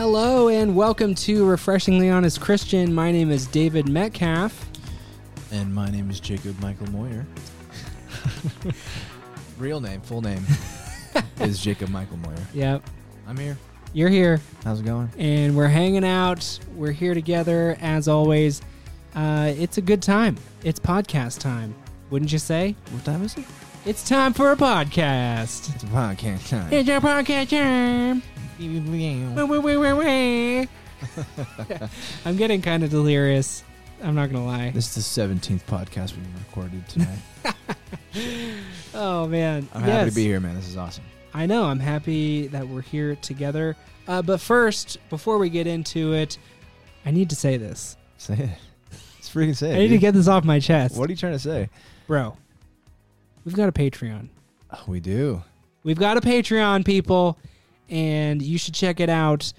Hello 0.00 0.48
and 0.48 0.74
welcome 0.74 1.14
to 1.14 1.44
Refreshingly 1.44 2.08
Honest 2.08 2.40
Christian. 2.40 2.94
My 2.94 3.12
name 3.12 3.30
is 3.30 3.46
David 3.46 3.86
Metcalf. 3.86 4.66
And 5.52 5.74
my 5.74 5.90
name 5.90 6.08
is 6.08 6.18
Jacob 6.20 6.58
Michael 6.62 6.90
Moyer. 6.90 7.26
Real 9.58 9.78
name, 9.78 10.00
full 10.00 10.22
name 10.22 10.42
is 11.40 11.60
Jacob 11.60 11.90
Michael 11.90 12.16
Moyer. 12.16 12.34
Yep, 12.54 12.82
I'm 13.28 13.36
here. 13.36 13.58
you're 13.92 14.08
here 14.08 14.40
How's 14.64 14.80
it 14.80 14.86
going? 14.86 15.10
and 15.18 15.54
we're 15.54 15.68
hanging 15.68 16.06
out. 16.06 16.58
We're 16.74 16.92
here 16.92 17.12
together 17.12 17.76
as 17.82 18.08
always. 18.08 18.62
Uh, 19.14 19.52
it's 19.58 19.76
a 19.76 19.82
good 19.82 20.00
time. 20.00 20.38
It's 20.64 20.80
podcast 20.80 21.40
time, 21.40 21.74
wouldn't 22.08 22.32
you 22.32 22.38
say? 22.38 22.74
What 22.92 23.04
time 23.04 23.22
is 23.22 23.36
it? 23.36 23.44
It's 23.84 24.06
time 24.08 24.32
for 24.32 24.50
a 24.52 24.56
podcast. 24.56 25.74
It's 25.74 25.82
a 25.82 25.86
podcast 25.86 26.48
time. 26.48 26.72
It's 26.72 26.88
our 26.88 27.00
podcast 27.00 27.50
time. 27.50 28.22
I'm 32.24 32.36
getting 32.36 32.60
kind 32.62 32.84
of 32.84 32.90
delirious. 32.90 33.64
I'm 34.02 34.14
not 34.14 34.30
gonna 34.30 34.44
lie. 34.44 34.70
This 34.70 34.96
is 34.96 35.14
the 35.14 35.22
17th 35.22 35.62
podcast 35.64 36.14
we've 36.16 36.26
recorded 36.46 36.86
tonight. 36.88 37.18
Oh 38.92 39.28
man, 39.28 39.68
I'm 39.72 39.82
happy 39.82 39.92
Yes. 39.92 40.08
to 40.10 40.14
be 40.16 40.24
here, 40.24 40.40
man. 40.40 40.56
This 40.56 40.66
is 40.68 40.76
awesome. 40.76 41.04
I 41.32 41.46
know. 41.46 41.64
I'm 41.64 41.78
happy 41.78 42.48
that 42.48 42.66
we're 42.66 42.80
here 42.82 43.14
together. 43.16 43.76
Uh, 44.08 44.20
but 44.20 44.40
first, 44.40 44.98
before 45.10 45.38
we 45.38 45.48
get 45.48 45.68
into 45.68 46.12
it, 46.12 46.36
I 47.06 47.12
need 47.12 47.30
to 47.30 47.36
say 47.36 47.56
this. 47.56 47.96
Say 48.18 48.34
it. 48.34 48.50
Let's 48.90 49.30
freaking 49.32 49.56
say 49.56 49.70
it. 49.70 49.76
I 49.76 49.78
need 49.78 49.88
to 49.88 49.98
get 49.98 50.12
this 50.14 50.26
off 50.26 50.42
my 50.44 50.58
chest, 50.58 50.96
What 50.96 51.08
are 51.08 51.12
you 51.12 51.16
trying 51.16 51.34
to 51.34 51.38
say? 51.38 51.68
bro. 52.08 52.36
We've 53.44 53.54
got 53.54 53.68
a 53.68 53.72
Patreon. 53.72 54.28
Oh, 54.72 54.82
we 54.88 54.98
do. 54.98 55.42
We've 55.84 55.98
got 55.98 56.16
a 56.16 56.20
Patreon, 56.20 56.84
people, 56.84 57.38
and 57.90 58.40
you 58.40 58.56
should 58.56 58.74
check 58.74 59.00
it 59.00 59.08
out. 59.10 59.52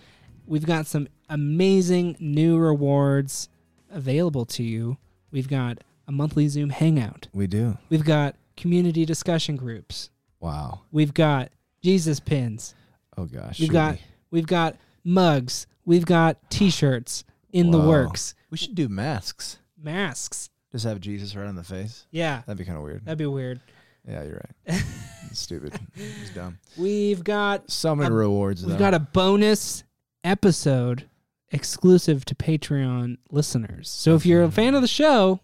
We've 0.47 0.65
got 0.65 0.87
some 0.87 1.07
amazing 1.29 2.17
new 2.19 2.57
rewards 2.57 3.49
available 3.89 4.45
to 4.45 4.63
you. 4.63 4.97
We've 5.31 5.47
got 5.47 5.79
a 6.07 6.11
monthly 6.11 6.47
Zoom 6.47 6.69
hangout. 6.69 7.27
We 7.33 7.47
do. 7.47 7.77
We've 7.89 8.03
got 8.03 8.35
community 8.57 9.05
discussion 9.05 9.55
groups. 9.55 10.09
Wow. 10.39 10.81
We've 10.91 11.13
got 11.13 11.51
Jesus 11.81 12.19
pins. 12.19 12.73
Oh 13.17 13.25
gosh. 13.25 13.59
We've 13.59 13.71
got 13.71 13.95
we? 13.95 14.01
we've 14.31 14.47
got 14.47 14.77
mugs. 15.03 15.67
We've 15.85 16.05
got 16.05 16.49
T-shirts 16.49 17.23
in 17.51 17.71
the 17.71 17.79
works. 17.79 18.33
We 18.49 18.57
should 18.57 18.75
do 18.75 18.87
masks. 18.87 19.57
Masks. 19.81 20.49
Just 20.71 20.85
have 20.85 20.99
Jesus 21.01 21.35
right 21.35 21.47
on 21.47 21.55
the 21.55 21.63
face. 21.63 22.05
Yeah, 22.11 22.43
That'd 22.45 22.57
be 22.57 22.63
kind 22.65 22.77
of 22.77 22.83
weird. 22.83 23.03
that'd 23.05 23.17
be 23.17 23.25
weird. 23.25 23.59
Yeah, 24.07 24.23
you're 24.23 24.41
right. 24.67 24.83
Stupid. 25.33 25.73
It's 25.95 26.31
dumb. 26.31 26.57
We've 26.77 27.23
got 27.23 27.69
So 27.71 27.95
many 27.95 28.09
A- 28.09 28.13
rewards. 28.13 28.63
we've 28.65 28.73
though. 28.73 28.79
got 28.79 28.93
a 28.93 28.99
bonus 28.99 29.83
episode 30.23 31.07
exclusive 31.51 32.25
to 32.25 32.35
Patreon 32.35 33.17
listeners. 33.29 33.89
So 33.89 34.15
if 34.15 34.25
you're 34.25 34.43
a 34.43 34.51
fan 34.51 34.75
of 34.75 34.81
the 34.81 34.87
show, 34.87 35.39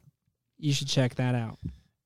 you 0.58 0.74
should 0.74 0.88
check 0.88 1.16
that 1.16 1.36
out. 1.36 1.60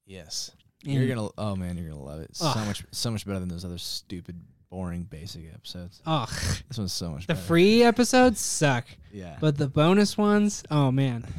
Yes. 0.05 0.51
And 0.83 0.93
You're 0.95 1.07
gonna 1.15 1.29
oh 1.37 1.55
man, 1.55 1.77
you're 1.77 1.89
gonna 1.89 2.01
love 2.03 2.19
it. 2.21 2.35
So 2.35 2.53
much 2.65 2.83
so 2.91 3.11
much 3.11 3.25
better 3.25 3.39
than 3.39 3.49
those 3.49 3.63
other 3.63 3.77
stupid, 3.77 4.41
boring 4.69 5.03
basic 5.03 5.53
episodes. 5.53 6.01
Ugh, 6.05 6.29
This 6.67 6.77
one's 6.77 6.91
so 6.91 7.11
much 7.11 7.27
the 7.27 7.35
better. 7.35 7.45
free 7.45 7.83
episodes 7.83 8.41
suck, 8.41 8.85
Yeah. 9.13 9.37
but 9.39 9.57
the 9.57 9.67
bonus 9.67 10.17
ones, 10.17 10.63
oh 10.71 10.91
man. 10.91 11.23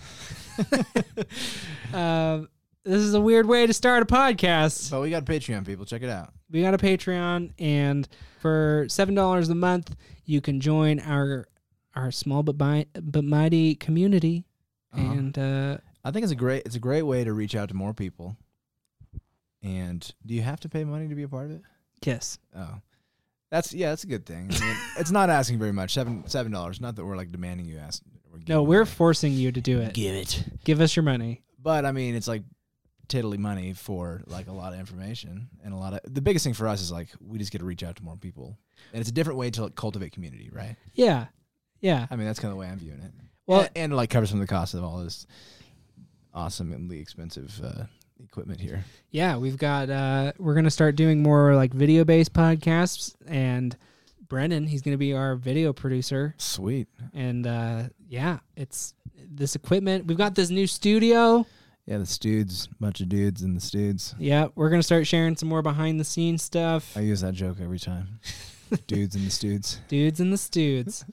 uh, 1.92 2.42
this 2.84 3.00
is 3.00 3.14
a 3.14 3.20
weird 3.20 3.46
way 3.46 3.66
to 3.66 3.72
start 3.72 4.02
a 4.02 4.06
podcast. 4.06 4.90
but 4.90 5.00
we 5.00 5.10
got 5.10 5.24
Patreon 5.24 5.64
people, 5.66 5.84
check 5.84 6.02
it 6.02 6.10
out. 6.10 6.32
we 6.50 6.62
got 6.62 6.74
a 6.74 6.78
Patreon, 6.78 7.52
and 7.58 8.08
for 8.40 8.86
seven 8.88 9.14
dollars 9.14 9.48
a 9.48 9.54
month, 9.54 9.94
you 10.24 10.40
can 10.40 10.60
join 10.60 10.98
our 11.00 11.46
our 11.94 12.10
small 12.10 12.42
but 12.42 12.56
bi- 12.58 12.86
but 13.00 13.24
mighty 13.24 13.74
community. 13.74 14.44
Uh-huh. 14.94 15.02
And 15.12 15.38
uh, 15.38 15.78
I 16.04 16.10
think 16.10 16.24
it's 16.24 16.32
a 16.32 16.36
great 16.36 16.64
it's 16.66 16.76
a 16.76 16.80
great 16.80 17.02
way 17.02 17.24
to 17.24 17.32
reach 17.32 17.54
out 17.54 17.68
to 17.68 17.74
more 17.74 17.94
people. 17.94 18.36
And 19.62 20.08
do 20.26 20.34
you 20.34 20.42
have 20.42 20.60
to 20.60 20.68
pay 20.68 20.84
money 20.84 21.08
to 21.08 21.14
be 21.14 21.22
a 21.22 21.28
part 21.28 21.46
of 21.46 21.52
it? 21.52 21.62
yes, 22.04 22.38
Oh. 22.56 22.80
That's 23.50 23.74
yeah, 23.74 23.90
that's 23.90 24.02
a 24.04 24.06
good 24.06 24.24
thing. 24.24 24.48
I 24.50 24.60
mean, 24.64 24.76
it's 24.98 25.10
not 25.10 25.28
asking 25.28 25.58
very 25.58 25.72
much. 25.72 25.92
Seven 25.92 26.24
seven 26.26 26.50
dollars. 26.50 26.80
Not 26.80 26.96
that 26.96 27.04
we're 27.04 27.16
like 27.18 27.30
demanding 27.30 27.66
you 27.66 27.76
ask. 27.78 28.02
We're 28.32 28.40
no, 28.48 28.62
we're 28.62 28.80
you- 28.80 28.84
forcing 28.86 29.34
you 29.34 29.52
to 29.52 29.60
do 29.60 29.80
it. 29.82 29.92
give 29.92 30.14
it. 30.14 30.42
Give 30.64 30.80
us 30.80 30.96
your 30.96 31.02
money. 31.02 31.42
But 31.62 31.84
I 31.84 31.92
mean, 31.92 32.14
it's 32.14 32.26
like 32.26 32.42
tiddly 33.08 33.38
money 33.38 33.72
for 33.72 34.22
like 34.26 34.48
a 34.48 34.52
lot 34.52 34.72
of 34.72 34.78
information 34.80 35.48
and 35.64 35.74
a 35.74 35.76
lot 35.76 35.92
of 35.92 36.00
the 36.04 36.20
biggest 36.20 36.44
thing 36.44 36.54
for 36.54 36.66
us 36.68 36.80
is 36.80 36.90
like 36.92 37.08
we 37.20 37.38
just 37.38 37.52
get 37.52 37.58
to 37.58 37.64
reach 37.64 37.82
out 37.82 37.96
to 37.96 38.02
more 38.02 38.16
people, 38.16 38.58
and 38.92 39.00
it's 39.00 39.10
a 39.10 39.12
different 39.12 39.38
way 39.38 39.50
to 39.50 39.64
like, 39.64 39.74
cultivate 39.74 40.12
community, 40.12 40.50
right? 40.52 40.76
Yeah, 40.94 41.26
yeah. 41.80 42.06
I 42.10 42.16
mean, 42.16 42.26
that's 42.26 42.38
kind 42.38 42.50
of 42.50 42.56
the 42.56 42.60
way 42.60 42.68
I'm 42.68 42.78
viewing 42.78 43.00
it. 43.00 43.12
Well- 43.46 43.60
and, 43.62 43.70
and 43.76 43.96
like 43.96 44.10
cover 44.10 44.26
some 44.26 44.40
of 44.40 44.46
the 44.46 44.52
cost 44.52 44.74
of 44.74 44.84
all 44.84 44.98
this 44.98 45.26
awesomely 46.34 46.98
expensive 47.00 47.60
uh, 47.62 47.84
equipment 48.22 48.60
here. 48.60 48.84
Yeah, 49.10 49.36
we've 49.36 49.58
got 49.58 49.90
uh 49.90 50.32
we're 50.38 50.54
gonna 50.54 50.70
start 50.70 50.96
doing 50.96 51.22
more 51.22 51.54
like 51.54 51.72
video 51.72 52.04
based 52.04 52.32
podcasts 52.32 53.14
and 53.26 53.76
Brennan, 54.28 54.66
he's 54.66 54.80
gonna 54.80 54.96
be 54.96 55.12
our 55.12 55.36
video 55.36 55.72
producer. 55.74 56.34
Sweet. 56.38 56.88
And 57.12 57.46
uh 57.46 57.84
yeah, 58.08 58.38
it's 58.56 58.94
this 59.30 59.54
equipment. 59.56 60.06
We've 60.06 60.16
got 60.16 60.34
this 60.34 60.50
new 60.50 60.66
studio. 60.66 61.46
Yeah, 61.86 61.98
the 61.98 62.06
studes, 62.06 62.68
bunch 62.78 63.00
of 63.00 63.08
dudes 63.08 63.42
and 63.42 63.56
the 63.56 63.60
studes. 63.60 64.14
Yeah, 64.18 64.48
we're 64.54 64.70
gonna 64.70 64.82
start 64.82 65.06
sharing 65.06 65.36
some 65.36 65.48
more 65.48 65.62
behind 65.62 65.98
the 65.98 66.04
scenes 66.04 66.42
stuff. 66.42 66.96
I 66.96 67.00
use 67.00 67.22
that 67.22 67.34
joke 67.34 67.58
every 67.60 67.78
time. 67.80 68.20
dudes 68.86 69.14
and 69.16 69.26
the 69.26 69.30
studes. 69.30 69.80
Dudes 69.88 70.20
and 70.20 70.32
the 70.32 70.38
Studes. 70.38 71.04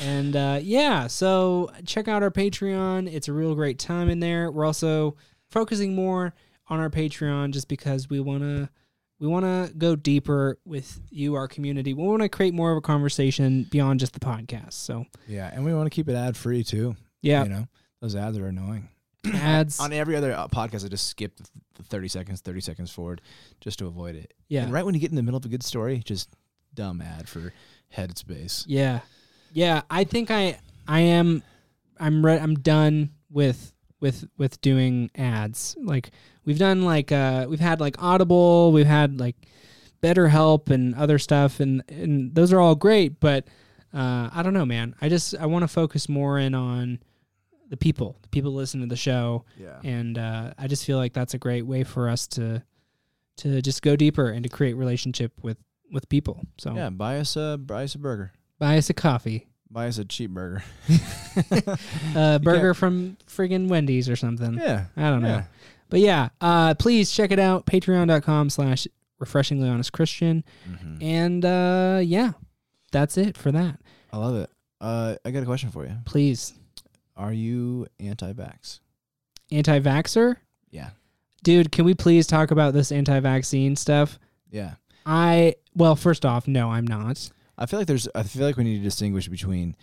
and 0.00 0.36
uh 0.36 0.60
yeah, 0.62 1.06
so 1.08 1.70
check 1.84 2.06
out 2.08 2.22
our 2.22 2.30
Patreon. 2.30 3.12
It's 3.12 3.28
a 3.28 3.32
real 3.32 3.54
great 3.54 3.78
time 3.78 4.08
in 4.08 4.20
there. 4.20 4.50
We're 4.50 4.64
also 4.64 5.16
focusing 5.50 5.94
more 5.94 6.34
on 6.68 6.78
our 6.78 6.88
Patreon 6.88 7.50
just 7.52 7.66
because 7.68 8.08
we 8.08 8.20
wanna 8.20 8.70
we 9.18 9.28
want 9.28 9.44
to 9.44 9.72
go 9.78 9.94
deeper 9.94 10.58
with 10.64 11.00
you, 11.10 11.36
our 11.36 11.46
community. 11.46 11.94
We 11.94 12.02
want 12.02 12.22
to 12.22 12.28
create 12.28 12.54
more 12.54 12.72
of 12.72 12.78
a 12.78 12.80
conversation 12.80 13.68
beyond 13.70 14.00
just 14.00 14.14
the 14.14 14.18
podcast. 14.18 14.72
So, 14.72 15.04
Yeah, 15.28 15.48
and 15.54 15.64
we 15.64 15.72
want 15.72 15.86
to 15.86 15.94
keep 15.94 16.08
it 16.08 16.16
ad 16.16 16.36
free 16.36 16.64
too. 16.64 16.96
yeah, 17.20 17.44
You 17.44 17.48
know, 17.50 17.68
those 18.00 18.16
ads 18.16 18.36
are 18.36 18.48
annoying. 18.48 18.88
Ads. 19.34 19.78
On 19.80 19.92
every 19.92 20.16
other 20.16 20.32
uh, 20.32 20.48
podcast, 20.48 20.84
I 20.84 20.88
just 20.88 21.08
skip 21.08 21.36
the, 21.36 21.44
the 21.74 21.82
30 21.84 22.08
seconds, 22.08 22.40
30 22.40 22.60
seconds 22.60 22.90
forward 22.90 23.20
just 23.60 23.78
to 23.80 23.86
avoid 23.86 24.16
it. 24.16 24.34
Yeah, 24.48 24.64
And 24.64 24.72
right 24.72 24.84
when 24.84 24.94
you 24.94 25.00
get 25.00 25.10
in 25.10 25.16
the 25.16 25.22
middle 25.22 25.38
of 25.38 25.44
a 25.44 25.48
good 25.48 25.62
story, 25.62 26.02
just 26.04 26.28
dumb 26.74 27.00
ad 27.00 27.28
for 27.28 27.52
Headspace. 27.96 28.64
yeah, 28.66 29.00
yeah. 29.52 29.82
I 29.90 30.04
think 30.04 30.30
I 30.30 30.58
I 30.88 31.00
am 31.00 31.42
I'm 32.00 32.24
re- 32.24 32.38
I'm 32.38 32.54
done 32.54 33.10
with 33.30 33.72
with 34.00 34.24
with 34.38 34.60
doing 34.60 35.10
ads. 35.16 35.76
Like 35.80 36.10
we've 36.44 36.58
done 36.58 36.82
like 36.82 37.12
uh 37.12 37.46
we've 37.48 37.60
had 37.60 37.78
like 37.80 38.02
Audible, 38.02 38.72
we've 38.72 38.86
had 38.86 39.20
like 39.20 39.36
BetterHelp 40.02 40.70
and 40.70 40.94
other 40.94 41.18
stuff, 41.18 41.60
and 41.60 41.82
and 41.88 42.34
those 42.34 42.52
are 42.52 42.60
all 42.60 42.74
great. 42.74 43.20
But 43.20 43.46
uh, 43.94 44.30
I 44.32 44.42
don't 44.42 44.54
know, 44.54 44.64
man. 44.66 44.94
I 45.00 45.08
just 45.08 45.34
I 45.36 45.46
want 45.46 45.62
to 45.64 45.68
focus 45.68 46.08
more 46.08 46.38
in 46.38 46.54
on 46.54 46.98
the 47.72 47.76
people, 47.78 48.18
the 48.20 48.28
people 48.28 48.52
listen 48.52 48.80
to 48.82 48.86
the 48.86 48.96
show. 48.96 49.44
Yeah. 49.58 49.80
and 49.82 50.18
uh, 50.18 50.52
I 50.58 50.66
just 50.68 50.84
feel 50.84 50.98
like 50.98 51.14
that's 51.14 51.32
a 51.32 51.38
great 51.38 51.62
way 51.66 51.84
for 51.84 52.08
us 52.08 52.26
to 52.36 52.62
to 53.38 53.62
just 53.62 53.80
go 53.80 53.96
deeper 53.96 54.28
and 54.28 54.42
to 54.42 54.48
create 54.50 54.74
relationship 54.74 55.32
with 55.42 55.56
with 55.90 56.06
people. 56.10 56.44
So 56.58 56.74
Yeah, 56.76 56.90
buy 56.90 57.18
us 57.18 57.34
a 57.34 57.56
buy 57.58 57.84
us 57.84 57.94
a 57.94 57.98
burger. 57.98 58.32
buy 58.58 58.76
us 58.76 58.90
a 58.90 58.94
coffee, 58.94 59.48
Buy 59.70 59.88
us 59.88 59.96
a 59.96 60.04
cheap 60.04 60.30
burger. 60.32 60.62
a 62.14 62.38
burger 62.38 62.74
from 62.74 63.16
friggin' 63.26 63.68
Wendy's 63.68 64.08
or 64.08 64.16
something. 64.16 64.54
Yeah. 64.54 64.84
I 64.96 65.08
don't 65.08 65.22
know, 65.22 65.28
Yeah. 65.28 65.44
but 65.88 66.00
yeah, 66.00 66.28
uh, 66.42 66.74
please 66.74 67.10
check 67.10 67.30
it 67.30 67.38
out. 67.38 67.64
Patreon.com/slash 67.66 68.86
Refreshingly 69.18 69.68
Honest 69.68 69.92
Christian, 69.92 70.44
Mhm. 70.68 71.02
and 71.02 71.44
uh, 71.44 72.00
yeah, 72.04 72.32
that's 72.90 73.16
it 73.16 73.36
for 73.38 73.50
that. 73.52 73.80
I 74.12 74.18
love 74.18 74.36
it. 74.36 74.50
Uh, 74.80 75.14
I 75.24 75.30
got 75.30 75.42
a 75.42 75.46
question 75.46 75.70
for 75.70 75.84
you. 75.86 75.96
Please, 76.04 76.52
Are 77.16 77.32
you 77.32 77.86
anti-vax? 78.00 78.80
anti-vaxer, 79.50 80.36
Yeah. 80.70 80.90
dude. 81.42 81.70
Can 81.72 81.84
we 81.84 81.94
please 81.94 82.26
talk 82.26 82.50
about 82.50 82.72
this 82.72 82.90
anti-vaccine 82.90 83.76
stuff? 83.76 84.18
Yeah. 84.50 84.74
I 85.04 85.56
well, 85.74 85.96
first 85.96 86.24
off, 86.24 86.46
no, 86.48 86.70
I'm 86.70 86.86
not. 86.86 87.30
I 87.58 87.66
feel 87.66 87.78
like 87.80 87.86
there's. 87.88 88.08
I 88.14 88.22
feel 88.22 88.46
like 88.46 88.56
we 88.56 88.64
need 88.64 88.78
to 88.78 88.82
distinguish 88.84 89.28
between 89.28 89.76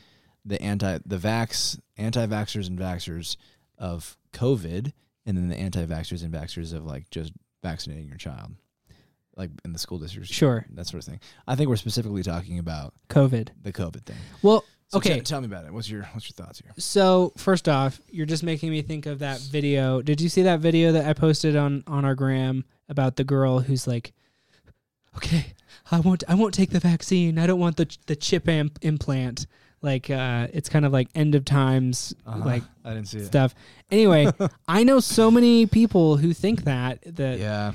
the 0.45 0.59
anti, 0.61 0.99
the 1.05 1.17
vax, 1.17 1.79
anti-vaxxers 1.97 2.67
and 2.67 2.79
vaxxers 2.79 3.35
of 3.77 4.17
COVID, 4.33 4.91
and 5.25 5.37
then 5.37 5.49
the 5.49 5.55
anti-vaxxers 5.57 6.23
and 6.23 6.33
vaxxers 6.33 6.73
of 6.73 6.85
like 6.85 7.09
just 7.11 7.31
vaccinating 7.61 8.07
your 8.07 8.17
child, 8.17 8.53
like 9.35 9.51
in 9.65 9.73
the 9.73 9.79
school 9.79 9.97
districts, 9.99 10.31
Sure, 10.31 10.65
that 10.71 10.87
sort 10.87 11.03
of 11.03 11.09
thing. 11.09 11.19
I 11.47 11.55
think 11.55 11.69
we're 11.69 11.75
specifically 11.75 12.23
talking 12.23 12.57
about 12.59 12.93
COVID. 13.09 13.49
the 13.61 13.73
COVID 13.73 14.05
thing. 14.05 14.17
Well, 14.41 14.63
So 14.89 14.97
okay. 14.97 15.15
t- 15.15 15.21
tell 15.21 15.39
me 15.39 15.45
about 15.45 15.65
it. 15.65 15.73
What's 15.73 15.89
your 15.89 16.03
What's 16.13 16.27
your 16.29 16.33
thoughts 16.45 16.59
here? 16.59 16.71
So 16.77 17.31
first 17.37 17.69
off, 17.69 18.01
you're 18.09 18.25
just 18.25 18.43
making 18.43 18.71
me 18.71 18.81
think 18.81 19.05
of 19.05 19.19
that 19.19 19.39
video. 19.39 20.01
Did 20.01 20.19
you 20.19 20.29
see 20.29 20.41
that 20.43 20.59
video 20.61 20.91
that 20.93 21.05
I 21.07 21.13
posted 21.13 21.55
on 21.55 21.83
on 21.87 22.05
our 22.05 22.15
gram 22.15 22.65
about 22.89 23.15
the 23.15 23.23
girl 23.23 23.59
who's 23.59 23.85
like, 23.87 24.13
"Okay, 25.15 25.53
I 25.91 25.99
won't 25.99 26.23
I 26.27 26.35
won't 26.35 26.53
take 26.53 26.71
the 26.71 26.79
vaccine. 26.79 27.37
I 27.37 27.45
don't 27.47 27.59
want 27.59 27.77
the 27.77 27.87
the 28.07 28.15
chip 28.15 28.47
am- 28.47 28.71
implant." 28.81 29.45
like 29.81 30.09
uh, 30.09 30.45
it's 30.51 30.67
kind 30.67 30.83
of 30.85 30.91
like 30.91 31.07
end 31.15 31.35
of 31.35 31.45
times 31.45 32.13
Uh-huh. 32.25 32.43
like 32.43 32.63
I 32.83 32.93
didn't 32.95 33.07
see 33.07 33.19
it. 33.19 33.25
stuff. 33.27 33.55
Anyway, 33.89 34.27
I 34.67 34.83
know 34.83 34.99
so 34.99 35.31
many 35.31 35.67
people 35.67 36.17
who 36.17 36.33
think 36.33 36.65
that 36.65 36.99
that 37.15 37.39
Yeah. 37.39 37.71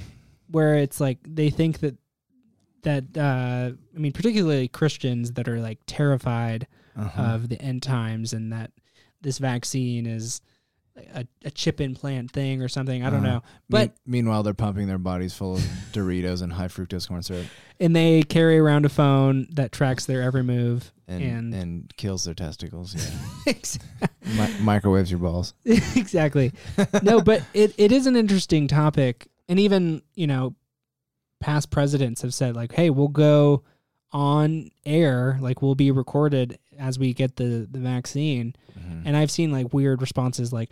where 0.51 0.75
it's 0.75 1.01
like 1.01 1.17
they 1.27 1.49
think 1.49 1.79
that 1.79 1.97
that 2.83 3.05
uh, 3.17 3.71
I 3.95 3.99
mean, 3.99 4.13
particularly 4.13 4.69
Christians 4.69 5.33
that 5.33 5.49
are 5.49 5.61
like 5.61 5.79
terrified 5.87 6.67
Uh-huh. 6.97 7.23
of 7.23 7.49
the 7.49 7.61
end 7.61 7.83
times 7.83 8.33
and 8.33 8.53
that 8.53 8.71
this 9.21 9.39
vaccine 9.39 10.07
is 10.07 10.41
a, 11.15 11.27
a 11.45 11.51
chip 11.51 11.81
implant 11.81 12.31
thing 12.31 12.63
or 12.63 12.69
something. 12.69 13.03
I 13.05 13.11
don't 13.11 13.25
Uh-huh. 13.27 13.35
know. 13.37 13.43
But 13.69 13.89
Me- 14.07 14.19
meanwhile, 14.19 14.43
they're 14.45 14.55
pumping 14.55 14.87
their 14.87 14.99
bodies 14.99 15.35
full 15.35 15.55
of 15.57 15.61
Doritos 15.93 16.41
and 16.43 16.53
high 16.53 16.69
fructose 16.69 17.09
corn 17.09 17.23
syrup, 17.23 17.47
and 17.81 17.97
they 17.97 18.23
carry 18.23 18.59
around 18.59 18.85
a 18.85 18.89
phone 18.89 19.49
that 19.55 19.73
tracks 19.73 20.07
their 20.07 20.23
every 20.23 20.45
move. 20.45 20.93
and 21.09 21.23
And- 21.23 21.55
and, 21.55 21.97
kills 21.97 22.25
their 22.25 22.35
testicles. 22.35 22.95
Yeah. 23.47 23.53
Mi- 24.37 24.61
microwaves 24.61 25.11
your 25.11 25.19
balls. 25.21 25.53
exactly. 25.65 26.53
No, 27.03 27.21
but 27.21 27.43
it, 27.55 27.75
it 27.77 27.91
is 27.91 28.07
an 28.07 28.15
interesting 28.17 28.69
topic. 28.69 29.27
And 29.49 29.59
even, 29.59 30.01
you 30.15 30.27
know, 30.29 30.55
past 31.41 31.71
presidents 31.71 32.23
have 32.23 32.33
said, 32.33 32.55
like, 32.57 32.73
hey, 32.73 32.89
we'll 32.91 33.09
go 33.09 33.65
on 34.13 34.71
air, 34.87 35.37
like, 35.41 35.61
we'll 35.61 35.75
be 35.75 35.91
recorded 35.91 36.59
as 36.79 36.99
we 36.99 37.13
get 37.15 37.37
the, 37.37 37.67
the 37.71 37.79
vaccine. 37.79 38.55
Mhm. 38.79 39.03
And 39.05 39.17
I've 39.17 39.31
seen 39.31 39.51
like 39.53 39.73
weird 39.73 40.01
responses 40.01 40.53
like, 40.53 40.71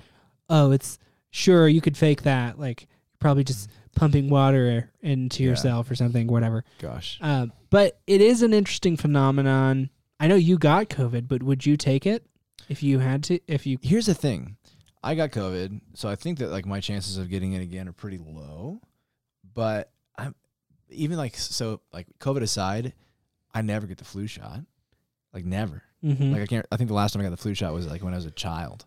oh, 0.48 0.70
it's 0.72 0.98
sure 1.30 1.68
you 1.68 1.80
could 1.80 1.96
fake 1.96 2.22
that. 2.22 2.58
Like, 2.58 2.86
probably 3.18 3.44
just 3.44 3.70
pumping 3.94 4.28
water 4.28 4.90
into 5.00 5.42
Yeah. 5.42 5.50
yourself 5.50 5.90
or 5.90 5.94
something, 5.94 6.26
whatever. 6.26 6.64
Gosh. 6.78 7.18
Uh, 7.20 7.46
but 7.70 8.00
it 8.06 8.20
is 8.20 8.42
an 8.42 8.52
interesting 8.52 8.96
phenomenon. 8.96 9.90
I 10.18 10.26
know 10.26 10.34
you 10.34 10.58
got 10.58 10.88
COVID, 10.88 11.28
but 11.28 11.42
would 11.42 11.64
you 11.66 11.76
take 11.76 12.06
it 12.06 12.26
if 12.68 12.82
you 12.82 12.98
had 13.00 13.22
to? 13.24 13.38
If 13.46 13.66
you 13.66 13.78
Here's 13.82 14.06
the 14.06 14.14
thing. 14.14 14.56
I 15.04 15.14
got 15.14 15.30
COVID, 15.30 15.80
so 15.94 16.08
I 16.08 16.14
think 16.16 16.38
that 16.38 16.50
like 16.50 16.64
my 16.66 16.80
chances 16.80 17.16
of 17.18 17.28
getting 17.28 17.52
it 17.54 17.62
again 17.62 17.88
are 17.88 17.92
pretty 17.92 18.18
low. 18.18 18.80
But 19.54 19.90
I'm 20.16 20.34
even 20.90 21.16
like 21.18 21.36
so 21.36 21.80
like 21.92 22.06
COVID 22.20 22.42
aside, 22.42 22.92
I 23.54 23.62
never 23.62 23.86
get 23.86 23.98
the 23.98 24.04
flu 24.04 24.26
shot. 24.26 24.60
Like 25.32 25.44
never. 25.44 25.82
Mhm. 26.04 26.32
Like 26.32 26.42
I 26.42 26.46
can't. 26.46 26.66
I 26.72 26.76
think 26.76 26.88
the 26.88 26.94
last 26.94 27.12
time 27.12 27.20
I 27.20 27.24
got 27.24 27.30
the 27.30 27.36
flu 27.36 27.54
shot 27.54 27.72
was 27.74 27.86
like 27.86 28.02
when 28.02 28.12
I 28.12 28.16
was 28.16 28.26
a 28.26 28.30
child, 28.32 28.84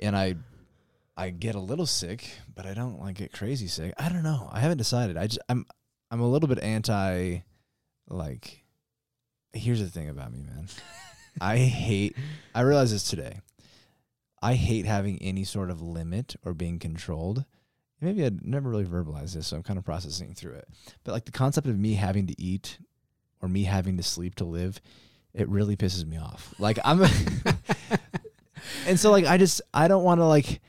and 0.00 0.16
I, 0.16 0.34
I 1.16 1.30
get 1.30 1.54
a 1.54 1.60
little 1.60 1.86
sick, 1.86 2.28
but 2.54 2.66
I 2.66 2.74
don't 2.74 3.00
like 3.00 3.16
get 3.16 3.32
crazy 3.32 3.66
sick. 3.66 3.94
I 3.98 4.08
don't 4.08 4.22
know. 4.22 4.48
I 4.52 4.60
haven't 4.60 4.78
decided. 4.78 5.16
I 5.16 5.26
just 5.26 5.40
I'm 5.48 5.64
I'm 6.10 6.20
a 6.20 6.28
little 6.28 6.48
bit 6.48 6.58
anti, 6.60 7.38
like. 8.08 8.58
Here's 9.54 9.80
the 9.80 9.86
thing 9.90 10.08
about 10.08 10.32
me, 10.32 10.42
man. 10.42 10.66
I 11.40 11.58
hate. 11.58 12.16
I 12.54 12.62
realized 12.62 12.94
this 12.94 13.04
today. 13.08 13.40
I 14.42 14.54
hate 14.54 14.86
having 14.86 15.20
any 15.22 15.44
sort 15.44 15.70
of 15.70 15.80
limit 15.82 16.36
or 16.44 16.54
being 16.54 16.78
controlled. 16.78 17.44
Maybe 18.00 18.24
I'd 18.24 18.44
never 18.44 18.68
really 18.70 18.86
verbalized 18.86 19.34
this, 19.34 19.46
so 19.48 19.56
I'm 19.56 19.62
kind 19.62 19.78
of 19.78 19.84
processing 19.84 20.34
through 20.34 20.54
it. 20.54 20.68
But 21.04 21.12
like 21.12 21.26
the 21.26 21.32
concept 21.32 21.66
of 21.68 21.78
me 21.78 21.94
having 21.94 22.26
to 22.28 22.40
eat 22.42 22.78
or 23.42 23.48
me 23.48 23.64
having 23.64 23.96
to 23.98 24.02
sleep 24.02 24.34
to 24.36 24.44
live, 24.44 24.80
it 25.34 25.48
really 25.48 25.76
pisses 25.76 26.04
me 26.04 26.18
off. 26.18 26.54
Like 26.58 26.78
I'm 26.84 27.04
And 28.86 28.98
so 28.98 29.10
like 29.10 29.26
I 29.26 29.36
just 29.38 29.62
I 29.72 29.88
don't 29.88 30.04
want 30.04 30.20
to 30.20 30.26
like 30.26 30.60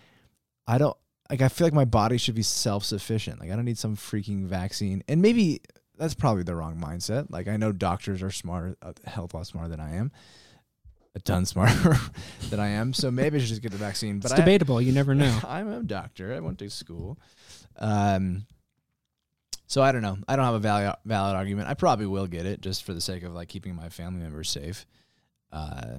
I 0.67 0.77
don't 0.77 0.95
like 1.29 1.41
I 1.41 1.49
feel 1.49 1.67
like 1.67 1.73
my 1.73 1.85
body 1.85 2.17
should 2.17 2.35
be 2.35 2.43
self-sufficient. 2.43 3.39
Like 3.39 3.51
I 3.51 3.55
don't 3.55 3.65
need 3.65 3.77
some 3.77 3.95
freaking 3.95 4.45
vaccine. 4.45 5.03
And 5.07 5.21
maybe 5.21 5.61
that's 5.97 6.13
probably 6.13 6.43
the 6.43 6.55
wrong 6.55 6.77
mindset. 6.77 7.27
Like 7.29 7.47
I 7.47 7.57
know 7.57 7.71
doctors 7.71 8.21
are 8.23 8.31
smarter, 8.31 8.77
a 8.81 8.93
hell 9.05 9.25
of 9.25 9.33
a 9.33 9.37
lot 9.37 9.47
smarter 9.47 9.69
than 9.69 9.79
I 9.79 9.95
am. 9.95 10.11
A 11.15 11.19
ton 11.19 11.45
smarter 11.45 11.95
than 12.49 12.59
I 12.59 12.69
am. 12.69 12.91
So 12.93 13.11
maybe 13.11 13.37
I 13.37 13.39
should 13.39 13.49
just 13.49 13.61
get 13.61 13.71
the 13.71 13.77
vaccine. 13.77 14.19
But 14.19 14.31
it's 14.31 14.33
I, 14.33 14.43
debatable. 14.43 14.81
You 14.81 14.91
never 14.91 15.13
know. 15.15 15.39
I'm 15.47 15.71
a 15.71 15.83
doctor. 15.83 16.33
I 16.33 16.39
went 16.39 16.59
to 16.59 16.69
school. 16.69 17.19
Um, 17.77 18.47
so 19.67 19.81
I 19.81 19.91
don't 19.91 20.01
know. 20.01 20.17
I 20.27 20.35
don't 20.35 20.45
have 20.45 20.53
a 20.55 20.59
valid 20.59 20.95
valid 21.05 21.35
argument. 21.35 21.67
I 21.69 21.73
probably 21.73 22.05
will 22.05 22.27
get 22.27 22.45
it 22.45 22.61
just 22.61 22.83
for 22.83 22.93
the 22.93 23.01
sake 23.01 23.23
of 23.23 23.33
like 23.33 23.47
keeping 23.49 23.75
my 23.75 23.89
family 23.89 24.21
members 24.21 24.49
safe, 24.49 24.85
uh, 25.51 25.97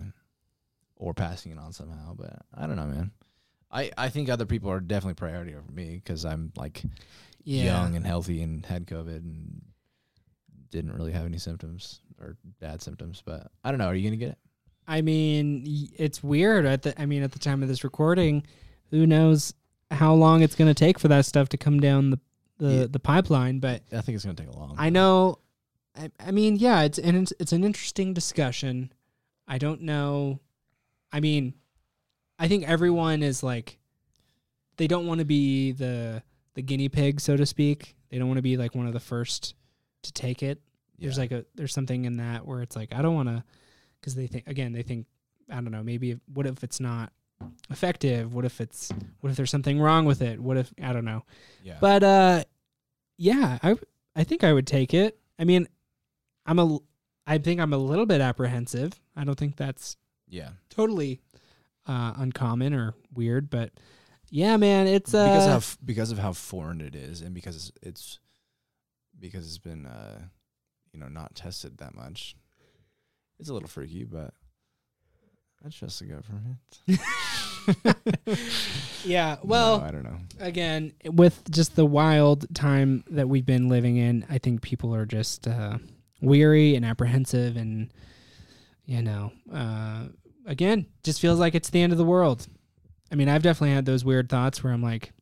or 0.97 1.15
passing 1.15 1.53
it 1.53 1.59
on 1.59 1.73
somehow. 1.73 2.15
But 2.15 2.37
I 2.55 2.67
don't 2.67 2.77
know, 2.77 2.87
man. 2.87 3.11
I 3.71 3.91
I 3.97 4.09
think 4.09 4.29
other 4.29 4.47
people 4.47 4.71
are 4.71 4.81
definitely 4.81 5.15
priority 5.15 5.55
over 5.55 5.71
me 5.73 5.95
because 6.03 6.25
I'm 6.25 6.53
like 6.57 6.83
Yeah. 7.43 7.65
young 7.65 7.97
and 7.97 8.07
healthy 8.07 8.43
and 8.43 8.65
had 8.65 8.87
COVID 8.87 9.17
and 9.17 9.63
didn't 10.71 10.93
really 10.93 11.13
have 11.13 11.27
any 11.27 11.39
symptoms 11.39 12.01
or 12.21 12.37
bad 12.61 12.83
symptoms. 12.83 13.23
But 13.25 13.51
I 13.63 13.71
don't 13.71 13.79
know. 13.79 13.87
Are 13.87 13.95
you 13.95 14.05
gonna 14.09 14.17
get 14.17 14.31
it? 14.31 14.39
I 14.87 15.01
mean, 15.01 15.65
it's 15.97 16.23
weird. 16.23 16.67
At 16.67 16.83
the, 16.83 17.01
I 17.01 17.07
mean, 17.07 17.23
at 17.23 17.33
the 17.33 17.39
time 17.39 17.63
of 17.63 17.69
this 17.71 17.85
recording, 17.85 18.47
who 18.91 19.07
knows 19.07 19.55
how 19.91 20.13
long 20.13 20.43
it's 20.43 20.55
going 20.55 20.69
to 20.69 20.75
take 20.75 20.99
for 20.99 21.09
that 21.09 21.25
stuff 21.25 21.49
to 21.51 21.57
come 21.57 21.81
down 21.81 22.11
the 22.11 22.19
the, 22.59 22.73
Yeah. 22.73 22.87
the 22.89 23.01
pipeline? 23.01 23.59
But 23.61 23.83
I 23.93 24.01
think 24.01 24.17
it's 24.17 24.25
gonna 24.25 24.37
take 24.37 24.49
a 24.49 24.57
long. 24.57 24.75
I 24.79 24.91
know. 24.91 25.39
I, 25.97 26.11
I 26.19 26.31
mean, 26.33 26.57
yeah, 26.57 26.83
it's 26.83 26.99
and 26.99 27.17
it's, 27.17 27.33
it's 27.39 27.53
an 27.53 27.65
interesting 27.65 28.15
discussion. 28.15 28.93
I 29.47 29.59
don't 29.59 29.83
know. 29.83 30.41
I 31.13 31.21
mean, 31.21 31.55
I 32.39 32.49
think 32.49 32.69
everyone 32.69 33.23
is 33.23 33.43
like, 33.43 33.79
they 34.77 34.87
don't 34.89 35.07
want 35.07 35.21
to 35.21 35.25
be 35.25 35.73
the 35.73 36.23
the 36.55 36.63
guinea 36.63 36.89
pig, 36.89 37.21
so 37.21 37.37
to 37.37 37.47
speak. 37.47 37.95
They 38.11 38.19
don't 38.19 38.29
want 38.29 38.39
to 38.39 38.43
be 38.43 38.57
like 38.57 38.75
one 38.75 38.87
of 38.87 38.93
the 38.93 39.01
first 39.01 39.55
to 40.03 40.13
take 40.13 40.43
it. 40.43 40.61
There's 40.99 41.19
like 41.19 41.33
a 41.33 41.45
there's 41.55 41.73
something 41.73 42.05
in 42.05 42.17
that 42.19 42.47
where 42.47 42.63
it's 42.63 42.77
like 42.77 42.95
I 42.95 43.03
don't 43.03 43.15
want 43.15 43.29
to, 43.29 43.45
because 44.01 44.15
they 44.15 44.27
think 44.27 44.47
again 44.49 44.73
they 44.73 44.83
think 44.83 45.07
I 45.51 45.57
don't 45.57 45.71
know 45.73 45.83
maybe 45.83 46.13
if, 46.13 46.19
what 46.33 46.47
if 46.47 46.65
it's 46.65 46.81
not 46.81 47.13
effective? 47.71 48.33
What 48.35 48.45
if 48.45 48.61
it's 48.61 48.91
what 49.21 49.31
if 49.31 49.37
there's 49.37 49.51
something 49.51 49.81
wrong 49.81 50.05
with 50.05 50.23
it? 50.23 50.41
What 50.41 50.57
if 50.57 50.73
I 50.83 50.93
don't 50.93 51.05
know? 51.05 51.25
yeah. 51.63 51.79
But 51.81 52.03
uh, 52.03 52.45
yeah, 53.17 53.59
I 53.63 53.77
I 54.17 54.25
think 54.25 54.45
I 54.45 54.53
would 54.53 54.67
take 54.67 54.95
it. 54.95 55.19
I 55.39 55.45
mean, 55.45 55.69
I'm 56.47 56.59
a 56.59 56.79
I 57.27 57.39
think 57.39 57.61
I'm 57.61 57.73
a 57.73 57.79
little 57.79 58.07
bit 58.07 58.21
apprehensive. 58.21 59.01
I 59.17 59.25
don't 59.25 59.39
think 59.39 59.57
that's 59.57 59.97
yeah. 60.29 60.51
totally 60.71 61.21
uh, 61.87 62.15
uncommon 62.17 62.75
or 62.75 62.95
weird, 63.13 63.51
but 63.51 63.73
yeah, 64.31 64.57
man, 64.57 64.87
it's 64.87 65.15
uh, 65.15 65.27
because 65.27 65.47
of 65.47 65.53
how 65.53 65.85
because 65.85 66.11
of 66.11 66.19
how 66.19 66.33
foreign 66.33 66.81
it 66.81 66.95
is, 66.95 67.21
and 67.21 67.35
because 67.35 67.57
it's, 67.57 67.73
it's 67.83 68.19
because 69.19 69.47
it's 69.47 69.59
been 69.59 69.87
uh, 69.87 70.23
you 70.93 71.01
know 71.01 71.09
not 71.09 71.35
tested 71.35 71.79
that 71.79 71.95
much. 71.95 72.37
It's 73.39 73.49
a 73.49 73.55
little 73.55 73.69
freaky, 73.69 74.05
but 74.05 74.35
I 75.65 75.71
trust 75.71 76.01
the 76.01 76.07
government. 76.07 76.59
yeah. 79.05 79.37
Well, 79.43 79.79
No, 79.81 79.85
I 79.87 79.91
don't 79.91 80.03
know. 80.05 80.19
again, 80.41 80.93
with 81.07 81.51
just 81.51 81.75
the 81.77 81.87
wild 81.87 82.53
time 82.55 83.05
that 83.11 83.29
we've 83.29 83.47
been 83.47 83.69
living 83.69 83.97
in, 83.97 84.27
I 84.29 84.39
think 84.39 84.61
people 84.63 84.95
are 84.95 85.07
just 85.07 85.49
uh, 85.49 85.79
weary 86.21 86.75
and 86.75 86.85
apprehensive, 86.85 87.57
and 87.57 87.91
you 88.85 89.03
know, 89.03 89.33
uh, 89.53 90.05
again, 90.47 90.87
just 91.03 91.21
feels 91.21 91.39
like 91.39 91.55
it's 91.55 91.71
the 91.71 91.81
end 91.83 91.93
of 91.93 91.99
the 91.99 92.05
world. 92.05 92.47
I 93.11 93.15
mean, 93.15 93.29
I've 93.29 93.43
definitely 93.43 93.75
had 93.75 93.87
those 93.87 94.05
weird 94.05 94.29
thoughts 94.29 94.63
where 94.63 94.73
I'm 94.73 94.83
like, 94.83 95.13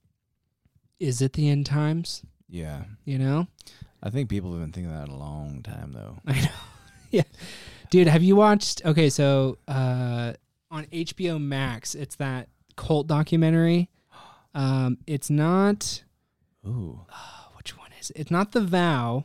"Is 0.99 1.22
it 1.22 1.34
the 1.34 1.49
end 1.49 1.66
times?" 1.66 2.22
Yeah, 2.49 2.82
You 3.04 3.18
know, 3.18 3.46
I 4.02 4.11
think 4.11 4.28
people 4.28 4.50
have 4.52 4.61
been 4.61 4.72
thinking 4.72 4.92
that 4.92 5.08
a 5.08 5.14
long 5.14 5.62
time 5.62 5.92
though. 5.92 6.18
I 6.26 6.40
know. 6.40 6.49
yeah, 7.12 7.22
dude, 7.92 8.08
have 8.08 8.22
you 8.22 8.34
watched? 8.34 8.82
Okay, 8.87 9.11
so 9.11 9.58
uh, 9.68 10.32
on 10.70 10.87
HBO 10.87 11.38
Max, 11.38 11.94
it's 11.94 12.16
that 12.16 12.49
cult 12.75 13.06
documentary. 13.06 13.90
Um, 14.54 14.96
it's 15.06 15.28
not. 15.28 16.02
Ooh, 16.66 17.00
uh, 17.11 17.49
which 17.56 17.76
one 17.76 17.90
is 18.00 18.08
it? 18.11 18.16
It's 18.18 18.30
not 18.30 18.52
the 18.52 18.62
vow. 18.62 19.25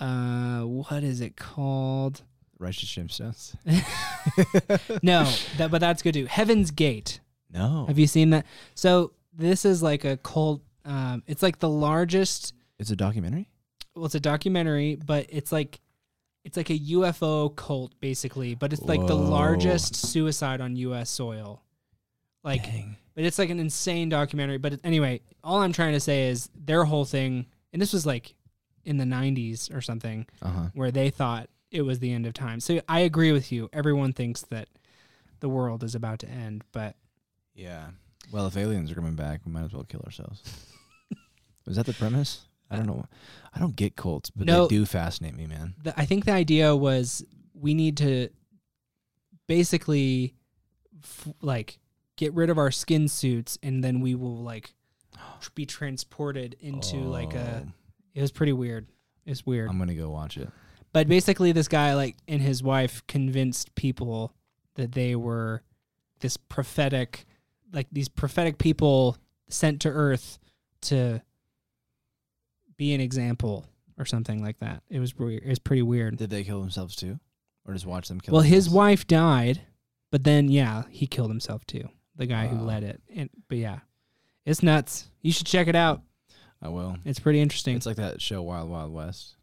Uh, 0.00 0.60
what 0.62 1.04
is 1.04 1.20
it 1.20 1.36
called? 1.36 2.22
righteous 2.58 2.88
gemstones. 2.90 3.54
No, 5.02 5.30
that 5.58 5.70
but 5.70 5.80
that's 5.80 6.02
good 6.02 6.14
too. 6.14 6.26
Heaven's 6.26 6.70
Gate. 6.70 7.20
No, 7.52 7.84
Have 7.86 7.98
you 7.98 8.06
seen 8.06 8.30
that? 8.30 8.46
So 8.74 9.12
this 9.32 9.64
is 9.64 9.82
like 9.82 10.04
a 10.04 10.16
cult. 10.16 10.62
Um, 10.84 11.22
it's 11.26 11.42
like 11.42 11.58
the 11.58 11.68
largest. 11.68 12.54
it's 12.78 12.90
a 12.90 12.96
documentary. 12.96 13.48
Well, 13.94 14.06
it's 14.06 14.14
a 14.14 14.20
documentary, 14.20 14.96
but 14.96 15.26
it's 15.28 15.52
like 15.52 15.80
it's 16.44 16.56
like 16.56 16.70
a 16.70 16.78
UFO 16.78 17.54
cult 17.54 17.92
basically. 18.00 18.54
But 18.54 18.72
it's 18.72 18.82
like 18.82 19.06
the 19.06 19.16
Whoa. 19.16 19.30
largest 19.30 19.94
suicide 19.96 20.60
on 20.60 20.76
U.S. 20.76 21.10
soil. 21.10 21.62
Like, 22.44 22.62
Dang. 22.64 22.96
but 23.14 23.24
it's 23.24 23.38
like 23.38 23.50
an 23.50 23.58
insane 23.60 24.08
documentary. 24.08 24.58
But 24.58 24.74
it, 24.74 24.80
anyway, 24.84 25.20
all 25.44 25.60
I'm 25.60 25.72
trying 25.72 25.92
to 25.94 26.00
say 26.00 26.28
is 26.28 26.48
their 26.54 26.84
whole 26.84 27.04
thing, 27.04 27.46
and 27.72 27.82
this 27.82 27.92
was 27.92 28.06
like 28.06 28.34
in 28.84 28.96
the 28.96 29.04
90s 29.04 29.74
or 29.74 29.80
something. 29.80 30.26
Uh 30.40 30.48
huh. 30.48 30.66
where 30.74 30.90
they 30.90 31.10
thought 31.10 31.50
it 31.70 31.82
was 31.82 31.98
the 31.98 32.12
end 32.12 32.24
of 32.26 32.32
time. 32.32 32.60
So 32.60 32.80
I 32.88 33.00
agree 33.00 33.32
with 33.32 33.52
you. 33.52 33.68
Everyone 33.72 34.12
thinks 34.14 34.42
that 34.42 34.68
the 35.40 35.48
world 35.48 35.84
is 35.84 35.94
about 35.94 36.20
to 36.20 36.28
end, 36.28 36.64
but 36.72 36.96
Yeah. 37.54 37.88
Well, 38.32 38.46
if 38.46 38.56
aliens 38.56 38.90
are 38.90 38.94
coming 38.94 39.14
back, 39.16 39.40
we 39.44 39.52
might 39.52 39.64
as 39.64 39.72
well 39.72 39.84
kill 39.84 40.00
ourselves. 40.06 40.42
Was 41.66 41.76
that 41.76 41.84
the 41.86 41.92
premise? 41.92 42.46
I 42.70 42.76
don't 42.76 42.86
know. 42.86 43.06
I 43.54 43.60
don't 43.60 43.74
get 43.76 43.96
cults, 43.96 44.30
but 44.30 44.46
No. 44.46 44.66
they 44.66 44.76
do 44.76 44.84
fascinate 44.86 45.34
me, 45.36 45.46
man. 45.46 45.74
the, 45.82 45.98
I 45.98 46.04
think 46.04 46.24
the 46.26 46.32
idea 46.32 46.74
was 46.76 47.24
we 47.54 47.74
need 47.74 47.96
to 47.98 48.28
basically 49.46 50.34
f- 51.02 51.28
like 51.40 51.78
get 52.16 52.32
rid 52.34 52.50
of 52.50 52.58
our 52.58 52.70
skin 52.70 53.08
suits 53.08 53.58
and 53.62 53.82
then 53.82 54.00
we 54.00 54.14
will 54.14 54.42
like 54.42 54.74
tr- 55.40 55.50
be 55.54 55.66
transported 55.66 56.56
into 56.60 56.96
like 56.96 57.34
a 57.34 57.64
Oh, 57.66 57.72
it 58.14 58.20
was 58.22 58.32
pretty 58.32 58.52
weird 58.52 58.86
it's 59.24 59.46
weird 59.46 59.70
I'm 59.70 59.78
gonna 59.78 59.94
go 59.94 60.10
watch 60.10 60.36
it. 60.36 60.48
but 60.92 61.08
basically 61.08 61.52
this 61.52 61.68
guy 61.68 61.94
like 61.94 62.16
and 62.26 62.42
his 62.42 62.62
wife 62.62 63.06
convinced 63.06 63.74
people 63.74 64.32
that 64.74 64.92
they 64.92 65.14
were 65.16 65.62
this 66.20 66.36
prophetic 66.36 67.24
like 67.72 67.86
these 67.92 68.08
prophetic 68.08 68.58
people 68.58 69.16
sent 69.48 69.80
to 69.82 69.88
earth 69.88 70.38
to 70.82 71.20
be 72.78 72.94
an 72.94 73.00
example 73.02 73.66
or 73.98 74.04
something 74.06 74.42
like 74.42 74.58
that 74.60 74.82
it 74.88 75.00
was 75.00 75.14
weird 75.18 75.42
it 75.42 75.48
was 75.48 75.58
pretty 75.58 75.82
weird 75.82 76.16
Did 76.16 76.30
they 76.30 76.44
kill 76.44 76.60
themselves 76.60 76.96
too, 76.96 77.18
or 77.66 77.74
just 77.74 77.84
watch 77.86 78.08
them 78.08 78.20
kill? 78.20 78.32
well 78.32 78.42
his 78.42 78.70
wife 78.70 79.06
died 79.06 79.60
but 80.10 80.24
then 80.24 80.48
yeah 80.48 80.84
he 80.90 81.06
killed 81.06 81.28
himself 81.30 81.66
too 81.66 81.88
the 82.16 82.26
guy 82.26 82.46
who 82.46 82.56
led 82.64 82.82
it 82.84 83.00
and 83.14 83.28
but 83.48 83.58
yeah 83.58 83.80
it's 84.46 84.62
nuts 84.62 85.08
you 85.20 85.32
should 85.32 85.46
check 85.46 85.68
it 85.68 85.76
out 85.76 86.00
I 86.62 86.68
will. 86.68 86.96
it's 87.04 87.20
pretty 87.20 87.40
interesting 87.40 87.76
It's 87.76 87.86
like 87.86 87.96
that 87.96 88.20
show 88.22 88.42
Wild 88.42 88.68
Wild 88.68 88.92
West. 88.92 89.36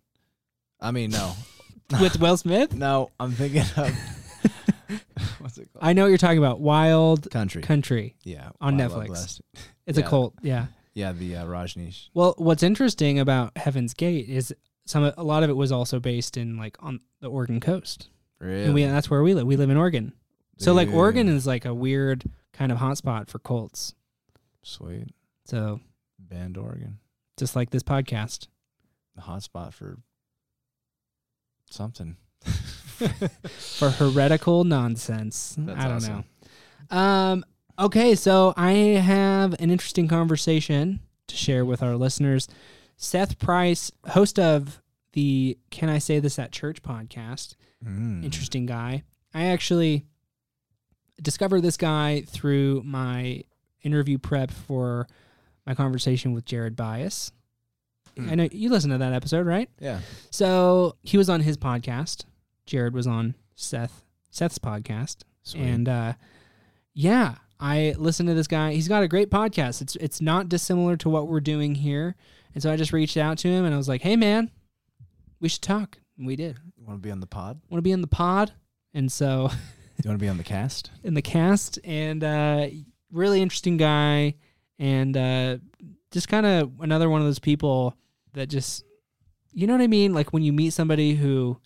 I 0.82 0.92
mean, 0.92 1.12
no, 1.12 1.34
with 2.02 2.20
will 2.20 2.36
smith 2.36 2.74
no. 2.76 3.12
I'm 3.20 3.32
thinking 3.32 3.62
of 3.78 3.92
what's 5.40 5.58
it 5.58 5.70
called? 5.72 5.82
i 5.82 5.94
know 5.94 6.04
what 6.04 6.10
you're 6.10 6.18
talking 6.18 6.38
about 6.38 6.60
wild 6.60 7.30
Country. 7.32 7.62
country 7.62 8.16
yeah, 8.24 8.50
on 8.62 8.78
Wild 8.78 8.92
Wild 8.92 9.04
Netflix. 9.08 9.10
West. 9.10 9.42
it's 9.88 9.98
a 9.98 10.04
cult 10.04 10.34
yeah 10.42 10.66
Yeah, 10.96 11.12
the 11.12 11.36
uh, 11.36 11.46
Rajneesh. 11.46 12.10
Well, 12.14 12.34
what's 12.38 12.64
interesting 12.64 13.20
about 13.20 13.58
Heaven's 13.58 13.94
Gate 13.94 14.28
is 14.30 14.56
some 14.86 15.12
a 15.18 15.24
lot 15.24 15.44
of 15.44 15.50
it 15.50 15.54
was 15.54 15.72
also 15.72 16.00
based 16.00 16.38
in 16.38 16.58
like 16.58 16.78
on 16.82 17.02
the 17.20 17.30
Oregon 17.30 17.60
coast. 17.60 18.10
Really? 18.40 18.64
And 18.64 18.74
we 18.74 18.86
that's 18.86 19.10
where 19.10 19.22
we 19.22 19.34
live. 19.34 19.46
We 19.46 19.58
live 19.58 19.70
in 19.70 19.78
Oregon. 19.78 20.14
So 20.58 20.74
like 20.74 20.90
Oregon 20.90 21.28
is 21.28 21.46
like 21.46 21.66
a 21.66 21.74
weird 21.74 22.24
kind 22.54 22.72
of 22.72 22.78
hotspot 22.78 23.28
for 23.28 23.40
cults. 23.40 23.94
Sweet. 24.64 25.10
So 25.46 25.82
Band 26.18 26.58
Oregon. 26.58 27.00
just 27.38 27.56
like 27.56 27.70
this 27.72 27.84
podcast. 27.84 28.48
The 29.16 29.22
hot 29.22 29.44
spot 29.44 29.74
for 29.74 29.98
something. 31.70 32.16
For 33.58 33.90
heretical 33.90 34.64
nonsense. 34.64 35.56
That's 35.58 35.80
I 35.80 35.88
don't 35.88 35.98
awesome. 35.98 36.24
know. 36.90 36.98
Um 36.98 37.46
okay, 37.80 38.16
so 38.16 38.54
I 38.58 38.72
have 38.72 39.54
an 39.60 39.70
interesting 39.72 40.08
conversation 40.08 41.00
to 41.28 41.36
share 41.36 41.66
with 41.66 41.82
our 41.84 41.96
listeners. 41.96 42.48
Seth 42.98 43.40
Price, 43.40 43.92
host 44.10 44.40
of 44.40 44.82
the 45.14 45.58
Can 45.72 45.90
I 45.90 45.98
Say 46.00 46.20
This 46.20 46.40
at 46.40 46.52
Church 46.52 46.82
podcast, 46.82 47.56
Mm. 47.86 48.24
interesting 48.24 48.66
guy. 48.66 49.04
I 49.34 49.46
actually 49.48 50.06
discovered 51.22 51.62
this 51.62 51.78
guy 51.78 52.22
through 52.28 52.82
my 52.86 53.44
interview 53.84 54.18
prep 54.18 54.50
for 54.52 55.08
my 55.66 55.76
conversation 55.76 56.34
with 56.34 56.46
Jared 56.46 56.76
Byas. 56.76 57.32
Hmm. 58.18 58.30
I 58.30 58.36
know 58.36 58.48
you 58.52 58.70
listened 58.70 58.92
to 58.94 58.98
that 58.98 59.14
episode, 59.14 59.46
right? 59.46 59.70
Yeah. 59.80 60.00
So 60.32 60.96
he 61.04 61.18
was 61.18 61.30
on 61.30 61.42
his 61.42 61.58
podcast. 61.58 62.26
Jared 62.66 62.94
was 62.94 63.08
on 63.08 63.36
Seth 63.56 64.04
Seth's 64.32 64.58
podcast, 64.60 65.18
Sweet. 65.44 65.62
and 65.62 65.88
uh, 65.90 66.14
yeah, 66.94 67.36
I 67.60 67.96
listened 67.98 68.28
to 68.30 68.36
this 68.36 68.48
guy. 68.48 68.74
He's 68.74 68.88
got 68.88 69.04
a 69.04 69.08
great 69.08 69.30
podcast. 69.30 69.82
It's 69.82 69.96
it's 69.98 70.22
not 70.22 70.50
dissimilar 70.50 70.98
to 70.98 71.10
what 71.10 71.28
we're 71.28 71.40
doing 71.40 71.76
here, 71.76 72.16
and 72.54 72.62
so 72.62 72.72
I 72.72 72.76
just 72.76 72.94
reached 72.94 73.18
out 73.18 73.38
to 73.40 73.48
him 73.48 73.66
and 73.66 73.74
I 73.74 73.78
was 73.78 73.88
like, 73.88 74.02
"Hey, 74.02 74.16
man, 74.16 74.52
we 75.40 75.50
should 75.50 75.62
talk." 75.62 76.00
And 76.18 76.26
we 76.26 76.36
did. 76.36 76.58
you 76.78 76.86
want 76.86 77.02
to 77.02 77.06
be 77.06 77.12
on 77.12 77.20
the 77.20 77.28
pod? 77.28 77.60
Want 77.70 77.80
to 77.80 77.82
be 77.82 77.92
in 77.92 78.02
the 78.02 78.08
pod, 78.08 78.54
and 78.94 79.12
so 79.12 79.50
You 80.04 80.10
want 80.10 80.20
to 80.20 80.24
be 80.24 80.30
on 80.30 80.38
the 80.38 80.44
cast? 80.44 80.92
in 81.04 81.14
the 81.14 81.22
cast, 81.22 81.80
and 81.84 82.24
uh, 82.24 82.68
really 83.12 83.42
interesting 83.42 83.78
guy, 83.78 84.36
and 84.78 85.16
uh, 85.16 85.58
just 86.12 86.28
kind 86.28 86.46
of 86.46 86.72
another 86.82 87.10
one 87.10 87.22
of 87.22 87.28
those 87.28 87.40
people 87.40 87.96
that 88.34 88.48
just, 88.48 88.84
you 89.54 89.68
know 89.68 89.74
what 89.74 89.82
I 89.82 89.88
mean? 89.88 90.14
Like 90.14 90.34
when 90.34 90.44
you 90.44 90.52
meet 90.52 90.74
somebody 90.74 91.16
who, 91.16 91.60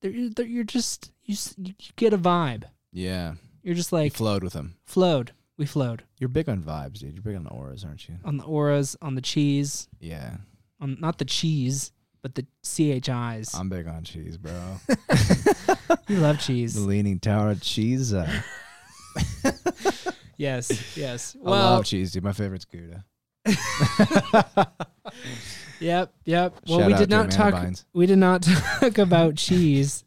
they're, 0.00 0.30
they're, 0.30 0.46
you're 0.46 0.64
just 0.64 1.12
you 1.24 1.36
you 1.58 1.74
get 1.96 2.12
a 2.12 2.18
vibe. 2.18 2.64
Yeah. 2.92 3.34
You're 3.64 3.74
just 3.74 3.90
You 3.90 3.98
like 3.98 4.12
flowed 4.14 4.44
with 4.44 4.52
him. 4.52 4.76
flowed. 4.84 5.32
We 5.56 5.66
flowed 5.66 6.02
You're 6.18 6.28
big 6.28 6.48
on 6.48 6.62
vibes, 6.62 6.98
dude. 6.98 7.14
You're 7.14 7.22
big 7.22 7.34
on 7.36 7.44
the 7.44 7.50
auras, 7.50 7.84
aren't 7.84 8.08
you? 8.08 8.16
on 8.24 8.36
the 8.36 8.44
auras, 8.44 8.96
on 9.02 9.14
the 9.16 9.20
cheese, 9.22 9.88
Yeah. 10.00 10.36
on 10.80 10.96
not 11.00 11.18
the 11.18 11.24
cheese, 11.24 11.90
but 12.22 12.34
the 12.34 12.44
chis. 12.62 13.54
I'm 13.54 13.68
big 13.68 13.86
on 13.86 14.02
cheese, 14.04 14.36
bro. 14.36 14.52
you 16.08 16.16
love 16.18 16.40
cheese. 16.40 16.74
the 16.74 16.80
Leaning 16.80 17.18
Tower 17.20 17.50
of 17.52 17.60
Cheese. 17.62 18.12
Uh, 18.14 18.28
Yes, 20.36 20.96
yes. 20.96 21.36
I 21.46 21.48
love 21.50 21.84
cheese, 21.84 22.10
dude. 22.10 22.24
My 22.24 22.32
favorite's 22.32 22.64
Gouda. 22.64 23.04
Yep, 25.80 26.12
yep. 26.24 26.54
Well, 26.68 26.78
Shout 26.78 26.86
we 26.88 26.94
did 26.94 27.10
not 27.10 27.30
talk. 27.30 27.54
We 27.92 28.06
did 28.06 28.18
not 28.18 28.42
talk 28.42 28.96
about 28.98 29.34
cheese, 29.34 30.03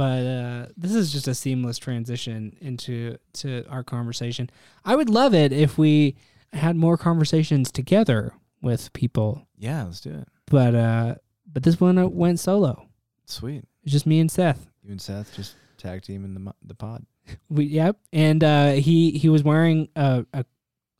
but 0.00 0.24
uh, 0.26 0.66
this 0.78 0.94
is 0.94 1.12
just 1.12 1.28
a 1.28 1.34
seamless 1.34 1.76
transition 1.76 2.56
into 2.62 3.18
to 3.34 3.66
our 3.68 3.84
conversation. 3.84 4.48
I 4.82 4.96
would 4.96 5.10
love 5.10 5.34
it 5.34 5.52
if 5.52 5.76
we 5.76 6.16
had 6.54 6.74
more 6.74 6.96
conversations 6.96 7.70
together 7.70 8.32
with 8.62 8.90
people, 8.94 9.46
Yeah, 9.58 9.84
let's 9.84 10.00
do 10.00 10.10
it. 10.14 10.28
but 10.46 10.74
uh, 10.74 11.14
but 11.52 11.64
this 11.64 11.78
one 11.78 11.98
uh, 11.98 12.06
went 12.06 12.40
solo. 12.40 12.86
Sweet. 13.26 13.64
It's 13.82 13.92
just 13.92 14.06
me 14.06 14.20
and 14.20 14.30
Seth. 14.30 14.66
You 14.82 14.92
and 14.92 15.02
Seth 15.02 15.36
just 15.36 15.54
tag 15.76 16.00
team 16.00 16.24
in 16.24 16.32
the 16.32 16.54
the 16.64 16.74
pod. 16.74 17.04
We 17.50 17.66
yep, 17.66 17.98
and 18.12 18.42
uh, 18.42 18.72
he 18.72 19.10
he 19.10 19.28
was 19.28 19.42
wearing 19.44 19.88
a 19.96 20.24
a, 20.32 20.44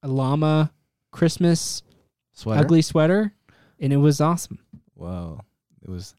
a 0.02 0.08
llama 0.08 0.70
Christmas 1.10 1.82
Sweater. 2.32 2.60
ugly 2.60 2.82
sweater, 2.82 3.32
and 3.78 3.92
it 3.94 3.96
was 3.96 4.20
awesome. 4.20 4.58
Whoa. 4.94 5.40
It 5.82 5.88
was 5.88 6.14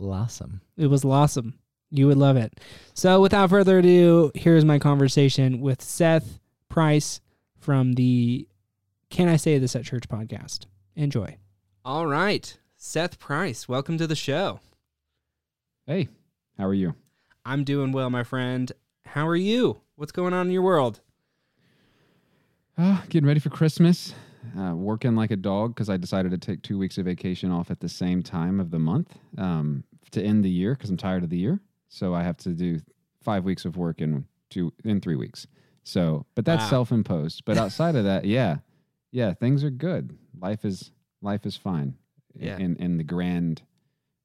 awesome. 0.00 0.62
It 0.78 0.86
was 0.86 1.04
awesome. 1.04 1.58
You 1.98 2.06
would 2.08 2.18
love 2.18 2.36
it. 2.36 2.60
So, 2.94 3.20
without 3.20 3.50
further 3.50 3.78
ado, 3.78 4.30
here's 4.34 4.64
my 4.64 4.78
conversation 4.78 5.60
with 5.60 5.82
Seth 5.82 6.38
Price 6.68 7.20
from 7.58 7.94
the 7.94 8.46
Can 9.10 9.28
I 9.28 9.36
Say 9.36 9.58
This 9.58 9.74
at 9.74 9.84
Church 9.84 10.08
podcast. 10.08 10.66
Enjoy. 10.94 11.36
All 11.84 12.06
right. 12.06 12.56
Seth 12.76 13.18
Price, 13.18 13.68
welcome 13.68 13.96
to 13.98 14.06
the 14.06 14.14
show. 14.14 14.60
Hey, 15.86 16.08
how 16.58 16.66
are 16.66 16.74
you? 16.74 16.94
I'm 17.44 17.64
doing 17.64 17.92
well, 17.92 18.10
my 18.10 18.24
friend. 18.24 18.70
How 19.04 19.26
are 19.26 19.36
you? 19.36 19.80
What's 19.94 20.12
going 20.12 20.34
on 20.34 20.46
in 20.46 20.52
your 20.52 20.62
world? 20.62 21.00
Uh, 22.76 23.00
getting 23.08 23.26
ready 23.26 23.40
for 23.40 23.50
Christmas. 23.50 24.14
Uh, 24.58 24.74
working 24.74 25.16
like 25.16 25.30
a 25.30 25.36
dog 25.36 25.74
because 25.74 25.88
I 25.88 25.96
decided 25.96 26.30
to 26.32 26.38
take 26.38 26.62
two 26.62 26.78
weeks 26.78 26.98
of 26.98 27.06
vacation 27.06 27.50
off 27.50 27.70
at 27.70 27.80
the 27.80 27.88
same 27.88 28.22
time 28.22 28.60
of 28.60 28.70
the 28.70 28.78
month 28.78 29.16
um, 29.38 29.82
to 30.10 30.22
end 30.22 30.44
the 30.44 30.50
year 30.50 30.74
because 30.74 30.90
I'm 30.90 30.96
tired 30.96 31.24
of 31.24 31.30
the 31.30 31.38
year. 31.38 31.60
So 31.88 32.14
I 32.14 32.22
have 32.22 32.36
to 32.38 32.50
do 32.50 32.80
five 33.22 33.44
weeks 33.44 33.64
of 33.64 33.76
work 33.76 34.00
in 34.00 34.26
two 34.50 34.72
in 34.84 35.00
three 35.00 35.16
weeks. 35.16 35.46
So, 35.82 36.26
but 36.34 36.44
that's 36.44 36.64
Wow. 36.64 36.70
self-imposed. 36.70 37.44
But 37.44 37.56
outside 37.64 37.94
of 37.96 38.04
that, 38.04 38.24
yeah, 38.24 38.58
yeah, 39.12 39.34
things 39.34 39.62
are 39.64 39.70
good. 39.70 40.16
Life 40.40 40.64
is 40.64 40.90
life 41.22 41.46
is 41.46 41.56
fine. 41.56 41.94
Yeah. 42.34 42.58
In 42.58 42.76
in 42.76 42.96
the 42.98 43.04
grand, 43.04 43.62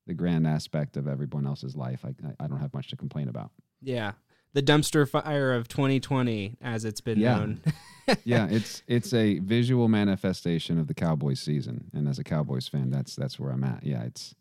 the 0.07 0.13
grand 0.13 0.47
aspect 0.47 0.97
of 0.97 1.07
everyone 1.07 1.45
else's 1.47 1.75
life, 1.75 2.03
I 2.03 2.09
I- 2.27 2.45
I 2.45 2.47
don't 2.47 2.59
have 2.59 2.73
much 2.73 2.89
to 2.89 2.97
complain 2.97 3.27
about. 3.29 3.51
Yeah. 3.81 4.13
The 4.53 4.61
dumpster 4.61 5.07
fire 5.07 5.53
of 5.53 5.69
2020, 5.69 6.57
as 6.61 6.83
it's 6.83 6.99
been 6.99 7.17
Yeah. 7.19 7.37
known. 7.37 7.61
yeah, 8.25 8.47
it's 8.51 8.83
it's 8.87 9.13
a 9.13 9.39
visual 9.39 9.87
manifestation 9.87 10.77
of 10.77 10.87
the 10.87 10.93
Cowboys 10.93 11.39
season, 11.39 11.89
and 11.93 12.07
as 12.07 12.19
a 12.19 12.23
Cowboys 12.23 12.67
fan, 12.67 12.89
that's 12.89 13.15
that's 13.15 13.39
where 13.39 13.51
I'm 13.51 13.63
at. 13.63 13.85
Yeah, 13.85 14.03
it's 14.03 14.35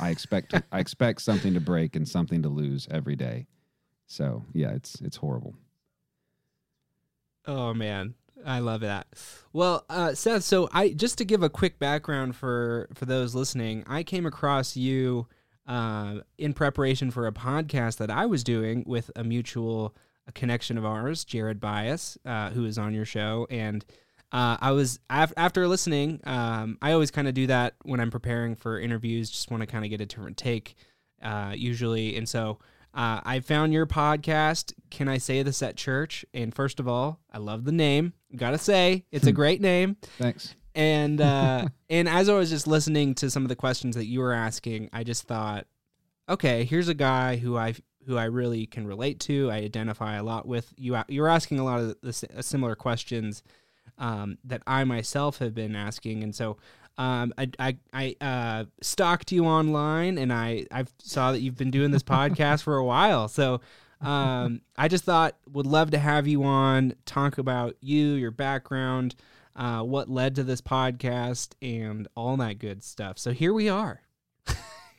I 0.00 0.10
expect 0.10 0.54
I 0.72 0.80
expect 0.80 1.22
something 1.22 1.54
to 1.54 1.60
break 1.60 1.96
and 1.96 2.08
something 2.08 2.42
to 2.42 2.48
lose 2.48 2.86
every 2.90 3.16
day. 3.16 3.46
So 4.06 4.44
yeah, 4.52 4.70
it's 4.72 5.00
it's 5.00 5.16
horrible. 5.16 5.54
Oh 7.46 7.72
man, 7.74 8.14
I 8.44 8.58
love 8.58 8.80
that. 8.80 9.06
Well, 9.52 9.84
uh, 9.88 10.14
Seth, 10.14 10.44
so 10.44 10.68
I 10.72 10.90
just 10.90 11.18
to 11.18 11.24
give 11.24 11.42
a 11.42 11.48
quick 11.48 11.78
background 11.78 12.36
for 12.36 12.88
for 12.94 13.06
those 13.06 13.34
listening, 13.34 13.84
I 13.86 14.02
came 14.02 14.26
across 14.26 14.76
you 14.76 15.26
uh, 15.66 16.20
in 16.38 16.52
preparation 16.52 17.10
for 17.10 17.26
a 17.26 17.32
podcast 17.32 17.96
that 17.98 18.10
I 18.10 18.26
was 18.26 18.44
doing 18.44 18.84
with 18.86 19.10
a 19.16 19.24
mutual 19.24 19.94
connection 20.34 20.76
of 20.76 20.84
ours, 20.84 21.24
Jared 21.24 21.60
Byas, 21.60 22.18
uh, 22.24 22.50
who 22.50 22.64
is 22.64 22.78
on 22.78 22.94
your 22.94 23.04
show, 23.04 23.46
and 23.50 23.84
uh, 24.36 24.58
I 24.60 24.72
was 24.72 24.98
af- 25.08 25.32
after 25.38 25.66
listening. 25.66 26.20
Um, 26.24 26.76
I 26.82 26.92
always 26.92 27.10
kind 27.10 27.26
of 27.26 27.32
do 27.32 27.46
that 27.46 27.74
when 27.84 28.00
I'm 28.00 28.10
preparing 28.10 28.54
for 28.54 28.78
interviews. 28.78 29.30
Just 29.30 29.50
want 29.50 29.62
to 29.62 29.66
kind 29.66 29.82
of 29.82 29.90
get 29.90 30.02
a 30.02 30.06
different 30.06 30.36
take, 30.36 30.74
uh, 31.22 31.54
usually, 31.56 32.16
and 32.16 32.28
so. 32.28 32.58
Uh, 32.92 33.20
I 33.24 33.40
found 33.40 33.74
your 33.74 33.84
podcast. 33.84 34.72
Can 34.90 35.06
I 35.06 35.18
say 35.18 35.42
this 35.42 35.62
at 35.62 35.76
church? 35.76 36.24
And 36.32 36.54
first 36.54 36.80
of 36.80 36.88
all, 36.88 37.20
I 37.30 37.36
love 37.36 37.64
the 37.64 37.72
name. 37.72 38.14
Gotta 38.34 38.56
say, 38.56 39.04
it's 39.10 39.26
a 39.26 39.32
great 39.32 39.60
name. 39.60 39.98
Thanks. 40.16 40.54
And 40.74 41.20
uh, 41.20 41.68
and 41.90 42.08
as 42.08 42.30
I 42.30 42.34
was 42.34 42.48
just 42.48 42.66
listening 42.66 43.14
to 43.16 43.30
some 43.30 43.42
of 43.42 43.50
the 43.50 43.56
questions 43.56 43.96
that 43.96 44.06
you 44.06 44.20
were 44.20 44.32
asking, 44.32 44.88
I 44.94 45.04
just 45.04 45.24
thought, 45.24 45.66
okay, 46.26 46.64
here's 46.64 46.88
a 46.88 46.94
guy 46.94 47.36
who 47.36 47.54
I 47.56 47.74
who 48.06 48.16
I 48.16 48.24
really 48.24 48.64
can 48.64 48.86
relate 48.86 49.20
to. 49.20 49.50
I 49.50 49.56
identify 49.56 50.16
a 50.16 50.22
lot 50.22 50.48
with 50.48 50.72
you. 50.78 50.98
You're 51.08 51.28
asking 51.28 51.58
a 51.58 51.64
lot 51.64 51.80
of 51.80 51.88
the, 52.00 52.28
the 52.34 52.42
similar 52.42 52.74
questions 52.74 53.42
um, 53.98 54.38
that 54.44 54.62
I 54.66 54.84
myself 54.84 55.38
have 55.38 55.54
been 55.54 55.76
asking, 55.76 56.22
and 56.22 56.34
so 56.34 56.56
um, 56.98 57.32
I 57.36 57.50
I, 57.58 57.76
I 57.92 58.16
uh, 58.24 58.64
stalked 58.80 59.32
you 59.32 59.44
online, 59.44 60.18
and 60.18 60.32
I 60.32 60.66
I 60.70 60.84
saw 60.98 61.32
that 61.32 61.40
you've 61.40 61.56
been 61.56 61.70
doing 61.70 61.90
this 61.90 62.02
podcast 62.04 62.62
for 62.62 62.76
a 62.76 62.84
while. 62.84 63.28
So 63.28 63.60
um, 64.00 64.60
I 64.76 64.88
just 64.88 65.04
thought 65.04 65.36
would 65.52 65.66
love 65.66 65.90
to 65.90 65.98
have 65.98 66.26
you 66.26 66.44
on, 66.44 66.94
talk 67.04 67.38
about 67.38 67.76
you, 67.80 68.12
your 68.12 68.30
background, 68.30 69.14
uh, 69.54 69.82
what 69.82 70.08
led 70.08 70.34
to 70.36 70.44
this 70.44 70.60
podcast, 70.60 71.54
and 71.62 72.08
all 72.14 72.36
that 72.38 72.58
good 72.58 72.82
stuff. 72.82 73.18
So 73.18 73.32
here 73.32 73.52
we 73.52 73.68
are. 73.68 74.02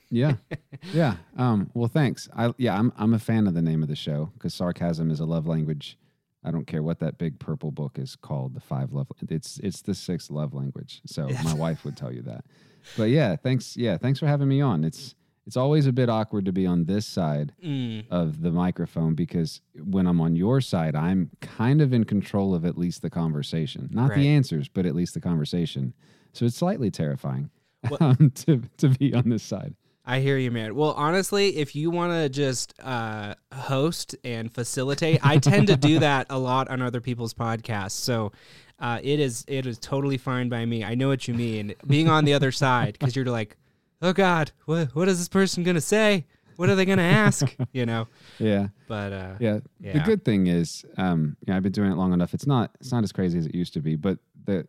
yeah, 0.10 0.34
yeah. 0.94 1.16
Um, 1.38 1.70
well, 1.74 1.90
thanks. 1.90 2.30
I 2.36 2.54
yeah, 2.58 2.78
I'm 2.78 2.94
I'm 2.98 3.14
a 3.14 3.20
fan 3.20 3.48
of 3.48 3.54
the 3.54 3.62
name 3.62 3.82
of 3.82 3.90
the 3.90 3.96
show 3.96 4.32
because 4.34 4.54
sarcasm 4.54 5.12
is 5.12 5.20
a 5.20 5.26
love 5.26 5.48
language. 5.48 5.98
I 6.44 6.52
don't 6.52 6.68
care 6.68 6.84
what 6.84 7.00
that 7.00 7.18
big 7.18 7.40
purple 7.40 7.72
book 7.72 7.98
is 8.00 8.16
called, 8.16 8.54
the 8.54 8.60
five 8.62 8.94
love. 8.94 9.08
It's 9.30 9.60
it's 9.60 9.82
the 9.82 9.94
sixth 9.96 10.30
love 10.32 10.54
language. 10.54 11.02
So 11.06 11.30
my 11.44 11.54
wife 11.54 11.84
would 11.86 11.98
tell 11.98 12.12
you 12.14 12.22
that. 12.24 12.46
But 12.96 13.10
yeah, 13.10 13.36
thanks. 13.36 13.76
Yeah, 13.76 13.98
thanks 13.98 14.18
for 14.20 14.28
having 14.28 14.48
me 14.48 14.62
on. 14.62 14.86
It's 14.86 15.14
it's 15.46 15.58
always 15.58 15.88
a 15.88 15.92
bit 15.92 16.10
awkward 16.10 16.46
to 16.46 16.52
be 16.54 16.66
on 16.66 16.86
this 16.86 17.06
side 17.06 17.54
Mm, 17.64 18.06
of 18.10 18.42
the 18.42 18.52
microphone 18.52 19.14
because 19.14 19.62
when 19.76 20.08
I'm 20.08 20.22
on 20.22 20.36
your 20.38 20.62
side, 20.62 20.96
I'm 20.96 21.30
kind 21.42 21.82
of 21.82 21.92
in 21.94 22.06
control 22.06 22.54
of 22.56 22.64
at 22.66 22.78
least 22.78 23.02
the 23.02 23.10
conversation, 23.10 23.90
not 23.92 24.10
Right. 24.10 24.20
the 24.20 24.28
answers, 24.30 24.68
but 24.70 24.86
at 24.86 24.96
least 24.96 25.14
the 25.16 25.22
conversation. 25.22 25.94
So 26.34 26.46
it's 26.46 26.56
slightly 26.56 26.90
terrifying 26.92 27.50
um, 28.00 28.32
to 28.36 28.62
to 28.78 28.88
be 28.90 29.14
on 29.14 29.28
this 29.30 29.44
side. 29.44 29.76
I 30.10 30.22
hear 30.22 30.38
you, 30.38 30.52
man. 30.52 30.74
Well, 30.74 30.94
honestly, 30.94 31.58
if 31.58 31.76
you 31.76 31.92
want 31.92 32.14
to 32.14 32.30
just 32.30 32.74
uh, 32.82 33.36
host 33.54 34.16
and 34.24 34.50
facilitate, 34.52 35.20
I 35.22 35.38
tend 35.38 35.68
to 35.68 35.76
do 35.76 36.00
that 36.00 36.28
a 36.30 36.40
lot 36.40 36.70
on 36.70 36.82
other 36.82 37.02
people's 37.02 37.34
podcasts. 37.34 37.92
So 37.92 38.32
uh, 38.80 39.00
it 39.04 39.20
is 39.20 39.44
it 39.50 39.66
is 39.66 39.78
totally 39.78 40.18
fine 40.18 40.48
by 40.48 40.66
me. 40.66 40.86
I 40.86 40.96
know 40.96 41.10
what 41.10 41.28
you 41.28 41.34
mean. 41.34 41.76
Being 41.86 42.08
on 42.08 42.24
the 42.24 42.34
other 42.34 42.54
side 42.54 42.98
because 42.98 43.18
you're 43.18 43.26
like, 43.26 43.58
oh 44.02 44.14
God, 44.14 44.52
what 44.64 44.96
what 44.96 45.10
is 45.10 45.18
this 45.18 45.28
person 45.28 45.64
gonna 45.64 45.82
say? 45.82 46.26
What 46.56 46.70
are 46.70 46.76
they 46.76 46.86
gonna 46.86 47.02
ask? 47.02 47.54
You 47.74 47.86
know. 47.86 48.08
Yeah. 48.40 48.68
But 48.88 49.12
uh, 49.12 49.34
Yeah. 49.82 49.94
The 49.94 50.00
good 50.00 50.24
thing 50.24 50.48
is, 50.48 50.86
um, 50.98 51.36
you 51.46 51.52
know, 51.52 51.58
I've 51.58 51.64
been 51.64 51.74
doing 51.74 51.92
it 51.92 51.96
long 51.96 52.14
enough. 52.14 52.34
It's 52.34 52.48
not 52.48 52.72
it's 52.80 52.94
not 52.94 53.04
as 53.04 53.12
crazy 53.12 53.38
as 53.40 53.46
it 53.46 53.54
used 53.54 53.74
to 53.74 53.82
be, 53.82 53.98
but 53.98 54.20
the 54.46 54.66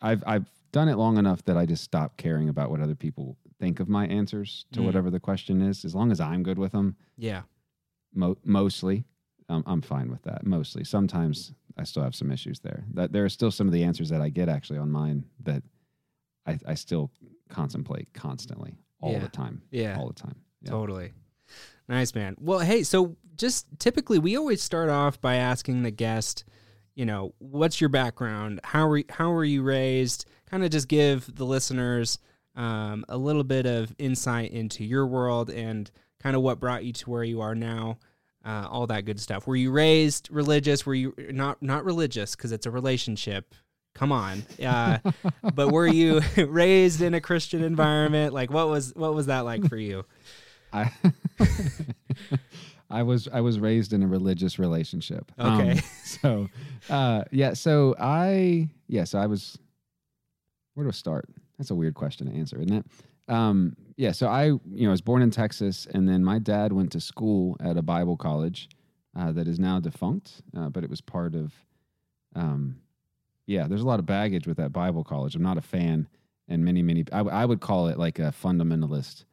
I've 0.00 0.22
I've 0.24 0.48
done 0.70 0.88
it 0.88 0.96
long 0.96 1.18
enough 1.18 1.44
that 1.46 1.56
I 1.56 1.66
just 1.66 1.82
stop 1.82 2.16
caring 2.16 2.48
about 2.48 2.70
what 2.70 2.80
other 2.80 2.94
people 2.94 3.36
think 3.58 3.80
of 3.80 3.88
my 3.88 4.06
answers 4.06 4.66
to 4.72 4.80
Mm. 4.80 4.84
whatever 4.84 5.10
the 5.10 5.20
question 5.20 5.62
is. 5.62 5.84
As 5.84 5.94
long 5.94 6.10
as 6.12 6.20
I'm 6.20 6.42
good 6.42 6.58
with 6.58 6.72
them, 6.72 6.96
yeah, 7.16 7.42
mo- 8.14 8.38
mostly, 8.44 9.04
um, 9.48 9.62
I'm 9.66 9.80
fine 9.82 10.10
with 10.10 10.22
that. 10.22 10.44
Mostly. 10.46 10.84
Sometimes 10.84 11.52
I 11.76 11.84
still 11.84 12.02
have 12.02 12.14
some 12.14 12.30
issues 12.30 12.60
there. 12.60 12.84
That 12.94 13.12
there 13.12 13.24
are 13.24 13.28
still 13.30 13.50
some 13.50 13.66
of 13.66 13.72
the 13.72 13.82
answers 13.84 14.08
that 14.10 14.20
I 14.20 14.28
get 14.28 14.48
actually 14.48 14.78
on 14.78 14.90
mine 14.90 15.24
that 15.44 15.62
I, 16.46 16.58
I 16.66 16.74
still 16.74 17.10
contemplate 17.48 18.12
constantly, 18.12 18.76
all 19.00 19.12
Yeah. 19.12 19.18
the 19.20 19.28
time, 19.28 19.62
yeah. 19.70 19.98
all 19.98 20.08
the 20.08 20.14
time. 20.14 20.36
Yeah. 20.62 20.70
Totally. 20.70 21.12
Nice, 21.88 22.14
man. 22.14 22.36
Well, 22.40 22.58
hey, 22.60 22.82
so 22.82 23.16
just 23.36 23.66
typically 23.78 24.18
we 24.18 24.36
always 24.36 24.62
start 24.62 24.88
off 24.88 25.20
by 25.20 25.36
asking 25.36 25.82
the 25.82 25.90
guest, 25.90 26.44
you 26.94 27.04
know, 27.06 27.34
what's 27.38 27.80
your 27.80 27.90
background? 27.90 28.60
How 28.64 28.88
were 28.88 29.02
how 29.10 29.30
were 29.30 29.44
you 29.44 29.62
raised? 29.62 30.24
Kind 30.46 30.64
of 30.64 30.70
just 30.70 30.88
give 30.88 31.32
the 31.36 31.44
listeners 31.46 32.18
um, 32.56 33.04
a 33.08 33.16
little 33.16 33.44
bit 33.44 33.66
of 33.66 33.94
insight 33.98 34.50
into 34.52 34.84
your 34.84 35.06
world 35.06 35.50
and 35.50 35.90
kind 36.20 36.34
of 36.34 36.42
what 36.42 36.58
brought 36.58 36.84
you 36.84 36.92
to 36.94 37.10
where 37.10 37.24
you 37.24 37.40
are 37.40 37.54
now. 37.54 37.98
Uh, 38.44 38.66
all 38.70 38.86
that 38.86 39.04
good 39.04 39.18
stuff. 39.18 39.46
Were 39.48 39.56
you 39.56 39.72
raised 39.72 40.28
religious? 40.30 40.86
Were 40.86 40.94
you 40.94 41.14
not 41.32 41.60
not 41.62 41.84
religious 41.84 42.36
because 42.36 42.52
it's 42.52 42.64
a 42.64 42.70
relationship? 42.70 43.54
Come 43.94 44.12
on, 44.12 44.44
uh, 44.64 44.98
but 45.54 45.70
were 45.72 45.86
you 45.88 46.20
raised 46.36 47.02
in 47.02 47.12
a 47.14 47.20
Christian 47.20 47.64
environment? 47.64 48.32
Like, 48.34 48.50
what 48.52 48.68
was 48.68 48.92
what 48.94 49.14
was 49.14 49.26
that 49.26 49.40
like 49.40 49.66
for 49.68 49.76
you? 49.76 50.04
I 50.72 50.92
I 52.90 53.02
was 53.02 53.26
I 53.32 53.40
was 53.40 53.58
raised 53.58 53.92
in 53.92 54.02
a 54.02 54.06
religious 54.06 54.58
relationship. 54.58 55.32
Um, 55.38 55.60
Okay. 55.60 55.80
so 56.04 56.48
uh 56.88 57.24
yeah, 57.32 57.54
so 57.54 57.96
I 57.98 58.68
yeah, 58.86 59.04
so 59.04 59.18
I 59.18 59.26
was 59.26 59.58
where 60.74 60.84
do 60.84 60.88
I 60.88 60.92
start? 60.92 61.28
That's 61.58 61.70
a 61.70 61.74
weird 61.74 61.94
question 61.94 62.30
to 62.30 62.36
answer, 62.36 62.60
isn't 62.60 62.72
it? 62.72 62.86
Um 63.28 63.76
yeah, 63.96 64.12
so 64.12 64.28
I 64.28 64.46
you 64.46 64.60
know, 64.66 64.88
I 64.88 64.90
was 64.90 65.00
born 65.00 65.22
in 65.22 65.30
Texas 65.30 65.86
and 65.92 66.08
then 66.08 66.24
my 66.24 66.38
dad 66.38 66.72
went 66.72 66.92
to 66.92 67.00
school 67.00 67.56
at 67.60 67.76
a 67.76 67.82
Bible 67.82 68.16
college 68.16 68.68
uh, 69.16 69.32
that 69.32 69.48
is 69.48 69.58
now 69.58 69.80
defunct, 69.80 70.42
uh, 70.56 70.68
but 70.68 70.84
it 70.84 70.90
was 70.90 71.00
part 71.00 71.34
of 71.34 71.52
um 72.34 72.76
yeah, 73.46 73.68
there's 73.68 73.82
a 73.82 73.86
lot 73.86 74.00
of 74.00 74.06
baggage 74.06 74.46
with 74.46 74.56
that 74.56 74.72
Bible 74.72 75.04
college. 75.04 75.34
I'm 75.34 75.42
not 75.42 75.58
a 75.58 75.62
fan 75.62 76.08
and 76.48 76.64
many 76.64 76.82
many 76.82 77.04
I, 77.12 77.44
would 77.44 77.60
call 77.60 77.88
it 77.88 77.98
like 77.98 78.18
a 78.18 78.32
fundamentalist 78.32 79.24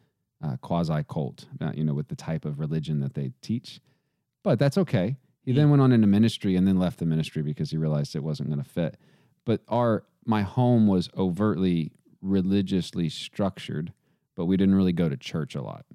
uh, 0.44 0.58
quasi 0.58 1.04
cult, 1.10 1.46
uh, 1.62 1.72
you 1.74 1.84
know, 1.84 1.94
with 1.94 2.08
the 2.08 2.16
type 2.16 2.46
of 2.46 2.60
religion 2.60 3.00
that 3.00 3.14
they 3.14 3.32
teach. 3.42 3.80
But 4.44 4.60
that's 4.60 4.78
okay. 4.78 5.16
He 5.46 5.52
then 5.52 5.70
went 5.70 5.82
on 5.82 5.92
into 5.92 6.08
ministry 6.08 6.56
and 6.56 6.68
then 6.68 6.80
left 6.80 7.00
the 7.00 7.06
ministry 7.06 7.42
because 7.42 7.72
he 7.72 7.78
realized 7.78 8.16
it 8.16 8.24
wasn't 8.24 8.50
going 8.50 8.64
to 8.64 8.70
fit. 8.70 8.98
But 9.46 9.62
our 9.68 10.04
my 10.26 10.42
home 10.42 10.88
was 10.88 11.10
overtly 11.18 11.92
religiously 12.24 13.10
structured, 13.10 13.94
but 14.36 14.46
we 14.46 14.58
didn't 14.58 14.76
really 14.76 14.94
go 14.94 15.10
to 15.10 15.18
church 15.18 15.56
a 15.56 15.62
lot. 15.62 15.86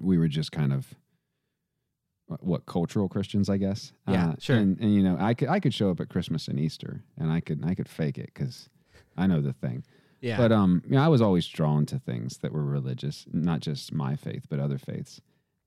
We 0.00 0.18
were 0.18 0.28
just 0.28 0.52
kind 0.52 0.72
of 0.72 0.94
what, 2.40 2.66
cultural 2.66 3.08
Christians, 3.08 3.48
I 3.48 3.56
guess. 3.56 3.92
Yeah, 4.08 4.34
sure. 4.38 4.56
And, 4.56 4.78
and 4.80 4.94
you 4.94 5.02
know, 5.02 5.16
I 5.18 5.34
could 5.34 5.48
I 5.48 5.60
could 5.60 5.74
show 5.74 5.90
up 5.90 6.00
at 6.00 6.08
Christmas 6.08 6.48
and 6.48 6.58
Easter, 6.58 7.02
and 7.18 7.32
I 7.32 7.40
could 7.40 7.64
I 7.64 7.74
could 7.74 7.88
fake 7.88 8.18
it 8.18 8.30
because 8.32 8.68
I 9.16 9.26
know 9.26 9.40
the 9.40 9.52
thing. 9.52 9.84
Yeah. 10.20 10.36
But 10.36 10.52
um, 10.52 10.82
you 10.86 10.92
know, 10.92 11.02
I 11.02 11.08
was 11.08 11.20
always 11.20 11.46
drawn 11.48 11.84
to 11.86 11.98
things 11.98 12.38
that 12.38 12.52
were 12.52 12.64
religious, 12.64 13.26
not 13.32 13.60
just 13.60 13.92
my 13.92 14.14
faith, 14.14 14.46
but 14.48 14.60
other 14.60 14.78
faiths. 14.78 15.20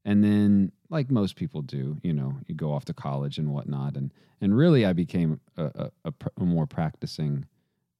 And 0.05 0.23
then, 0.23 0.71
like 0.89 1.11
most 1.11 1.35
people 1.35 1.61
do, 1.61 1.97
you 2.03 2.13
know, 2.13 2.37
you 2.47 2.55
go 2.55 2.71
off 2.71 2.85
to 2.85 2.93
college 2.93 3.37
and 3.37 3.51
whatnot, 3.51 3.97
and 3.97 4.13
and 4.39 4.55
really, 4.55 4.85
I 4.85 4.93
became 4.93 5.39
a, 5.57 5.65
a, 5.65 5.91
a, 6.05 6.11
pr- 6.11 6.29
a 6.37 6.43
more 6.43 6.67
practicing 6.67 7.45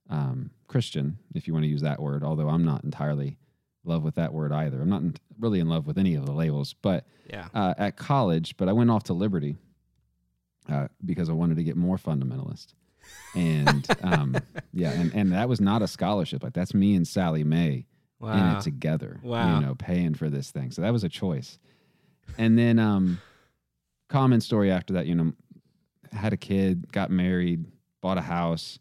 um, 0.10 0.52
Christian, 0.68 1.18
if 1.34 1.48
you 1.48 1.54
want 1.54 1.64
to 1.64 1.70
use 1.70 1.82
that 1.82 2.02
word. 2.02 2.24
Although 2.24 2.50
I'm 2.50 2.66
not 2.66 2.84
entirely 2.84 3.38
in 3.84 3.92
love 3.92 4.04
with 4.04 4.16
that 4.16 4.34
word 4.34 4.52
either. 4.52 4.82
I'm 4.82 4.90
not 4.90 5.02
in, 5.02 5.16
really 5.40 5.60
in 5.60 5.68
love 5.68 5.88
with 5.88 5.98
any 5.98 6.16
of 6.16 6.26
the 6.26 6.32
labels, 6.32 6.76
but 6.82 7.06
yeah. 7.30 7.48
uh, 7.54 7.74
at 7.78 7.98
college, 7.98 8.58
but 8.58 8.70
I 8.70 8.74
went 8.74 8.92
off 8.92 9.04
to 9.06 9.14
Liberty 9.14 9.58
uh, 10.70 10.88
because 11.04 11.30
I 11.30 11.34
wanted 11.34 11.58
to 11.58 11.64
get 11.64 11.76
more 11.76 11.98
fundamentalist. 11.98 12.74
And 13.36 13.88
um, 14.04 14.36
yeah, 14.74 14.92
and, 14.92 15.14
and 15.14 15.32
that 15.32 15.50
was 15.50 15.62
not 15.62 15.82
a 15.82 15.88
scholarship. 15.88 16.44
Like 16.44 16.54
that's 16.54 16.74
me 16.74 16.96
and 16.96 17.08
Sallie 17.08 17.44
Mae 17.44 17.86
in 18.22 18.58
it 18.58 18.62
together. 18.62 19.20
Wow. 19.22 19.56
You 19.56 19.66
know, 19.66 19.76
paying 19.76 20.16
for 20.16 20.30
this 20.30 20.50
thing. 20.50 20.72
So 20.72 20.82
that 20.82 20.92
was 20.92 21.04
a 21.04 21.10
choice. 21.10 21.60
And 22.38 22.58
then 22.58 22.80
um 22.80 23.20
common 24.10 24.42
story 24.42 24.72
after 24.72 24.94
that, 24.94 25.06
you 25.06 25.16
know, 25.16 25.34
had 26.12 26.34
a 26.34 26.38
kid, 26.38 26.92
got 26.92 27.12
married, 27.12 27.66
bought 28.02 28.18
a 28.18 28.22
house, 28.22 28.80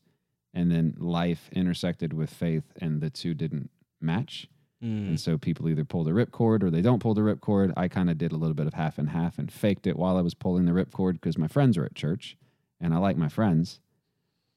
and 0.55 0.71
then 0.71 0.95
life 0.99 1.51
intersected 1.53 2.12
with 2.12 2.31
faith 2.31 2.64
and 2.81 3.01
the 3.01 3.11
two 3.11 3.35
didn't 3.35 3.71
match. 4.01 4.49
Mm. 4.83 5.09
And 5.09 5.21
so 5.21 5.37
people 5.37 5.69
either 5.69 5.85
pull 5.85 6.05
the 6.05 6.12
ripcord 6.12 6.62
or 6.62 6.71
they 6.71 6.81
don't 6.81 7.01
pull 7.01 7.14
the 7.14 7.23
ripcord. 7.23 7.73
I 7.77 7.88
kind 7.88 8.09
of 8.09 8.17
did 8.17 8.33
a 8.33 8.37
little 8.37 8.55
bit 8.55 8.67
of 8.67 8.75
half 8.75 8.99
and 8.99 9.11
half 9.11 9.38
and 9.38 9.51
faked 9.51 9.87
it 9.87 9.97
while 9.97 10.17
I 10.17 10.21
was 10.21 10.35
pulling 10.35 10.64
the 10.64 10.73
ripcord 10.73 11.14
because 11.14 11.37
my 11.37 11.49
friends 11.49 11.77
are 11.77 11.85
at 11.85 11.95
church 11.95 12.37
and 12.81 12.95
I 12.95 12.99
like 12.99 13.17
my 13.17 13.29
friends. 13.29 13.81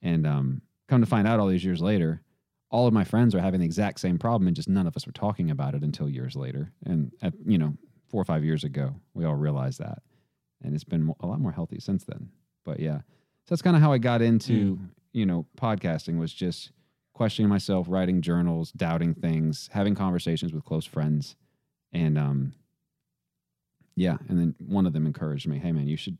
And 0.01 0.27
um, 0.27 0.61
come 0.87 1.01
to 1.01 1.07
find 1.07 1.27
out 1.27 1.39
all 1.39 1.47
these 1.47 1.65
years 1.65 1.81
later, 1.81 2.21
all 2.69 2.85
of 2.85 2.93
my 2.93 3.03
friends 3.03 3.33
are 3.33 3.39
having 3.39 3.61
the 3.61 3.65
exact 3.65 3.99
same 3.99 4.19
problem 4.19 4.47
and 4.47 4.55
just 4.55 4.69
none 4.69 4.85
of 4.85 4.95
us 4.95 5.07
were 5.07 5.13
talking 5.13 5.49
about 5.49 5.73
it 5.73 5.81
until 5.81 6.09
years 6.09 6.35
later. 6.35 6.71
And, 6.85 7.11
at, 7.21 7.33
you 7.45 7.57
know, 7.57 7.73
four 8.09 8.21
or 8.21 8.25
five 8.25 8.43
years 8.43 8.63
ago, 8.63 8.93
we 9.13 9.25
all 9.25 9.35
realized 9.35 9.79
that. 9.79 10.03
And 10.61 10.75
it's 10.75 10.83
been 10.83 11.13
a 11.21 11.25
lot 11.25 11.39
more 11.39 11.51
healthy 11.51 11.79
since 11.79 12.03
then. 12.03 12.29
But 12.65 12.79
yeah, 12.79 12.97
so 12.97 13.55
that's 13.55 13.61
kind 13.61 13.77
of 13.77 13.81
how 13.81 13.93
I 13.93 13.97
got 13.97 14.21
into, 14.21 14.77
you 15.17 15.25
know, 15.25 15.45
podcasting 15.57 16.19
was 16.19 16.31
just 16.33 16.71
questioning 17.13 17.49
myself, 17.49 17.87
writing 17.89 18.21
journals, 18.21 18.71
doubting 18.73 19.13
things, 19.15 19.69
having 19.73 19.95
conversations 19.95 20.53
with 20.53 20.63
close 20.63 20.85
friends. 20.85 21.35
And 21.91 22.17
um 22.17 22.53
yeah, 23.95 24.17
and 24.29 24.39
then 24.39 24.55
one 24.59 24.85
of 24.85 24.93
them 24.93 25.05
encouraged 25.07 25.47
me, 25.47 25.57
"Hey 25.57 25.71
man, 25.71 25.87
you 25.87 25.97
should 25.97 26.17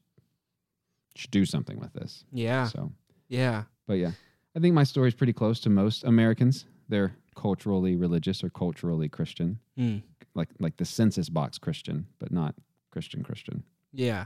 should 1.16 1.32
do 1.32 1.46
something 1.46 1.80
with 1.80 1.94
this." 1.94 2.24
yeah. 2.32 2.66
So, 2.68 2.92
Yeah. 3.30 3.66
but 3.86 3.96
yeah. 3.96 4.12
I 4.56 4.60
think 4.60 4.74
my 4.74 4.84
story 4.84 5.10
is 5.10 5.14
pretty 5.16 5.34
close 5.34 5.60
to 5.62 5.70
most 5.70 6.04
Americans. 6.04 6.66
They're 6.90 7.16
culturally 7.36 7.96
religious 7.96 8.44
or 8.44 8.50
culturally 8.50 9.10
Christian, 9.10 9.60
Mm. 9.78 10.02
like 10.34 10.50
like 10.60 10.78
the 10.78 10.86
census 10.86 11.30
box 11.30 11.60
Christian, 11.60 12.08
but 12.18 12.32
not 12.32 12.56
Christian 12.90 13.22
Christian. 13.24 13.64
Yeah. 13.94 14.26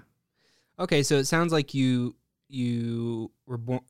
Okay, 0.80 1.04
so 1.04 1.18
it 1.18 1.26
sounds 1.26 1.52
like 1.52 1.74
you 1.74 2.16
you 2.48 3.32
were 3.46 3.58
born 3.58 3.82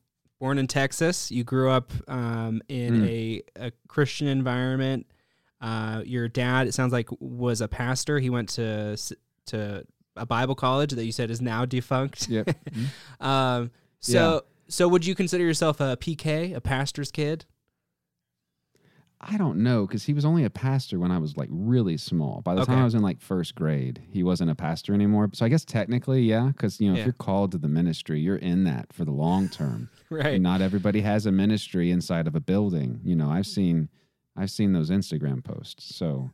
born 0.42 0.58
in 0.58 0.66
Texas. 0.66 1.30
You 1.30 1.44
grew 1.44 1.70
up 1.70 1.92
um, 2.08 2.60
in 2.68 3.02
Mm. 3.02 3.08
a, 3.08 3.42
a 3.66 3.72
Christian 3.86 4.26
environment. 4.26 5.06
Uh, 5.60 6.02
your 6.04 6.26
dad, 6.26 6.66
it 6.66 6.74
sounds 6.74 6.92
like, 6.92 7.08
was 7.20 7.60
a 7.60 7.68
pastor. 7.68 8.18
He 8.18 8.28
went 8.28 8.48
to 8.50 8.96
to 9.46 9.84
a 10.16 10.26
Bible 10.26 10.56
college 10.56 10.90
that 10.90 11.04
you 11.04 11.12
said 11.12 11.30
is 11.30 11.40
now 11.40 11.64
defunct. 11.64 12.28
Yep. 12.28 12.50
Um, 13.20 13.70
so 14.00 14.42
so 14.68 14.88
would 14.88 15.06
you 15.06 15.14
consider 15.14 15.44
yourself 15.44 15.80
a 15.80 15.96
PK, 15.96 16.56
a 16.56 16.60
pastor's 16.60 17.12
kid? 17.12 17.44
I 19.24 19.36
don't 19.36 19.58
know 19.58 19.86
because 19.86 20.04
he 20.04 20.12
was 20.14 20.24
only 20.24 20.44
a 20.44 20.50
pastor 20.50 20.98
when 20.98 21.10
I 21.12 21.18
was 21.18 21.36
like 21.36 21.48
really 21.52 21.96
small. 21.96 22.40
By 22.42 22.54
the 22.56 22.64
time 22.64 22.78
I 22.78 22.84
was 22.84 22.94
in 22.94 23.02
like 23.02 23.20
first 23.20 23.54
grade, 23.54 24.02
he 24.10 24.22
wasn't 24.22 24.50
a 24.50 24.54
pastor 24.54 24.94
anymore. 24.94 25.30
So 25.32 25.46
I 25.46 25.48
guess 25.48 25.64
technically, 25.64 26.22
yeah, 26.22 26.48
because 26.48 26.80
you 26.80 26.88
know 26.88 26.94
Yeah. 26.94 27.00
if 27.00 27.06
you're 27.06 27.12
called 27.14 27.52
to 27.52 27.58
the 27.58 27.68
ministry, 27.68 28.20
you're 28.20 28.36
in 28.36 28.64
that 28.64 28.92
for 28.92 29.04
the 29.04 29.12
long 29.12 29.48
term. 29.48 29.88
Right. 30.10 30.34
And 30.34 30.42
not 30.42 30.60
everybody 30.60 31.00
has 31.00 31.24
a 31.24 31.32
ministry 31.32 31.90
inside 31.90 32.26
of 32.26 32.34
a 32.34 32.40
building. 32.40 33.00
You 33.02 33.16
know, 33.16 33.30
I've 33.30 33.46
seen, 33.46 33.88
I've 34.36 34.50
seen 34.50 34.74
those 34.74 34.90
Instagram 34.90 35.42
posts. 35.42 35.94
So 35.96 36.30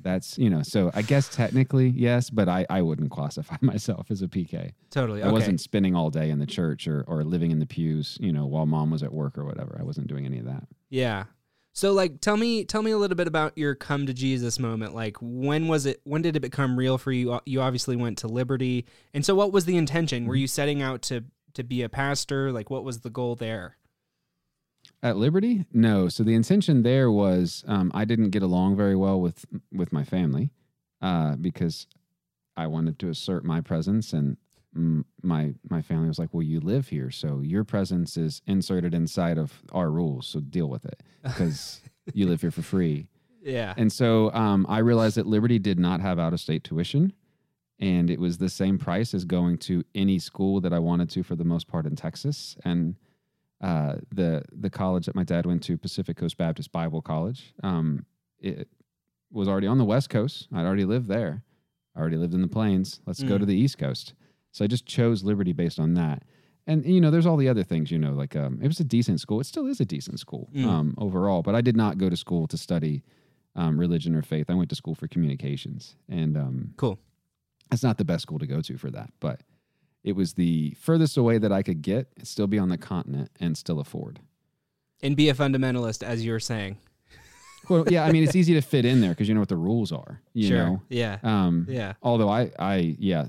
that's 0.00 0.38
you 0.38 0.50
know, 0.50 0.62
so 0.62 0.90
I 0.94 1.02
guess 1.02 1.28
technically 1.28 1.88
yes, 1.90 2.30
but 2.30 2.48
I 2.48 2.66
I 2.70 2.82
wouldn't 2.82 3.10
classify 3.12 3.56
myself 3.60 4.10
as 4.10 4.22
a 4.22 4.26
PK. 4.26 4.72
Totally. 4.90 5.22
I 5.22 5.26
Okay. 5.26 5.32
wasn't 5.32 5.60
spending 5.60 5.94
all 5.94 6.10
day 6.10 6.30
in 6.30 6.38
the 6.40 6.46
church 6.46 6.88
or 6.88 7.04
or 7.06 7.22
living 7.22 7.50
in 7.52 7.58
the 7.60 7.66
pews. 7.66 8.16
You 8.20 8.32
know, 8.32 8.46
while 8.46 8.66
mom 8.66 8.90
was 8.90 9.02
at 9.04 9.12
work 9.12 9.36
or 9.38 9.44
whatever. 9.44 9.76
I 9.78 9.84
wasn't 9.84 10.06
doing 10.08 10.24
any 10.26 10.38
of 10.38 10.46
that. 10.46 10.64
Yeah. 10.90 11.24
So 11.72 11.92
like 11.92 12.20
tell 12.20 12.36
me 12.36 12.64
tell 12.64 12.82
me 12.82 12.90
a 12.90 12.98
little 12.98 13.16
bit 13.16 13.26
about 13.26 13.56
your 13.56 13.74
come 13.74 14.06
to 14.06 14.12
Jesus 14.12 14.58
moment. 14.58 14.94
Like 14.94 15.16
when 15.20 15.68
was 15.68 15.86
it 15.86 16.00
when 16.04 16.22
did 16.22 16.36
it 16.36 16.40
become 16.40 16.78
real 16.78 16.98
for 16.98 17.12
you? 17.12 17.40
You 17.46 17.62
obviously 17.62 17.96
went 17.96 18.18
to 18.18 18.28
Liberty. 18.28 18.84
And 19.14 19.24
so 19.24 19.34
what 19.34 19.52
was 19.52 19.64
the 19.64 19.76
intention? 19.76 20.26
Were 20.26 20.36
you 20.36 20.46
setting 20.46 20.82
out 20.82 21.02
to 21.02 21.24
to 21.54 21.62
be 21.62 21.82
a 21.82 21.88
pastor? 21.88 22.52
Like 22.52 22.68
what 22.68 22.84
was 22.84 23.00
the 23.00 23.10
goal 23.10 23.36
there? 23.36 23.76
At 25.02 25.16
Liberty, 25.16 25.66
no. 25.72 26.08
So 26.08 26.22
the 26.22 26.34
intention 26.34 26.82
there 26.82 27.10
was 27.10 27.64
um, 27.66 27.90
I 27.94 28.04
didn't 28.04 28.30
get 28.30 28.42
along 28.42 28.76
very 28.76 28.94
well 28.94 29.20
with 29.20 29.46
with 29.72 29.92
my 29.92 30.04
family 30.04 30.50
uh, 31.00 31.36
because 31.36 31.86
I 32.56 32.66
wanted 32.66 32.98
to 33.00 33.08
assert 33.08 33.44
my 33.44 33.60
presence, 33.60 34.12
and 34.12 34.36
my 34.74 35.52
my 35.68 35.82
family 35.82 36.08
was 36.08 36.18
like, 36.18 36.32
"Well, 36.32 36.42
you 36.42 36.60
live 36.60 36.88
here, 36.88 37.10
so 37.10 37.40
your 37.40 37.64
presence 37.64 38.16
is 38.16 38.42
inserted 38.46 38.94
inside 38.94 39.38
of 39.38 39.62
our 39.72 39.90
rules. 39.90 40.26
So 40.26 40.40
deal 40.40 40.68
with 40.68 40.84
it 40.84 41.02
because 41.22 41.80
you 42.14 42.26
live 42.26 42.40
here 42.40 42.50
for 42.50 42.62
free." 42.62 43.08
Yeah. 43.42 43.74
And 43.76 43.92
so 43.92 44.32
um, 44.32 44.64
I 44.68 44.78
realized 44.78 45.16
that 45.16 45.26
Liberty 45.26 45.58
did 45.58 45.78
not 45.78 46.00
have 46.00 46.18
out 46.18 46.32
of 46.32 46.40
state 46.40 46.62
tuition. 46.64 47.12
And 47.80 48.10
it 48.10 48.20
was 48.20 48.38
the 48.38 48.48
same 48.48 48.78
price 48.78 49.12
as 49.12 49.24
going 49.24 49.58
to 49.58 49.82
any 49.96 50.20
school 50.20 50.60
that 50.60 50.72
I 50.72 50.78
wanted 50.78 51.10
to 51.10 51.24
for 51.24 51.34
the 51.34 51.42
most 51.44 51.66
part 51.66 51.84
in 51.84 51.96
Texas. 51.96 52.56
And 52.64 52.94
uh, 53.60 53.96
the 54.14 54.44
the 54.52 54.70
college 54.70 55.06
that 55.06 55.16
my 55.16 55.24
dad 55.24 55.46
went 55.46 55.64
to, 55.64 55.76
Pacific 55.76 56.16
Coast 56.16 56.36
Baptist 56.36 56.70
Bible 56.70 57.02
College, 57.02 57.52
um, 57.64 58.06
it 58.38 58.68
was 59.32 59.48
already 59.48 59.66
on 59.66 59.78
the 59.78 59.84
West 59.84 60.10
Coast. 60.10 60.46
I'd 60.54 60.64
already 60.64 60.84
lived 60.84 61.08
there. 61.08 61.42
I 61.96 62.00
already 62.00 62.16
lived 62.18 62.34
in 62.34 62.42
the 62.42 62.48
plains. 62.48 63.00
Let's 63.06 63.22
go 63.24 63.34
Mm. 63.36 63.40
to 63.40 63.46
the 63.46 63.56
East 63.56 63.78
Coast. 63.78 64.14
So 64.52 64.64
I 64.64 64.68
just 64.68 64.86
chose 64.86 65.24
Liberty 65.24 65.52
based 65.52 65.80
on 65.80 65.94
that. 65.94 66.22
And 66.66 66.86
you 66.86 67.00
know, 67.00 67.10
there's 67.10 67.26
all 67.26 67.36
the 67.36 67.48
other 67.48 67.64
things. 67.64 67.90
You 67.90 67.98
know, 67.98 68.12
like 68.12 68.36
um, 68.36 68.60
it 68.62 68.68
was 68.68 68.78
a 68.80 68.84
decent 68.84 69.20
school. 69.20 69.40
It 69.40 69.46
still 69.46 69.66
is 69.66 69.80
a 69.80 69.84
decent 69.84 70.20
school 70.20 70.48
Mm. 70.54 70.66
um, 70.66 70.94
overall. 70.98 71.42
But 71.42 71.54
I 71.54 71.60
did 71.60 71.76
not 71.76 71.98
go 71.98 72.08
to 72.08 72.16
school 72.16 72.46
to 72.48 72.56
study 72.56 73.02
um, 73.56 73.78
religion 73.78 74.14
or 74.14 74.22
faith. 74.22 74.48
I 74.48 74.54
went 74.54 74.68
to 74.70 74.76
school 74.76 74.94
for 74.94 75.08
communications, 75.08 75.96
and 76.08 76.36
um, 76.38 76.74
Cool. 76.76 76.98
it's 77.70 77.82
not 77.82 77.98
the 77.98 78.04
best 78.04 78.22
school 78.22 78.38
to 78.38 78.46
go 78.46 78.60
to 78.62 78.78
for 78.78 78.90
that, 78.92 79.10
but 79.20 79.40
it 80.04 80.12
was 80.16 80.34
the 80.34 80.74
furthest 80.80 81.16
away 81.16 81.38
that 81.38 81.52
I 81.52 81.62
could 81.62 81.82
get, 81.82 82.08
still 82.22 82.46
be 82.46 82.58
on 82.58 82.68
the 82.70 82.78
continent, 82.78 83.30
and 83.40 83.56
still 83.58 83.78
afford. 83.80 84.20
And 85.02 85.16
be 85.16 85.28
a 85.28 85.34
fundamentalist 85.34 86.02
as 86.02 86.24
you 86.24 86.32
were 86.32 86.40
saying. 86.40 86.78
Well, 87.68 87.84
yeah, 87.88 88.04
I 88.04 88.10
mean, 88.10 88.24
it's 88.24 88.34
easy 88.34 88.54
to 88.54 88.60
fit 88.60 88.84
in 88.84 89.00
there 89.00 89.10
because 89.10 89.28
you 89.28 89.34
know 89.34 89.40
what 89.40 89.48
the 89.48 89.56
rules 89.56 89.92
are. 89.92 90.20
You 90.34 90.48
sure. 90.48 90.56
know, 90.58 90.82
Yeah. 90.88 91.18
um, 91.22 91.66
Yeah. 91.70 91.92
although 92.02 92.28
I, 92.28 92.50
I, 92.58 92.96
yeah, 92.98 93.26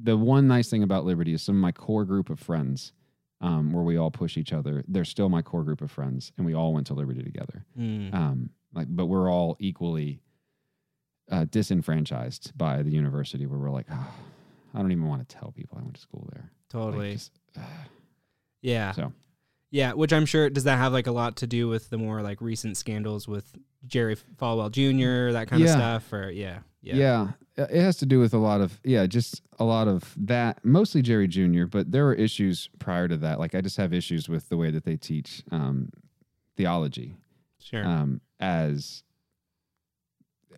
the 0.00 0.16
one 0.16 0.46
nice 0.46 0.68
thing 0.68 0.82
about 0.82 1.04
Liberty 1.04 1.32
is 1.32 1.42
some 1.42 1.56
of 1.56 1.60
my 1.60 1.72
core 1.72 2.04
group 2.04 2.28
of 2.30 2.38
friends, 2.38 2.92
um, 3.40 3.72
where 3.72 3.82
we 3.82 3.96
all 3.96 4.10
push 4.10 4.36
each 4.36 4.52
other. 4.52 4.84
They're 4.88 5.04
still 5.04 5.28
my 5.28 5.42
core 5.42 5.62
group 5.64 5.80
of 5.80 5.90
friends, 5.90 6.32
and 6.36 6.44
we 6.46 6.54
all 6.54 6.72
went 6.74 6.86
to 6.88 6.94
Liberty 6.94 7.22
together. 7.22 7.64
Mm. 7.78 8.14
um, 8.14 8.50
like 8.74 8.86
but 8.90 9.06
we're 9.06 9.30
all 9.30 9.56
equally 9.58 10.20
uh, 11.30 11.46
disenfranchised 11.50 12.52
by 12.56 12.82
the 12.82 12.90
university 12.90 13.46
where 13.46 13.58
we're 13.58 13.70
like 13.70 13.86
oh, 13.90 14.14
i 14.74 14.78
don't 14.80 14.92
even 14.92 15.06
want 15.08 15.26
to 15.26 15.36
tell 15.36 15.50
people 15.50 15.78
i 15.78 15.82
went 15.82 15.94
to 15.94 16.00
school 16.00 16.28
there 16.32 16.42
Like, 16.42 16.68
totally. 16.70 17.12
just, 17.14 17.32
uh, 17.56 17.60
yeah. 18.62 18.92
so 18.92 19.12
Yeah, 19.70 19.92
which 19.92 20.12
I'm 20.12 20.26
sure 20.26 20.48
does 20.48 20.64
that 20.64 20.78
have 20.78 20.92
like 20.92 21.06
a 21.06 21.12
lot 21.12 21.36
to 21.36 21.46
do 21.46 21.68
with 21.68 21.90
the 21.90 21.98
more 21.98 22.22
like 22.22 22.40
recent 22.40 22.76
scandals 22.76 23.26
with 23.26 23.52
Jerry 23.86 24.16
Falwell 24.36 24.70
Jr. 24.70 25.32
that 25.32 25.48
kind 25.48 25.62
of 25.62 25.68
stuff 25.68 26.12
or 26.12 26.30
yeah. 26.30 26.60
Yeah. 26.82 26.94
yeah. 27.56 27.64
uh, 27.64 27.66
it 27.68 27.80
has 27.82 27.96
to 27.96 28.06
do 28.06 28.20
with 28.20 28.32
a 28.32 28.38
lot 28.38 28.60
of 28.60 28.78
yeah 28.84 29.06
just 29.06 29.42
a 29.58 29.64
lot 29.64 29.88
of 29.88 30.14
that 30.18 30.64
mostly 30.64 31.02
jerry 31.02 31.26
jr 31.26 31.64
but 31.64 31.90
there 31.90 32.04
were 32.04 32.14
issues 32.14 32.70
prior 32.78 33.08
to 33.08 33.16
that 33.16 33.40
like 33.40 33.56
i 33.56 33.60
just 33.60 33.76
have 33.76 33.92
issues 33.92 34.28
with 34.28 34.48
the 34.50 34.56
way 34.56 34.70
that 34.70 34.84
they 34.84 34.96
teach 34.96 35.42
um, 35.50 35.90
theology 36.56 37.16
Sure. 37.58 37.84
um, 37.84 38.20
as 38.38 39.02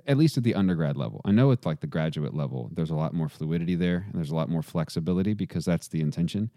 at 0.07 0.19
least 0.19 0.37
at 0.39 0.43
the 0.43 0.55
undergrad 0.55 0.97
level. 0.97 1.21
I 1.25 1.33
know 1.33 1.53
at 1.53 1.65
like 1.67 1.81
the 1.81 1.87
graduate 1.87 2.35
level, 2.35 2.71
there's 2.73 2.91
a 2.91 2.95
lot 2.95 3.13
more 3.13 3.29
fluidity 3.29 3.75
there, 3.75 4.05
and 4.07 4.15
there's 4.15 4.31
a 4.31 4.35
lot 4.35 4.49
more 4.49 4.63
flexibility 4.63 5.35
because 5.35 5.65
that's 5.65 5.89
the 5.89 6.01
intention. 6.01 6.51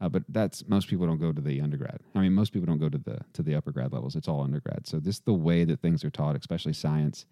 Uh, 0.00 0.08
but 0.08 0.22
that's 0.30 0.66
most 0.66 0.88
people 0.88 1.06
don't 1.06 1.18
go 1.20 1.30
to 1.32 1.40
the 1.42 1.60
undergrad. 1.60 2.00
I 2.14 2.20
mean, 2.20 2.32
most 2.32 2.52
people 2.52 2.66
don't 2.66 2.78
go 2.78 2.88
to 2.88 2.98
the 2.98 3.18
to 3.34 3.42
the 3.42 3.54
upper 3.54 3.70
grad 3.70 3.92
levels. 3.92 4.16
It's 4.16 4.28
all 4.28 4.42
undergrad. 4.42 4.86
So 4.86 4.98
this 4.98 5.18
the 5.20 5.34
way 5.34 5.64
that 5.64 5.80
things 5.80 6.04
are 6.04 6.10
taught, 6.10 6.36
especially 6.36 6.72
science. 6.72 7.26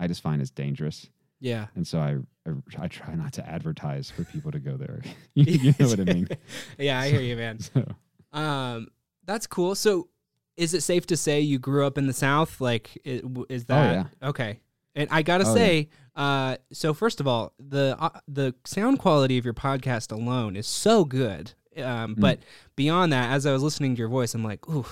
I 0.00 0.06
just 0.06 0.22
find 0.22 0.40
is 0.40 0.50
dangerous, 0.52 1.10
yeah. 1.40 1.66
and 1.74 1.84
so 1.86 1.98
I, 1.98 2.16
I 2.48 2.84
I 2.84 2.88
try 2.88 3.14
not 3.14 3.32
to 3.34 3.48
advertise 3.48 4.10
for 4.12 4.22
people 4.24 4.52
to 4.52 4.60
go 4.60 4.76
there. 4.76 5.02
you, 5.34 5.44
you 5.60 5.74
know 5.78 5.88
what 5.88 6.00
I 6.00 6.04
mean? 6.04 6.28
yeah, 6.78 7.00
I 7.00 7.08
hear 7.10 7.20
you, 7.20 7.34
man. 7.36 7.58
So, 7.58 7.84
Um, 8.32 8.88
that's 9.24 9.46
cool. 9.48 9.74
So, 9.74 10.08
is 10.56 10.72
it 10.74 10.82
safe 10.82 11.06
to 11.06 11.16
say 11.16 11.40
you 11.40 11.58
grew 11.58 11.84
up 11.86 11.98
in 11.98 12.06
the 12.06 12.12
South? 12.12 12.60
Like, 12.60 12.96
is 13.04 13.64
that 13.66 14.06
okay? 14.22 14.60
And 14.94 15.08
I 15.12 15.22
gotta 15.22 15.44
Oh, 15.44 15.48
yeah. 15.48 15.54
say, 15.54 15.88
uh, 16.16 16.56
so 16.72 16.94
first 16.94 17.20
of 17.20 17.26
all, 17.26 17.52
the 17.58 17.96
uh, 17.98 18.20
the 18.26 18.54
sound 18.64 18.98
quality 19.00 19.36
of 19.38 19.44
your 19.44 19.54
podcast 19.54 20.12
alone 20.12 20.54
is 20.56 20.66
so 20.66 21.04
good. 21.04 21.54
Um, 21.78 22.16
Mm. 22.16 22.20
but 22.20 22.38
beyond 22.76 23.12
that, 23.12 23.30
as 23.32 23.46
I 23.46 23.52
was 23.52 23.62
listening 23.62 23.94
to 23.94 23.98
your 23.98 24.08
voice, 24.08 24.34
I'm 24.34 24.44
like, 24.44 24.68
ooh, 24.68 24.86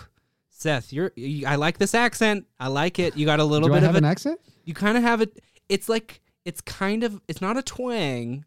Seth, 0.51 0.92
you're. 0.92 1.12
You, 1.16 1.46
I 1.46 1.57
like 1.57 1.79
this 1.79 1.94
accent. 1.94 2.46
I 2.59 2.68
like 2.68 2.99
it. 2.99 3.16
You 3.16 3.27
got 3.27 3.40
a 3.40 3.44
little 3.44 3.68
do 3.68 3.75
I 3.75 3.79
bit 3.79 3.83
have 3.87 3.90
of 3.90 3.96
an 3.96 4.05
a. 4.05 4.09
accent? 4.09 4.40
you 4.64 4.75
kind 4.75 4.96
of 4.96 5.03
have 5.03 5.20
it. 5.20 5.38
It's 5.68 5.88
like 5.88 6.20
it's 6.44 6.61
kind 6.61 7.05
of. 7.05 7.20
It's 7.29 7.40
not 7.40 7.57
a 7.57 7.62
twang. 7.62 8.44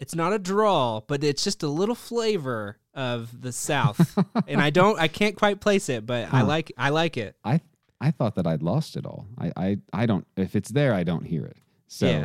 It's 0.00 0.14
not 0.14 0.32
a 0.32 0.38
drawl, 0.38 1.04
but 1.06 1.22
it's 1.22 1.44
just 1.44 1.62
a 1.62 1.68
little 1.68 1.94
flavor 1.94 2.78
of 2.94 3.42
the 3.42 3.52
South, 3.52 4.18
and 4.48 4.60
I 4.60 4.70
don't. 4.70 4.98
I 4.98 5.08
can't 5.08 5.36
quite 5.36 5.60
place 5.60 5.88
it, 5.90 6.06
but 6.06 6.32
I 6.32 6.42
like. 6.42 6.72
I 6.78 6.88
like 6.88 7.16
it. 7.18 7.36
I 7.44 7.60
I 8.00 8.10
thought 8.10 8.34
that 8.36 8.46
I'd 8.46 8.62
lost 8.62 8.96
it 8.96 9.04
all. 9.04 9.26
I 9.38 9.52
I, 9.56 9.78
I 9.92 10.06
don't. 10.06 10.26
If 10.36 10.56
it's 10.56 10.70
there, 10.70 10.94
I 10.94 11.04
don't 11.04 11.24
hear 11.26 11.44
it. 11.44 11.58
So. 11.88 12.06
Yeah. 12.06 12.24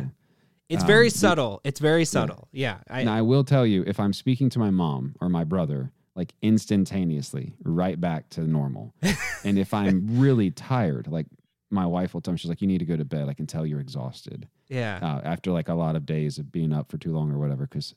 It's 0.68 0.82
Um, 0.82 0.86
very 0.86 1.10
subtle. 1.10 1.60
It's 1.64 1.78
very 1.80 2.04
subtle. 2.04 2.48
Yeah. 2.52 2.78
I, 2.90 3.04
now 3.04 3.14
I 3.14 3.22
will 3.22 3.44
tell 3.44 3.66
you, 3.66 3.84
if 3.86 4.00
I'm 4.00 4.12
speaking 4.12 4.50
to 4.50 4.58
my 4.58 4.70
mom 4.70 5.14
or 5.20 5.28
my 5.28 5.44
brother, 5.44 5.92
like 6.16 6.34
instantaneously, 6.42 7.54
right 7.62 8.00
back 8.00 8.28
to 8.30 8.40
normal. 8.42 8.94
and 9.44 9.58
if 9.58 9.72
I'm 9.74 10.18
really 10.18 10.50
tired, 10.50 11.06
like 11.08 11.26
my 11.70 11.86
wife 11.86 12.14
will 12.14 12.20
tell 12.20 12.32
me, 12.32 12.38
she's 12.38 12.48
like, 12.48 12.60
"You 12.62 12.68
need 12.68 12.78
to 12.78 12.84
go 12.84 12.96
to 12.96 13.04
bed. 13.04 13.28
I 13.28 13.34
can 13.34 13.46
tell 13.46 13.66
you're 13.66 13.80
exhausted." 13.80 14.48
yeah. 14.68 14.98
Uh, 15.02 15.20
after 15.24 15.52
like 15.52 15.68
a 15.68 15.74
lot 15.74 15.94
of 15.94 16.04
days 16.06 16.38
of 16.38 16.50
being 16.50 16.72
up 16.72 16.90
for 16.90 16.98
too 16.98 17.12
long 17.12 17.30
or 17.30 17.38
whatever, 17.38 17.66
because 17.66 17.94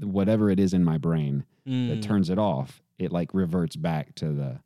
whatever 0.00 0.50
it 0.50 0.58
is 0.60 0.74
in 0.74 0.84
my 0.84 0.98
brain 0.98 1.44
Mm. 1.66 1.88
that 1.88 2.02
turns 2.02 2.28
it 2.28 2.38
off, 2.38 2.82
it 2.98 3.10
like 3.10 3.32
reverts 3.32 3.74
back 3.76 4.14
to 4.16 4.28
the 4.32 4.60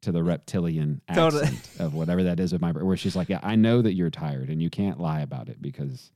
to 0.00 0.12
the 0.12 0.22
reptilian 0.22 1.02
Totally. 1.12 1.42
accent 1.44 1.68
of 1.80 1.92
whatever 1.92 2.22
that 2.22 2.40
is 2.40 2.52
of 2.54 2.60
my 2.62 2.72
brain. 2.72 2.86
Where 2.86 2.96
she's 2.96 3.16
like, 3.16 3.28
"Yeah, 3.28 3.40
I 3.42 3.56
know 3.56 3.82
that 3.82 3.92
you're 3.94 4.08
tired, 4.10 4.48
and 4.48 4.62
you 4.62 4.70
can't 4.70 4.98
lie 5.00 5.20
about 5.20 5.48
it 5.50 5.60
because 5.60 6.12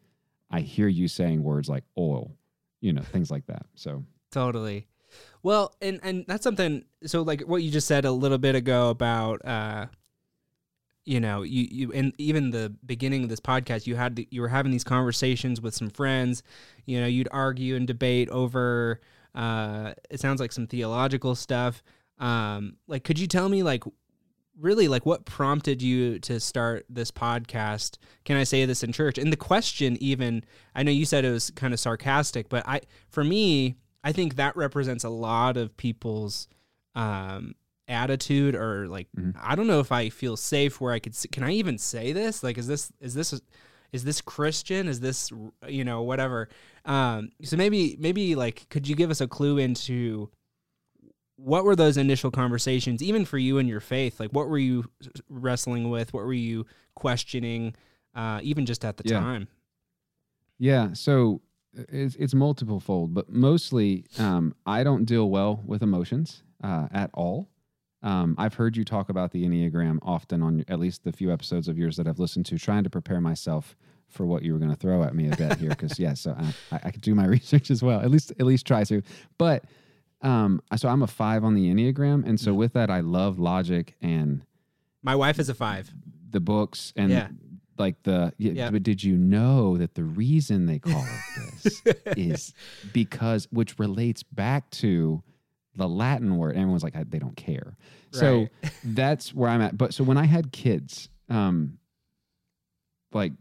I 0.50 0.60
hear 0.60 0.88
you 0.88 1.08
saying 1.08 1.42
words 1.42 1.68
like 1.68 1.84
oil, 1.96 2.36
you 2.80 2.92
know, 2.92 3.02
things 3.02 3.30
like 3.30 3.46
that." 3.46 3.66
So 3.74 4.04
Totally. 4.30 4.86
Well, 5.42 5.74
and 5.80 6.00
and 6.02 6.24
that's 6.28 6.44
something. 6.44 6.84
So, 7.04 7.22
like 7.22 7.42
what 7.42 7.62
you 7.62 7.70
just 7.70 7.88
said 7.88 8.04
a 8.04 8.12
little 8.12 8.38
bit 8.38 8.54
ago 8.54 8.90
about, 8.90 9.44
uh, 9.44 9.86
you 11.04 11.20
know, 11.20 11.42
you 11.42 11.66
you 11.70 11.92
and 11.92 12.12
even 12.18 12.50
the 12.50 12.74
beginning 12.84 13.24
of 13.24 13.28
this 13.28 13.40
podcast, 13.40 13.86
you 13.86 13.96
had 13.96 14.16
the, 14.16 14.28
you 14.30 14.40
were 14.40 14.48
having 14.48 14.70
these 14.70 14.84
conversations 14.84 15.60
with 15.60 15.74
some 15.74 15.90
friends. 15.90 16.42
You 16.84 17.00
know, 17.00 17.06
you'd 17.06 17.28
argue 17.32 17.76
and 17.76 17.86
debate 17.86 18.28
over. 18.30 19.00
Uh, 19.34 19.94
it 20.10 20.20
sounds 20.20 20.40
like 20.40 20.52
some 20.52 20.66
theological 20.66 21.34
stuff. 21.34 21.82
Um, 22.18 22.76
like, 22.86 23.02
could 23.04 23.18
you 23.18 23.26
tell 23.26 23.48
me, 23.48 23.62
like, 23.62 23.84
really, 24.60 24.88
like, 24.88 25.06
what 25.06 25.24
prompted 25.24 25.80
you 25.82 26.18
to 26.20 26.38
start 26.40 26.84
this 26.88 27.10
podcast? 27.10 27.96
Can 28.24 28.36
I 28.36 28.44
say 28.44 28.64
this 28.66 28.82
in 28.82 28.92
church? 28.92 29.18
And 29.18 29.32
the 29.32 29.36
question, 29.36 29.96
even, 30.00 30.44
I 30.74 30.82
know 30.82 30.90
you 30.90 31.04
said 31.04 31.24
it 31.24 31.30
was 31.30 31.50
kind 31.52 31.72
of 31.72 31.80
sarcastic, 31.80 32.48
but 32.48 32.66
I, 32.68 32.80
for 33.08 33.24
me, 33.24 33.76
I 34.04 34.12
think 34.12 34.36
that 34.36 34.56
represents 34.56 35.04
a 35.04 35.08
lot 35.10 35.56
of 35.56 35.76
people's 35.76 36.48
um, 36.94 37.54
attitude, 37.88 38.54
or 38.54 38.86
like, 38.88 39.08
Mhm. 39.16 39.34
I 39.40 39.54
don't 39.54 39.66
know 39.66 39.80
if 39.80 39.92
I 39.92 40.08
feel 40.10 40.36
safe 40.36 40.80
where 40.80 40.92
I 40.92 40.98
could. 40.98 41.14
Can 41.32 41.42
I 41.44 41.52
even 41.52 41.78
say 41.78 42.12
this? 42.12 42.42
Like, 42.42 42.58
is 42.58 42.66
this 42.66 42.92
is 43.00 43.14
this 43.14 43.40
is 43.92 44.04
this 44.04 44.20
Christian? 44.20 44.88
Is 44.88 45.00
this 45.00 45.30
you 45.68 45.84
know 45.84 46.02
whatever? 46.02 46.48
Um, 46.84 47.30
so 47.42 47.56
maybe 47.56 47.96
maybe 47.98 48.34
like 48.36 48.68
could 48.70 48.88
you 48.88 48.94
give 48.96 49.10
us 49.10 49.20
a 49.20 49.28
clue 49.28 49.58
into 49.58 50.30
what 51.42 51.64
were 51.64 51.74
those 51.76 51.96
initial 51.96 52.30
conversations, 52.30 53.02
even 53.02 53.24
for 53.24 53.38
you 53.38 53.58
and 53.58 53.68
your 53.68 53.80
faith? 53.80 54.20
Like 54.20 54.30
what 54.30 54.48
were 54.48 54.58
you 54.58 54.84
wrestling 55.28 55.90
with? 55.90 56.12
What 56.12 56.24
were 56.24 56.32
you 56.34 56.66
questioning? 56.94 57.74
Uh, 58.14 58.40
even 58.42 58.66
just 58.66 58.84
at 58.84 58.96
the 58.96 59.04
Yeah. 59.08 59.20
time. 59.20 59.48
Yeah, 60.58 60.92
so 60.92 61.40
it's, 61.74 62.16
it's 62.16 62.34
multiple 62.34 62.80
fold, 62.80 63.14
but 63.14 63.30
mostly 63.30 64.04
um, 64.18 64.54
I 64.66 64.82
don't 64.84 65.04
deal 65.04 65.30
well 65.30 65.62
with 65.64 65.82
emotions 65.82 66.42
uh, 66.62 66.88
at 66.92 67.10
all. 67.14 67.48
Um, 68.02 68.34
I've 68.38 68.54
heard 68.54 68.76
you 68.76 68.84
talk 68.84 69.08
about 69.08 69.30
the 69.30 69.44
Enneagram 69.46 69.98
often 70.02 70.42
on 70.42 70.64
at 70.68 70.78
least 70.80 71.04
the 71.04 71.12
few 71.12 71.32
episodes 71.32 71.68
of 71.68 71.78
yours 71.78 71.96
that 71.96 72.06
I've 72.08 72.18
listened 72.18 72.46
to, 72.46 72.58
trying 72.58 72.84
to 72.84 72.90
prepare 72.90 73.20
myself 73.20 73.76
for 74.08 74.26
what 74.26 74.42
you 74.42 74.52
were 74.52 74.58
going 74.58 74.70
to 74.70 74.76
throw 74.76 75.02
at 75.02 75.14
me 75.14 75.30
a 75.30 75.36
bit 75.36 75.58
here. 75.58 75.68
Because 75.70 75.98
yeah, 75.98 76.14
so 76.14 76.34
I, 76.38 76.76
I, 76.76 76.80
I 76.84 76.90
could 76.90 77.02
do 77.02 77.14
my 77.14 77.26
research 77.36 77.70
as 77.70 77.82
well. 77.82 78.00
At 78.00 78.10
least 78.10 78.32
at 78.32 78.44
least 78.46 78.66
try 78.66 78.84
to. 78.84 79.02
But 79.38 79.64
um, 80.22 80.60
so 80.76 80.88
I'm 80.88 81.02
a 81.02 81.06
five 81.06 81.44
on 81.44 81.54
the 81.54 81.72
Enneagram, 81.72 82.26
and 82.26 82.38
so 82.38 82.52
with 82.54 82.72
that, 82.74 82.90
I 82.90 83.00
love 83.00 83.38
logic 83.38 83.94
and 84.00 84.44
My 85.02 85.14
wife 85.16 85.38
is 85.38 85.48
a 85.48 85.54
five. 85.54 85.90
the 86.30 86.40
books 86.40 86.92
and 86.96 87.10
Yeah. 87.10 87.28
like 87.78 88.02
the 88.02 88.32
yeah, 88.38 88.70
but 88.70 88.82
did 88.82 89.02
you 89.02 89.16
know 89.16 89.78
that 89.78 89.94
the 89.94 90.04
reason 90.04 90.66
they 90.66 90.78
call 90.78 91.02
it 91.04 91.52
this 91.62 91.82
is 92.16 92.54
because 92.92 93.48
which 93.50 93.78
relates 93.78 94.22
back 94.22 94.68
to 94.70 95.22
the 95.76 95.88
Latin 95.88 96.36
word. 96.36 96.56
Everyone's 96.56 96.82
like, 96.82 96.96
I, 96.96 97.04
they 97.04 97.18
don't 97.20 97.36
care. 97.36 97.76
So 98.10 98.48
that's 98.84 99.32
where 99.32 99.48
I'm 99.48 99.62
at. 99.62 99.78
But 99.78 99.94
so 99.94 100.02
when 100.04 100.18
I 100.18 100.24
had 100.26 100.50
kids, 100.52 101.08
um, 101.28 101.78
like 103.12 103.32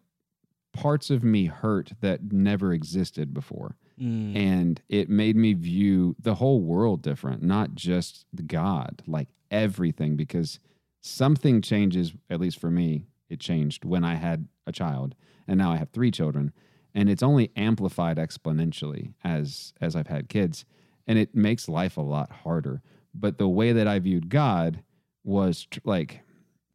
parts 0.73 1.09
of 1.09 1.23
me 1.23 1.45
hurt 1.45 1.91
that 2.01 2.31
never 2.31 2.71
existed 2.71 3.33
before. 3.33 3.75
Mm. 4.01 4.35
And 4.35 4.81
it 4.89 5.09
made 5.09 5.35
me 5.35 5.53
view 5.53 6.15
the 6.19 6.35
whole 6.35 6.61
world 6.61 7.01
different, 7.01 7.43
not 7.43 7.75
just 7.75 8.25
God, 8.47 9.01
like 9.05 9.29
everything, 9.51 10.15
because 10.15 10.59
something 11.01 11.61
changes, 11.61 12.13
at 12.29 12.39
least 12.39 12.59
for 12.59 12.69
me, 12.69 13.07
it 13.29 13.39
changed 13.39 13.85
when 13.85 14.03
I 14.03 14.15
had 14.15 14.47
a 14.65 14.71
child. 14.71 15.15
And 15.47 15.57
now 15.57 15.71
I 15.71 15.77
have 15.77 15.89
three 15.89 16.11
children. 16.11 16.51
And 16.93 17.09
it's 17.09 17.23
only 17.23 17.51
amplified 17.55 18.17
exponentially 18.17 19.13
as 19.23 19.73
as 19.79 19.95
I've 19.95 20.07
had 20.07 20.29
kids. 20.29 20.65
And 21.05 21.19
it 21.19 21.35
makes 21.35 21.69
life 21.69 21.97
a 21.97 22.01
lot 22.01 22.31
harder. 22.31 22.81
But 23.13 23.37
the 23.37 23.47
way 23.47 23.71
that 23.71 23.87
I 23.87 23.99
viewed 23.99 24.29
God 24.29 24.83
was 25.23 25.67
tr- 25.69 25.79
like 25.83 26.21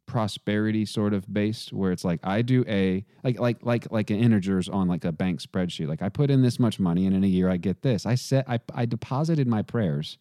prosperity 0.05 0.85
sort 0.85 1.13
of 1.13 1.31
based 1.33 1.73
where 1.73 1.91
it's 1.91 2.05
like 2.05 2.19
I 2.23 2.41
do 2.41 2.63
a 2.67 3.03
like 3.23 3.39
like 3.39 3.57
like 3.63 3.91
like 3.91 4.09
an 4.09 4.19
integers 4.19 4.69
on 4.69 4.87
like 4.87 5.03
a 5.05 5.11
bank 5.11 5.41
spreadsheet. 5.41 5.87
Like 5.87 6.01
I 6.01 6.09
put 6.09 6.29
in 6.29 6.41
this 6.41 6.59
much 6.59 6.79
money 6.79 7.05
and 7.05 7.15
in 7.15 7.23
a 7.23 7.27
year 7.27 7.49
I 7.49 7.57
get 7.57 7.81
this. 7.81 8.05
I 8.05 8.15
set 8.15 8.47
I 8.49 8.59
I 8.73 8.85
deposited 8.85 9.47
my 9.47 9.61
prayers 9.61 10.17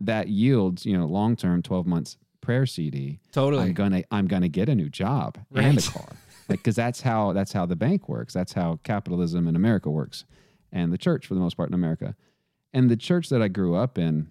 that 0.00 0.28
yields, 0.28 0.86
you 0.86 0.96
know, 0.96 1.06
long 1.06 1.36
term 1.36 1.62
12 1.62 1.86
months 1.86 2.16
prayer 2.40 2.66
CD. 2.66 3.18
totally. 3.32 3.64
I'm 3.64 3.72
gonna 3.72 4.04
I'm 4.10 4.26
gonna 4.28 4.48
get 4.48 4.68
a 4.68 4.74
new 4.74 4.88
job 4.88 5.38
and 5.54 5.78
a 5.78 5.82
car. 5.82 6.08
Like 6.48 6.60
because 6.60 6.76
that's 6.76 7.00
how 7.00 7.32
that's 7.32 7.52
how 7.52 7.66
the 7.66 7.76
bank 7.76 8.08
works. 8.08 8.32
That's 8.32 8.52
how 8.52 8.78
capitalism 8.84 9.48
in 9.48 9.56
America 9.56 9.90
works, 9.90 10.24
and 10.70 10.92
the 10.92 10.98
church 10.98 11.26
for 11.26 11.34
the 11.34 11.40
most 11.40 11.56
part 11.56 11.68
in 11.68 11.74
America. 11.74 12.14
And 12.72 12.88
the 12.88 12.96
church 12.96 13.30
that 13.30 13.42
I 13.42 13.48
grew 13.48 13.74
up 13.74 13.98
in, 13.98 14.28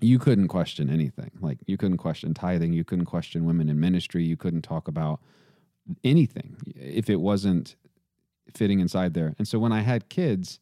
you 0.00 0.18
couldn't 0.18 0.48
question 0.48 0.90
anything. 0.90 1.30
Like 1.40 1.58
you 1.66 1.76
couldn't 1.76 1.98
question 1.98 2.34
tithing. 2.34 2.72
You 2.72 2.84
couldn't 2.84 3.06
question 3.06 3.44
women 3.44 3.68
in 3.68 3.80
ministry. 3.80 4.24
You 4.24 4.36
couldn't 4.36 4.62
talk 4.62 4.88
about 4.88 5.20
anything 6.04 6.56
if 6.76 7.08
it 7.10 7.16
wasn't 7.16 7.76
fitting 8.54 8.80
inside 8.80 9.14
there. 9.14 9.34
And 9.38 9.46
so 9.46 9.58
when 9.58 9.72
I 9.72 9.80
had 9.80 10.08
kids, 10.08 10.60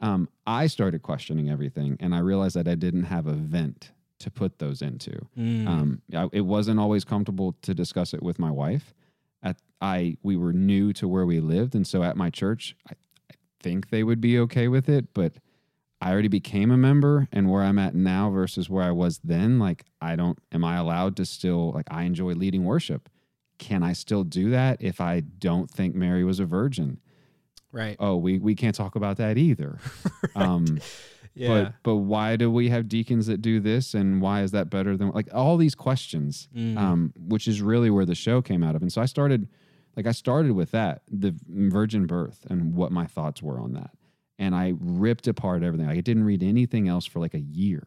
um, 0.00 0.28
I 0.46 0.66
started 0.66 1.02
questioning 1.02 1.50
everything, 1.50 1.96
and 2.00 2.14
I 2.14 2.20
realized 2.20 2.56
that 2.56 2.66
I 2.66 2.74
didn't 2.74 3.04
have 3.04 3.26
a 3.26 3.34
vent 3.34 3.92
to 4.20 4.30
put 4.30 4.58
those 4.58 4.82
into. 4.82 5.26
Mm. 5.38 5.66
Um, 5.66 6.02
I, 6.14 6.28
it 6.32 6.42
wasn't 6.42 6.80
always 6.80 7.04
comfortable 7.04 7.54
to 7.62 7.74
discuss 7.74 8.14
it 8.14 8.22
with 8.22 8.38
my 8.38 8.50
wife. 8.50 8.94
At 9.42 9.56
I 9.80 10.16
we 10.22 10.36
were 10.36 10.52
new 10.52 10.92
to 10.94 11.08
where 11.08 11.26
we 11.26 11.40
lived, 11.40 11.74
and 11.74 11.86
so 11.86 12.02
at 12.02 12.16
my 12.16 12.30
church, 12.30 12.76
I, 12.88 12.94
I 13.30 13.34
think 13.60 13.90
they 13.90 14.02
would 14.02 14.20
be 14.20 14.38
okay 14.40 14.68
with 14.68 14.88
it. 14.88 15.12
But 15.14 15.34
I 16.00 16.12
already 16.12 16.28
became 16.28 16.70
a 16.70 16.76
member, 16.76 17.28
and 17.30 17.50
where 17.50 17.62
I'm 17.62 17.78
at 17.78 17.94
now 17.94 18.30
versus 18.30 18.70
where 18.70 18.84
I 18.84 18.90
was 18.90 19.18
then, 19.22 19.58
like 19.58 19.84
I 20.00 20.16
don't. 20.16 20.38
Am 20.52 20.64
I 20.64 20.76
allowed 20.76 21.16
to 21.16 21.26
still 21.26 21.72
like 21.72 21.86
I 21.90 22.04
enjoy 22.04 22.32
leading 22.32 22.64
worship? 22.64 23.08
Can 23.58 23.82
I 23.82 23.92
still 23.92 24.24
do 24.24 24.50
that 24.50 24.80
if 24.80 25.00
I 25.00 25.20
don't 25.20 25.70
think 25.70 25.94
Mary 25.94 26.24
was 26.24 26.40
a 26.40 26.46
virgin? 26.46 27.00
right. 27.72 27.96
Oh, 28.00 28.16
we 28.16 28.38
we 28.38 28.54
can't 28.54 28.74
talk 28.74 28.96
about 28.96 29.16
that 29.18 29.38
either. 29.38 29.78
Um, 30.36 30.78
yeah. 31.34 31.48
but 31.48 31.74
but 31.82 31.96
why 31.96 32.36
do 32.36 32.50
we 32.50 32.68
have 32.68 32.88
deacons 32.88 33.26
that 33.26 33.42
do 33.42 33.58
this, 33.60 33.94
and 33.94 34.20
why 34.22 34.42
is 34.42 34.52
that 34.52 34.70
better 34.70 34.96
than 34.96 35.10
like 35.10 35.28
all 35.34 35.56
these 35.56 35.74
questions? 35.74 36.48
Mm. 36.56 36.78
um, 36.78 37.12
which 37.18 37.48
is 37.48 37.60
really 37.60 37.90
where 37.90 38.04
the 38.04 38.14
show 38.14 38.40
came 38.42 38.62
out 38.62 38.76
of. 38.76 38.82
And 38.82 38.92
so 38.92 39.02
I 39.02 39.06
started, 39.06 39.48
like, 39.96 40.06
I 40.06 40.12
started 40.12 40.52
with 40.52 40.70
that, 40.70 41.02
the 41.10 41.34
virgin 41.48 42.06
birth, 42.06 42.46
and 42.48 42.74
what 42.74 42.92
my 42.92 43.06
thoughts 43.06 43.42
were 43.42 43.58
on 43.58 43.72
that. 43.74 43.90
And 44.40 44.54
I 44.54 44.72
ripped 44.80 45.28
apart 45.28 45.62
everything. 45.62 45.86
Like, 45.86 45.98
I 45.98 46.00
didn't 46.00 46.24
read 46.24 46.42
anything 46.42 46.88
else 46.88 47.04
for 47.06 47.20
like 47.20 47.34
a 47.34 47.40
year. 47.40 47.86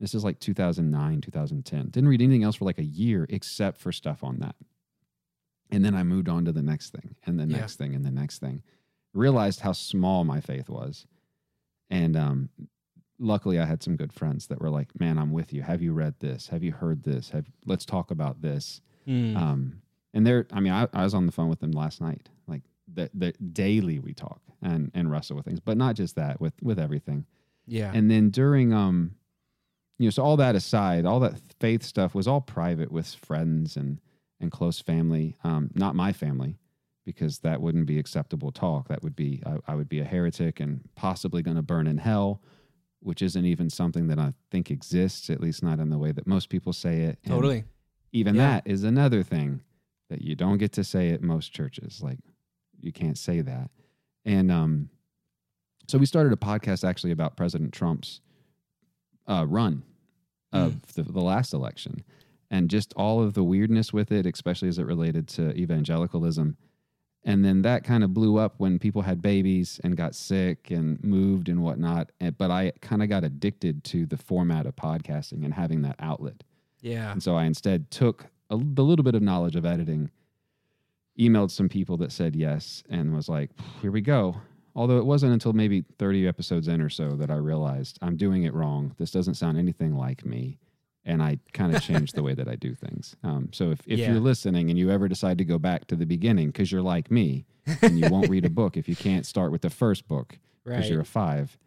This 0.00 0.14
is 0.14 0.24
like 0.24 0.40
2009, 0.40 1.20
2010. 1.20 1.90
Didn't 1.90 2.08
read 2.08 2.20
anything 2.20 2.42
else 2.42 2.56
for 2.56 2.64
like 2.64 2.78
a 2.78 2.84
year 2.84 3.24
except 3.30 3.78
for 3.80 3.92
stuff 3.92 4.24
on 4.24 4.40
that. 4.40 4.56
And 5.70 5.84
then 5.84 5.94
I 5.94 6.02
moved 6.02 6.28
on 6.28 6.44
to 6.44 6.52
the 6.52 6.60
next 6.62 6.90
thing, 6.90 7.14
and 7.24 7.38
the 7.38 7.46
Yeah. 7.46 7.60
next 7.60 7.76
thing, 7.76 7.94
and 7.94 8.04
the 8.04 8.10
next 8.10 8.40
thing. 8.40 8.62
Realized 9.14 9.60
how 9.60 9.72
small 9.72 10.24
my 10.24 10.40
faith 10.40 10.68
was. 10.68 11.06
And 11.88 12.16
um, 12.16 12.48
luckily 13.18 13.58
I 13.60 13.64
had 13.64 13.82
some 13.82 13.96
good 13.96 14.12
friends 14.12 14.48
that 14.48 14.60
were 14.60 14.70
like, 14.70 14.98
"Man, 14.98 15.18
I'm 15.18 15.30
with 15.32 15.52
you. 15.52 15.62
Have 15.62 15.82
you 15.82 15.92
read 15.92 16.18
this? 16.18 16.48
Have 16.48 16.62
you 16.64 16.72
heard 16.72 17.04
this? 17.04 17.30
Have 17.30 17.46
let's 17.64 17.84
talk 17.86 18.10
about 18.10 18.42
this." 18.42 18.80
Mm. 19.06 19.36
Um, 19.36 19.82
and 20.14 20.26
they're, 20.26 20.46
I 20.52 20.60
mean, 20.60 20.72
I, 20.72 20.88
I 20.92 21.04
was 21.04 21.14
on 21.14 21.26
the 21.26 21.32
phone 21.32 21.48
with 21.48 21.60
them 21.60 21.70
last 21.72 22.00
night. 22.00 22.28
Like 22.46 22.62
the, 22.94 23.10
the 23.14 23.32
daily 23.32 23.98
we 23.98 24.14
talk 24.14 24.40
and 24.62 24.90
and 24.94 25.10
wrestle 25.10 25.36
with 25.36 25.44
things, 25.46 25.60
but 25.60 25.76
not 25.76 25.96
just 25.96 26.16
that 26.16 26.40
with 26.40 26.54
with 26.62 26.78
everything. 26.78 27.26
yeah. 27.66 27.90
And 27.94 28.10
then 28.10 28.30
during 28.30 28.72
um, 28.72 29.16
you 29.98 30.06
know, 30.06 30.10
so 30.10 30.22
all 30.24 30.36
that 30.38 30.54
aside, 30.54 31.06
all 31.06 31.20
that 31.20 31.34
faith 31.60 31.82
stuff 31.82 32.14
was 32.14 32.26
all 32.26 32.40
private 32.40 32.90
with 32.90 33.06
friends 33.14 33.76
and 33.76 34.00
and 34.40 34.50
close 34.50 34.80
family. 34.80 35.36
Um, 35.44 35.70
not 35.74 35.94
my 35.94 36.12
family 36.12 36.58
because 37.04 37.40
that 37.40 37.60
wouldn't 37.60 37.86
be 37.86 37.98
acceptable 37.98 38.52
talk. 38.52 38.88
That 38.88 39.02
would 39.02 39.16
be 39.16 39.42
I, 39.46 39.56
I 39.68 39.74
would 39.74 39.88
be 39.88 40.00
a 40.00 40.04
heretic 40.04 40.60
and 40.60 40.80
possibly 40.94 41.42
going 41.42 41.56
to 41.56 41.62
burn 41.62 41.86
in 41.86 41.98
hell, 41.98 42.40
which 43.00 43.22
isn't 43.22 43.44
even 43.44 43.70
something 43.70 44.06
that 44.08 44.18
I 44.18 44.34
think 44.50 44.70
exists, 44.70 45.28
at 45.30 45.40
least 45.40 45.62
not 45.62 45.78
in 45.80 45.90
the 45.90 45.98
way 45.98 46.12
that 46.12 46.26
most 46.26 46.48
people 46.48 46.72
say 46.72 47.00
it. 47.02 47.18
And 47.24 47.34
totally. 47.34 47.64
even 48.12 48.34
Yeah. 48.34 48.48
that 48.54 48.66
is 48.66 48.84
another 48.84 49.22
thing 49.22 49.62
that 50.10 50.22
you 50.22 50.34
don't 50.36 50.58
get 50.58 50.72
to 50.72 50.84
say 50.84 51.10
at 51.10 51.22
most 51.22 51.52
churches. 51.52 52.00
Like 52.02 52.18
you 52.82 52.92
can't 52.92 53.18
say 53.18 53.40
that. 53.40 53.70
And 54.24 54.50
um, 54.50 54.88
so 55.88 55.98
we 55.98 56.06
started 56.06 56.32
a 56.32 56.36
podcast 56.36 56.88
actually 56.88 57.12
about 57.12 57.36
President 57.36 57.72
Trump's 57.72 58.20
uh, 59.26 59.46
run 59.48 59.82
of 60.52 60.82
the, 60.94 61.02
the 61.02 61.20
last 61.20 61.54
election 61.54 62.04
and 62.50 62.68
just 62.68 62.92
all 62.94 63.22
of 63.22 63.32
the 63.34 63.42
weirdness 63.42 63.92
with 63.92 64.12
it, 64.12 64.26
especially 64.26 64.68
as 64.68 64.78
it 64.78 64.84
related 64.84 65.26
to 65.28 65.52
evangelicalism. 65.56 66.56
And 67.24 67.44
then 67.44 67.62
that 67.62 67.84
kind 67.84 68.02
of 68.04 68.12
blew 68.12 68.36
up 68.36 68.54
when 68.58 68.78
people 68.78 69.02
had 69.02 69.22
babies 69.22 69.80
and 69.84 69.96
got 69.96 70.14
sick 70.14 70.70
and 70.70 71.02
moved 71.04 71.48
and 71.48 71.62
whatnot. 71.62 72.10
And- 72.20 72.36
But 72.36 72.50
I 72.50 72.72
kind 72.80 73.02
of 73.02 73.08
got 73.08 73.24
addicted 73.24 73.84
to 73.84 74.04
the 74.06 74.16
format 74.18 74.66
of 74.66 74.76
podcasting 74.76 75.44
and 75.44 75.54
having 75.54 75.82
that 75.82 75.96
outlet. 76.00 76.42
Yeah. 76.80 77.12
And 77.12 77.22
so 77.22 77.36
I 77.36 77.44
instead 77.44 77.90
took 77.90 78.26
a, 78.50 78.58
the 78.60 78.82
little 78.84 79.04
bit 79.04 79.14
of 79.14 79.22
knowledge 79.22 79.54
of 79.56 79.64
editing, 79.64 80.10
emailed 81.18 81.50
some 81.50 81.68
people 81.68 81.96
that 81.98 82.12
said 82.12 82.34
yes, 82.36 82.82
and 82.88 83.14
was 83.14 83.28
like, 83.28 83.50
here 83.80 83.90
we 83.90 84.00
go. 84.00 84.36
Although 84.74 84.96
it 84.98 85.04
wasn't 85.04 85.32
until 85.34 85.52
maybe 85.52 85.84
30 85.98 86.26
episodes 86.26 86.66
in 86.68 86.80
or 86.80 86.88
so 86.88 87.10
that 87.16 87.30
I 87.30 87.34
realized 87.36 87.98
I'm 88.00 88.16
doing 88.16 88.44
it 88.44 88.54
wrong. 88.54 88.94
This 88.98 89.10
doesn't 89.10 89.34
sound 89.34 89.58
anything 89.58 89.94
like 89.96 90.24
me. 90.24 90.58
And 91.04 91.22
I 91.22 91.38
kind 91.52 91.74
of 91.74 91.82
changed 91.88 92.14
the 92.14 92.22
way 92.22 92.32
that 92.32 92.48
I 92.48 92.54
do 92.56 92.74
things. 92.74 93.14
Um, 93.22 93.50
so 93.52 93.70
if, 93.72 93.80
if 93.86 93.98
Yeah. 93.98 94.12
you're 94.12 94.20
listening 94.20 94.70
and 94.70 94.78
you 94.78 94.90
ever 94.90 95.08
decide 95.08 95.36
to 95.38 95.44
go 95.44 95.58
back 95.58 95.86
to 95.88 95.96
the 95.96 96.06
beginning 96.06 96.46
because 96.46 96.72
you're 96.72 96.80
like 96.80 97.10
me 97.10 97.44
and 97.82 97.98
you 97.98 98.08
won't 98.08 98.30
read 98.30 98.46
a 98.46 98.50
book 98.50 98.78
if 98.78 98.88
you 98.88 98.96
can't 98.96 99.26
start 99.26 99.52
with 99.52 99.60
the 99.60 99.68
first 99.70 100.08
book 100.08 100.38
because 100.64 100.78
Right. 100.84 100.90
you're 100.90 101.00
a 101.00 101.04
five, 101.04 101.58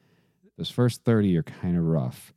those 0.58 0.72
first 0.72 1.04
30 1.04 1.38
are 1.38 1.44
kind 1.44 1.78
of 1.78 1.84
rough. 1.84 2.34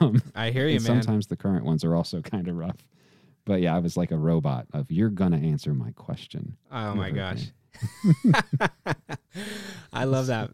um, 0.00 0.20
I 0.34 0.50
hear 0.50 0.66
you, 0.66 0.80
man. 0.80 0.82
sometimes 1.02 1.26
the 1.28 1.36
current 1.36 1.64
ones 1.64 1.84
are 1.84 1.94
also 1.94 2.20
kind 2.22 2.48
of 2.48 2.56
rough. 2.56 2.84
But 3.50 3.62
yeah, 3.62 3.74
I 3.74 3.80
was 3.80 3.96
like 3.96 4.12
a 4.12 4.16
robot 4.16 4.68
of 4.72 4.92
you're 4.92 5.10
gonna 5.10 5.38
answer 5.38 5.74
my 5.74 5.90
question. 5.90 6.56
Oh 6.70 6.94
my 6.94 7.10
gosh. 7.10 7.46
I 9.92 10.04
love 10.04 10.28
that. 10.28 10.50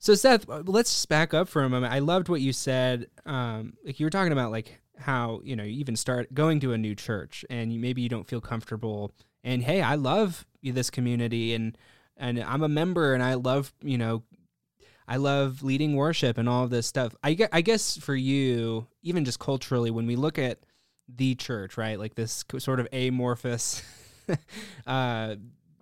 So 0.00 0.16
Seth, 0.16 0.44
let's 0.48 1.06
back 1.06 1.34
up 1.34 1.48
for 1.48 1.62
a 1.62 1.68
moment. 1.68 1.92
I 1.92 2.00
loved 2.00 2.28
what 2.28 2.40
you 2.40 2.52
said. 2.52 3.06
Um, 3.26 3.74
like 3.84 4.00
you 4.00 4.06
were 4.06 4.10
talking 4.10 4.32
about 4.32 4.50
like 4.50 4.80
how, 4.98 5.40
you 5.44 5.54
know, 5.54 5.62
you 5.62 5.78
even 5.78 5.94
start 5.94 6.34
going 6.34 6.58
to 6.58 6.72
a 6.72 6.78
new 6.78 6.96
church 6.96 7.44
and 7.48 7.72
you 7.72 7.78
maybe 7.78 8.02
you 8.02 8.08
don't 8.08 8.26
feel 8.26 8.40
comfortable 8.40 9.12
and 9.44 9.62
hey, 9.62 9.80
I 9.80 9.94
love 9.94 10.44
this 10.64 10.90
community 10.90 11.54
and 11.54 11.78
and 12.16 12.42
I'm 12.42 12.64
a 12.64 12.68
member 12.68 13.14
and 13.14 13.22
I 13.22 13.34
love, 13.34 13.72
you 13.82 13.98
know, 13.98 14.24
I 15.06 15.18
love 15.18 15.62
leading 15.62 15.94
worship 15.94 16.38
and 16.38 16.48
all 16.48 16.64
of 16.64 16.70
this 16.70 16.88
stuff. 16.88 17.14
I, 17.22 17.36
I 17.52 17.60
guess 17.60 17.96
for 17.96 18.16
you, 18.16 18.88
even 19.02 19.24
just 19.24 19.38
culturally, 19.38 19.92
when 19.92 20.08
we 20.08 20.16
look 20.16 20.40
at 20.40 20.58
the 21.08 21.34
church, 21.34 21.76
right, 21.76 21.98
like 21.98 22.14
this 22.14 22.44
sort 22.58 22.80
of 22.80 22.88
amorphous, 22.92 23.82
uh, 24.86 25.36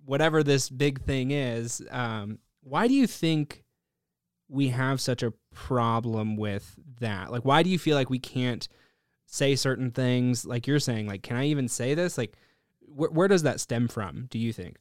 whatever 0.05 0.43
this 0.43 0.69
big 0.69 1.01
thing 1.01 1.31
is, 1.31 1.81
um, 1.89 2.39
why 2.61 2.87
do 2.87 2.93
you 2.93 3.07
think 3.07 3.63
we 4.47 4.69
have 4.69 5.01
such 5.01 5.23
a 5.23 5.33
problem 5.53 6.37
with 6.37 6.75
that? 6.99 7.31
Like, 7.31 7.43
why 7.43 7.63
do 7.63 7.69
you 7.69 7.79
feel 7.79 7.95
like 7.95 8.09
we 8.09 8.19
can't 8.19 8.67
say 9.25 9.55
certain 9.55 9.91
things? 9.91 10.45
Like 10.45 10.67
you're 10.67 10.79
saying, 10.79 11.07
like, 11.07 11.23
can 11.23 11.37
I 11.37 11.45
even 11.47 11.67
say 11.67 11.95
this? 11.95 12.17
Like, 12.17 12.35
wh- 12.81 13.11
where 13.11 13.27
does 13.27 13.43
that 13.43 13.59
stem 13.59 13.87
from? 13.87 14.27
Do 14.29 14.39
you 14.39 14.53
think? 14.53 14.77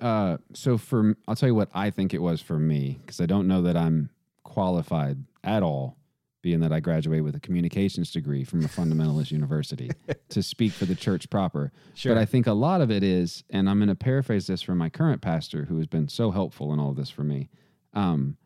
Uh, 0.00 0.38
so 0.52 0.78
for 0.78 1.16
I'll 1.28 1.36
tell 1.36 1.48
you 1.48 1.54
what 1.54 1.70
I 1.72 1.90
think 1.90 2.12
it 2.12 2.20
was 2.20 2.40
for 2.40 2.58
me 2.58 2.98
because 3.00 3.20
I 3.20 3.26
don't 3.26 3.46
know 3.46 3.62
that 3.62 3.76
I'm 3.76 4.10
qualified 4.42 5.18
at 5.44 5.62
all, 5.62 5.96
being 6.42 6.60
that 6.60 6.72
I 6.72 6.80
graduated 6.80 7.24
with 7.24 7.36
a 7.36 7.40
communications 7.40 8.10
degree 8.10 8.44
from 8.44 8.64
a 8.64 8.68
fundamentalist 8.68 9.30
university 9.30 9.90
to 10.28 10.42
speak 10.42 10.72
for 10.72 10.84
the 10.84 10.94
church 10.94 11.30
proper. 11.30 11.72
But 12.14 12.18
I 12.20 12.24
think 12.26 12.46
a 12.46 12.52
lot 12.52 12.80
of 12.80 12.90
it 12.90 13.02
is, 13.02 13.44
and 13.50 13.70
I'm 13.70 13.78
going 13.78 13.88
to 13.88 13.94
paraphrase 13.94 14.48
this 14.48 14.60
from 14.60 14.78
my 14.78 14.88
current 14.88 15.22
pastor, 15.22 15.64
who 15.66 15.78
has 15.78 15.86
been 15.86 16.08
so 16.08 16.32
helpful 16.32 16.72
in 16.72 16.80
all 16.80 16.90
of 16.90 16.96
this 16.96 17.10
for 17.10 17.22
me. 17.22 17.48
Um, 17.94 18.36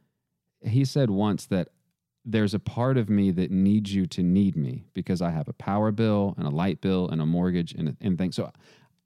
he 0.60 0.84
said 0.84 1.10
once 1.10 1.46
that 1.46 1.68
there's 2.24 2.54
a 2.54 2.58
part 2.58 2.98
of 2.98 3.08
me 3.08 3.30
that 3.30 3.50
needs 3.50 3.94
you 3.94 4.04
to 4.06 4.22
need 4.22 4.56
me 4.56 4.84
because 4.94 5.22
I 5.22 5.30
have 5.30 5.48
a 5.48 5.52
power 5.52 5.92
bill 5.92 6.34
and 6.36 6.46
a 6.46 6.50
light 6.50 6.80
bill 6.80 7.08
and 7.08 7.22
a 7.22 7.26
mortgage 7.26 7.72
and, 7.72 7.96
and 8.00 8.18
things. 8.18 8.36
So 8.36 8.50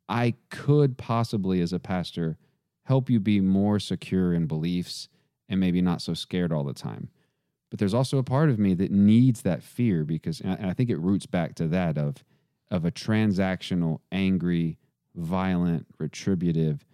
I 0.08 0.34
could 0.50 0.96
possibly, 0.96 1.60
as 1.60 1.72
a 1.72 1.78
pastor, 1.78 2.38
help 2.84 3.10
you 3.10 3.20
be 3.20 3.40
more 3.40 3.78
secure 3.78 4.32
in 4.32 4.46
beliefs 4.46 5.08
and 5.48 5.60
maybe 5.60 5.82
not 5.82 6.00
so 6.00 6.14
scared 6.14 6.50
all 6.50 6.64
the 6.64 6.72
time. 6.72 7.10
But 7.70 7.78
there's 7.78 7.94
also 7.94 8.18
a 8.18 8.24
part 8.24 8.50
of 8.50 8.58
me 8.58 8.74
that 8.74 8.90
needs 8.90 9.42
that 9.42 9.62
fear 9.62 10.04
because, 10.04 10.40
and 10.40 10.66
I 10.66 10.72
think 10.72 10.90
it 10.90 10.98
roots 10.98 11.26
back 11.26 11.54
to 11.56 11.68
that 11.68 11.96
of, 11.96 12.24
of 12.70 12.84
a 12.84 12.90
transactional, 12.90 14.00
angry, 14.10 14.78
violent, 15.14 15.86
retributive, 15.98 16.84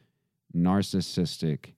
narcissistic, 0.54 1.72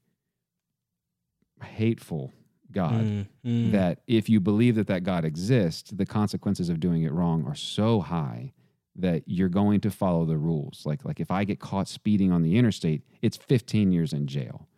hateful 1.63 2.33
God 2.71 3.05
Mm, 3.05 3.27
mm. 3.47 3.73
that 3.73 4.01
if 4.07 4.29
you 4.29 4.41
believe 4.41 4.75
that 4.75 4.89
that 4.89 5.03
God 5.03 5.25
exists, 5.25 5.91
the 5.91 6.05
consequences 6.05 6.69
of 6.69 6.81
doing 6.81 7.03
it 7.03 7.13
wrong 7.13 7.45
are 7.47 7.55
so 7.55 8.01
high 8.01 8.53
that 8.95 9.23
you're 9.27 9.49
going 9.49 9.81
to 9.81 9.91
follow 9.91 10.25
the 10.25 10.37
rules. 10.37 10.83
Like 10.85 11.05
like 11.05 11.19
if 11.19 11.31
I 11.31 11.45
get 11.45 11.61
caught 11.61 11.89
speeding 11.89 12.31
on 12.31 12.43
the 12.43 12.57
interstate, 12.57 13.03
it's 13.23 13.37
15 13.37 13.93
years 13.93 14.13
in 14.13 14.27
jail. 14.27 14.69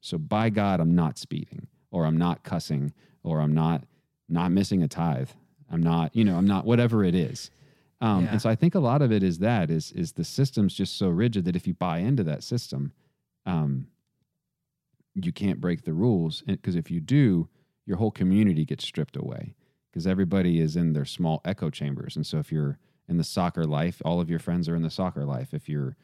So 0.00 0.16
by 0.16 0.48
God, 0.50 0.80
I'm 0.80 0.94
not 0.94 1.18
speeding 1.18 1.66
or 1.90 2.06
I'm 2.06 2.16
not 2.16 2.44
cussing 2.44 2.92
or 3.24 3.40
I'm 3.40 3.54
not 3.54 3.82
not 4.28 4.52
missing 4.52 4.82
a 4.82 4.88
tithe. 4.88 5.30
I'm 5.70 5.82
not, 5.82 6.14
you 6.14 6.24
know, 6.24 6.36
I'm 6.36 6.46
not 6.46 6.64
whatever 6.64 7.04
it 7.04 7.14
is. 7.14 7.50
Um, 8.00 8.24
Yeah. 8.24 8.32
And 8.32 8.42
so 8.42 8.48
I 8.48 8.54
think 8.54 8.74
a 8.74 8.80
lot 8.80 9.02
of 9.02 9.10
it 9.10 9.22
is 9.22 9.38
that 9.38 9.70
is 9.70 9.90
is 9.92 10.12
the 10.12 10.24
system's 10.24 10.74
just 10.74 10.96
so 10.96 11.08
rigid 11.08 11.44
that 11.46 11.56
if 11.56 11.66
you 11.66 11.74
buy 11.74 11.98
into 11.98 12.22
that 12.24 12.44
system, 12.44 12.92
um, 13.46 13.88
you 15.14 15.32
can't 15.32 15.60
break 15.60 15.82
the 15.82 15.92
rules 15.92 16.42
because 16.42 16.76
if 16.76 16.90
you 16.90 17.00
do, 17.00 17.48
your 17.86 17.96
whole 17.96 18.10
community 18.10 18.64
gets 18.64 18.84
stripped 18.84 19.16
away 19.16 19.54
because 19.90 20.06
everybody 20.06 20.60
is 20.60 20.76
in 20.76 20.92
their 20.92 21.04
small 21.04 21.40
echo 21.44 21.70
chambers. 21.70 22.16
And 22.16 22.26
so 22.26 22.38
if 22.38 22.50
you're 22.50 22.78
in 23.08 23.16
the 23.16 23.24
soccer 23.24 23.64
life, 23.64 24.00
all 24.04 24.20
of 24.20 24.30
your 24.30 24.38
friends 24.38 24.68
are 24.68 24.74
in 24.76 24.82
the 24.82 24.90
soccer 24.90 25.24
life. 25.24 25.54
If 25.54 25.68
you're 25.68 25.96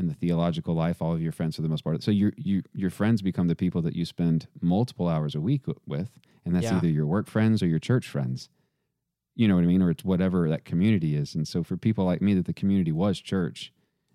in 0.00 0.08
the 0.08 0.14
theological 0.14 0.74
life, 0.74 1.00
all 1.00 1.12
of 1.12 1.22
your 1.22 1.30
friends 1.32 1.56
for 1.56 1.62
the 1.62 1.68
most 1.68 1.84
part. 1.84 2.02
So 2.02 2.10
your 2.10 2.32
you 2.36 2.62
your 2.72 2.90
friends 2.90 3.22
become 3.22 3.46
the 3.48 3.54
people 3.54 3.82
that 3.82 3.94
you 3.94 4.04
spend 4.04 4.48
multiple 4.60 5.06
hours 5.06 5.34
a 5.34 5.40
week 5.40 5.62
with, 5.86 6.10
and 6.44 6.54
that's 6.54 6.64
Yeah. 6.64 6.76
either 6.78 6.88
your 6.88 7.06
work 7.06 7.28
friends 7.28 7.62
or 7.62 7.66
your 7.66 7.78
church 7.78 8.08
friends. 8.08 8.48
You 9.36 9.46
know 9.46 9.54
what 9.54 9.64
I 9.64 9.68
mean, 9.68 9.80
or 9.82 9.90
it's 9.90 10.04
whatever 10.04 10.48
that 10.48 10.64
community 10.64 11.14
is. 11.14 11.34
And 11.34 11.46
so 11.46 11.62
for 11.62 11.76
people 11.76 12.04
like 12.04 12.20
me, 12.20 12.34
that 12.34 12.46
the 12.46 12.52
community 12.52 12.92
was 12.92 13.20
church, 13.20 13.72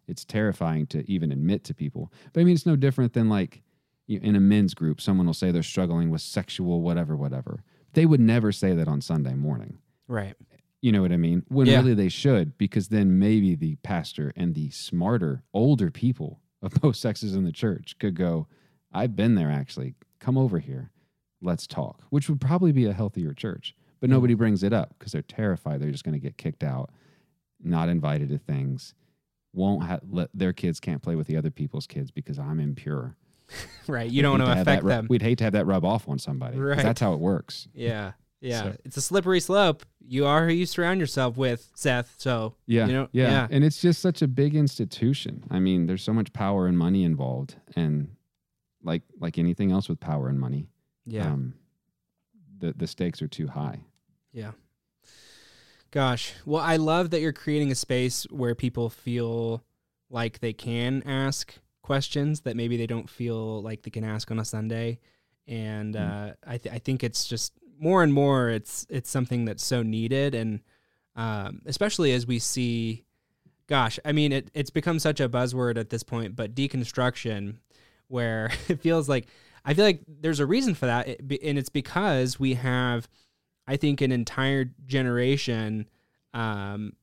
it's 0.07 0.25
terrifying 0.25 0.85
to 0.87 1.09
even 1.09 1.31
admit 1.31 1.63
to 1.65 1.73
people. 1.73 2.11
But 2.33 2.41
I 2.41 2.43
mean, 2.43 2.53
it's 2.55 2.65
no 2.65 2.75
different 2.75 3.13
than 3.13 3.29
like 3.29 3.61
you 4.07 4.19
in 4.21 4.35
a 4.35 4.39
men's 4.39 4.73
group, 4.73 4.99
someone 4.99 5.25
will 5.27 5.33
say 5.33 5.51
they're 5.51 5.63
struggling 5.63 6.09
with 6.09 6.21
sexual 6.21 6.81
whatever, 6.81 7.15
whatever. 7.15 7.63
They 7.93 8.05
would 8.05 8.19
never 8.19 8.51
say 8.51 8.73
that 8.73 8.87
on 8.87 9.01
Sunday 9.01 9.33
morning. 9.35 9.77
right. 10.07 10.35
You 10.81 10.91
know 10.91 11.01
what 11.01 11.11
I 11.11 11.17
mean? 11.17 11.43
When 11.47 11.67
Yeah. 11.67 11.77
really 11.77 11.93
they 11.95 12.09
should, 12.09 12.57
because 12.57 12.89
then 12.89 13.17
maybe 13.17 13.55
the 13.55 13.75
pastor 13.77 14.31
and 14.35 14.53
the 14.53 14.69
smarter, 14.69 15.43
older 15.53 15.89
people 15.89 16.41
of 16.61 16.73
both 16.81 16.95
sexes 16.95 17.33
in 17.35 17.43
the 17.43 17.51
church 17.51 17.97
could 17.99 18.15
go, 18.15 18.47
I've 18.91 19.15
been 19.15 19.35
there 19.35 19.49
actually. 19.51 19.95
Come 20.19 20.38
over 20.38 20.59
here. 20.59 20.91
Let's 21.41 21.67
talk, 21.67 22.01
which 22.09 22.29
would 22.29 22.39
probably 22.41 22.71
be 22.71 22.85
a 22.85 22.93
healthier 22.93 23.33
church. 23.33 23.75
But 23.99 24.09
nobody 24.09 24.33
brings 24.35 24.61
it 24.63 24.73
up 24.73 24.93
because 24.97 25.11
they're 25.11 25.21
terrified 25.23 25.79
they're 25.81 25.91
just 25.91 26.03
going 26.03 26.13
to 26.13 26.19
get 26.19 26.38
kicked 26.38 26.63
out, 26.63 26.91
not 27.63 27.89
invited 27.89 28.29
to 28.29 28.38
things, 28.38 28.93
won't 29.53 29.83
ha- 29.83 29.99
let 30.09 30.29
their 30.33 30.53
kids 30.53 30.79
can't 30.79 31.01
play 31.01 31.15
with 31.15 31.27
the 31.27 31.38
other 31.38 31.49
people's 31.49 31.88
kids 31.88 32.11
because 32.11 32.38
I'm 32.38 32.59
impure. 32.59 33.15
Right. 33.88 34.09
You 34.09 34.23
don't 34.23 34.39
want 34.39 34.41
to 34.43 34.55
that 34.55 34.61
affect 34.61 34.83
ru- 34.83 34.89
them. 34.89 35.07
We'd 35.09 35.21
hate 35.21 35.38
to 35.38 35.43
have 35.43 35.53
that 35.53 35.65
rub 35.67 35.85
off 35.85 36.09
on 36.09 36.17
somebody. 36.17 36.57
Right. 36.57 36.77
That's 36.81 36.99
how 36.99 37.13
it 37.13 37.19
works. 37.19 37.67
Yeah. 37.75 38.13
Yeah. 38.45 38.62
So- 38.63 38.77
It's 38.86 38.97
a 38.97 39.01
slippery 39.01 39.39
slope. 39.39 39.84
You 40.08 40.25
are 40.25 40.45
who 40.47 40.53
you 40.53 40.65
surround 40.65 40.99
yourself 40.99 41.36
with, 41.36 41.69
Seth. 41.75 42.13
So, 42.17 42.55
Yeah, 42.67 42.86
You 42.88 42.93
know, 42.93 43.10
yeah, 43.12 43.29
yeah. 43.31 43.47
and 43.49 43.63
it's 43.63 43.81
just 43.81 44.01
such 44.01 44.21
a 44.21 44.27
big 44.27 44.55
institution. 44.55 45.43
I 45.49 45.60
mean, 45.60 45.88
there's 45.88 46.03
so 46.03 46.13
much 46.13 46.31
power 46.31 46.67
and 46.67 46.77
money 46.77 47.03
involved, 47.03 47.55
and 47.75 48.15
like 48.84 49.01
like 49.19 49.38
anything 49.39 49.71
else 49.71 49.89
with 49.89 49.99
power 49.99 50.29
and 50.29 50.39
money, 50.39 50.67
yeah. 51.05 51.31
um, 51.34 51.55
the 52.60 52.73
the 52.73 52.86
stakes 52.88 53.21
are 53.21 53.27
too 53.27 53.47
high. 53.47 53.81
Yeah. 54.31 54.51
Gosh. 55.91 56.34
Well, 56.45 56.62
I 56.62 56.75
love 56.75 57.10
that 57.12 57.21
you're 57.21 57.34
creating 57.34 57.71
a 57.71 57.75
space 57.75 58.25
where 58.29 58.53
people 58.53 58.89
feel 58.89 59.63
like 60.10 60.39
they 60.39 60.53
can 60.53 61.01
ask 61.05 61.55
questions 61.81 62.41
that 62.41 62.55
maybe 62.55 62.77
they 62.77 62.88
don't 62.88 63.10
feel 63.10 63.62
like 63.62 63.84
they 63.84 63.91
can 63.91 64.03
ask 64.03 64.29
on 64.31 64.39
a 64.39 64.45
Sunday. 64.45 64.99
And 65.47 65.93
Mm. 65.95 66.29
uh, 66.31 66.34
I, 66.45 66.58
th- 66.58 66.73
I 66.75 66.79
think 66.79 67.03
it's 67.03 67.25
just 67.25 67.53
more 67.79 68.03
and 68.03 68.13
more 68.13 68.49
it's 68.49 68.85
it's 68.89 69.09
something 69.09 69.45
that's 69.45 69.63
so 69.63 69.83
needed 69.83 70.33
and 70.33 70.61
um, 71.15 71.61
especially 71.65 72.11
as 72.13 72.27
we 72.27 72.39
see 72.39 73.03
gosh 73.67 73.99
i 74.05 74.11
mean 74.11 74.31
it, 74.31 74.51
it's 74.53 74.69
become 74.69 74.99
such 74.99 75.19
a 75.19 75.29
buzzword 75.29 75.77
at 75.77 75.89
this 75.89 76.03
point 76.03 76.35
but 76.35 76.55
deconstruction 76.55 77.55
where 78.07 78.51
it 78.67 78.81
feels 78.81 79.09
like 79.09 79.27
i 79.65 79.73
feel 79.73 79.85
like 79.85 80.01
there's 80.07 80.39
a 80.39 80.45
reason 80.45 80.73
for 80.73 80.85
that 80.85 81.07
and 81.07 81.57
it's 81.57 81.69
because 81.69 82.39
we 82.39 82.53
have 82.53 83.07
I 83.67 83.77
think 83.77 84.01
an 84.01 84.11
entire 84.11 84.65
generation 84.85 85.88
um, 86.33 86.93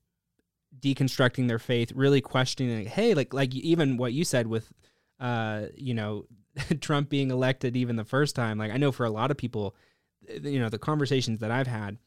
deconstructing 0.78 1.48
their 1.48 1.58
faith, 1.58 1.92
really 1.94 2.20
questioning, 2.20 2.84
like, 2.84 2.88
hey, 2.88 3.14
like 3.14 3.34
like 3.34 3.54
even 3.54 3.96
what 3.96 4.12
you 4.12 4.24
said 4.24 4.46
with, 4.46 4.72
uh, 5.18 5.66
you 5.76 5.94
know, 5.94 6.26
Trump 6.80 7.08
being 7.08 7.30
elected 7.30 7.76
even 7.76 7.96
the 7.96 8.04
first 8.04 8.36
time. 8.36 8.58
Like 8.58 8.70
I 8.70 8.76
know 8.76 8.92
for 8.92 9.04
a 9.04 9.10
lot 9.10 9.30
of 9.30 9.36
people, 9.36 9.74
you 10.28 10.58
know, 10.58 10.68
the 10.68 10.78
conversations 10.78 11.40
that 11.40 11.50
I've 11.50 11.66
had, 11.66 11.98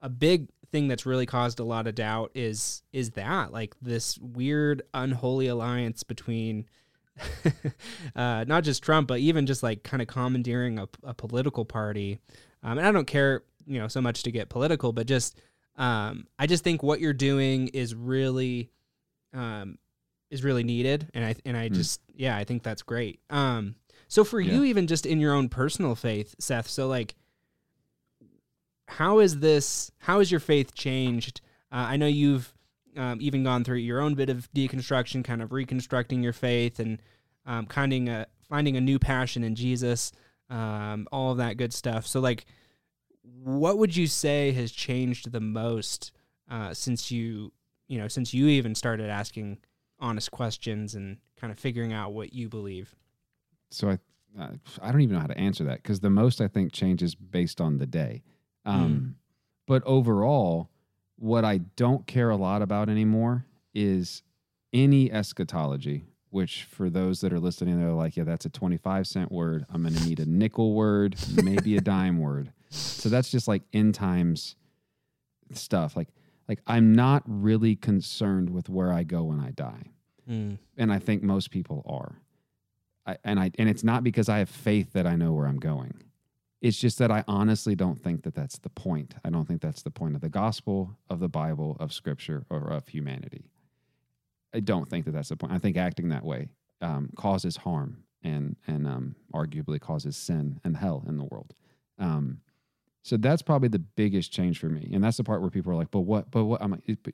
a 0.00 0.08
big 0.08 0.48
thing 0.70 0.88
that's 0.88 1.06
really 1.06 1.26
caused 1.26 1.60
a 1.60 1.64
lot 1.64 1.86
of 1.86 1.94
doubt 1.94 2.30
is 2.34 2.82
is 2.92 3.10
that 3.12 3.52
like 3.52 3.74
this 3.80 4.18
weird 4.18 4.82
unholy 4.92 5.46
alliance 5.48 6.02
between. 6.02 6.66
uh, 8.16 8.44
not 8.48 8.64
just 8.64 8.82
Trump, 8.82 9.06
but 9.06 9.20
even 9.20 9.46
just 9.46 9.62
like 9.62 9.84
kind 9.84 10.02
of 10.02 10.08
commandeering 10.08 10.78
a, 10.80 10.88
a 11.04 11.14
political 11.14 11.64
party. 11.64 12.18
Um, 12.62 12.78
and 12.78 12.86
I 12.86 12.90
don't 12.90 13.06
care, 13.06 13.42
you 13.66 13.78
know, 13.78 13.86
so 13.86 14.00
much 14.00 14.24
to 14.24 14.32
get 14.32 14.48
political, 14.48 14.92
but 14.92 15.06
just 15.06 15.38
um, 15.76 16.26
I 16.40 16.46
just 16.48 16.64
think 16.64 16.82
what 16.82 17.00
you're 17.00 17.12
doing 17.12 17.68
is 17.68 17.94
really 17.94 18.70
um, 19.32 19.78
is 20.30 20.42
really 20.42 20.64
needed, 20.64 21.08
and 21.14 21.24
I 21.24 21.36
and 21.44 21.56
I 21.56 21.68
Mm. 21.68 21.74
just 21.74 22.00
yeah, 22.14 22.36
I 22.36 22.44
think 22.44 22.62
that's 22.62 22.82
great. 22.82 23.20
Um, 23.30 23.76
so 24.08 24.24
for 24.24 24.40
you, 24.40 24.64
even 24.64 24.86
just 24.86 25.06
in 25.06 25.20
your 25.20 25.34
own 25.34 25.48
personal 25.48 25.94
faith, 25.94 26.34
Seth, 26.38 26.68
so 26.68 26.86
like, 26.88 27.14
how 28.98 29.18
is 29.18 29.40
this? 29.40 29.90
How 29.98 30.20
has 30.20 30.30
your 30.30 30.40
faith 30.40 30.74
changed? 30.74 31.40
Uh, 31.72 31.86
I 31.88 31.96
know 31.96 32.06
you've 32.06 32.54
um, 32.96 33.18
even 33.20 33.42
gone 33.42 33.64
through 33.64 33.78
your 33.78 34.00
own 34.00 34.14
bit 34.14 34.30
of 34.30 34.48
deconstruction, 34.52 35.24
kind 35.24 35.42
of 35.42 35.50
reconstructing 35.50 36.22
your 36.22 36.32
faith 36.32 36.78
and 36.78 37.02
um, 37.44 37.66
finding 37.66 38.08
a 38.08 38.26
finding 38.48 38.76
a 38.76 38.80
new 38.80 39.00
passion 39.00 39.42
in 39.42 39.56
Jesus, 39.56 40.12
um, 40.48 41.08
all 41.10 41.32
of 41.32 41.38
that 41.38 41.56
good 41.56 41.72
stuff. 41.72 42.06
So, 42.06 42.20
like, 42.20 42.46
what 43.22 43.78
would 43.78 43.96
you 43.96 44.06
say 44.06 44.52
has 44.52 44.70
changed 44.70 45.32
the 45.32 45.40
most 45.40 46.12
uh, 46.48 46.72
since 46.72 47.10
you, 47.10 47.52
you 47.88 47.98
know, 47.98 48.06
since 48.06 48.32
you 48.32 48.46
even 48.46 48.76
started 48.76 49.10
asking 49.10 49.58
honest 49.98 50.30
questions 50.30 50.94
and 50.94 51.16
kind 51.36 51.50
of 51.50 51.58
figuring 51.58 51.92
out 51.92 52.12
what 52.12 52.32
you 52.32 52.48
believe? 52.48 52.94
So 53.72 53.90
I 53.90 53.98
I 54.80 54.92
don't 54.92 55.00
even 55.00 55.14
know 55.14 55.20
how 55.20 55.26
to 55.26 55.38
answer 55.38 55.64
that 55.64 55.82
because 55.82 55.98
the 55.98 56.10
most 56.10 56.40
I 56.40 56.46
think 56.46 56.72
changes 56.72 57.16
based 57.16 57.60
on 57.60 57.78
the 57.78 57.86
day. 57.86 58.22
Um, 58.64 59.16
But 59.66 59.82
overall, 59.84 60.70
what 61.16 61.44
I 61.44 61.58
don't 61.58 62.06
care 62.06 62.30
a 62.30 62.36
lot 62.36 62.62
about 62.62 62.88
anymore 62.88 63.46
is 63.72 64.22
any 64.72 65.10
eschatology, 65.10 66.04
which 66.30 66.64
for 66.64 66.90
those 66.90 67.20
that 67.20 67.32
are 67.32 67.40
listening, 67.40 67.80
they're 67.80 67.92
like, 67.92 68.16
yeah, 68.16 68.24
that's 68.24 68.44
a 68.44 68.50
25 68.50 69.06
cent 69.06 69.32
word. 69.32 69.64
I'm 69.72 69.82
going 69.82 69.94
to 69.94 70.04
need 70.04 70.20
a 70.20 70.26
nickel 70.26 70.74
word, 70.74 71.16
maybe 71.42 71.76
a 71.76 71.80
dime 71.80 72.18
word. 72.18 72.52
So 72.70 73.08
that's 73.08 73.30
just 73.30 73.48
like 73.48 73.62
end 73.72 73.94
times 73.94 74.56
stuff. 75.52 75.96
Like, 75.96 76.08
like 76.48 76.60
I'm 76.66 76.92
not 76.92 77.22
really 77.26 77.76
concerned 77.76 78.50
with 78.50 78.68
where 78.68 78.92
I 78.92 79.04
go 79.04 79.24
when 79.24 79.40
I 79.40 79.50
die. 79.52 79.92
Mm. 80.28 80.58
And 80.76 80.92
I 80.92 80.98
think 80.98 81.22
most 81.22 81.50
people 81.50 81.84
are. 81.86 82.20
I, 83.06 83.16
and 83.22 83.38
I 83.38 83.50
and 83.58 83.68
it's 83.68 83.84
not 83.84 84.02
because 84.02 84.28
I 84.28 84.38
have 84.38 84.48
faith 84.48 84.94
that 84.94 85.06
I 85.06 85.14
know 85.14 85.32
where 85.32 85.46
I'm 85.46 85.58
going. 85.58 86.02
It's 86.64 86.78
just 86.78 86.96
that 86.96 87.10
I 87.10 87.22
honestly 87.28 87.74
don't 87.74 88.00
think 88.00 88.22
that 88.22 88.34
that's 88.34 88.56
the 88.56 88.70
point. 88.70 89.16
I 89.22 89.28
don't 89.28 89.46
think 89.46 89.60
that's 89.60 89.82
the 89.82 89.90
point 89.90 90.14
of 90.14 90.22
the 90.22 90.30
gospel, 90.30 90.96
of 91.10 91.20
the 91.20 91.28
Bible, 91.28 91.76
of 91.78 91.92
Scripture, 91.92 92.46
or 92.48 92.72
of 92.72 92.88
humanity. 92.88 93.50
I 94.54 94.60
don't 94.60 94.88
think 94.88 95.04
that 95.04 95.10
that's 95.10 95.28
the 95.28 95.36
point. 95.36 95.52
I 95.52 95.58
think 95.58 95.76
acting 95.76 96.08
that 96.08 96.24
way 96.24 96.48
um, 96.80 97.10
causes 97.16 97.58
harm 97.58 98.04
and 98.22 98.56
and 98.66 98.86
um, 98.88 99.14
arguably 99.34 99.78
causes 99.78 100.16
sin 100.16 100.58
and 100.64 100.74
hell 100.78 101.04
in 101.06 101.18
the 101.18 101.24
world. 101.24 101.52
Um, 101.98 102.40
so 103.02 103.18
that's 103.18 103.42
probably 103.42 103.68
the 103.68 103.78
biggest 103.80 104.32
change 104.32 104.58
for 104.58 104.70
me, 104.70 104.88
and 104.90 105.04
that's 105.04 105.18
the 105.18 105.24
part 105.24 105.42
where 105.42 105.50
people 105.50 105.70
are 105.70 105.76
like, 105.76 105.90
"But 105.90 106.00
what? 106.00 106.30
But 106.30 106.46
what?" 106.46 106.62
I'm 106.62 106.70
like, 106.70 106.98
"But 107.02 107.12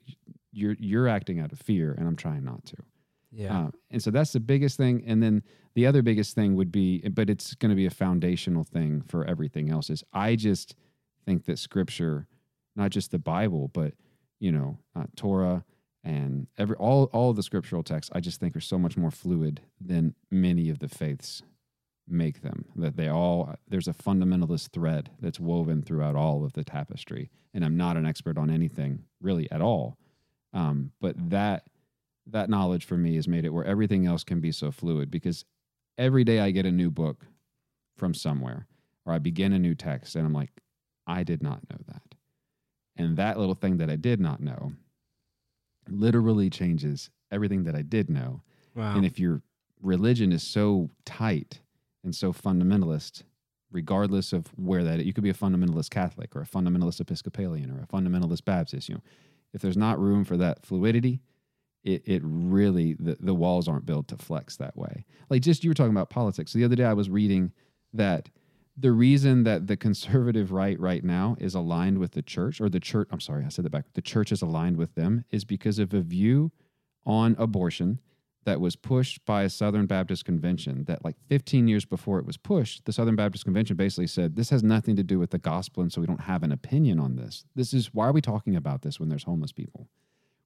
you're 0.53 0.77
you're 0.79 1.09
acting 1.09 1.41
out 1.41 1.51
of 1.51 1.59
fear, 1.59 1.91
and 1.91 2.07
I'm 2.07 2.15
trying 2.15 2.45
not 2.45 2.63
to." 2.67 2.77
Yeah. 3.31 3.57
Uh, 3.57 3.71
and 3.89 4.03
so 4.03 4.11
that's 4.11 4.33
the 4.33 4.39
biggest 4.39 4.77
thing. 4.77 5.03
And 5.05 5.23
then 5.23 5.43
the 5.73 5.85
other 5.85 6.01
biggest 6.01 6.35
thing 6.35 6.55
would 6.55 6.71
be, 6.71 6.99
but 7.09 7.29
it's 7.29 7.55
going 7.55 7.69
to 7.69 7.75
be 7.75 7.85
a 7.85 7.91
foundational 7.91 8.63
thing 8.63 9.01
for 9.07 9.25
everything 9.25 9.69
else. 9.69 9.89
Is 9.89 10.03
I 10.13 10.35
just 10.35 10.75
think 11.25 11.45
that 11.45 11.59
Scripture, 11.59 12.27
not 12.75 12.91
just 12.91 13.11
the 13.11 13.19
Bible, 13.19 13.69
but 13.73 13.93
you 14.39 14.51
know, 14.51 14.79
uh, 14.95 15.05
Torah 15.15 15.63
and 16.03 16.47
every 16.57 16.75
all 16.77 17.05
all 17.13 17.29
of 17.29 17.35
the 17.35 17.43
scriptural 17.43 17.83
texts, 17.83 18.11
I 18.13 18.19
just 18.19 18.39
think 18.39 18.55
are 18.55 18.61
so 18.61 18.77
much 18.77 18.97
more 18.97 19.11
fluid 19.11 19.61
than 19.79 20.15
many 20.29 20.69
of 20.69 20.79
the 20.79 20.87
faiths 20.87 21.43
make 22.07 22.41
them. 22.41 22.65
That 22.75 22.97
they 22.97 23.07
all 23.07 23.53
there's 23.67 23.87
a 23.87 23.93
fundamentalist 23.93 24.71
thread 24.71 25.11
that's 25.21 25.39
woven 25.39 25.83
throughout 25.83 26.15
all 26.15 26.43
of 26.43 26.53
the 26.53 26.63
tapestry. 26.63 27.29
And 27.53 27.63
I'm 27.63 27.77
not 27.77 27.97
an 27.97 28.05
expert 28.05 28.37
on 28.37 28.49
anything 28.49 29.03
really 29.21 29.49
at 29.51 29.61
all, 29.61 29.97
um, 30.53 30.91
but 30.99 31.15
that 31.29 31.63
that 32.27 32.49
knowledge 32.49 32.85
for 32.85 32.97
me 32.97 33.15
has 33.15 33.27
made 33.27 33.45
it 33.45 33.53
where 33.53 33.65
everything 33.65 34.05
else 34.05 34.23
can 34.23 34.39
be 34.39 34.51
so 34.51 34.71
fluid 34.71 35.09
because 35.09 35.45
every 35.97 36.23
day 36.23 36.39
I 36.39 36.51
get 36.51 36.65
a 36.65 36.71
new 36.71 36.91
book 36.91 37.25
from 37.97 38.13
somewhere 38.13 38.67
or 39.05 39.13
I 39.13 39.19
begin 39.19 39.53
a 39.53 39.59
new 39.59 39.75
text 39.75 40.15
and 40.15 40.25
I'm 40.25 40.33
like, 40.33 40.51
I 41.07 41.23
did 41.23 41.41
not 41.41 41.61
know 41.69 41.77
that. 41.87 42.15
And 42.95 43.17
that 43.17 43.39
little 43.39 43.55
thing 43.55 43.77
that 43.77 43.89
I 43.89 43.95
did 43.95 44.19
not 44.19 44.39
know 44.39 44.73
literally 45.89 46.49
changes 46.49 47.09
everything 47.31 47.63
that 47.63 47.75
I 47.75 47.81
did 47.81 48.09
know. 48.09 48.41
wow. 48.75 48.95
And 48.95 49.05
if 49.05 49.19
your 49.19 49.41
religion 49.81 50.31
is 50.31 50.43
so 50.43 50.89
tight 51.05 51.59
and 52.03 52.15
so 52.15 52.31
fundamentalist, 52.31 53.23
regardless 53.71 54.33
of 54.33 54.47
where 54.57 54.83
that 54.83 55.05
you 55.05 55.13
could 55.13 55.23
be 55.23 55.29
a 55.29 55.33
fundamentalist 55.33 55.89
Catholic 55.89 56.35
or 56.35 56.41
a 56.41 56.45
fundamentalist 56.45 56.99
Episcopalian 56.99 57.71
or 57.71 57.81
a 57.81 57.87
fundamentalist 57.87 58.45
Baptist, 58.45 58.89
you 58.89 58.95
know, 58.95 59.01
if 59.53 59.61
there's 59.61 59.77
not 59.77 59.99
room 59.99 60.23
for 60.23 60.37
that 60.37 60.65
fluidity, 60.65 61.21
it, 61.83 62.03
it 62.05 62.21
really 62.23 62.95
the, 62.99 63.17
the 63.19 63.33
walls 63.33 63.67
aren't 63.67 63.85
built 63.85 64.07
to 64.09 64.17
flex 64.17 64.57
that 64.57 64.77
way. 64.77 65.05
Like 65.29 65.41
just 65.41 65.63
you 65.63 65.69
were 65.69 65.73
talking 65.73 65.91
about 65.91 66.09
politics. 66.09 66.51
so 66.51 66.59
The 66.59 66.65
other 66.65 66.75
day 66.75 66.85
I 66.85 66.93
was 66.93 67.09
reading 67.09 67.51
that 67.93 68.29
the 68.77 68.91
reason 68.91 69.43
that 69.43 69.67
the 69.67 69.77
conservative 69.77 70.51
right 70.51 70.79
right 70.79 71.03
now 71.03 71.35
is 71.39 71.55
aligned 71.55 71.97
with 71.97 72.11
the 72.11 72.21
church 72.21 72.61
or 72.61 72.69
the 72.69 72.79
church 72.79 73.07
I'm 73.11 73.19
sorry, 73.19 73.45
I 73.45 73.49
said 73.49 73.65
that 73.65 73.71
back. 73.71 73.85
The 73.93 74.01
church 74.01 74.31
is 74.31 74.41
aligned 74.41 74.77
with 74.77 74.95
them 74.95 75.25
is 75.31 75.43
because 75.43 75.79
of 75.79 75.93
a 75.93 76.01
view 76.01 76.51
on 77.05 77.35
abortion 77.39 77.99
that 78.43 78.59
was 78.59 78.75
pushed 78.75 79.23
by 79.25 79.43
a 79.43 79.49
Southern 79.49 79.85
Baptist 79.85 80.25
convention 80.25 80.83
that 80.85 81.05
like 81.05 81.15
15 81.29 81.67
years 81.67 81.85
before 81.85 82.17
it 82.17 82.25
was 82.25 82.37
pushed, 82.37 82.85
the 82.85 82.93
Southern 82.93 83.15
Baptist 83.15 83.43
convention 83.43 83.75
basically 83.75 84.07
said 84.07 84.35
this 84.35 84.49
has 84.49 84.63
nothing 84.63 84.95
to 84.95 85.03
do 85.03 85.19
with 85.19 85.29
the 85.29 85.37
gospel 85.37 85.83
and 85.83 85.93
so 85.93 86.01
we 86.01 86.07
don't 86.07 86.21
have 86.21 86.41
an 86.41 86.51
opinion 86.51 86.99
on 86.99 87.15
this. 87.15 87.45
This 87.55 87.73
is 87.73 87.93
why 87.93 88.07
are 88.07 88.11
we 88.11 88.21
talking 88.21 88.55
about 88.55 88.81
this 88.81 88.99
when 88.99 89.09
there's 89.09 89.23
homeless 89.23 89.51
people? 89.51 89.89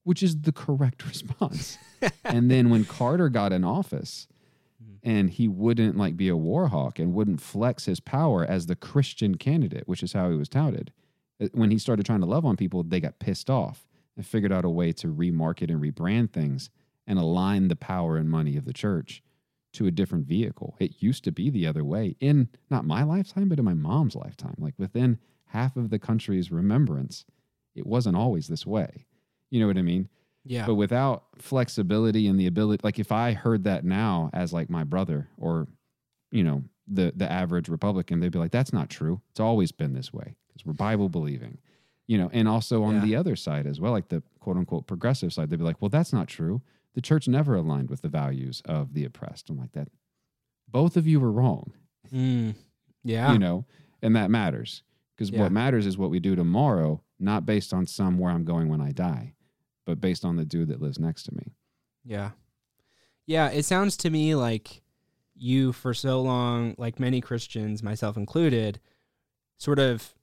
Which 0.06 0.24
is 0.24 0.42
the 0.44 0.54
correct 0.54 1.06
response. 1.08 1.78
and 2.24 2.50
then 2.50 2.70
when 2.70 2.86
Carter 2.86 3.28
got 3.28 3.52
in 3.52 3.66
office 3.66 4.28
and 5.04 5.30
he 5.30 5.48
wouldn't 5.48 5.98
like 5.98 6.16
be 6.18 6.30
a 6.30 6.38
war 6.38 6.68
hawk 6.70 6.98
and 6.98 7.14
wouldn't 7.14 7.42
flex 7.42 7.86
his 7.86 8.00
power 8.00 8.46
as 8.46 8.66
the 8.68 8.76
Christian 8.76 9.36
candidate, 9.36 9.88
which 9.88 10.02
is 10.02 10.14
how 10.14 10.30
he 10.32 10.36
was 10.38 10.50
touted. 10.50 10.92
uh, 11.42 11.48
When 11.54 11.70
he 11.72 11.78
started 11.78 12.06
trying 12.06 12.22
to 12.22 12.26
love 12.26 12.46
on 12.46 12.56
people, 12.56 12.82
they 12.84 13.00
got 13.00 13.20
pissed 13.20 13.50
off 13.50 13.86
and 14.16 14.26
figured 14.26 14.52
out 14.54 14.64
a 14.66 14.70
way 14.70 14.92
to 14.94 15.08
remarket 15.14 15.70
and 15.70 15.82
rebrand 15.82 16.32
things 16.32 16.70
and 17.06 17.20
align 17.20 17.68
the 17.68 17.76
power 17.76 18.18
and 18.18 18.30
money 18.30 18.58
of 18.58 18.66
the 18.66 18.74
church 18.74 19.22
to 19.74 19.86
a 19.86 19.92
different 19.92 20.26
vehicle. 20.26 20.76
It 20.80 21.02
used 21.04 21.24
to 21.26 21.32
be 21.32 21.50
the 21.50 21.68
other 21.68 21.84
way 21.84 22.16
in 22.20 22.50
not 22.70 22.86
my 22.86 23.04
lifetime, 23.04 23.50
but 23.50 23.60
in 23.60 23.66
my 23.66 23.74
mom's 23.74 24.16
lifetime. 24.16 24.56
Like 24.58 24.74
within 24.78 25.20
half 25.48 25.76
of 25.76 25.90
the 25.90 26.00
country's 26.00 26.52
remembrance, 26.52 27.26
it 27.76 27.86
wasn't 27.86 28.16
always 28.16 28.48
this 28.48 28.66
way. 28.66 29.06
You 29.56 29.62
know 29.62 29.68
what 29.68 29.78
I 29.78 29.84
mean? 29.84 30.10
yeah. 30.44 30.66
But 30.68 30.76
without 30.76 31.24
flexibility 31.38 32.28
and 32.28 32.38
the 32.38 32.46
ability, 32.48 32.82
like 32.84 33.00
if 33.00 33.10
I 33.12 33.32
heard 33.32 33.64
that 33.64 33.86
now 33.86 34.30
as 34.34 34.52
like 34.52 34.70
my 34.70 34.84
brother 34.84 35.30
or, 35.38 35.68
you 36.30 36.44
know, 36.44 36.64
the 36.88 37.14
the 37.16 37.32
average 37.32 37.70
Republican, 37.70 38.20
they'd 38.20 38.32
be 38.34 38.38
like, 38.40 38.52
"That's 38.52 38.74
not 38.74 38.90
true. 38.90 39.22
It's 39.32 39.40
always 39.40 39.72
been 39.72 39.94
this 39.94 40.12
way 40.12 40.36
because 40.48 40.66
we're 40.66 40.74
Bible 40.74 41.08
believing." 41.10 41.58
You 42.08 42.18
know, 42.20 42.30
and 42.34 42.48
also 42.48 42.84
on 42.84 42.96
Yeah. 42.96 43.02
the 43.02 43.16
other 43.16 43.36
side 43.38 43.66
as 43.66 43.80
well, 43.80 43.92
like 43.94 44.10
the 44.10 44.22
quote 44.42 44.58
unquote 44.58 44.86
progressive 44.88 45.32
side, 45.34 45.50
they'd 45.50 45.58
be 45.58 45.64
like, 45.66 45.82
"Well, 45.82 45.90
that's 45.90 46.12
not 46.14 46.28
true. 46.28 46.62
The 46.96 47.02
church 47.02 47.28
never 47.28 47.56
aligned 47.56 47.90
with 47.90 48.02
the 48.02 48.10
values 48.10 48.62
of 48.66 48.94
the 48.94 49.06
oppressed." 49.06 49.50
I'm 49.50 49.58
like 49.58 49.72
that. 49.72 49.88
Both 50.68 50.98
of 50.98 51.08
you 51.08 51.20
were 51.22 51.32
wrong. 51.32 51.72
Mm. 52.14 52.56
Yeah. 53.04 53.32
You 53.34 53.40
know, 53.40 53.66
and 54.02 54.16
that 54.16 54.30
matters 54.30 54.84
because 55.16 55.32
Yeah. 55.32 55.40
what 55.42 55.52
matters 55.52 55.86
is 55.88 55.98
what 55.98 56.10
we 56.12 56.20
do 56.20 56.36
tomorrow, 56.36 57.02
not 57.20 57.46
based 57.46 57.74
on 57.74 57.86
somewhere 57.88 58.32
I'm 58.32 58.44
going 58.44 58.68
when 58.68 58.82
I 58.82 58.92
die, 58.92 59.34
but 59.86 60.02
based 60.02 60.26
on 60.26 60.36
the 60.36 60.46
dude 60.46 60.70
that 60.70 60.82
lives 60.82 61.00
next 61.00 61.24
to 61.24 61.36
me. 61.36 61.54
Yeah. 62.04 62.32
Yeah, 63.28 63.50
it 63.50 63.66
sounds 63.66 63.98
to 63.98 64.10
me 64.10 64.36
like 64.36 64.82
you 65.36 65.74
for 65.74 65.94
so 65.94 66.22
long, 66.22 66.76
like 66.78 67.00
many 67.00 67.22
Christians, 67.22 67.82
myself 67.84 68.18
included, 68.18 68.80
sort 69.58 69.80
of 69.80 70.14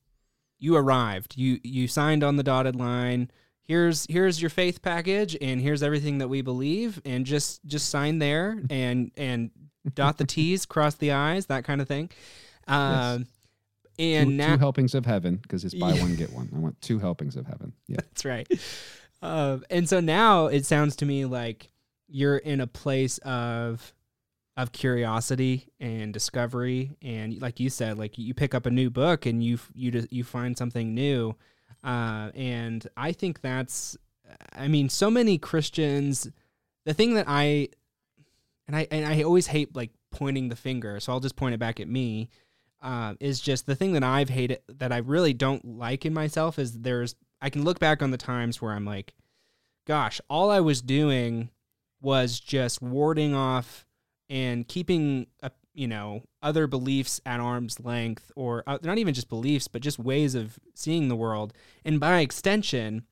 you 0.59 0.77
arrived. 0.77 1.37
You 1.37 1.59
you 1.65 1.89
signed 1.89 2.23
on 2.23 2.37
the 2.37 2.43
dotted 2.45 2.77
line. 2.77 3.31
Here's 3.65 4.07
here's 4.09 4.41
your 4.41 4.51
faith 4.51 4.83
package 4.83 5.37
and 5.41 5.61
here's 5.61 5.83
everything 5.83 6.19
that 6.19 6.29
we 6.29 6.41
believe 6.43 7.01
and 7.05 7.27
just 7.27 7.65
just 7.67 7.89
sign 7.91 8.19
there 8.21 8.61
and 8.71 9.11
and 9.17 9.51
dot 9.95 10.19
the 10.19 10.25
T's, 10.25 10.65
cross 10.67 10.95
the 10.95 11.13
I's, 11.13 11.47
that 11.47 11.65
kind 11.65 11.81
of 11.81 11.89
thing. 11.89 12.11
Um 12.69 13.27
and 13.99 14.31
two, 14.31 14.37
now 14.37 14.55
two 14.55 14.59
helpings 14.61 14.95
of 14.95 15.05
heaven 15.05 15.37
because 15.37 15.65
it's 15.65 15.75
buy 15.75 15.93
Yeah. 15.93 16.03
one 16.03 16.15
get 16.15 16.33
one. 16.33 16.49
I 16.55 16.59
want 16.59 16.81
two 16.81 16.99
helpings 17.01 17.37
of 17.37 17.47
heaven. 17.47 17.73
Yeah, 17.89 17.97
That's 17.97 18.25
right. 18.25 18.47
Um, 19.23 19.65
and 19.71 19.89
so 19.89 20.01
now 20.01 20.47
it 20.47 20.67
sounds 20.67 20.97
to 20.97 21.07
me 21.07 21.25
like 21.25 21.71
you're 22.09 22.37
in 22.37 22.61
a 22.61 22.67
place 22.67 23.19
of 23.19 23.95
of 24.57 24.73
curiosity 24.73 25.69
and 25.81 26.13
discovery, 26.13 26.97
and 27.01 27.41
like 27.41 27.59
you 27.59 27.71
said, 27.71 27.97
like 27.97 28.19
you 28.19 28.35
pick 28.35 28.55
up 28.55 28.67
a 28.67 28.71
new 28.71 28.91
book 28.91 29.25
and 29.25 29.43
you 29.43 29.59
you 29.75 30.07
you 30.11 30.25
find 30.25 30.59
something 30.59 30.95
new, 30.95 31.35
uh, 31.83 32.31
and 32.35 32.87
I 32.97 33.13
think 33.13 33.41
that's, 33.41 33.97
I 34.55 34.69
mean, 34.69 34.89
so 34.89 35.11
many 35.11 35.39
Christians. 35.39 36.31
The 36.85 36.95
thing 36.95 37.15
that 37.15 37.27
I, 37.29 37.69
and 38.67 38.77
I 38.77 38.89
and 38.91 39.07
I 39.07 39.23
always 39.23 39.47
hate 39.47 39.75
like 39.75 39.93
pointing 40.11 40.49
the 40.49 40.57
finger, 40.57 41.01
so 41.01 41.13
I'll 41.13 41.21
just 41.21 41.37
point 41.37 41.55
it 41.55 41.59
back 41.59 41.81
at 41.81 41.89
me. 41.89 42.29
Uh, 42.83 43.15
is 43.21 43.41
just 43.41 43.67
the 43.67 43.77
thing 43.77 43.93
that 43.93 44.03
I've 44.03 44.29
hated 44.29 44.59
that 44.69 44.91
I 44.91 44.97
really 44.97 45.33
don't 45.33 45.65
like 45.65 46.05
in 46.05 46.13
myself 46.13 46.59
is 46.59 46.81
there's 46.81 47.15
I 47.43 47.51
can 47.51 47.65
look 47.65 47.79
back 47.79 48.03
on 48.03 48.11
the 48.13 48.17
times 48.17 48.63
where 48.63 48.73
I'm 48.73 48.85
like, 48.87 49.13
gosh, 49.87 50.21
all 50.31 50.51
I 50.51 50.61
was 50.61 50.81
doing 50.81 51.51
was 52.01 52.41
just 52.41 52.81
warding 52.81 53.35
off 53.35 53.85
and 54.31 54.67
keeping 54.67 55.27
a, 55.43 55.51
you 55.75 55.87
know 55.89 56.23
other 56.43 56.67
beliefs 56.67 57.21
at 57.27 57.41
arm's 57.41 57.81
length 57.81 58.31
or 58.37 58.63
uh, 58.67 58.79
not 58.83 58.99
even 58.99 59.13
just 59.15 59.29
beliefs 59.29 59.69
but 59.69 59.83
just 59.83 59.99
ways 59.99 60.35
of 60.35 60.59
seeing 60.75 61.09
the 61.09 61.17
world 61.17 61.53
and 61.85 61.99
by 62.01 62.19
extension 62.21 63.05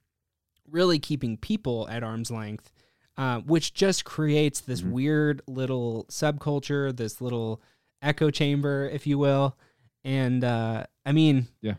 really 0.69 0.99
keeping 0.99 1.37
people 1.37 1.89
at 1.89 2.03
arm's 2.03 2.31
length 2.31 2.73
uh, 3.17 3.41
which 3.41 3.75
just 3.75 4.05
creates 4.05 4.61
this 4.61 4.83
Mhm. 4.83 4.91
weird 4.91 5.43
little 5.47 6.05
subculture 6.11 6.95
this 6.97 7.21
little 7.21 7.61
echo 8.03 8.31
chamber 8.31 8.89
if 8.93 9.07
you 9.07 9.19
will 9.19 9.57
and 10.05 10.43
uh, 10.45 10.85
i 11.07 11.13
mean 11.13 11.49
Yeah. 11.63 11.75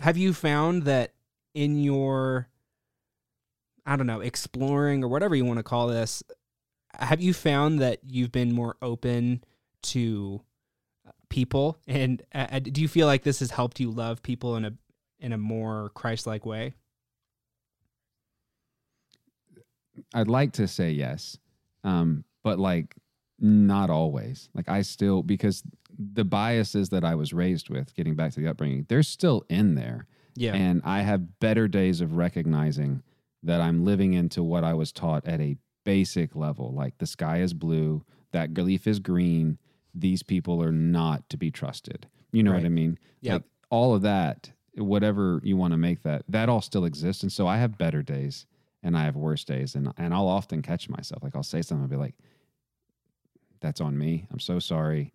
have 0.00 0.16
you 0.16 0.32
found 0.34 0.82
that 0.84 1.12
in 1.56 1.78
your 1.78 2.48
i 3.86 3.96
don't 3.96 4.06
know 4.06 4.20
exploring 4.20 5.02
or 5.02 5.08
whatever 5.08 5.34
you 5.34 5.44
want 5.44 5.58
to 5.58 5.62
call 5.62 5.88
this 5.88 6.22
have 6.98 7.20
you 7.20 7.32
found 7.32 7.80
that 7.80 7.98
you've 8.06 8.30
been 8.32 8.52
more 8.52 8.76
open 8.82 9.42
to 9.82 10.42
uh, 11.08 11.12
people 11.30 11.78
and 11.86 12.22
uh, 12.34 12.46
uh, 12.52 12.58
do 12.58 12.80
you 12.80 12.88
feel 12.88 13.06
like 13.06 13.22
this 13.22 13.40
has 13.40 13.50
helped 13.50 13.80
you 13.80 13.90
love 13.90 14.22
people 14.22 14.56
in 14.56 14.64
a 14.66 14.72
in 15.18 15.32
a 15.32 15.38
more 15.38 15.90
christ-like 15.94 16.44
way 16.44 16.74
I'd 20.14 20.28
like 20.28 20.52
to 20.54 20.68
say 20.68 20.90
yes, 20.90 21.38
Um, 21.84 22.24
but 22.44 22.58
like 22.58 22.94
not 23.38 23.90
always. 23.90 24.48
Like 24.54 24.68
I 24.68 24.82
still 24.82 25.22
because 25.22 25.62
the 25.98 26.24
biases 26.24 26.90
that 26.90 27.04
I 27.04 27.14
was 27.14 27.32
raised 27.32 27.70
with, 27.70 27.94
getting 27.94 28.14
back 28.14 28.32
to 28.32 28.40
the 28.40 28.48
upbringing, 28.48 28.86
they're 28.88 29.02
still 29.02 29.44
in 29.48 29.74
there. 29.74 30.06
Yeah. 30.36 30.54
And 30.54 30.82
I 30.84 31.00
have 31.00 31.40
better 31.40 31.68
days 31.68 32.00
of 32.00 32.16
recognizing 32.16 33.02
that 33.42 33.60
I'm 33.60 33.84
living 33.84 34.14
into 34.14 34.42
what 34.42 34.64
I 34.64 34.74
was 34.74 34.92
taught 34.92 35.26
at 35.26 35.40
a 35.40 35.56
basic 35.84 36.34
level. 36.34 36.72
Like 36.74 36.98
the 36.98 37.06
sky 37.06 37.40
is 37.40 37.54
blue, 37.54 38.04
that 38.32 38.52
leaf 38.56 38.86
is 38.86 38.98
green. 38.98 39.58
These 39.94 40.22
people 40.22 40.62
are 40.62 40.72
not 40.72 41.28
to 41.30 41.36
be 41.36 41.50
trusted. 41.50 42.06
You 42.32 42.42
know 42.42 42.52
what 42.52 42.64
I 42.64 42.68
mean? 42.68 42.98
Yeah. 43.22 43.34
Like 43.34 43.44
all 43.70 43.94
of 43.94 44.02
that, 44.02 44.50
whatever 44.74 45.40
you 45.42 45.56
want 45.56 45.72
to 45.72 45.78
make 45.78 46.02
that, 46.02 46.22
that 46.28 46.48
all 46.48 46.60
still 46.60 46.84
exists. 46.84 47.22
And 47.22 47.32
so 47.32 47.46
I 47.46 47.56
have 47.56 47.78
better 47.78 48.02
days 48.02 48.46
and 48.82 48.96
I 48.96 49.04
have 49.04 49.16
worse 49.16 49.44
days. 49.44 49.74
And 49.74 49.92
and 49.96 50.12
I'll 50.12 50.28
often 50.28 50.60
catch 50.60 50.88
myself. 50.88 51.22
Like 51.22 51.34
I'll 51.34 51.42
say 51.42 51.62
something, 51.62 51.82
I'll 51.82 51.88
be 51.88 51.96
like, 51.96 52.14
that's 53.60 53.80
on 53.80 53.96
me. 53.96 54.26
I'm 54.30 54.40
so 54.40 54.58
sorry. 54.58 55.12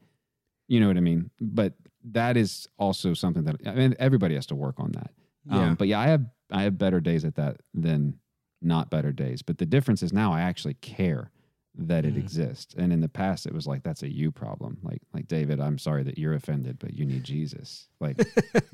You 0.68 0.80
know 0.80 0.88
what 0.88 0.98
I 0.98 1.02
mean? 1.02 1.30
But 1.40 1.74
that 2.04 2.38
is 2.38 2.68
also 2.78 3.14
something 3.14 3.44
that 3.46 3.58
I 3.66 3.74
mean 3.74 3.96
everybody 4.00 4.36
has 4.36 4.46
to 4.48 4.56
work 4.56 4.80
on 4.80 4.92
that. 4.94 5.12
yeah. 5.46 5.70
Um, 5.70 5.76
but 5.76 5.88
yeah, 5.88 6.00
I 6.00 6.08
have 6.08 6.26
I 6.52 6.64
have 6.64 6.78
better 6.78 7.00
days 7.00 7.24
at 7.26 7.36
that 7.36 7.58
than 7.74 8.20
not 8.62 8.90
better 8.90 9.12
days. 9.12 9.42
But 9.42 9.58
the 9.58 9.66
difference 9.66 10.04
is 10.04 10.12
now 10.14 10.34
I 10.34 10.42
actually 10.42 10.76
care 10.76 11.32
that 11.74 12.06
it 12.06 12.16
Mhm. 12.16 12.20
exists. 12.20 12.76
And 12.78 12.92
in 12.92 13.00
the 13.02 13.08
past 13.10 13.46
it 13.46 13.54
was 13.54 13.66
like 13.66 13.84
that's 13.84 14.04
a 14.04 14.12
you 14.12 14.32
problem. 14.32 14.78
Like 14.84 15.02
like 15.14 15.28
David, 15.28 15.60
I'm 15.60 15.78
sorry 15.78 16.04
that 16.04 16.18
you're 16.18 16.34
offended, 16.34 16.78
but 16.80 16.94
you 16.94 17.06
need 17.06 17.24
Jesus. 17.24 17.88
Like 18.00 18.22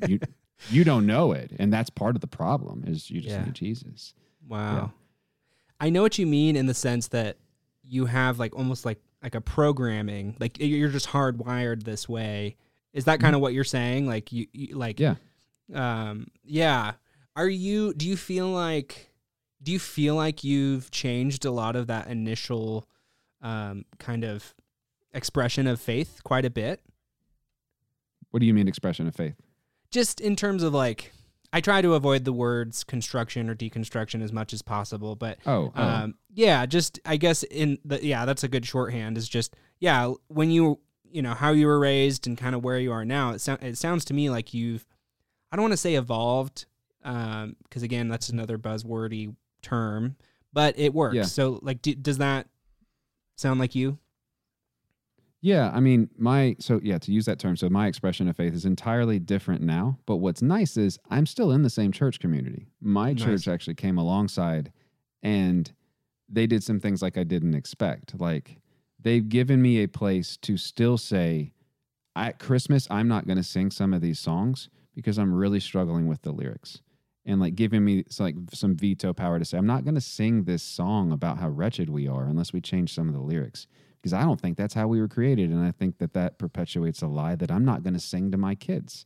you 0.07 0.19
you 0.69 0.83
don't 0.83 1.05
know 1.05 1.31
it. 1.33 1.51
And 1.59 1.71
that's 1.71 1.89
part 1.89 2.15
of 2.15 2.21
the 2.21 2.27
problem 2.27 2.83
is 2.87 3.11
you 3.11 3.21
just 3.21 3.35
Yeah. 3.35 3.45
need 3.45 3.53
Jesus. 3.53 4.13
Wow. 4.47 4.93
I 5.79 5.89
know 5.91 6.01
what 6.01 6.17
you 6.17 6.25
mean 6.25 6.55
in 6.55 6.65
the 6.65 6.73
sense 6.73 7.09
that 7.09 7.37
you 7.83 8.05
have 8.05 8.39
like 8.39 8.55
almost 8.55 8.83
like 8.85 8.99
like 9.23 9.35
a 9.35 9.41
programming, 9.41 10.35
like 10.39 10.59
you're 10.59 10.89
just 10.89 11.07
hardwired 11.09 11.83
this 11.83 12.07
way. 12.09 12.55
Is 12.97 13.05
that 13.05 13.19
kind 13.19 13.35
of 13.35 13.41
what 13.41 13.53
you're 13.53 13.63
saying? 13.63 14.07
Like 14.07 14.31
you, 14.31 14.47
you 14.51 14.75
like 14.75 14.99
Yeah. 14.99 15.15
um 15.73 16.27
yeah. 16.43 16.93
Are 17.35 17.47
you 17.47 17.93
do 17.93 18.07
you 18.07 18.17
feel 18.17 18.47
like 18.49 19.11
do 19.61 19.71
you 19.71 19.79
feel 19.79 20.15
like 20.15 20.43
you've 20.43 20.89
changed 20.91 21.45
a 21.45 21.51
lot 21.51 21.75
of 21.75 21.87
that 21.87 22.07
initial 22.07 22.87
um 23.41 23.85
kind 23.99 24.23
of 24.23 24.53
expression 25.13 25.67
of 25.67 25.79
faith 25.79 26.21
quite 26.23 26.45
a 26.45 26.49
bit? 26.49 26.81
What 28.31 28.39
do 28.39 28.45
you 28.45 28.53
mean 28.53 28.67
expression 28.67 29.07
of 29.07 29.15
faith? 29.15 29.35
just 29.89 30.19
in 30.19 30.35
terms 30.35 30.63
of 30.63 30.73
like 30.73 31.13
I 31.53 31.61
try 31.61 31.81
to 31.81 31.93
avoid 31.93 32.25
the 32.25 32.33
words 32.33 32.83
construction 32.83 33.49
or 33.49 33.55
deconstruction 33.55 34.21
as 34.21 34.33
much 34.33 34.51
as 34.51 34.61
possible, 34.61 35.15
but 35.15 35.37
Oh, 35.45 35.71
oh. 35.73 35.81
um, 35.81 36.15
yeah, 36.33 36.65
just 36.65 36.99
I 37.05 37.15
guess 37.15 37.43
in 37.43 37.77
the 37.85 38.05
yeah, 38.05 38.25
that's 38.25 38.43
a 38.43 38.49
good 38.49 38.65
shorthand. 38.65 39.17
Is 39.17 39.29
just 39.29 39.55
yeah, 39.79 40.11
when 40.27 40.51
you 40.51 40.79
you 41.11 41.21
know 41.21 41.33
how 41.33 41.51
you 41.51 41.67
were 41.67 41.79
raised 41.79 42.27
and 42.27 42.37
kind 42.37 42.55
of 42.55 42.63
where 42.63 42.79
you 42.79 42.91
are 42.91 43.05
now. 43.05 43.31
It 43.31 43.41
sounds 43.41 43.63
it 43.63 43.77
sounds 43.77 44.05
to 44.05 44.13
me 44.13 44.29
like 44.29 44.53
you've 44.53 44.85
I 45.51 45.55
don't 45.55 45.63
want 45.63 45.73
to 45.73 45.77
say 45.77 45.95
evolved 45.95 46.65
um, 47.03 47.55
because 47.63 47.83
again 47.83 48.09
that's 48.09 48.29
another 48.29 48.57
buzzwordy 48.57 49.35
term, 49.61 50.15
but 50.53 50.77
it 50.77 50.93
works. 50.93 51.15
Yeah. 51.15 51.23
So 51.23 51.59
like, 51.61 51.81
do, 51.81 51.95
does 51.95 52.17
that 52.17 52.47
sound 53.35 53.59
like 53.59 53.75
you? 53.75 53.97
Yeah, 55.39 55.71
I 55.73 55.79
mean, 55.79 56.09
my 56.17 56.55
so 56.59 56.79
yeah, 56.83 56.97
to 56.97 57.11
use 57.11 57.25
that 57.25 57.37
term, 57.39 57.55
so 57.55 57.69
my 57.69 57.87
expression 57.87 58.27
of 58.27 58.35
faith 58.35 58.53
is 58.53 58.65
entirely 58.65 59.19
different 59.19 59.61
now. 59.61 59.99
But 60.05 60.17
what's 60.17 60.41
nice 60.41 60.77
is 60.77 60.97
I'm 61.09 61.25
still 61.27 61.51
in 61.51 61.61
the 61.61 61.69
same 61.69 61.91
church 61.91 62.19
community. 62.19 62.67
My 62.81 63.13
Nice. 63.13 63.23
church 63.23 63.47
actually 63.47 63.75
came 63.75 63.97
alongside 63.97 64.71
and 65.21 65.71
they 66.27 66.47
did 66.47 66.63
some 66.63 66.79
things 66.79 67.01
like 67.01 67.17
I 67.17 67.23
didn't 67.23 67.53
expect. 67.53 68.19
Like 68.19 68.57
they've 69.07 69.29
given 69.29 69.61
me 69.61 69.81
a 69.81 69.87
place 69.87 70.35
to 70.37 70.57
still 70.57 70.97
say, 70.97 71.53
at 72.15 72.39
Christmas, 72.39 72.87
I'm 72.91 73.07
not 73.07 73.25
going 73.25 73.37
to 73.37 73.43
sing 73.43 73.71
some 73.71 73.93
of 73.93 74.01
these 74.01 74.19
songs 74.19 74.69
because 74.93 75.17
I'm 75.17 75.33
really 75.33 75.61
struggling 75.61 76.07
with 76.07 76.23
the 76.23 76.31
lyrics. 76.31 76.81
And 77.25 77.39
like 77.39 77.55
giving 77.55 77.85
me 77.85 78.03
like 78.19 78.35
some 78.53 78.75
veto 78.75 79.13
power 79.13 79.39
to 79.39 79.45
say, 79.45 79.57
I'm 79.57 79.65
not 79.67 79.85
going 79.85 79.95
to 79.95 80.01
sing 80.01 80.43
this 80.43 80.63
song 80.63 81.11
about 81.11 81.37
how 81.37 81.49
wretched 81.49 81.89
we 81.89 82.07
are 82.07 82.23
unless 82.25 82.51
we 82.51 82.59
change 82.59 82.93
some 82.93 83.07
of 83.07 83.13
the 83.13 83.21
lyrics 83.21 83.67
because 84.01 84.13
I 84.13 84.21
don't 84.23 84.41
think 84.41 84.57
that's 84.57 84.73
how 84.73 84.87
we 84.87 84.99
were 84.99 85.07
created. 85.07 85.51
And 85.51 85.63
I 85.65 85.71
think 85.71 85.99
that 85.99 86.13
that 86.13 86.37
perpetuates 86.37 87.01
a 87.01 87.07
lie 87.07 87.35
that 87.35 87.51
I'm 87.51 87.65
not 87.65 87.83
going 87.83 87.93
to 87.93 87.99
sing 87.99 88.31
to 88.31 88.37
my 88.37 88.55
kids 88.55 89.05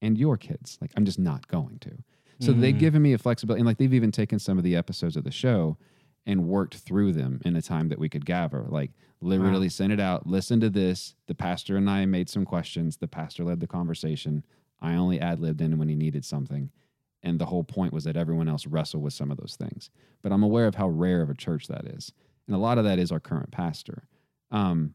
and 0.00 0.18
your 0.18 0.36
kids. 0.36 0.78
Like, 0.80 0.92
I'm 0.96 1.04
just 1.04 1.18
not 1.18 1.48
going 1.48 1.78
to. 1.80 1.92
So 2.40 2.52
they've 2.52 2.74
Mm. 2.74 2.80
given 2.80 3.02
me 3.02 3.12
a 3.12 3.18
flexibility. 3.18 3.60
And 3.60 3.66
like, 3.66 3.78
they've 3.78 3.94
even 3.94 4.10
taken 4.10 4.38
some 4.38 4.58
of 4.58 4.64
the 4.64 4.74
episodes 4.74 5.16
of 5.16 5.22
the 5.24 5.30
show 5.30 5.78
and 6.26 6.46
worked 6.46 6.76
through 6.76 7.12
them 7.12 7.40
in 7.44 7.56
a 7.56 7.62
time 7.62 7.88
that 7.88 7.98
we 7.98 8.08
could 8.08 8.24
gather. 8.24 8.64
Like, 8.68 8.92
literally 9.20 9.68
send 9.68 9.92
it 9.92 10.00
out, 10.00 10.26
listen 10.26 10.60
to 10.60 10.70
this. 10.70 11.14
The 11.26 11.34
pastor 11.34 11.76
and 11.76 11.88
I 11.88 12.04
made 12.06 12.28
some 12.28 12.44
questions. 12.44 12.96
The 12.96 13.08
pastor 13.08 13.44
led 13.44 13.60
the 13.60 13.66
conversation. 13.66 14.44
I 14.80 14.94
only 14.94 15.20
ad 15.20 15.40
libbed 15.40 15.60
in 15.60 15.78
when 15.78 15.88
he 15.88 15.94
needed 15.94 16.24
something. 16.24 16.70
And 17.22 17.38
the 17.38 17.46
whole 17.46 17.62
point 17.62 17.92
was 17.92 18.04
that 18.04 18.16
everyone 18.16 18.48
else 18.48 18.66
wrestled 18.66 19.02
with 19.02 19.12
some 19.12 19.30
of 19.30 19.38
those 19.38 19.56
things. 19.56 19.90
But 20.22 20.32
I'm 20.32 20.42
aware 20.42 20.66
of 20.66 20.74
how 20.74 20.88
rare 20.88 21.22
of 21.22 21.30
a 21.30 21.34
church 21.34 21.68
that 21.68 21.86
is. 21.86 22.12
And 22.46 22.56
a 22.56 22.58
lot 22.58 22.78
of 22.78 22.84
that 22.84 22.98
is 22.98 23.12
our 23.12 23.20
current 23.20 23.52
pastor. 23.52 24.08
Um, 24.50 24.94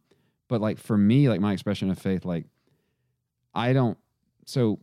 but 0.50 0.60
like 0.60 0.78
for 0.78 0.98
me, 0.98 1.30
like 1.30 1.40
my 1.40 1.54
expression 1.54 1.90
of 1.90 1.98
faith, 1.98 2.26
like 2.26 2.46
I 3.54 3.72
don't, 3.72 3.98
so 4.46 4.80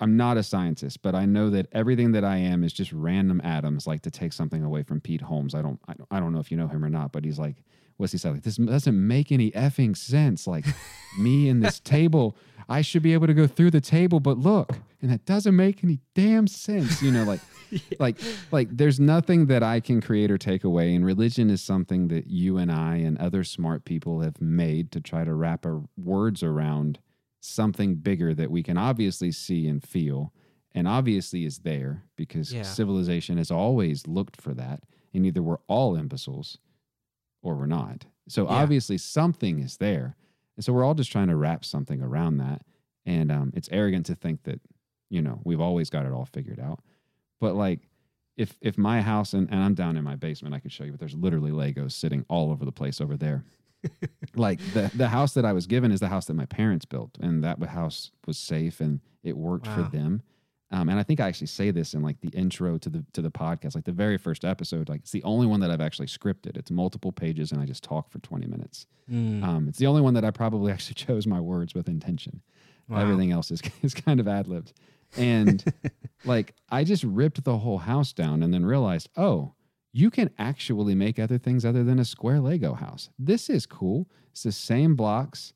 I'm 0.00 0.16
not 0.16 0.36
a 0.36 0.42
scientist, 0.42 1.02
but 1.02 1.14
I 1.14 1.26
know 1.26 1.50
that 1.50 1.66
everything 1.72 2.12
that 2.12 2.24
I 2.24 2.36
am 2.36 2.62
is 2.62 2.72
just 2.72 2.92
random 2.92 3.40
atoms. 3.42 3.86
Like 3.86 4.02
to 4.02 4.10
take 4.10 4.32
something 4.32 4.62
away 4.62 4.82
from 4.82 5.00
Pete 5.00 5.22
Holmes, 5.22 5.54
I 5.54 5.62
don't, 5.62 5.80
I 5.88 5.94
don't, 5.94 6.08
I 6.10 6.20
don't 6.20 6.32
know 6.32 6.38
if 6.38 6.50
you 6.50 6.56
know 6.56 6.68
him 6.68 6.84
or 6.84 6.88
not, 6.88 7.12
but 7.12 7.24
he's 7.24 7.38
like, 7.38 7.56
what's 7.96 8.12
he 8.12 8.18
say? 8.18 8.30
Like 8.30 8.42
this 8.42 8.56
doesn't 8.56 9.06
make 9.06 9.30
any 9.30 9.50
effing 9.52 9.96
sense. 9.96 10.46
Like 10.46 10.64
me 11.18 11.48
and 11.48 11.62
this 11.62 11.80
table, 11.80 12.36
I 12.68 12.82
should 12.82 13.02
be 13.02 13.12
able 13.12 13.26
to 13.26 13.34
go 13.34 13.46
through 13.46 13.72
the 13.72 13.80
table, 13.80 14.20
but 14.20 14.38
look, 14.38 14.78
and 15.02 15.10
that 15.10 15.24
doesn't 15.24 15.56
make 15.56 15.82
any 15.82 16.00
damn 16.14 16.46
sense. 16.46 17.02
You 17.02 17.10
know, 17.10 17.24
like, 17.24 17.40
like, 17.98 18.18
like 18.52 18.68
there's 18.76 19.00
nothing 19.00 19.46
that 19.46 19.62
I 19.62 19.80
can 19.80 20.00
create 20.00 20.30
or 20.30 20.38
take 20.38 20.64
away. 20.64 20.94
And 20.94 21.04
religion 21.04 21.50
is 21.50 21.60
something 21.60 22.08
that 22.08 22.28
you 22.28 22.56
and 22.56 22.70
I 22.70 22.96
and 22.96 23.18
other 23.18 23.42
smart 23.42 23.84
people 23.84 24.20
have 24.20 24.40
made 24.40 24.92
to 24.92 25.00
try 25.00 25.24
to 25.24 25.34
wrap 25.34 25.66
our 25.66 25.82
words 25.96 26.42
around 26.42 27.00
something 27.40 27.96
bigger 27.96 28.34
that 28.34 28.50
we 28.50 28.62
can 28.62 28.76
obviously 28.76 29.30
see 29.32 29.66
and 29.68 29.82
feel 29.82 30.32
and 30.72 30.86
obviously 30.88 31.44
is 31.44 31.58
there 31.60 32.04
because 32.16 32.52
Yeah. 32.52 32.62
civilization 32.62 33.38
has 33.38 33.50
always 33.50 34.06
looked 34.06 34.40
for 34.40 34.54
that 34.54 34.82
and 35.14 35.24
either 35.24 35.42
we're 35.42 35.58
all 35.66 35.96
imbeciles 35.96 36.58
or 37.42 37.54
we're 37.56 37.66
not. 37.66 38.06
So 38.28 38.44
Yeah. 38.44 38.56
obviously 38.56 38.98
something 38.98 39.60
is 39.60 39.76
there. 39.78 40.16
And 40.56 40.64
so 40.64 40.72
we're 40.72 40.84
all 40.84 40.94
just 40.94 41.12
trying 41.12 41.28
to 41.28 41.36
wrap 41.36 41.64
something 41.64 42.02
around 42.02 42.38
that. 42.38 42.62
And 43.06 43.30
um, 43.32 43.52
it's 43.54 43.68
arrogant 43.72 44.06
to 44.06 44.14
think 44.14 44.42
that 44.42 44.60
you 45.10 45.22
know 45.22 45.40
we've 45.44 45.60
always 45.60 45.88
got 45.88 46.04
it 46.04 46.12
all 46.12 46.26
figured 46.26 46.60
out. 46.60 46.80
But 47.40 47.54
like 47.54 47.88
if 48.36 48.58
if 48.60 48.76
my 48.76 49.00
house 49.00 49.32
and, 49.32 49.50
and 49.50 49.60
i'm 49.60 49.74
down 49.74 49.96
in 49.96 50.04
my 50.04 50.14
basement 50.14 50.54
i 50.54 50.60
could 50.60 50.70
show 50.70 50.84
you 50.84 50.92
but 50.92 51.00
there's 51.00 51.16
literally 51.16 51.50
legos 51.50 51.90
sitting 51.90 52.24
all 52.28 52.52
over 52.52 52.64
the 52.64 52.70
place 52.70 53.00
over 53.00 53.16
there 53.16 53.44
like 54.34 54.60
the 54.72 54.90
the 54.94 55.08
house 55.08 55.34
that 55.34 55.44
I 55.44 55.52
was 55.52 55.66
given 55.66 55.92
is 55.92 56.00
the 56.00 56.08
house 56.08 56.26
that 56.26 56.34
my 56.34 56.46
parents 56.46 56.84
built, 56.84 57.16
and 57.20 57.42
that 57.44 57.62
house 57.62 58.10
was 58.26 58.38
safe 58.38 58.80
and 58.80 59.00
it 59.22 59.36
worked 59.36 59.66
for 59.66 59.82
them. 59.82 60.22
Um, 60.70 60.90
and 60.90 60.98
I 60.98 61.02
think 61.02 61.18
I 61.18 61.28
actually 61.28 61.46
say 61.46 61.70
this 61.70 61.94
in 61.94 62.02
like 62.02 62.20
the 62.20 62.28
intro 62.28 62.76
to 62.78 62.90
the 62.90 63.04
to 63.14 63.22
the 63.22 63.30
podcast, 63.30 63.74
like 63.74 63.84
the 63.84 63.92
very 63.92 64.18
first 64.18 64.44
episode. 64.44 64.88
Like 64.88 65.00
it's 65.00 65.12
the 65.12 65.22
only 65.22 65.46
one 65.46 65.60
that 65.60 65.70
I've 65.70 65.80
actually 65.80 66.08
scripted. 66.08 66.56
It's 66.56 66.70
multiple 66.70 67.10
pages, 67.10 67.52
and 67.52 67.60
I 67.60 67.64
just 67.64 67.82
talk 67.82 68.10
for 68.10 68.18
twenty 68.18 68.46
minutes. 68.46 68.86
Mm. 69.10 69.42
Um, 69.42 69.68
it's 69.68 69.78
the 69.78 69.86
only 69.86 70.02
one 70.02 70.14
that 70.14 70.24
I 70.24 70.30
probably 70.30 70.70
actually 70.72 70.94
chose 70.94 71.26
my 71.26 71.40
words 71.40 71.74
with 71.74 71.88
intention. 71.88 72.42
Wow. 72.88 73.00
Everything 73.00 73.32
else 73.32 73.50
is 73.50 73.62
is 73.82 73.94
kind 73.94 74.20
of 74.20 74.28
ad 74.28 74.46
libbed. 74.46 74.74
And 75.16 75.64
like 76.24 76.54
I 76.68 76.84
just 76.84 77.02
ripped 77.02 77.44
the 77.44 77.56
whole 77.56 77.78
house 77.78 78.12
down 78.12 78.42
and 78.42 78.52
then 78.52 78.66
realized, 78.66 79.08
oh, 79.16 79.54
you 79.98 80.10
can 80.10 80.30
actually 80.38 80.94
make 80.94 81.18
other 81.18 81.38
things 81.38 81.64
other 81.64 81.82
than 81.82 81.98
a 81.98 82.04
square 82.04 82.40
Lego 82.40 82.74
house. 82.74 83.10
This 83.18 83.50
is 83.50 83.66
cool. 83.66 84.08
It's 84.30 84.44
the 84.44 84.52
same 84.52 84.94
blocks 84.94 85.52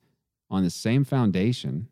on 0.51 0.63
the 0.65 0.71
same 0.71 1.05
foundation, 1.05 1.89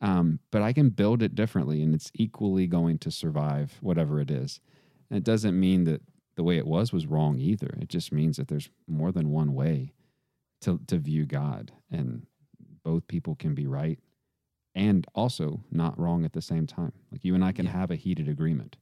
um, 0.00 0.38
but 0.50 0.62
I 0.62 0.72
can 0.72 0.90
build 0.90 1.22
it 1.22 1.34
differently 1.34 1.82
and 1.82 1.94
it's 1.94 2.10
equally 2.14 2.66
going 2.66 2.98
to 2.98 3.10
survive 3.10 3.78
whatever 3.80 4.20
it 4.20 4.30
is. 4.30 4.60
And 5.08 5.16
it 5.16 5.24
doesn't 5.24 5.58
mean 5.58 5.84
that 5.84 6.02
the 6.36 6.42
way 6.42 6.58
it 6.58 6.66
was 6.66 6.92
was 6.92 7.06
wrong 7.06 7.38
either. 7.38 7.70
It 7.80 7.88
just 7.88 8.12
means 8.12 8.36
that 8.36 8.48
there's 8.48 8.68
more 8.86 9.12
than 9.12 9.30
one 9.30 9.54
way 9.54 9.92
to, 10.62 10.80
to 10.88 10.98
view 10.98 11.24
God, 11.26 11.72
and 11.90 12.26
both 12.84 13.06
people 13.08 13.34
can 13.34 13.54
be 13.54 13.66
right 13.66 13.98
and 14.74 15.06
also 15.14 15.62
not 15.70 15.98
wrong 15.98 16.24
at 16.24 16.32
the 16.32 16.40
same 16.42 16.66
time. 16.66 16.92
Like 17.10 17.24
you 17.24 17.34
and 17.34 17.44
I 17.44 17.52
can 17.52 17.66
Yeah. 17.66 17.72
have 17.72 17.90
a 17.90 17.96
heated 17.96 18.28
agreement. 18.28 18.76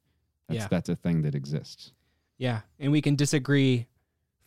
That's 0.48 0.58
Yeah. 0.62 0.68
that's 0.68 0.88
a 0.88 0.96
thing 0.96 1.22
that 1.22 1.34
exists. 1.34 1.92
Yeah, 2.40 2.60
and 2.78 2.90
we 2.90 3.02
can 3.02 3.16
disagree 3.16 3.86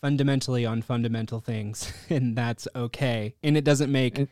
fundamentally 0.01 0.65
on 0.65 0.81
fundamental 0.81 1.39
things, 1.39 1.93
and 2.09 2.35
that's 2.35 2.67
okay. 2.75 3.35
And 3.43 3.55
it 3.55 3.63
doesn't 3.63 3.91
make 3.91 4.17
And- 4.17 4.27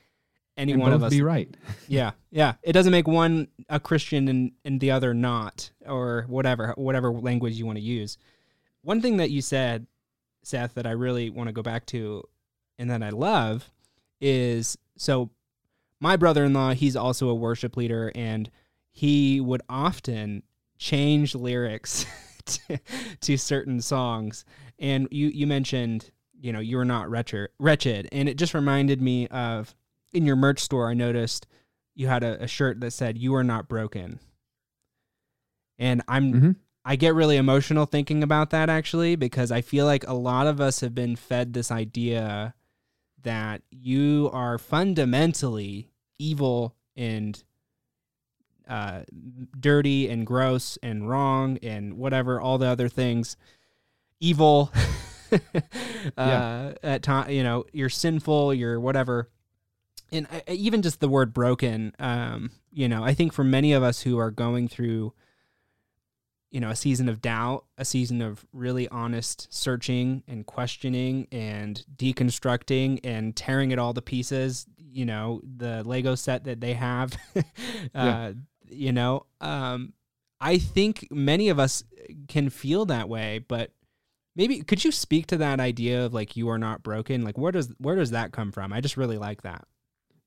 any 0.57 0.71
and 0.73 0.81
one 0.81 0.91
of 0.93 1.03
us. 1.03 1.11
be 1.11 1.21
right. 1.21 1.47
yeah, 1.87 2.11
yeah. 2.31 2.55
It 2.63 2.73
doesn't 2.73 2.91
make 2.91 3.07
one 3.07 3.47
a 3.69 3.79
Christian 3.79 4.27
and 4.27 4.51
and 4.65 4.79
the 4.81 4.89
other 4.91 5.13
not, 5.13 5.69
or 5.87 6.25
whatever 6.27 6.73
whatever 6.75 7.11
language 7.11 7.53
you 7.53 7.65
want 7.67 7.77
to 7.77 7.83
use. 7.83 8.17
One 8.81 8.99
thing 8.99 9.17
that 9.17 9.29
you 9.29 9.41
said 9.43 9.85
Seth, 10.43 10.73
that 10.73 10.87
I 10.87 10.91
really 10.91 11.29
want 11.29 11.47
to 11.47 11.53
go 11.53 11.61
back 11.61 11.85
to 11.87 12.23
and 12.79 12.89
that 12.89 13.03
I 13.03 13.09
love 13.09 13.69
is 14.19 14.75
so 14.97 15.29
my 15.99 16.15
brother 16.17 16.43
in 16.45 16.53
law, 16.53 16.73
he's 16.73 16.95
also 16.95 17.29
a 17.29 17.35
worship 17.35 17.77
leader, 17.77 18.11
and 18.15 18.49
he 18.91 19.39
would 19.39 19.61
often 19.69 20.41
change 20.79 21.35
lyrics 21.35 22.07
to, 22.67 22.79
to 23.21 23.37
certain 23.37 23.81
songs. 23.81 24.45
And 24.79 25.07
you, 25.11 25.27
you 25.27 25.47
mentioned, 25.47 26.11
you 26.39 26.51
know, 26.51 26.59
you're 26.59 26.85
not 26.85 27.09
wretched, 27.09 27.49
wretched. 27.59 28.09
And 28.11 28.27
it 28.27 28.37
just 28.37 28.53
reminded 28.53 29.01
me 29.01 29.27
of 29.27 29.75
in 30.13 30.25
your 30.25 30.35
merch 30.35 30.59
store, 30.59 30.89
I 30.89 30.93
noticed 30.93 31.47
you 31.95 32.07
had 32.07 32.23
a, 32.23 32.43
a 32.43 32.47
shirt 32.47 32.79
that 32.81 32.91
said, 32.91 33.17
You 33.17 33.35
are 33.35 33.43
not 33.43 33.67
broken. 33.67 34.19
And 35.77 36.01
I'm 36.07 36.33
Mhm. 36.33 36.55
I 36.83 36.95
get 36.95 37.13
really 37.13 37.37
emotional 37.37 37.85
thinking 37.85 38.23
about 38.23 38.49
that 38.49 38.67
actually 38.69 39.15
because 39.15 39.51
I 39.51 39.61
feel 39.61 39.85
like 39.85 40.07
a 40.07 40.13
lot 40.15 40.47
of 40.47 40.59
us 40.59 40.79
have 40.79 40.95
been 40.95 41.15
fed 41.15 41.53
this 41.53 41.71
idea 41.71 42.55
that 43.21 43.61
you 43.69 44.31
are 44.33 44.57
fundamentally 44.57 45.91
evil 46.17 46.75
and 46.95 47.43
uh, 48.71 49.01
dirty 49.59 50.09
and 50.09 50.25
gross 50.25 50.77
and 50.81 51.09
wrong 51.09 51.57
and 51.61 51.97
whatever 51.97 52.39
all 52.39 52.57
the 52.57 52.67
other 52.67 52.89
things. 52.89 53.37
Evil. 54.19 54.71
Uh, 56.17 56.73
at 56.83 57.03
time 57.03 57.29
you 57.31 57.41
know 57.41 57.63
you're 57.71 57.87
sinful 57.87 58.53
you're 58.53 58.77
whatever. 58.81 59.29
And 60.11 60.27
even 60.49 60.81
just 60.81 60.99
the 60.99 61.07
word 61.07 61.33
broken 61.33 61.93
um, 61.99 62.51
you 62.69 62.89
know 62.89 63.01
i 63.01 63.13
think 63.13 63.31
for 63.31 63.45
many 63.45 63.71
of 63.71 63.81
us 63.81 64.01
who 64.01 64.17
are 64.17 64.29
going 64.29 64.67
through 64.67 65.13
you 66.49 66.59
know 66.59 66.69
a 66.69 66.75
season 66.75 67.07
of 67.07 67.21
doubt 67.21 67.63
a 67.77 67.85
season 67.85 68.21
of 68.21 68.45
really 68.51 68.89
honest 68.89 69.47
searching 69.53 70.23
and 70.27 70.45
questioning 70.45 71.27
and 71.31 71.85
deconstructing 71.95 72.99
and 73.03 73.35
tearing 73.35 73.71
it 73.71 73.79
all 73.79 73.93
to 73.93 74.01
pieces 74.01 74.65
you 74.77 75.05
know 75.05 75.41
the 75.57 75.81
lego 75.85 76.13
set 76.15 76.43
that 76.43 76.59
they 76.59 76.73
have 76.73 77.13
uh, 77.35 77.41
Yeah. 77.93 78.31
You 78.71 78.91
know 78.91 79.25
um, 79.41 79.93
i 80.39 80.57
think 80.57 81.07
many 81.11 81.49
of 81.49 81.59
us 81.59 81.83
can 82.27 82.49
feel 82.49 82.85
that 82.85 83.07
way 83.07 83.39
but 83.47 83.71
maybe 84.35 84.61
could 84.61 84.83
you 84.83 84.91
speak 84.91 85.27
to 85.27 85.37
that 85.37 85.59
idea 85.59 86.05
of 86.05 86.13
like 86.13 86.35
you 86.35 86.49
are 86.49 86.57
not 86.57 86.83
broken 86.83 87.23
like 87.23 87.37
where 87.37 87.51
does 87.51 87.73
where 87.77 87.95
does 87.95 88.11
that 88.11 88.31
come 88.31 88.51
from 88.51 88.73
i 88.73 88.81
just 88.81 88.97
really 88.97 89.17
like 89.17 89.41
that 89.41 89.65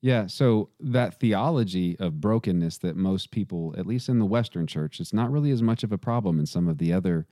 Yeah. 0.04 0.26
So 0.26 0.68
that 0.80 1.18
theology 1.18 1.96
of 1.98 2.20
brokenness 2.20 2.76
that 2.80 2.94
most 2.94 3.30
people, 3.30 3.74
at 3.78 3.86
least 3.86 4.10
in 4.10 4.18
the 4.18 4.26
Western 4.26 4.66
church, 4.66 5.00
it's 5.00 5.14
not 5.14 5.32
really 5.32 5.50
as 5.50 5.62
much 5.62 5.82
of 5.82 5.92
a 5.92 5.96
problem 5.96 6.38
in 6.38 6.44
some 6.44 6.68
of 6.68 6.76
the 6.76 6.92
other 6.92 7.26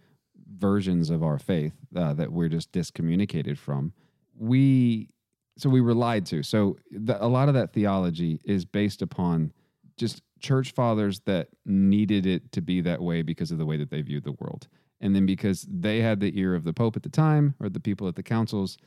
versions 0.57 1.11
of 1.11 1.23
our 1.23 1.39
faith 1.39 1.75
uh, 1.95 2.15
that 2.15 2.33
we're 2.33 2.49
just 2.49 2.73
discommunicated 2.73 3.59
from. 3.59 3.93
We, 4.39 5.11
so 5.59 5.69
we 5.69 5.83
were 5.83 5.93
lied 5.93 6.25
to. 6.27 6.43
So 6.43 6.79
the, 6.91 7.23
a 7.23 7.29
lot 7.29 7.49
of 7.49 7.55
that 7.57 7.75
theology 7.75 8.41
is 8.43 8.65
based 8.65 9.03
upon 9.03 9.53
just 9.99 10.23
church 10.43 10.73
fathers 10.73 11.21
that 11.21 11.49
needed 11.65 12.27
it 12.27 12.53
to 12.53 12.61
be 12.61 12.81
that 12.83 13.01
way 13.01 13.23
because 13.23 13.51
of 13.51 13.59
the 13.59 13.67
way 13.67 13.77
that 13.77 13.91
they 13.91 14.03
viewed 14.03 14.25
the 14.25 14.33
world. 14.33 14.69
And 15.01 15.17
then 15.17 15.27
because 15.27 15.67
they 15.69 16.01
had 16.01 16.21
the 16.21 16.39
ear 16.39 16.55
of 16.55 16.65
the 16.65 16.73
Pope 16.73 16.97
at 16.97 17.03
the 17.03 17.09
time 17.09 17.55
or 17.61 17.69
the 17.69 17.81
people 17.81 18.07
at 18.09 18.15
the 18.15 18.23
councils, 18.23 18.79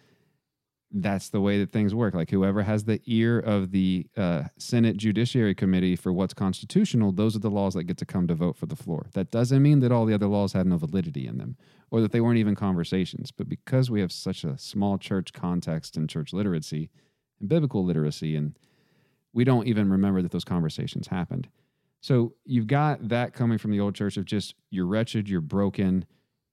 that's 0.91 1.29
the 1.29 1.41
way 1.41 1.59
that 1.59 1.71
things 1.71 1.93
work. 1.93 2.13
Like 2.13 2.29
whoever 2.29 2.63
has 2.63 2.85
the 2.85 3.01
ear 3.05 3.39
of 3.39 3.71
the 3.71 4.07
uh, 4.15 4.43
Senate 4.57 4.95
Judiciary 4.95 5.53
Committee 5.53 5.95
for 5.95 6.13
what's 6.13 6.33
constitutional, 6.33 7.11
those 7.11 7.35
are 7.35 7.39
the 7.39 7.49
laws 7.49 7.73
that 7.73 7.83
get 7.83 7.97
to 7.97 8.05
come 8.05 8.27
to 8.27 8.35
vote 8.35 8.55
for 8.55 8.65
the 8.65 8.75
floor. 8.75 9.07
That 9.13 9.31
doesn't 9.31 9.61
mean 9.61 9.79
that 9.79 9.91
all 9.91 10.05
the 10.05 10.13
other 10.13 10.27
laws 10.27 10.53
had 10.53 10.67
no 10.67 10.77
validity 10.77 11.27
in 11.27 11.37
them 11.37 11.57
or 11.91 11.99
that 12.01 12.11
they 12.11 12.21
weren't 12.21 12.37
even 12.37 12.55
conversations. 12.55 13.31
But 13.31 13.49
because 13.49 13.91
we 13.91 13.99
have 13.99 14.11
such 14.11 14.43
a 14.43 14.57
small 14.57 14.97
church 14.97 15.33
context 15.33 15.97
and 15.97 16.09
church 16.09 16.31
literacy 16.31 16.91
and 17.39 17.49
biblical 17.49 17.83
literacy, 17.83 18.35
and 18.35 18.57
we 19.35 19.43
don't 19.43 19.67
even 19.67 19.91
remember 19.91 20.21
that 20.21 20.31
those 20.31 20.45
conversations 20.45 21.07
happened. 21.07 21.49
So 22.01 22.33
you've 22.45 22.67
got 22.67 23.09
that 23.09 23.33
coming 23.33 23.57
from 23.57 23.71
the 23.71 23.81
old 23.81 23.93
church 23.93 24.15
of 24.17 24.25
just 24.25 24.55
you're 24.71 24.87
wretched, 24.87 25.27
you're 25.27 25.41
broken, 25.41 26.05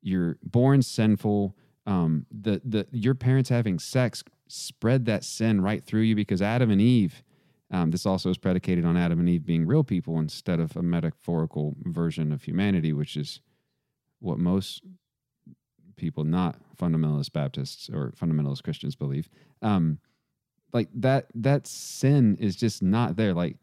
you're 0.03 0.37
born 0.43 0.83
sinful. 0.83 1.57
Um, 1.87 2.26
the 2.30 2.61
the 2.64 2.87
your 2.91 3.14
parents 3.14 3.49
having 3.49 3.78
sex 3.78 4.24
spread 4.49 5.07
that 5.07 5.24
sin 5.24 5.61
right 5.61 5.83
through 5.83 6.03
you 6.03 6.14
because 6.14 6.43
Adam 6.43 6.70
and 6.70 6.80
Eve. 6.80 7.22
Um, 7.70 7.91
this 7.91 8.05
also 8.05 8.28
is 8.28 8.37
predicated 8.37 8.85
on 8.85 8.99
Adam 8.99 9.18
and 9.18 9.28
Eve 9.28 9.47
being 9.47 9.66
real 9.66 9.85
people 9.85 10.18
instead 10.18 10.61
of 10.61 10.76
a 10.76 10.83
metaphorical 10.83 11.74
version 11.85 12.30
of 12.30 12.43
humanity, 12.43 12.93
which 12.93 13.16
is 13.16 13.41
what 14.20 14.39
most 14.39 14.83
people, 15.97 16.24
not 16.24 16.57
fundamentalist 16.76 17.33
Baptists 17.33 17.89
or 17.89 18.12
fundamentalist 18.20 18.62
Christians, 18.62 18.95
believe. 18.95 19.30
Um, 19.62 20.01
like 20.73 20.89
that 20.95 21.27
that 21.35 21.66
sin 21.66 22.37
is 22.41 22.57
just 22.57 22.83
not 22.83 23.16
there. 23.16 23.35
Like 23.35 23.57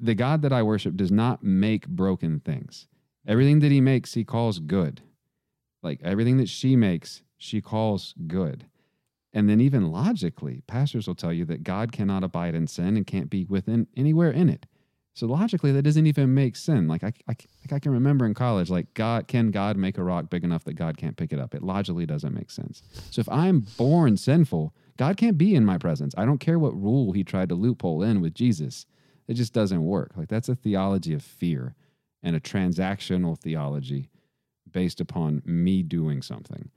the 0.00 0.14
God 0.14 0.42
that 0.42 0.52
I 0.52 0.62
worship 0.62 0.96
does 0.96 1.10
not 1.10 1.42
make 1.42 1.88
broken 1.88 2.40
things. 2.40 2.86
Everything 3.26 3.60
that 3.60 3.72
he 3.72 3.80
makes, 3.80 4.14
he 4.14 4.24
calls 4.24 4.58
good. 4.58 5.02
Like 5.82 6.00
everything 6.02 6.36
that 6.38 6.48
she 6.48 6.76
makes, 6.76 7.22
she 7.36 7.60
calls 7.60 8.14
good. 8.26 8.66
And 9.32 9.48
then 9.48 9.60
even 9.60 9.92
logically, 9.92 10.62
pastors 10.66 11.06
will 11.06 11.14
tell 11.14 11.32
you 11.32 11.44
that 11.46 11.62
God 11.62 11.92
cannot 11.92 12.24
abide 12.24 12.54
in 12.54 12.66
sin 12.66 12.96
and 12.96 13.06
can't 13.06 13.30
be 13.30 13.44
within 13.44 13.86
anywhere 13.96 14.30
in 14.30 14.48
it. 14.48 14.66
So 15.14 15.26
logically, 15.26 15.72
that 15.72 15.82
doesn't 15.82 16.06
even 16.06 16.34
make 16.34 16.56
sense. 16.56 16.88
Like 16.88 17.04
I, 17.04 17.12
I, 17.28 17.36
like 17.62 17.72
I 17.72 17.78
can 17.78 17.92
remember 17.92 18.26
in 18.26 18.34
college, 18.34 18.70
like 18.70 18.92
God, 18.94 19.28
can 19.28 19.50
God 19.50 19.76
make 19.76 19.98
a 19.98 20.02
rock 20.04 20.30
big 20.30 20.44
enough 20.44 20.64
that 20.64 20.74
God 20.74 20.96
can't 20.96 21.16
pick 21.16 21.32
it 21.32 21.38
up? 21.38 21.54
It 21.54 21.62
logically 21.62 22.06
doesn't 22.06 22.34
make 22.34 22.50
sense. 22.50 22.82
So 23.10 23.20
if 23.20 23.28
I'm 23.28 23.66
born 23.76 24.16
sinful, 24.16 24.74
God 24.96 25.16
can't 25.16 25.38
be 25.38 25.54
in 25.54 25.64
my 25.64 25.78
presence. 25.78 26.14
I 26.16 26.24
don't 26.24 26.38
care 26.38 26.58
what 26.58 26.74
rule 26.80 27.12
he 27.12 27.24
tried 27.24 27.48
to 27.50 27.54
loophole 27.54 28.02
in 28.02 28.20
with 28.20 28.34
Jesus. 28.34 28.86
It 29.28 29.34
just 29.34 29.52
doesn't 29.52 29.84
work. 29.84 30.12
Like 30.16 30.28
that's 30.28 30.48
a 30.48 30.54
theology 30.54 31.12
of 31.14 31.22
fear 31.22 31.74
and 32.22 32.34
a 32.36 32.40
transactional 32.40 33.38
theology 33.38 34.10
based 34.70 35.00
upon 35.00 35.42
me 35.44 35.82
doing 35.82 36.22
something, 36.22 36.70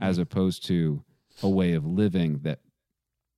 as 0.00 0.18
opposed 0.18 0.64
to 0.66 1.02
a 1.42 1.48
way 1.48 1.72
of 1.72 1.84
living 1.86 2.40
that 2.42 2.60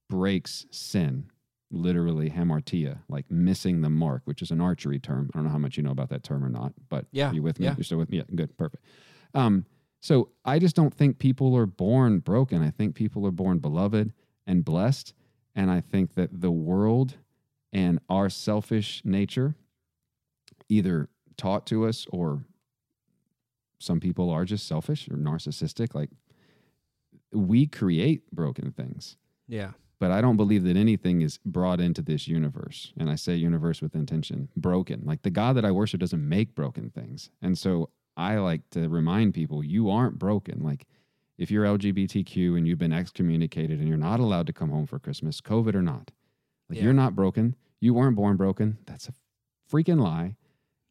breaks 0.09 0.67
sin, 0.71 1.31
literally 1.71 2.31
hamartia, 2.31 2.99
like 3.09 3.31
missing 3.31 3.81
the 3.81 3.91
mark, 3.91 4.23
which 4.25 4.43
is 4.43 4.51
an 4.51 4.61
archery 4.61 4.99
term. 4.99 5.31
I 5.33 5.39
don't 5.39 5.45
know 5.45 5.51
how 5.53 5.59
much 5.59 5.77
you 5.77 5.83
know 5.83 5.91
about 5.91 6.11
that 6.11 6.23
term 6.23 6.45
or 6.45 6.49
not, 6.51 6.73
but 6.89 7.07
Yeah, 7.13 7.31
are 7.31 7.35
you 7.35 7.43
with 7.43 7.59
me? 7.59 7.67
yeah. 7.67 7.75
You're 7.77 7.85
still 7.85 7.99
with 7.99 8.11
me? 8.11 8.19
Yeah, 8.19 8.25
good, 8.35 8.57
perfect. 8.59 8.85
Um, 9.35 9.65
so 10.01 10.31
I 10.45 10.59
just 10.59 10.75
don't 10.77 10.93
think 10.93 11.19
people 11.19 11.57
are 11.57 11.67
born 11.67 12.19
broken. 12.19 12.63
I 12.63 12.71
think 12.71 12.95
people 12.95 13.27
are 13.27 13.31
born 13.31 13.59
beloved 13.61 14.13
and 14.47 14.65
blessed. 14.65 15.15
And 15.55 15.71
I 15.71 15.81
think 15.81 16.15
that 16.15 16.41
the 16.41 16.51
world 16.51 17.17
and 17.73 17.99
our 18.09 18.29
selfish 18.29 19.03
nature, 19.05 19.55
either 20.69 21.09
taught 21.37 21.67
to 21.67 21.87
us 21.87 22.07
or 22.11 22.45
some 23.79 24.01
people 24.01 24.31
are 24.31 24.45
just 24.45 24.67
selfish 24.67 25.09
or 25.09 25.17
narcissistic, 25.17 25.95
like 25.95 26.11
we 27.33 27.67
create 27.67 28.31
broken 28.31 28.71
things 28.71 29.17
yeah 29.49 29.73
but 30.03 30.11
I 30.11 30.21
don't 30.21 30.37
believe 30.37 30.65
that 30.65 30.77
anything 30.77 31.23
is 31.23 31.39
brought 31.47 31.81
into 31.81 32.03
this 32.03 32.27
universe. 32.27 32.93
And 32.99 33.09
I 33.09 33.15
say 33.15 33.37
universe 33.37 33.81
with 33.81 33.95
intention, 33.95 34.49
broken. 34.57 35.03
Like 35.05 35.23
the 35.23 35.31
God 35.31 35.55
that 35.55 35.65
I 35.65 35.71
worship 35.71 36.01
doesn't 36.01 36.29
make 36.29 36.57
broken 36.57 36.91
things. 36.91 37.31
And 37.41 37.57
so 37.57 37.89
I 38.17 38.39
like 38.39 38.69
to 38.71 38.89
remind 38.89 39.33
people 39.33 39.63
you 39.63 39.91
aren't 39.91 40.19
broken. 40.19 40.61
Like 40.61 40.89
if 41.39 41.51
you're 41.51 41.65
LGBTQ 41.65 42.57
and 42.57 42.67
you've 42.69 42.79
been 42.79 42.93
excommunicated 42.93 43.79
and 43.79 43.89
you're 43.89 43.97
not 43.97 44.21
allowed 44.21 44.47
to 44.47 44.53
come 44.53 44.71
home 44.71 44.87
for 44.87 44.99
Christmas, 44.99 45.41
COVID 45.41 45.75
or 45.75 45.83
not, 45.83 46.11
like 46.69 46.79
Yeah. 46.79 46.85
you're 46.85 46.93
not 46.93 47.15
broken. 47.15 47.57
You 47.81 47.95
weren't 47.95 48.17
born 48.17 48.37
broken. 48.37 48.79
That's 48.87 49.09
a 49.09 49.15
freaking 49.71 50.01
lie. 50.01 50.37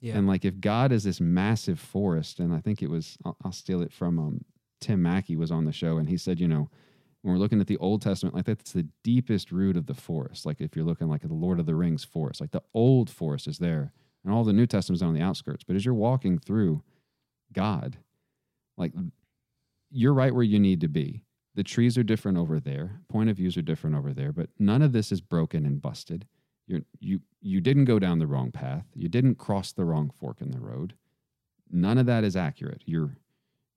yeah 0.01 0.17
And 0.17 0.27
like 0.27 0.43
if 0.43 0.59
God 0.59 0.91
is 0.91 1.03
this 1.03 1.21
massive 1.21 1.79
forest, 1.79 2.39
and 2.39 2.53
I 2.53 2.59
think 2.59 2.81
it 2.81 2.89
was, 2.89 3.17
I'll, 3.23 3.37
I'll 3.45 3.51
steal 3.51 3.81
it 3.81 3.93
from 3.93 4.19
um, 4.19 4.45
Tim 4.81 5.01
Mackie 5.01 5.35
was 5.37 5.51
on 5.51 5.65
the 5.65 5.71
show, 5.71 5.97
and 5.97 6.09
he 6.09 6.17
said, 6.17 6.39
you 6.39 6.47
know, 6.47 6.69
when 7.21 7.33
we're 7.35 7.39
looking 7.39 7.61
at 7.61 7.67
the 7.67 7.77
Old 7.77 8.01
Testament, 8.01 8.33
like 8.35 8.45
that's 8.45 8.71
the 8.73 8.87
deepest 9.03 9.51
root 9.51 9.77
of 9.77 9.85
the 9.85 9.93
forest. 9.93 10.43
Like 10.45 10.59
if 10.59 10.75
you're 10.75 10.83
looking 10.85 11.07
like 11.07 11.23
at 11.23 11.29
the 11.29 11.35
Lord 11.35 11.59
of 11.59 11.67
the 11.67 11.75
Rings 11.75 12.03
forest, 12.03 12.41
like 12.41 12.49
the 12.49 12.63
old 12.73 13.11
forest 13.11 13.47
is 13.47 13.59
there, 13.59 13.93
and 14.25 14.33
all 14.33 14.43
the 14.43 14.53
New 14.53 14.65
Testament's 14.65 15.03
on 15.03 15.13
the 15.13 15.21
outskirts. 15.21 15.63
But 15.63 15.75
as 15.75 15.85
you're 15.85 15.93
walking 15.93 16.39
through 16.39 16.81
God, 17.53 17.97
like 18.75 18.93
you're 19.91 20.13
right 20.13 20.33
where 20.33 20.43
you 20.43 20.59
need 20.59 20.81
to 20.81 20.87
be. 20.87 21.23
The 21.53 21.63
trees 21.63 21.97
are 21.97 22.03
different 22.03 22.37
over 22.37 22.59
there, 22.59 23.01
point 23.09 23.29
of 23.29 23.37
views 23.37 23.57
are 23.57 23.61
different 23.61 23.95
over 23.95 24.13
there, 24.13 24.31
but 24.31 24.49
none 24.57 24.81
of 24.81 24.93
this 24.93 25.11
is 25.11 25.19
broken 25.19 25.65
and 25.65 25.81
busted. 25.81 26.25
You're, 26.65 26.81
you 26.99 27.21
you 27.41 27.59
didn't 27.59 27.85
go 27.85 27.99
down 27.99 28.19
the 28.19 28.27
wrong 28.27 28.51
path. 28.51 28.85
You 28.95 29.09
didn't 29.09 29.35
cross 29.35 29.73
the 29.73 29.83
wrong 29.83 30.09
fork 30.17 30.41
in 30.41 30.51
the 30.51 30.59
road. 30.59 30.93
None 31.69 31.97
of 31.97 32.05
that 32.05 32.23
is 32.23 32.37
accurate. 32.37 32.83
You're 32.85 33.17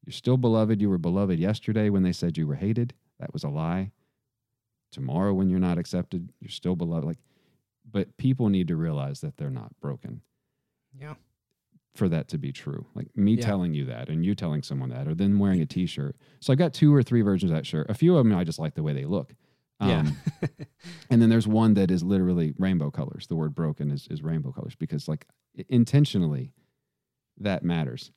you're 0.06 0.12
still 0.12 0.36
beloved. 0.36 0.80
You 0.80 0.90
were 0.90 0.98
beloved 0.98 1.38
yesterday 1.38 1.88
when 1.88 2.02
they 2.04 2.12
said 2.12 2.36
you 2.36 2.46
were 2.46 2.54
hated. 2.54 2.94
That 3.18 3.32
was 3.32 3.42
a 3.42 3.48
lie. 3.48 3.90
Tomorrow 4.92 5.34
when 5.34 5.48
you're 5.48 5.58
not 5.58 5.78
accepted, 5.78 6.30
you're 6.40 6.50
still 6.50 6.76
beloved. 6.76 7.04
Like, 7.04 7.18
but 7.90 8.16
people 8.16 8.48
need 8.50 8.68
to 8.68 8.76
realize 8.76 9.20
that 9.20 9.36
they're 9.36 9.50
not 9.50 9.72
broken. 9.80 10.20
yeah 10.96 11.14
for 11.95 12.09
that 12.09 12.28
to 12.28 12.38
be 12.38 12.53
true. 12.53 12.86
Like 12.95 13.16
me 13.16 13.34
Yeah. 13.34 13.47
telling 13.47 13.72
you 13.74 13.84
that 13.86 14.09
and 14.09 14.24
you 14.24 14.34
telling 14.34 14.62
someone 14.62 14.90
that, 14.90 15.07
or 15.07 15.14
then 15.14 15.38
wearing 15.38 15.61
a 15.61 15.66
t 15.66 15.86
shirt. 15.86 16.16
So 16.40 16.53
I've 16.53 16.59
got 16.59 16.74
two 16.74 16.95
or 16.95 17.03
three 17.03 17.22
versions 17.22 17.51
of 17.51 17.57
that 17.57 17.66
shirt. 17.66 17.88
A 17.88 17.95
few 17.95 18.16
of 18.16 18.24
them 18.24 18.34
I 18.36 18.45
just 18.45 18.59
like 18.59 18.74
the 18.74 18.82
way 18.82 18.92
they 18.92 19.05
look. 19.05 19.34
Yeah. 19.80 19.99
Um, 20.01 20.16
and 21.11 21.20
then 21.22 21.28
there's 21.30 21.47
one 21.49 21.74
that 21.74 21.90
is 21.90 22.03
literally 22.03 22.53
rainbow 22.59 22.90
colors. 22.90 23.26
The 23.28 23.36
word 23.36 23.55
broken 23.55 23.90
is, 23.90 24.07
is 24.11 24.22
rainbow 24.22 24.53
colors 24.53 24.74
because 24.76 25.07
like 25.09 25.26
intentionally 25.68 26.53
that 27.38 27.62
matters. 27.64 28.11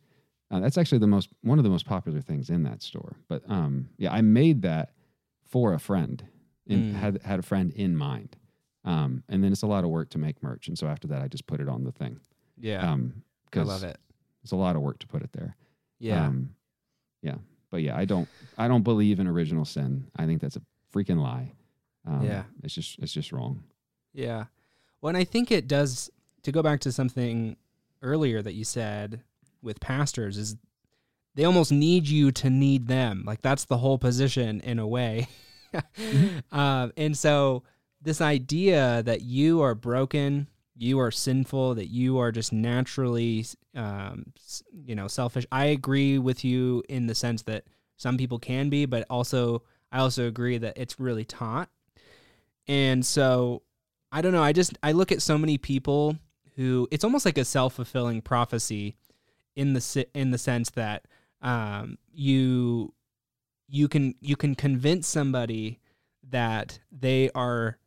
Uh, 0.50 0.60
that's 0.60 0.78
actually 0.78 1.00
the 1.00 1.08
most 1.08 1.30
one 1.42 1.58
of 1.60 1.64
the 1.64 1.70
most 1.70 1.86
popular 1.86 2.22
things 2.22 2.50
in 2.50 2.64
that 2.64 2.82
store. 2.82 3.18
But 3.28 3.44
um, 3.50 3.90
yeah, 3.98 4.14
I 4.14 4.22
made 4.22 4.62
that 4.62 4.94
for 5.46 5.74
a 5.74 5.80
friend 5.80 6.24
and 6.70 6.84
Mm. 6.94 6.94
had 6.94 7.22
had 7.24 7.40
a 7.40 7.44
friend 7.44 7.72
in 7.74 7.96
mind. 7.96 8.36
Um, 8.84 9.24
and 9.30 9.44
then 9.44 9.52
it's 9.52 9.64
a 9.64 9.68
lot 9.68 9.84
of 9.84 9.90
work 9.90 10.10
to 10.12 10.18
make 10.18 10.42
merch, 10.42 10.68
and 10.70 10.78
so 10.78 10.88
after 10.88 11.08
that, 11.10 11.22
I 11.22 11.28
just 11.28 11.46
put 11.48 11.60
it 11.60 11.68
on 11.68 11.84
the 11.84 11.92
thing. 11.92 12.22
Yeah. 12.58 12.90
Um, 12.90 13.24
I 13.56 13.62
love 13.62 13.84
it. 13.84 13.98
It's 14.44 14.52
a 14.52 14.56
lot 14.56 14.76
of 14.76 14.82
work 14.82 15.00
to 15.00 15.08
put 15.08 15.24
it 15.24 15.32
there. 15.34 15.56
Yeah. 16.00 16.26
Um, 16.26 16.56
yeah. 17.22 17.36
But 17.70 17.82
yeah, 17.82 17.98
I 17.98 18.06
don't 18.06 18.28
I 18.58 18.68
don't 18.68 18.84
believe 18.84 19.20
in 19.20 19.28
original 19.28 19.66
sin. 19.66 20.08
I 20.16 20.26
think 20.26 20.42
that's 20.42 20.56
a 20.56 20.62
freaking 20.94 21.22
lie. 21.22 21.54
Um, 22.06 22.24
Yeah. 22.24 22.44
It's 22.64 22.74
just 22.74 23.00
it's 23.00 23.12
just 23.14 23.32
wrong. 23.32 23.64
Yeah. 24.14 24.46
Well, 25.02 25.10
and 25.10 25.18
I 25.18 25.24
think 25.24 25.52
it 25.52 25.68
does 25.68 26.10
to 26.44 26.52
go 26.52 26.64
back 26.64 26.80
to 26.82 26.92
something 26.92 27.58
earlier 28.02 28.42
that 28.42 28.54
you 28.54 28.64
said 28.64 29.22
with 29.62 29.80
pastors 29.80 30.38
is 30.38 30.56
they 31.36 31.44
almost 31.44 31.72
need 31.72 32.08
you 32.08 32.32
to 32.32 32.50
need 32.50 32.88
them. 32.88 33.24
Like 33.26 33.42
that's 33.42 33.66
the 33.66 33.78
whole 33.78 33.98
position 33.98 34.62
in 34.62 34.80
a 34.80 34.88
way. 34.88 35.28
um, 36.52 36.92
and 36.98 37.18
so 37.18 37.64
this 38.02 38.22
idea 38.22 39.04
that 39.04 39.22
you 39.22 39.62
are 39.62 39.76
broken, 39.76 40.48
you 40.78 41.00
are 41.00 41.12
sinful, 41.12 41.76
that 41.76 41.88
you 41.88 42.20
are 42.20 42.32
just 42.32 42.54
naturally, 42.54 43.46
um, 43.76 44.34
you 44.86 44.96
know, 44.96 45.08
selfish. 45.08 45.46
I 45.52 45.66
agree 45.66 46.18
with 46.18 46.44
you 46.44 46.84
in 46.88 47.08
the 47.08 47.16
sense 47.16 47.42
that 47.44 47.64
some 47.98 48.18
people 48.18 48.40
can 48.40 48.70
be, 48.70 48.86
but 48.86 49.06
also 49.10 49.64
I 49.92 50.00
also 50.00 50.28
agree 50.28 50.58
that 50.58 50.78
it's 50.78 51.00
really 51.00 51.26
taught. 51.26 51.70
And 52.68 53.06
so 53.06 53.64
I 54.12 54.22
don't 54.22 54.34
know. 54.34 54.44
I 54.44 54.54
just 54.54 54.78
I 54.84 54.92
look 54.92 55.12
at 55.12 55.22
so 55.22 55.38
many 55.38 55.58
people 55.58 56.18
who 56.56 56.88
it's 56.92 57.04
almost 57.04 57.26
like 57.26 57.38
a 57.38 57.46
self 57.46 57.74
fulfilling 57.76 58.22
prophecy 58.22 58.96
in 59.56 59.74
the 59.74 60.08
in 60.14 60.32
the 60.32 60.38
sense 60.38 60.70
that 60.72 61.06
um, 61.42 61.98
you 62.12 62.94
you 63.68 63.88
can 63.88 64.16
you 64.22 64.36
can 64.36 64.56
convince 64.56 65.08
somebody 65.08 65.80
that 66.30 66.80
they 66.92 67.30
are 67.36 67.78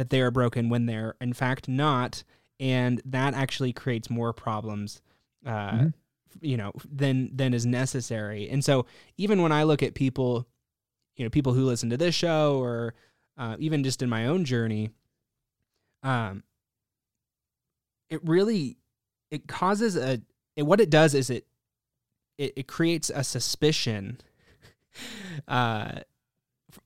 that 0.00 0.08
they 0.08 0.22
are 0.22 0.30
broken 0.30 0.70
when 0.70 0.86
they're 0.86 1.14
in 1.20 1.34
fact 1.34 1.68
not, 1.68 2.24
and 2.58 3.02
that 3.04 3.34
actually 3.34 3.70
creates 3.70 4.08
more 4.08 4.32
problems. 4.32 5.02
Uh, 5.44 5.70
Mhm. 5.72 5.94
You 6.40 6.56
know, 6.56 6.72
than 6.90 7.36
than 7.36 7.52
is 7.52 7.66
necessary. 7.66 8.48
And 8.48 8.64
so 8.64 8.86
even 9.18 9.42
when 9.42 9.52
I 9.52 9.64
look 9.64 9.82
at 9.82 9.92
people, 9.94 10.48
you 11.16 11.24
know, 11.24 11.28
people 11.28 11.52
who 11.52 11.64
listen 11.66 11.90
to 11.90 11.98
this 11.98 12.14
show 12.14 12.58
or 12.58 12.94
uh, 13.36 13.56
even 13.58 13.84
just 13.84 14.00
in 14.00 14.08
my 14.08 14.26
own 14.26 14.46
journey, 14.46 14.88
um, 16.02 16.44
it 18.08 18.20
really 18.26 18.78
it 19.30 19.46
causes 19.48 19.96
a 19.96 20.22
it, 20.56 20.62
what 20.62 20.80
it 20.80 20.88
does 20.88 21.14
is 21.14 21.28
it 21.28 21.46
it, 22.38 22.54
it 22.56 22.66
creates 22.66 23.10
a 23.14 23.22
suspicion 23.22 24.18
uh, 25.48 26.00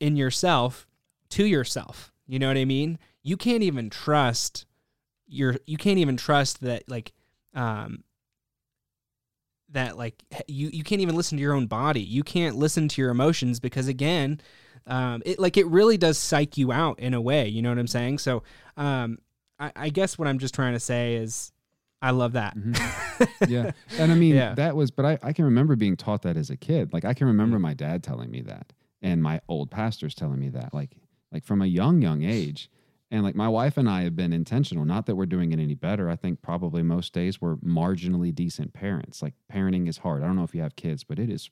in 0.00 0.16
yourself 0.16 0.86
to 1.28 1.44
yourself. 1.44 2.10
You 2.26 2.38
know 2.38 2.48
what 2.48 2.56
I 2.56 2.64
mean? 2.64 2.98
You 3.22 3.36
can't 3.36 3.62
even 3.62 3.90
trust 3.90 4.66
your 5.26 5.56
you 5.66 5.76
can't 5.76 5.98
even 5.98 6.16
trust 6.16 6.60
that 6.62 6.84
like 6.88 7.12
um 7.54 8.04
that 9.70 9.96
like 9.96 10.22
you 10.46 10.68
you 10.72 10.84
can't 10.84 11.00
even 11.00 11.16
listen 11.16 11.38
to 11.38 11.42
your 11.42 11.54
own 11.54 11.66
body. 11.66 12.00
You 12.02 12.22
can't 12.22 12.56
listen 12.56 12.88
to 12.88 13.00
your 13.00 13.10
emotions 13.10 13.60
because 13.60 13.88
again, 13.88 14.40
um, 14.86 15.22
it 15.24 15.38
like 15.38 15.56
it 15.56 15.66
really 15.66 15.96
does 15.96 16.18
psych 16.18 16.56
you 16.56 16.70
out 16.72 16.98
in 17.00 17.14
a 17.14 17.20
way. 17.20 17.48
You 17.48 17.62
know 17.62 17.70
what 17.70 17.78
I'm 17.78 17.86
saying? 17.86 18.18
So, 18.18 18.42
um, 18.76 19.18
I, 19.58 19.72
I 19.74 19.88
guess 19.88 20.18
what 20.18 20.28
I'm 20.28 20.38
just 20.38 20.54
trying 20.54 20.74
to 20.74 20.80
say 20.80 21.14
is, 21.16 21.52
I 22.02 22.10
love 22.10 22.32
that. 22.32 22.56
Yeah. 23.48 23.70
And 23.98 24.10
I 24.10 24.16
mean, 24.16 24.34
Yeah. 24.34 24.54
that 24.56 24.74
was, 24.74 24.90
but 24.90 25.04
I, 25.06 25.18
I 25.22 25.32
can 25.32 25.44
remember 25.44 25.76
being 25.76 25.96
taught 25.96 26.22
that 26.22 26.36
as 26.36 26.50
a 26.50 26.56
kid. 26.56 26.92
Like, 26.92 27.04
I 27.04 27.14
can 27.14 27.28
remember 27.28 27.58
Mm. 27.58 27.62
my 27.62 27.72
dad 27.74 28.02
telling 28.02 28.28
me 28.30 28.40
that 28.42 28.72
and 29.02 29.22
my 29.22 29.40
old 29.48 29.70
pastors 29.70 30.14
telling 30.16 30.40
me 30.40 30.48
that, 30.50 30.74
like, 30.74 30.96
like 31.34 31.44
from 31.44 31.60
a 31.60 31.66
young, 31.66 32.00
young 32.00 32.22
age. 32.22 32.70
And 33.10 33.22
like 33.22 33.34
my 33.34 33.48
wife 33.48 33.76
and 33.76 33.88
I 33.88 34.02
have 34.02 34.16
been 34.16 34.32
intentional, 34.32 34.84
not 34.84 35.06
that 35.06 35.16
we're 35.16 35.26
doing 35.26 35.52
it 35.52 35.58
any 35.58 35.74
better. 35.74 36.08
I 36.08 36.16
think 36.16 36.40
probably 36.40 36.82
most 36.82 37.12
days 37.12 37.40
we're 37.40 37.56
marginally 37.56 38.34
decent 38.34 38.72
parents. 38.72 39.20
Like, 39.20 39.34
parenting 39.52 39.88
is 39.88 39.98
hard. 39.98 40.22
I 40.22 40.26
don't 40.26 40.36
know 40.36 40.44
if 40.44 40.54
you 40.54 40.62
have 40.62 40.76
kids, 40.76 41.04
but 41.04 41.18
it 41.18 41.28
is 41.28 41.50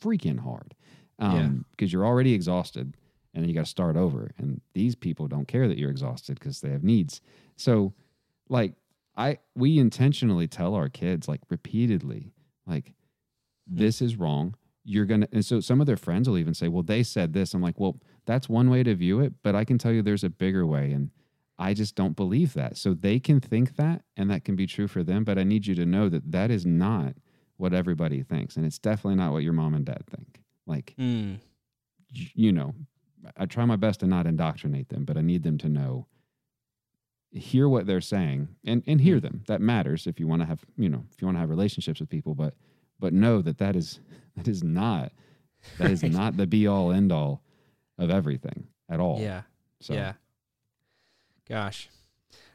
freaking 0.00 0.40
hard 0.40 0.74
um, 1.18 1.64
because 1.70 1.92
you're 1.92 2.04
already 2.04 2.34
exhausted 2.34 2.96
and 3.32 3.42
then 3.42 3.48
you 3.48 3.54
got 3.54 3.64
to 3.64 3.70
start 3.70 3.96
over. 3.96 4.32
And 4.38 4.60
these 4.74 4.94
people 4.94 5.28
don't 5.28 5.48
care 5.48 5.68
that 5.68 5.78
you're 5.78 5.90
exhausted 5.90 6.38
because 6.38 6.60
they 6.60 6.70
have 6.70 6.84
needs. 6.84 7.20
So, 7.56 7.94
like, 8.48 8.74
I 9.16 9.38
we 9.54 9.78
intentionally 9.78 10.48
tell 10.48 10.74
our 10.74 10.88
kids 10.88 11.28
like 11.28 11.40
repeatedly, 11.48 12.32
like, 12.66 12.94
this 13.66 14.02
is 14.02 14.16
wrong. 14.16 14.56
You're 14.84 15.04
gonna, 15.04 15.28
and 15.32 15.44
so 15.44 15.60
some 15.60 15.80
of 15.80 15.86
their 15.86 15.96
friends 15.96 16.28
will 16.28 16.38
even 16.38 16.54
say, 16.54 16.68
"Well, 16.68 16.82
they 16.82 17.02
said 17.02 17.32
this." 17.32 17.54
I'm 17.54 17.62
like, 17.62 17.78
"Well, 17.78 18.00
that's 18.26 18.48
one 18.48 18.70
way 18.70 18.82
to 18.82 18.94
view 18.94 19.20
it, 19.20 19.34
but 19.42 19.54
I 19.54 19.64
can 19.64 19.78
tell 19.78 19.92
you 19.92 20.02
there's 20.02 20.24
a 20.24 20.30
bigger 20.30 20.64
way, 20.66 20.92
and 20.92 21.10
I 21.58 21.74
just 21.74 21.94
don't 21.94 22.16
believe 22.16 22.54
that." 22.54 22.76
So 22.76 22.94
they 22.94 23.18
can 23.20 23.40
think 23.40 23.76
that, 23.76 24.02
and 24.16 24.30
that 24.30 24.44
can 24.44 24.56
be 24.56 24.66
true 24.66 24.88
for 24.88 25.02
them, 25.02 25.24
but 25.24 25.38
I 25.38 25.42
need 25.44 25.66
you 25.66 25.74
to 25.76 25.86
know 25.86 26.08
that 26.08 26.30
that 26.32 26.50
is 26.50 26.64
not 26.66 27.14
what 27.56 27.72
everybody 27.74 28.22
thinks, 28.22 28.56
and 28.56 28.64
it's 28.66 28.78
definitely 28.78 29.16
not 29.16 29.32
what 29.32 29.42
your 29.42 29.52
mom 29.52 29.74
and 29.74 29.84
dad 29.84 30.04
think. 30.06 30.40
Like, 30.66 30.94
Mm. 30.98 31.38
you 32.12 32.52
know, 32.52 32.74
I 33.36 33.46
try 33.46 33.64
my 33.64 33.76
best 33.76 34.00
to 34.00 34.06
not 34.06 34.26
indoctrinate 34.26 34.88
them, 34.88 35.04
but 35.04 35.16
I 35.16 35.20
need 35.20 35.42
them 35.44 35.58
to 35.58 35.68
know, 35.68 36.06
hear 37.30 37.68
what 37.68 37.86
they're 37.86 38.00
saying 38.00 38.48
and, 38.64 38.82
and 38.86 39.00
hear 39.00 39.18
them. 39.20 39.42
That 39.46 39.60
matters 39.60 40.06
if 40.06 40.20
you 40.20 40.26
want 40.26 40.42
to 40.42 40.46
have, 40.46 40.64
you 40.76 40.88
know, 40.88 41.04
if 41.12 41.20
you 41.22 41.26
want 41.26 41.36
to 41.36 41.40
have 41.40 41.50
relationships 41.50 42.00
with 42.00 42.08
people, 42.10 42.34
but, 42.34 42.54
but 43.00 43.12
know 43.12 43.40
that 43.42 43.58
that 43.58 43.74
is, 43.76 44.00
that 44.36 44.48
is 44.48 44.62
not, 44.62 45.12
that 45.78 45.90
is 45.90 46.02
not 46.18 46.36
the 46.36 46.46
be 46.46 46.66
all 46.66 46.92
end 46.92 47.10
all 47.12 47.42
of 48.02 48.10
everything 48.10 48.68
at 48.90 49.00
all. 49.00 49.20
Yeah. 49.20 49.42
So, 49.80 49.94
Yeah. 49.94 50.12
Gosh. 51.48 51.88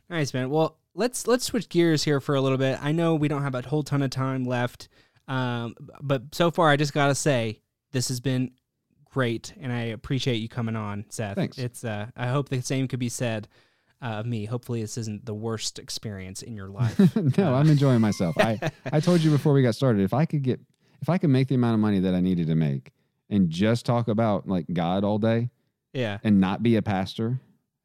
Nice, 0.10 0.34
man. 0.34 0.50
Well, 0.50 0.78
let's 0.94 1.28
let's 1.28 1.46
switch 1.46 1.70
gears 1.70 2.04
here 2.04 2.20
for 2.20 2.36
a 2.36 2.42
little 2.42 2.58
bit. 2.58 2.82
I 2.82 2.92
know 2.92 3.16
we 3.16 3.28
don't 3.28 3.44
have 3.44 3.56
a 3.56 3.62
whole 3.62 3.84
ton 3.84 4.02
of 4.02 4.10
time 4.10 4.46
left. 4.46 4.88
Um, 5.28 5.76
but 6.02 6.34
so 6.34 6.52
far 6.52 6.70
I 6.70 6.78
just 6.78 6.94
got 6.94 7.08
to 7.08 7.16
say 7.16 7.62
this 7.92 8.08
has 8.08 8.20
been 8.22 8.52
great 9.12 9.54
and 9.60 9.74
I 9.74 9.82
appreciate 9.82 10.38
you 10.38 10.48
coming 10.48 10.76
on, 10.76 11.06
Seth. 11.10 11.36
Thanks. 11.36 11.58
It's 11.58 11.84
uh 11.84 12.08
I 12.16 12.28
hope 12.28 12.50
the 12.50 12.62
same 12.62 12.88
could 12.88 13.00
be 13.00 13.10
said 13.10 13.48
uh, 14.02 14.06
of 14.06 14.26
me. 14.26 14.46
Hopefully 14.46 14.82
this 14.82 14.98
isn't 14.98 15.26
the 15.26 15.34
worst 15.34 15.80
experience 15.80 16.42
in 16.42 16.56
your 16.56 16.70
life. 16.70 17.16
no, 17.38 17.54
I'm 17.54 17.70
enjoying 17.70 18.02
myself. 18.02 18.38
I, 18.38 18.60
I 18.92 19.00
told 19.00 19.22
you 19.22 19.32
before 19.32 19.54
we 19.54 19.62
got 19.62 19.76
started, 19.76 20.04
if 20.04 20.14
I 20.14 20.26
could 20.26 20.44
get, 20.44 20.60
if 21.02 21.10
I 21.10 21.18
could 21.18 21.30
make 21.30 21.48
the 21.48 21.56
amount 21.56 21.74
of 21.76 21.80
money 21.80 22.00
that 22.00 22.14
I 22.14 22.22
needed 22.22 22.48
to 22.48 22.56
make 22.56 22.92
and 23.30 23.50
just 23.50 23.86
talk 23.86 24.08
about 24.08 24.48
like 24.48 24.66
God 24.72 25.04
all 25.04 25.18
day 25.20 25.50
yeah. 25.94 26.18
and 26.24 26.40
not 26.40 26.64
be 26.64 26.76
a 26.76 26.82
pastor, 26.82 27.40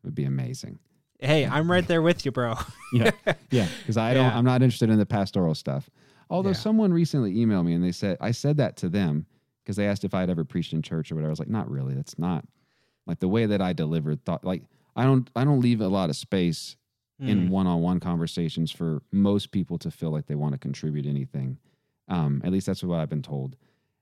would 0.04 0.14
be 0.14 0.24
amazing. 0.24 0.78
Hey, 1.18 1.46
I'm 1.46 1.70
right 1.70 1.86
there 1.86 2.02
with 2.02 2.24
you, 2.24 2.32
bro. 2.32 2.54
yeah, 2.92 3.10
yeah. 3.50 3.68
Because 3.78 3.96
I 3.96 4.12
don't, 4.14 4.24
Yeah. 4.26 4.36
I'm 4.36 4.44
not 4.44 4.62
interested 4.62 4.90
in 4.90 4.98
the 4.98 5.06
pastoral 5.06 5.54
stuff. 5.54 5.88
Although 6.30 6.50
Yeah. 6.50 6.54
someone 6.56 6.92
recently 6.92 7.34
emailed 7.34 7.64
me 7.66 7.74
and 7.74 7.84
they 7.84 7.92
said 7.92 8.16
I 8.20 8.30
said 8.32 8.56
that 8.56 8.76
to 8.78 8.88
them 8.88 9.26
because 9.62 9.76
they 9.76 9.86
asked 9.86 10.02
if 10.04 10.14
I'd 10.14 10.30
ever 10.30 10.44
preached 10.44 10.72
in 10.72 10.82
church 10.82 11.12
or 11.12 11.14
whatever. 11.14 11.28
I 11.30 11.32
was 11.32 11.38
like, 11.38 11.48
not 11.48 11.70
really. 11.70 11.94
That's 11.94 12.18
not 12.18 12.44
like 13.06 13.20
the 13.20 13.28
way 13.28 13.46
that 13.46 13.60
I 13.62 13.72
delivered 13.72 14.24
thought. 14.24 14.44
Like 14.44 14.62
I 14.96 15.04
don't, 15.04 15.28
I 15.36 15.44
don't 15.44 15.60
leave 15.60 15.80
a 15.80 15.88
lot 15.88 16.10
of 16.10 16.16
space 16.16 16.76
in 17.20 17.46
Mm. 17.46 17.50
one-on-one 17.50 18.00
conversations 18.00 18.72
for 18.72 19.00
most 19.12 19.52
people 19.52 19.78
to 19.78 19.92
feel 19.92 20.10
like 20.10 20.26
they 20.26 20.34
want 20.34 20.54
to 20.54 20.58
contribute 20.58 21.06
anything. 21.06 21.56
Um, 22.08 22.40
at 22.42 22.50
least 22.50 22.66
that's 22.66 22.82
what 22.82 22.98
I've 22.98 23.08
been 23.08 23.22
told. 23.22 23.54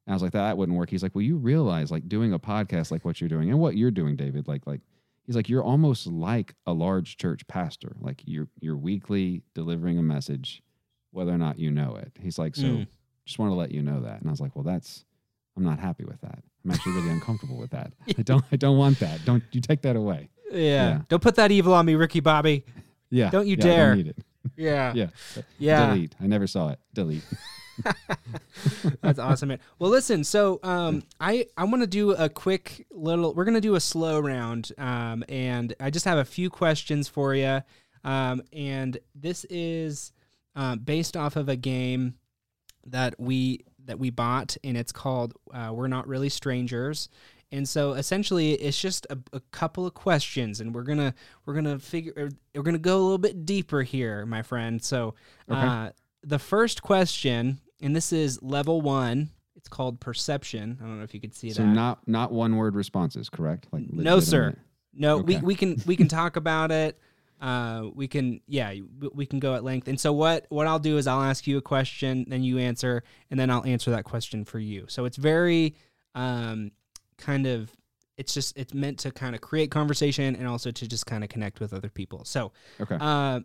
And 0.06 0.12
I 0.12 0.14
was 0.14 0.22
like, 0.22 0.32
that 0.32 0.56
wouldn't 0.58 0.76
work. 0.78 0.90
He's 0.90 1.02
like, 1.02 1.14
well, 1.14 1.22
you 1.22 1.36
realize 1.36 1.90
like 1.90 2.08
doing 2.08 2.32
a 2.32 2.38
podcast 2.38 2.90
like 2.90 3.04
what 3.04 3.20
you're 3.20 3.28
doing 3.28 3.50
and 3.50 3.60
what 3.60 3.76
you're 3.76 3.90
doing, 3.90 4.16
David, 4.16 4.48
like 4.48 4.66
like 4.66 4.80
he's 5.26 5.36
like, 5.36 5.48
you're 5.48 5.62
almost 5.62 6.06
like 6.06 6.54
a 6.66 6.72
large 6.72 7.16
church 7.16 7.46
pastor. 7.46 7.96
Like 8.00 8.22
you're 8.24 8.48
you're 8.60 8.76
weekly 8.76 9.42
delivering 9.54 9.98
a 9.98 10.02
message, 10.02 10.62
whether 11.12 11.32
or 11.32 11.38
not 11.38 11.58
you 11.58 11.70
know 11.70 11.96
it. 11.96 12.12
He's 12.20 12.38
like, 12.38 12.56
so 12.56 12.62
Mm. 12.64 12.86
just 13.24 13.38
want 13.38 13.50
to 13.52 13.54
let 13.56 13.70
you 13.70 13.82
know 13.82 14.00
that. 14.00 14.20
And 14.20 14.28
I 14.28 14.30
was 14.30 14.40
like, 14.40 14.56
well, 14.56 14.64
that's 14.64 15.04
I'm 15.56 15.64
not 15.64 15.78
happy 15.78 16.04
with 16.04 16.20
that. 16.22 16.42
I'm 16.64 16.70
actually 16.72 16.92
really 16.92 17.10
uncomfortable 17.10 17.58
with 17.58 17.70
that. 17.70 17.92
I 18.18 18.22
don't 18.22 18.44
I 18.50 18.56
don't 18.56 18.78
want 18.78 18.98
that. 19.00 19.24
Don't 19.24 19.42
you 19.52 19.60
take 19.60 19.82
that 19.82 19.96
away. 19.96 20.30
yeah. 20.50 20.58
yeah. 20.58 21.00
Don't 21.08 21.22
put 21.22 21.36
that 21.36 21.50
evil 21.52 21.74
on 21.74 21.86
me, 21.86 21.94
Ricky 21.94 22.20
Bobby. 22.20 22.64
Yeah. 23.10 23.30
Don't 23.30 23.46
you 23.46 23.56
yeah, 23.58 23.64
I 23.64 23.68
dare. 23.68 23.96
need 23.96 24.06
it. 24.08 24.18
Yeah. 24.56 24.92
Yeah. 24.94 25.06
Yeah. 25.58 25.86
Delete. 25.94 26.16
I 26.20 26.26
never 26.26 26.46
saw 26.46 26.70
it. 26.70 26.78
Delete. 26.94 27.22
That's 29.02 29.18
awesome, 29.18 29.48
man. 29.48 29.60
Well, 29.78 29.90
listen. 29.90 30.24
So, 30.24 30.60
um, 30.62 31.02
I 31.20 31.46
I 31.56 31.64
want 31.64 31.82
to 31.82 31.86
do 31.86 32.12
a 32.12 32.28
quick 32.28 32.86
little. 32.90 33.34
We're 33.34 33.44
gonna 33.44 33.60
do 33.60 33.74
a 33.74 33.80
slow 33.80 34.20
round, 34.20 34.72
um, 34.78 35.24
and 35.28 35.74
I 35.80 35.90
just 35.90 36.04
have 36.04 36.18
a 36.18 36.24
few 36.24 36.50
questions 36.50 37.08
for 37.08 37.34
you. 37.34 37.62
Um, 38.04 38.42
and 38.52 38.98
this 39.14 39.44
is, 39.50 40.12
uh, 40.56 40.76
based 40.76 41.16
off 41.16 41.36
of 41.36 41.48
a 41.48 41.56
game 41.56 42.14
that 42.86 43.18
we 43.18 43.64
that 43.84 43.98
we 43.98 44.10
bought, 44.10 44.56
and 44.64 44.76
it's 44.76 44.92
called 44.92 45.34
uh, 45.52 45.70
"We're 45.74 45.88
Not 45.88 46.06
Really 46.08 46.28
Strangers." 46.28 47.08
And 47.52 47.68
so 47.68 47.94
essentially, 47.94 48.52
it's 48.52 48.80
just 48.80 49.08
a, 49.10 49.18
a 49.32 49.40
couple 49.50 49.84
of 49.84 49.92
questions, 49.94 50.60
and 50.60 50.72
we're 50.74 50.84
gonna 50.84 51.14
we're 51.46 51.54
gonna 51.54 51.78
figure 51.78 52.12
er, 52.16 52.30
we're 52.54 52.62
gonna 52.62 52.78
go 52.78 52.96
a 52.98 53.02
little 53.02 53.18
bit 53.18 53.44
deeper 53.44 53.82
here, 53.82 54.24
my 54.24 54.42
friend. 54.42 54.82
So, 54.82 55.14
Okay. 55.50 55.60
uh, 55.60 55.90
the 56.22 56.38
first 56.38 56.82
question, 56.82 57.58
and 57.80 57.94
this 57.94 58.12
is 58.12 58.42
level 58.42 58.80
one. 58.80 59.30
It's 59.56 59.68
called 59.68 60.00
perception. 60.00 60.78
I 60.80 60.84
don't 60.86 60.98
know 60.98 61.04
if 61.04 61.12
you 61.12 61.20
could 61.20 61.34
see 61.34 61.50
So 61.50 61.62
that. 61.62 61.68
So 61.68 61.72
not 61.74 62.08
not 62.08 62.32
one 62.32 62.56
word 62.56 62.74
responses, 62.74 63.28
correct? 63.28 63.66
Like 63.72 63.92
No, 63.92 64.20
sir. 64.20 64.54
No, 64.94 65.18
we, 65.18 65.36
Okay. 65.36 65.44
we 65.44 65.54
can 65.54 65.82
we 65.86 65.96
can 65.96 66.08
talk 66.20 66.36
about 66.36 66.70
it. 66.70 66.98
Uh, 67.40 67.88
we 67.94 68.06
can 68.08 68.40
yeah 68.46 68.70
we- 68.70 69.10
we 69.14 69.26
can 69.26 69.38
go 69.38 69.54
at 69.54 69.64
length. 69.64 69.88
And 69.88 69.98
so 70.00 70.12
what 70.12 70.46
what 70.50 70.66
I'll 70.66 70.78
do 70.78 70.96
is 70.98 71.06
I'll 71.06 71.22
ask 71.22 71.46
you 71.46 71.58
a 71.58 71.62
question, 71.62 72.24
then 72.28 72.42
you 72.42 72.58
answer, 72.58 73.02
and 73.30 73.38
then 73.40 73.50
I'll 73.50 73.64
answer 73.64 73.90
that 73.92 74.04
question 74.04 74.44
for 74.44 74.58
you. 74.58 74.86
So 74.88 75.04
it's 75.04 75.16
very 75.16 75.74
um 76.14 76.70
kind 77.18 77.46
of 77.46 77.70
it's 78.16 78.34
just 78.34 78.56
it's 78.56 78.74
meant 78.74 78.98
to 79.00 79.10
kind 79.10 79.34
of 79.34 79.40
create 79.40 79.70
conversation 79.70 80.36
and 80.36 80.46
also 80.46 80.70
to 80.70 80.86
just 80.88 81.06
kind 81.06 81.22
of 81.24 81.30
connect 81.30 81.60
with 81.60 81.72
other 81.72 81.88
people. 81.88 82.24
So 82.24 82.52
Okay. 82.80 82.96
uh, 83.00 83.40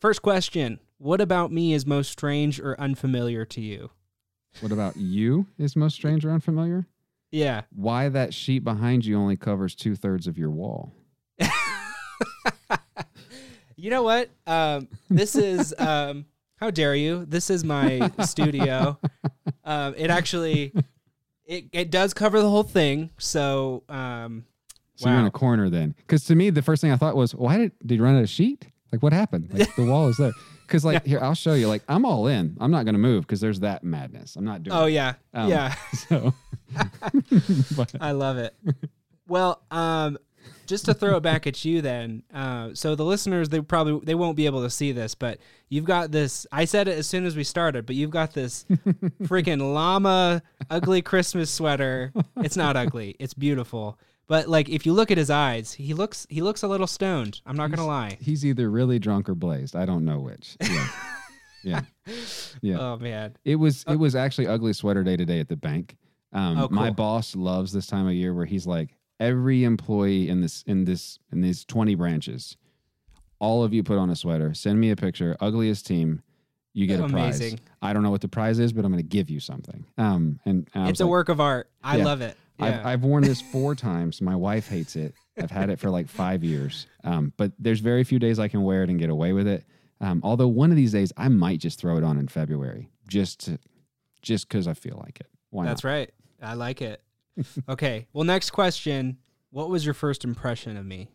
first 0.00 0.22
question: 0.22 0.78
What 0.98 1.20
about 1.20 1.52
me 1.52 1.74
is 1.74 1.86
most 1.86 2.10
strange 2.10 2.58
or 2.58 2.78
unfamiliar 2.80 3.44
to 3.46 3.60
you? 3.60 3.90
What 4.60 4.72
about 4.72 4.96
you? 4.96 5.46
Is 5.58 5.76
most 5.76 5.94
strange 5.94 6.24
or 6.24 6.30
unfamiliar? 6.30 6.86
Yeah. 7.30 7.62
Why 7.74 8.08
that 8.08 8.32
sheet 8.32 8.64
behind 8.64 9.04
you 9.04 9.18
only 9.18 9.36
covers 9.36 9.74
two 9.74 9.94
thirds 9.94 10.26
of 10.26 10.38
your 10.38 10.50
wall? 10.50 10.94
you 13.76 13.90
know 13.90 14.02
what? 14.02 14.30
Um, 14.46 14.88
this 15.10 15.36
is 15.36 15.74
um, 15.78 16.24
how 16.56 16.70
dare 16.70 16.94
you? 16.94 17.26
This 17.26 17.50
is 17.50 17.62
my 17.62 18.10
studio. 18.24 18.98
Um, 19.64 19.94
it 19.98 20.08
actually 20.08 20.72
it 21.44 21.66
it 21.72 21.90
does 21.90 22.14
cover 22.14 22.40
the 22.40 22.48
whole 22.48 22.62
thing. 22.62 23.10
So 23.18 23.82
um, 23.90 24.46
So 24.94 25.10
you're 25.10 25.18
in 25.18 25.26
a 25.26 25.30
corner 25.30 25.68
then. 25.68 25.94
Because 25.98 26.24
to 26.24 26.34
me, 26.34 26.48
the 26.48 26.62
first 26.62 26.80
thing 26.80 26.90
I 26.90 26.96
thought 26.96 27.16
was, 27.16 27.34
why 27.34 27.58
did 27.58 27.72
did 27.84 27.96
you 27.96 28.04
run 28.04 28.16
out 28.16 28.22
of 28.22 28.30
sheet? 28.30 28.66
Like 28.92 29.02
what 29.02 29.12
happened? 29.12 29.50
Like 29.52 29.74
the 29.76 29.84
wall 29.84 30.08
is 30.08 30.16
there. 30.16 30.32
Because 30.66 30.84
like 30.84 31.04
here, 31.06 31.20
I'll 31.20 31.34
show 31.34 31.54
you. 31.54 31.68
Like 31.68 31.82
I'm 31.88 32.04
all 32.04 32.26
in. 32.26 32.56
I'm 32.60 32.70
not 32.70 32.84
going 32.84 32.94
to 32.94 33.00
move 33.00 33.22
because 33.26 33.40
there's 33.40 33.60
that 33.60 33.84
madness. 33.84 34.36
I'm 34.36 34.44
not 34.44 34.62
doing. 34.62 34.76
oh 34.76 34.86
yeah, 34.86 35.14
Um, 35.34 35.48
yeah, 35.50 35.74
So, 36.08 36.34
I 38.00 38.12
love 38.12 38.38
it. 38.38 38.54
Well, 39.28 39.62
um, 39.70 40.18
just 40.66 40.84
to 40.86 40.94
throw 40.94 41.16
it 41.16 41.20
back 41.22 41.46
at 41.46 41.64
you 41.64 41.80
then. 41.80 42.22
Uh, 42.32 42.70
so 42.74 42.94
the 42.94 43.04
listeners, 43.04 43.48
they 43.48 43.60
probably 43.60 44.00
they 44.04 44.14
won't 44.14 44.36
be 44.36 44.46
able 44.46 44.62
to 44.62 44.70
see 44.70 44.92
this, 44.92 45.14
but 45.14 45.38
you've 45.68 45.84
got 45.84 46.10
this. 46.10 46.46
I 46.52 46.64
said 46.64 46.88
it 46.88 46.98
as 46.98 47.06
soon 47.06 47.24
as 47.24 47.36
we 47.36 47.44
started, 47.44 47.86
but 47.86 47.96
you've 47.96 48.10
got 48.10 48.32
this 48.34 48.64
freaking 49.22 49.72
llama 49.74 50.42
ugly 50.70 51.02
Christmas 51.02 51.50
sweater. 51.50 52.12
It's 52.38 52.56
not 52.56 52.76
ugly. 52.76 53.16
It's 53.18 53.34
beautiful. 53.34 53.98
But 54.28 54.48
like 54.48 54.68
if 54.68 54.84
you 54.86 54.92
look 54.92 55.10
at 55.10 55.18
his 55.18 55.30
eyes, 55.30 55.72
he 55.72 55.94
looks 55.94 56.26
he 56.28 56.40
looks 56.42 56.62
a 56.62 56.68
little 56.68 56.86
stoned. 56.86 57.40
I'm 57.46 57.56
not 57.56 57.70
gonna 57.70 57.86
lie. 57.86 58.18
he's 58.20 58.44
either 58.44 58.68
really 58.70 58.98
drunk 58.98 59.28
or 59.28 59.34
blazed. 59.34 59.76
I 59.76 59.86
don't 59.86 60.04
know 60.04 60.20
which. 60.20 60.56
Yeah. 61.64 61.82
yeah. 62.06 62.12
Yeah. 62.62 62.76
Oh 62.78 62.96
man. 62.98 63.34
It 63.44 63.56
was 63.56 63.84
it 63.88 63.96
was 63.96 64.14
actually 64.14 64.46
ugly 64.46 64.72
sweater 64.72 65.02
day 65.02 65.16
today 65.16 65.40
at 65.40 65.48
the 65.48 65.56
bank. 65.56 65.96
Um, 66.32 66.58
Oh, 66.58 66.68
My 66.70 66.90
boss 66.90 67.34
loves 67.34 67.72
this 67.72 67.86
time 67.88 68.06
of 68.06 68.12
year 68.12 68.32
where 68.34 68.44
he's 68.46 68.66
like 68.68 68.90
every 69.18 69.64
employee 69.64 70.28
in 70.28 70.40
this 70.42 70.62
in 70.68 70.84
this 70.84 71.18
in 71.32 71.40
these 71.40 71.64
twenty 71.64 71.94
branches, 71.96 72.56
all 73.40 73.64
of 73.64 73.72
you 73.74 73.82
put 73.82 73.98
on 73.98 74.10
a 74.10 74.16
sweater. 74.16 74.54
Send 74.54 74.78
me 74.78 74.90
a 74.90 74.96
picture. 74.96 75.36
Ugliest 75.40 75.86
team, 75.86 76.22
you 76.72 76.86
get 76.86 77.00
a 77.00 77.08
prize. 77.08 77.40
Amazing. 77.40 77.60
I 77.82 77.92
don't 77.92 78.02
know 78.04 78.10
what 78.10 78.20
the 78.20 78.28
prize 78.28 78.58
is, 78.60 78.72
but 78.72 78.84
I'm 78.84 78.92
going 78.92 79.02
to 79.02 79.08
give 79.08 79.28
you 79.30 79.40
something. 79.40 79.84
Um, 79.98 80.38
and, 80.44 80.68
and 80.74 80.88
It's 80.88 81.00
a 81.00 81.04
like, 81.04 81.10
work 81.10 81.28
of 81.30 81.40
art. 81.40 81.68
I 81.82 81.96
Yeah. 81.96 82.04
love 82.04 82.20
it. 82.20 82.36
Yeah. 82.58 82.66
I've, 82.80 82.86
I've 82.86 83.02
worn 83.04 83.22
this 83.24 83.40
four 83.40 83.74
times. 83.74 84.20
My 84.22 84.34
wife 84.36 84.68
hates 84.68 84.96
it. 84.96 85.14
I've 85.38 85.50
had 85.50 85.68
it 85.70 85.78
for 85.78 85.90
like 85.90 86.08
five 86.08 86.42
years. 86.42 86.86
Um, 87.04 87.32
but 87.36 87.52
there's 87.58 87.80
very 87.80 88.04
few 88.04 88.18
days 88.18 88.38
I 88.38 88.48
can 88.48 88.62
wear 88.62 88.82
it 88.82 88.90
and 88.90 88.98
get 88.98 89.10
away 89.10 89.32
with 89.32 89.46
it. 89.46 89.64
Um, 90.00 90.20
although 90.24 90.48
one 90.48 90.70
of 90.70 90.76
these 90.76 90.92
days 90.92 91.12
I 91.16 91.28
might 91.28 91.58
just 91.60 91.78
throw 91.78 91.96
it 91.98 92.04
on 92.04 92.18
in 92.18 92.28
February, 92.28 92.90
just 93.08 93.40
to, 93.46 93.58
just 94.22 94.48
because 94.48 94.66
I 94.66 94.74
feel 94.74 95.00
like 95.04 95.20
it. 95.20 95.28
Why 95.50 95.64
That's 95.66 95.84
not? 95.84 95.90
right. 95.90 96.10
I 96.42 96.54
like 96.54 96.80
it. 96.82 97.02
okay. 97.68 98.06
Well, 98.12 98.24
next 98.24 98.50
question. 98.50 99.18
What 99.50 99.68
was 99.68 99.84
your 99.84 99.94
first 99.94 100.24
impression 100.24 100.76
of 100.76 100.84
me? 100.86 101.10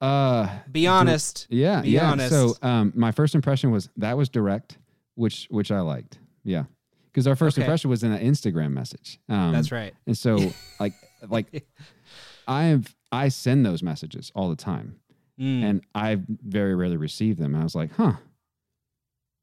Uh, 0.00 0.48
Be 0.70 0.86
honest. 0.86 1.46
yeah, 1.50 1.82
Be 1.82 1.90
yeah. 1.90 2.10
honest. 2.10 2.30
So 2.30 2.54
um, 2.62 2.92
my 2.96 3.12
first 3.12 3.34
impression 3.34 3.70
was 3.70 3.88
that 3.98 4.16
was 4.16 4.28
direct, 4.30 4.78
which 5.14 5.46
which 5.50 5.70
I 5.70 5.80
liked. 5.80 6.18
Yeah, 6.42 6.64
because 7.12 7.26
our 7.26 7.36
first 7.36 7.56
Okay. 7.58 7.64
impression 7.64 7.90
was 7.90 8.02
in 8.02 8.12
an 8.12 8.22
Instagram 8.24 8.72
message. 8.72 9.18
Um, 9.28 9.52
That's 9.52 9.72
right. 9.72 9.94
And 10.06 10.16
so 10.16 10.52
like 10.80 10.94
like 11.28 11.66
I've 12.46 12.94
I 13.12 13.28
send 13.28 13.66
those 13.66 13.82
messages 13.82 14.30
all 14.34 14.48
the 14.50 14.56
time. 14.56 14.96
Mm. 15.40 15.62
and 15.62 15.82
I 15.94 16.18
very 16.28 16.74
rarely 16.74 16.98
receive 16.98 17.38
them. 17.38 17.54
And 17.54 17.62
I 17.62 17.64
was 17.64 17.74
like, 17.74 17.90
huh, 17.96 18.12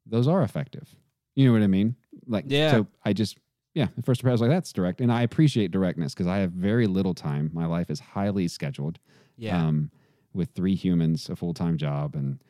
those 0.06 0.28
are 0.28 0.44
effective. 0.44 0.88
You 1.36 1.48
know 1.48 1.54
what 1.54 1.64
I 1.64 1.68
mean? 1.68 1.96
Like, 2.28 2.46
Yeah. 2.48 2.70
So 2.72 2.88
I 3.04 3.14
just, 3.14 3.40
yeah, 3.74 3.88
the 3.96 4.04
first 4.04 4.22
impression 4.22 4.30
I 4.30 4.34
was 4.34 4.42
like, 4.42 4.50
that's 4.52 4.72
direct. 4.74 5.02
And 5.02 5.12
I 5.12 5.24
appreciate 5.24 5.72
directness 5.72 6.14
because 6.14 6.28
I 6.28 6.38
have 6.38 6.52
very 6.52 6.86
little 6.86 7.16
time. 7.16 7.50
My 7.52 7.66
life 7.66 7.90
is 7.90 8.00
highly 8.00 8.48
scheduled 8.48 9.00
yeah. 9.38 9.60
um, 9.66 9.90
with 10.34 10.50
three 10.52 10.76
humans, 10.76 11.30
a 11.30 11.36
full 11.36 11.56
time 11.56 11.78
job, 11.78 12.14
and 12.16 12.44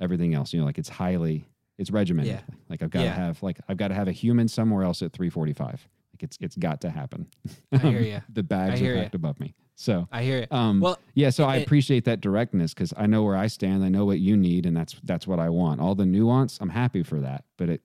everything 0.00 0.34
else. 0.34 0.52
You 0.52 0.58
know, 0.58 0.66
like 0.66 0.78
it's 0.78 0.88
highly, 0.88 1.44
it's 1.80 1.90
regimented. 1.90 2.34
Yeah. 2.34 2.54
Like 2.68 2.82
I've 2.82 2.90
got 2.90 3.02
to 3.02 3.10
have, 3.10 3.42
like, 3.42 3.58
I've 3.68 3.76
got 3.76 3.88
to 3.88 3.94
have 3.94 4.06
a 4.06 4.12
human 4.12 4.46
somewhere 4.48 4.84
else 4.84 5.02
at 5.02 5.12
345. 5.12 5.68
Like 6.12 6.22
it's, 6.22 6.36
it's 6.40 6.56
got 6.56 6.80
to 6.82 6.90
happen. 6.90 7.26
I 7.72 7.78
hear 7.78 8.00
ya. 8.00 8.20
the 8.32 8.42
bags 8.42 8.80
are 8.82 8.94
packed 8.94 9.14
above 9.14 9.40
me. 9.40 9.54
So, 9.76 10.06
I 10.12 10.22
hear 10.22 10.38
it. 10.38 10.52
um, 10.52 10.80
Well, 10.80 10.98
yeah, 11.14 11.30
so 11.30 11.44
I 11.44 11.56
appreciate 11.56 12.04
that 12.04 12.20
directness 12.20 12.74
because 12.74 12.92
I 12.98 13.06
know 13.06 13.22
where 13.22 13.34
I 13.36 13.46
stand. 13.46 13.82
I 13.82 13.88
know 13.88 14.04
what 14.04 14.18
you 14.18 14.36
need, 14.36 14.66
and 14.66 14.76
that's 14.76 14.94
that's 15.04 15.26
what 15.26 15.38
I 15.40 15.48
want. 15.48 15.80
All 15.80 15.94
the 15.94 16.04
nuance, 16.04 16.58
I'm 16.60 16.68
happy 16.68 17.02
for 17.02 17.18
that, 17.20 17.44
but 17.56 17.70
it 17.70 17.80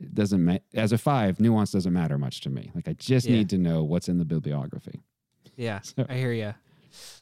it 0.00 0.14
doesn't 0.14 0.44
ma- 0.44 0.58
as 0.74 0.92
a 0.92 0.98
five 0.98 1.40
nuance 1.40 1.72
doesn't 1.72 1.92
matter 1.92 2.18
much 2.18 2.40
to 2.42 2.50
me. 2.50 2.70
Like 2.72 2.86
I 2.86 2.92
just 2.92 3.26
Yeah. 3.26 3.32
need 3.36 3.50
to 3.50 3.58
know 3.58 3.82
what's 3.82 4.08
in 4.08 4.18
the 4.18 4.24
bibliography. 4.24 5.02
yeah, 5.56 5.80
so- 5.82 6.06
I 6.08 6.14
hear 6.14 6.32
you. 6.32 6.54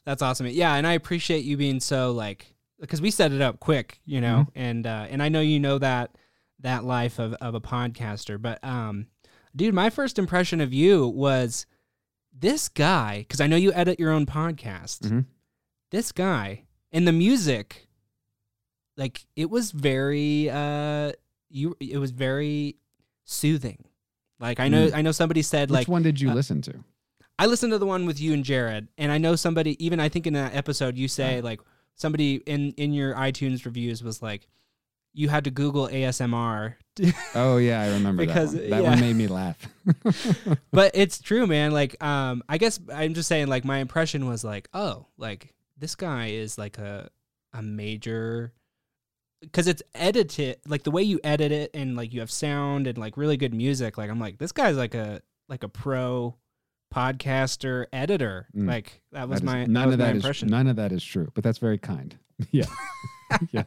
That's 0.03 0.21
awesome. 0.21 0.45
Yeah, 0.47 0.75
and 0.75 0.85
I 0.85 0.93
appreciate 0.93 1.43
you 1.43 1.57
being 1.57 1.79
so 1.79 2.11
like 2.11 2.53
because 2.79 3.01
we 3.01 3.11
set 3.11 3.31
it 3.31 3.41
up 3.41 3.59
quick, 3.59 3.99
you 4.05 4.21
know, 4.21 4.47
Mm-hmm. 4.49 4.59
and 4.59 4.87
uh, 4.87 5.07
and 5.09 5.23
I 5.23 5.29
know 5.29 5.41
you 5.41 5.59
know 5.59 5.77
that 5.79 6.15
that 6.59 6.83
life 6.83 7.19
of 7.19 7.33
of 7.35 7.55
a 7.55 7.61
podcaster, 7.61 8.41
but 8.41 8.63
um, 8.63 9.07
dude, 9.55 9.73
my 9.73 9.89
first 9.89 10.17
impression 10.19 10.61
of 10.61 10.73
you 10.73 11.07
was 11.07 11.65
this 12.37 12.67
guy 12.69 13.19
because 13.19 13.39
I 13.41 13.47
know 13.47 13.55
you 13.55 13.71
edit 13.73 13.99
your 13.99 14.11
own 14.11 14.25
podcast. 14.25 14.99
Mhm. 15.09 15.25
This 15.91 16.11
guy 16.11 16.63
and 16.91 17.07
the 17.07 17.11
music, 17.13 17.87
like 18.97 19.25
it 19.35 19.49
was 19.49 19.71
very 19.71 20.49
uh, 20.49 21.11
you 21.49 21.75
it 21.79 21.97
was 21.97 22.11
very 22.11 22.77
soothing. 23.23 23.85
Like 24.39 24.59
I 24.59 24.67
know 24.67 24.87
Mm. 24.87 24.95
I 24.95 25.01
know 25.01 25.11
somebody 25.11 25.41
said 25.41 25.69
Which 25.69 25.79
like 25.79 25.87
one 25.87 26.03
did 26.03 26.19
you 26.19 26.31
uh, 26.31 26.33
listen 26.33 26.61
to? 26.63 26.83
I 27.37 27.45
listened 27.47 27.71
to 27.73 27.77
the 27.77 27.85
one 27.85 28.05
with 28.05 28.19
you 28.19 28.33
and 28.33 28.43
Jared, 28.43 28.87
and 28.97 29.11
I 29.11 29.17
know 29.17 29.35
somebody. 29.35 29.83
Even 29.83 29.99
I 29.99 30.09
think 30.09 30.25
in 30.27 30.33
that 30.33 30.55
episode, 30.55 30.97
you 30.97 31.07
say 31.07 31.41
like 31.41 31.59
somebody 31.95 32.35
in 32.45 32.73
in 32.73 32.93
your 32.93 33.15
iTunes 33.15 33.65
reviews 33.65 34.03
was 34.03 34.21
like, 34.21 34.47
you 35.13 35.29
had 35.29 35.45
to 35.45 35.51
Google 35.51 35.87
ASMR, 35.87 36.75
Oh 37.35 37.57
yeah, 37.57 37.81
I 37.81 37.89
remember 37.91 38.25
Because, 38.25 38.53
that 38.53 38.61
one. 38.61 38.69
That 38.69 38.83
yeah. 38.83 38.89
one 38.89 38.99
made 38.99 39.15
me 39.15 39.27
laugh. 39.27 39.57
but 40.71 40.91
it's 40.93 41.19
true, 41.19 41.45
man. 41.47 41.71
Like, 41.71 42.01
um, 42.03 42.43
I 42.47 42.57
guess 42.57 42.79
I'm 42.93 43.13
just 43.13 43.27
saying, 43.27 43.47
like, 43.47 43.65
my 43.65 43.79
impression 43.79 44.27
was 44.27 44.43
like, 44.43 44.69
oh, 44.73 45.07
like 45.17 45.53
this 45.77 45.95
guy 45.95 46.27
is 46.27 46.57
like 46.57 46.77
a 46.77 47.09
a 47.53 47.61
major. 47.61 48.53
Because 49.41 49.67
it's 49.67 49.83
edited, 49.93 50.57
like 50.65 50.83
the 50.83 50.91
way 50.91 51.03
you 51.03 51.19
edit 51.23 51.51
it, 51.51 51.71
and 51.73 51.95
like 51.95 52.13
you 52.13 52.21
have 52.21 52.31
sound 52.31 52.87
and 52.87 52.97
like 52.97 53.17
really 53.17 53.37
good 53.37 53.53
music. 53.53 53.97
Like 53.97 54.09
I'm 54.09 54.19
like, 54.19 54.37
this 54.37 54.51
guy's 54.51 54.77
like 54.77 54.95
a 54.95 55.21
like 55.49 55.63
a 55.63 55.69
pro 55.69 56.35
podcaster 56.95 57.85
editor. 57.91 58.47
Mm. 58.55 58.67
Like 58.67 59.01
that 59.11 59.27
was 59.27 59.41
That 59.41 59.45
is- 59.47 59.53
my 59.53 59.65
none 59.65 59.73
that 59.73 59.85
was 59.85 59.93
of 59.95 59.99
my 59.99 60.05
that 60.05 60.15
is 60.15 60.23
impression. 60.23 60.47
none 60.49 60.67
of 60.67 60.75
that 60.77 60.91
is 60.91 61.03
true, 61.03 61.29
but 61.33 61.43
that's 61.43 61.57
very 61.57 61.77
kind. 61.77 62.17
yeah. 62.51 62.65
yeah. 63.51 63.63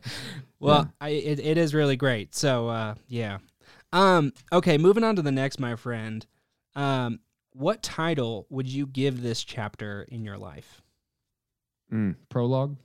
Well, 0.61 0.91
I, 1.01 1.11
it, 1.11 1.39
it 1.41 1.59
is 1.59 1.74
really 1.74 1.97
great. 1.97 2.35
So, 2.35 2.68
uh, 2.68 2.95
yeah. 3.09 3.39
Um, 3.93 4.33
okay, 4.53 4.79
moving 4.79 5.05
on 5.05 5.16
to 5.16 5.22
the 5.22 5.33
next, 5.33 5.59
my 5.61 5.76
friend. 5.76 6.24
Um, 6.76 7.20
what 7.53 7.83
title 7.83 8.47
would 8.51 8.68
you 8.68 8.87
give 8.87 9.22
this 9.22 9.43
chapter 9.45 10.07
in 10.11 10.24
your 10.24 10.37
life? 10.39 10.83
Mm. 11.93 12.16
Prologue. 12.29 12.76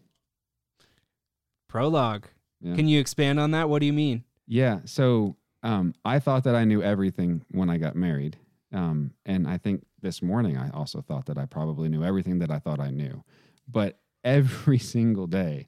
Prologue. 1.68 2.28
Yeah. 2.62 2.76
Can 2.76 2.88
you 2.88 3.00
expand 3.00 3.40
on 3.40 3.52
that? 3.52 3.70
What 3.70 3.80
do 3.80 3.86
you 3.86 3.94
mean? 3.94 4.24
Yeah. 4.48 4.80
So 4.86 5.36
um, 5.64 5.94
I 6.06 6.20
thought 6.20 6.44
that 6.46 6.56
I 6.56 6.64
knew 6.64 6.82
everything 6.82 7.44
when 7.52 7.70
I 7.70 7.78
got 7.78 7.96
married. 7.96 8.38
Um, 8.74 9.12
and 9.26 9.48
I 9.48 9.58
think 9.58 9.84
this 10.02 10.22
morning 10.22 10.58
I 10.58 10.70
also 10.72 11.02
thought 11.02 11.28
that 11.28 11.38
I 11.38 11.46
probably 11.46 11.90
knew 11.90 12.04
everything 12.04 12.40
that 12.40 12.52
I 12.52 12.60
thought 12.60 12.80
I 12.80 12.90
knew. 12.90 13.24
But 13.68 14.00
every 14.24 14.80
single 14.96 15.28
day, 15.28 15.68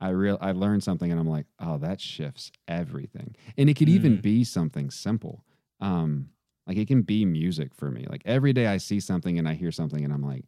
I 0.00 0.10
real 0.10 0.38
I 0.40 0.52
learned 0.52 0.82
something 0.84 1.10
and 1.10 1.18
I'm 1.20 1.28
like, 1.28 1.46
oh, 1.60 1.78
that 1.78 2.00
shifts 2.00 2.52
everything. 2.68 3.34
And 3.56 3.68
it 3.68 3.74
could 3.74 3.88
even 3.88 4.18
Mm. 4.18 4.22
be 4.22 4.44
something 4.44 4.90
simple. 4.90 5.44
Um, 5.80 6.30
like 6.66 6.76
it 6.76 6.88
can 6.88 7.02
be 7.02 7.24
music 7.24 7.74
for 7.74 7.90
me. 7.90 8.06
Like 8.08 8.22
every 8.24 8.52
day 8.52 8.66
I 8.66 8.76
see 8.78 9.00
something 9.00 9.38
and 9.38 9.48
I 9.48 9.54
hear 9.54 9.72
something 9.72 10.02
and 10.04 10.12
I'm 10.12 10.22
like, 10.22 10.44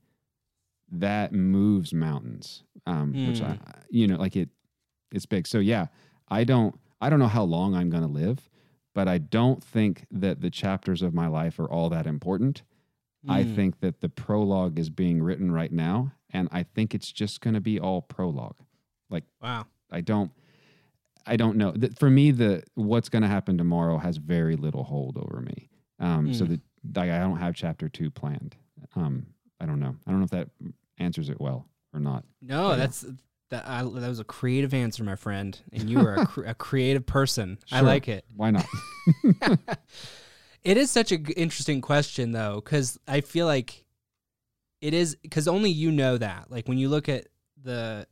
that 0.90 1.32
moves 1.32 1.92
mountains. 1.92 2.62
Um, 2.86 3.14
which 3.26 3.42
I, 3.42 3.54
Mm. 3.54 3.82
you 3.90 4.06
know, 4.06 4.16
like 4.16 4.36
it, 4.36 4.48
it's 5.12 5.26
big. 5.26 5.46
So 5.46 5.58
yeah, 5.58 5.86
I 6.28 6.44
don't, 6.44 6.78
I 7.00 7.10
don't 7.10 7.18
know 7.18 7.26
how 7.28 7.42
long 7.42 7.74
I'm 7.74 7.90
gonna 7.90 8.06
live, 8.06 8.48
but 8.96 9.06
I 9.06 9.18
don't 9.18 9.62
think 9.62 10.06
that 10.10 10.40
the 10.40 10.48
chapters 10.48 11.02
of 11.02 11.12
my 11.12 11.26
life 11.26 11.58
are 11.60 11.70
all 11.70 11.90
that 11.90 12.06
important. 12.06 12.62
I 13.28 13.44
Mm. 13.44 13.54
think 13.54 13.80
that 13.80 14.00
the 14.00 14.08
prologue 14.08 14.78
is 14.78 14.88
being 14.88 15.22
written 15.22 15.52
right 15.52 15.70
now, 15.70 16.12
and 16.30 16.48
I 16.50 16.62
think 16.62 16.94
it's 16.94 17.12
just 17.12 17.42
going 17.42 17.52
to 17.54 17.60
be 17.60 17.78
all 17.78 18.00
prologue. 18.00 18.56
Like, 19.10 19.24
wow. 19.42 19.66
I 19.90 20.00
don't, 20.00 20.30
I 21.26 21.36
don't 21.36 21.56
know. 21.58 21.74
For 21.98 22.08
me, 22.08 22.30
the 22.30 22.62
what's 22.74 23.10
going 23.10 23.22
to 23.22 23.28
happen 23.28 23.58
tomorrow 23.58 23.98
has 23.98 24.16
very 24.16 24.56
little 24.56 24.84
hold 24.84 25.18
over 25.18 25.42
me. 25.42 25.68
Um, 25.98 26.32
So 26.32 26.44
Mm. 26.46 26.48
that 26.48 26.60
like, 26.98 27.10
I 27.10 27.18
don't 27.18 27.36
have 27.38 27.54
chapter 27.54 27.88
two 27.90 28.10
planned. 28.10 28.56
Um, 28.94 29.26
I 29.60 29.66
don't 29.66 29.80
know. 29.80 29.94
I 30.06 30.10
don't 30.10 30.20
know 30.20 30.24
if 30.24 30.30
that 30.30 30.48
answers 30.98 31.28
it 31.28 31.38
well 31.40 31.68
or 31.92 32.00
not. 32.00 32.24
No, 32.40 32.76
that's 32.76 33.04
that. 33.50 33.66
I, 33.66 33.82
that 33.82 34.08
was 34.08 34.20
a 34.20 34.24
creative 34.24 34.74
answer, 34.74 35.04
my 35.04 35.16
friend, 35.16 35.58
and 35.72 35.88
you 35.88 36.00
are 36.00 36.14
a, 36.14 36.26
cr- 36.26 36.44
a 36.44 36.54
creative 36.54 37.06
person. 37.06 37.58
I 37.72 37.80
like 37.80 38.08
it. 38.08 38.24
Why 38.34 38.50
not? 38.50 38.66
It 40.64 40.76
is 40.76 40.90
such 40.90 41.12
an 41.12 41.26
interesting 41.36 41.80
question, 41.80 42.32
though, 42.32 42.56
because 42.56 42.98
I 43.06 43.20
feel 43.20 43.46
like 43.46 43.84
it 44.80 44.94
is 44.94 45.14
because 45.14 45.46
only 45.46 45.70
you 45.70 45.92
know 45.92 46.18
that. 46.18 46.50
Like 46.50 46.66
when 46.66 46.76
you 46.76 46.88
look 46.88 47.08
at 47.08 47.28
the, 47.62 48.08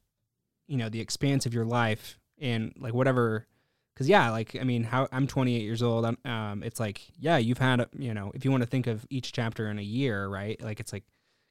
you 0.68 0.76
know, 0.76 0.89
the 0.89 1.01
expanse 1.01 1.47
of 1.47 1.53
your 1.55 1.64
life 1.64 2.16
and 2.39 2.72
like 2.78 2.95
whatever. 2.95 3.49
Because 3.93 4.09
yeah, 4.09 4.30
like 4.30 4.57
I 4.61 4.62
mean, 4.62 4.85
how 4.85 5.09
I'm 5.11 5.26
28 5.26 5.62
years 5.62 5.82
old. 5.82 6.05
I'm, 6.05 6.18
um, 6.24 6.62
it's 6.62 6.78
like 6.78 7.01
yeah, 7.18 7.39
you've 7.39 7.59
had 7.59 7.80
a- 7.80 7.89
you 7.99 8.14
know, 8.14 8.30
if 8.37 8.45
you 8.45 8.53
want 8.53 8.62
to 8.62 8.68
think 8.68 8.87
of 8.87 9.05
each 9.11 9.32
chapter 9.32 9.66
in 9.68 9.80
a 9.80 9.82
year, 9.82 10.28
right? 10.28 10.61
Like 10.62 10.78
it's 10.78 10.93
like, 10.93 11.03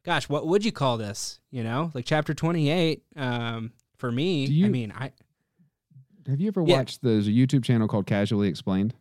gosh, 0.04 0.30
what 0.30 0.47
would 0.47 0.64
you 0.66 0.72
call 0.72 0.97
this? 0.97 1.39
You 1.51 1.64
know, 1.64 1.91
like 1.93 2.06
chapter 2.06 2.34
28. 2.34 3.04
Um, 3.16 3.72
for 3.97 4.12
me, 4.12 4.47
Do 4.47 4.66
I 4.66 4.70
mean, 4.70 4.91
I 4.91 5.12
have 6.28 6.39
you 6.41 6.47
ever 6.49 6.64
Yeah. 6.66 6.78
watched? 6.78 7.01
There's 7.01 7.28
a 7.28 7.32
YouTube 7.32 7.64
channel 7.64 7.88
called 7.88 8.06
Casually 8.06 8.47
Explained. 8.47 8.93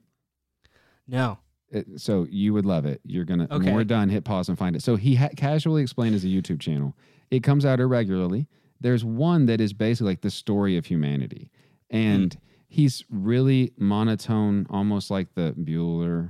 no. 1.06 1.38
It, 1.70 2.02
so 2.02 2.26
you 2.30 2.52
would 2.52 2.66
love 2.66 2.84
it. 2.84 3.00
You're 3.02 3.24
gonna 3.24 3.46
when 3.48 3.72
we're 3.74 3.82
done, 3.84 4.10
hit 4.10 4.24
pause 4.24 4.50
and 4.50 4.58
find 4.58 4.76
it. 4.76 4.82
So 4.82 4.96
he 4.96 5.14
ha- 5.14 5.30
casually 5.34 5.80
explained 5.80 6.14
as 6.14 6.22
a 6.22 6.26
YouTube 6.26 6.60
channel. 6.60 6.94
It 7.30 7.42
comes 7.42 7.64
out 7.64 7.80
irregularly. 7.80 8.46
There's 8.78 9.06
one 9.06 9.46
that 9.46 9.58
is 9.58 9.72
basically 9.72 10.10
like 10.12 10.20
the 10.20 10.30
story 10.30 10.76
of 10.76 10.84
humanity, 10.84 11.50
and 11.88 12.36
he's 12.68 13.04
really 13.08 13.72
monotone, 13.78 14.66
almost 14.68 15.10
like 15.10 15.34
the 15.34 15.54
Bueller. 15.58 16.28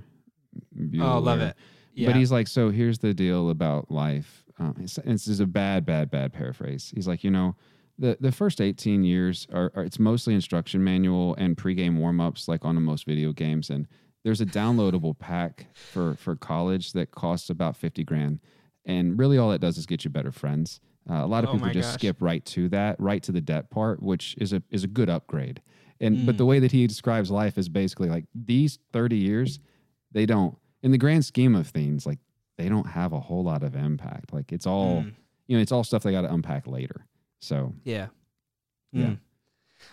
Bueller. 0.79 1.03
Oh, 1.03 1.19
love 1.19 1.41
it. 1.41 1.57
Yeah. 1.93 2.07
But 2.11 2.15
he's 2.17 2.31
like, 2.31 2.47
so 2.47 2.71
here's 2.71 3.01
the 3.01 3.13
deal 3.13 3.51
about 3.51 3.91
life. 3.91 4.42
Um, 4.59 4.77
it's, 4.81 4.97
this 4.97 5.27
is 5.29 5.41
a 5.41 5.47
bad, 5.47 5.85
bad, 5.87 6.11
bad 6.11 6.33
paraphrase. 6.33 6.93
He's 6.95 7.09
like, 7.09 7.25
you 7.25 7.31
know, 7.31 7.57
the 7.99 8.17
the 8.21 8.33
first 8.33 8.61
18 8.61 9.05
years 9.05 9.47
are, 9.53 9.71
are 9.75 9.85
it's 9.85 9.99
mostly 9.99 10.35
instruction 10.35 10.83
manual 10.83 11.35
and 11.37 11.57
pregame 11.57 11.99
warm 11.99 12.21
ups, 12.21 12.49
like 12.49 12.65
on 12.65 12.81
most 12.83 13.07
video 13.07 13.33
games. 13.33 13.71
And 13.71 13.87
there's 14.25 14.41
a 14.41 14.47
downloadable 14.47 15.19
pack 15.19 15.67
for 15.75 16.17
for 16.17 16.37
college 16.37 16.93
that 16.93 17.11
costs 17.11 17.51
about 17.51 17.77
50 17.77 18.03
grand, 18.05 18.41
and 18.87 19.19
really 19.19 19.37
all 19.39 19.53
it 19.53 19.61
does 19.61 19.77
is 19.79 19.87
get 19.87 20.05
you 20.05 20.11
better 20.11 20.33
friends. 20.33 20.81
Uh, 21.11 21.15
a 21.25 21.27
lot 21.27 21.43
of 21.45 21.51
Oh 21.51 21.55
people 21.55 21.71
just 21.71 21.91
gosh. 21.91 21.95
skip 21.95 22.17
right 22.21 22.45
to 22.47 22.69
that, 22.71 22.99
right 23.01 23.23
to 23.25 23.33
the 23.33 23.41
debt 23.41 23.71
part, 23.71 24.03
which 24.03 24.37
is 24.39 24.53
a 24.53 24.63
is 24.71 24.85
a 24.85 24.89
good 24.89 25.11
upgrade. 25.11 25.61
And 26.01 26.25
but 26.27 26.35
Mm. 26.35 26.39
the 26.39 26.47
way 26.47 26.59
that 26.61 26.73
he 26.73 26.87
describes 26.87 27.31
life 27.31 27.59
is 27.59 27.69
basically 27.69 28.09
like 28.09 28.25
these 28.35 28.79
30 28.93 29.17
years, 29.17 29.61
they 30.13 30.25
don't 30.27 30.57
in 30.83 30.91
the 30.93 30.99
grand 30.99 31.25
scheme 31.25 31.55
of 31.55 31.67
things, 31.69 32.07
like 32.07 32.19
they 32.59 32.69
don't 32.69 32.87
have 32.87 33.13
a 33.13 33.21
whole 33.21 33.43
lot 33.45 33.63
of 33.63 33.75
impact. 33.75 34.33
Like 34.33 34.53
it's 34.53 34.67
all, 34.67 35.03
Mm. 35.03 35.13
you 35.47 35.57
know, 35.57 35.63
it's 35.63 35.73
all 35.73 35.85
stuff 35.85 36.03
they 36.03 36.13
got 36.13 36.23
to 36.23 36.33
unpack 36.33 36.67
later. 36.67 37.07
So 37.41 37.73
Yeah. 37.85 38.09
Yeah. 38.93 39.07
Mm. 39.07 39.19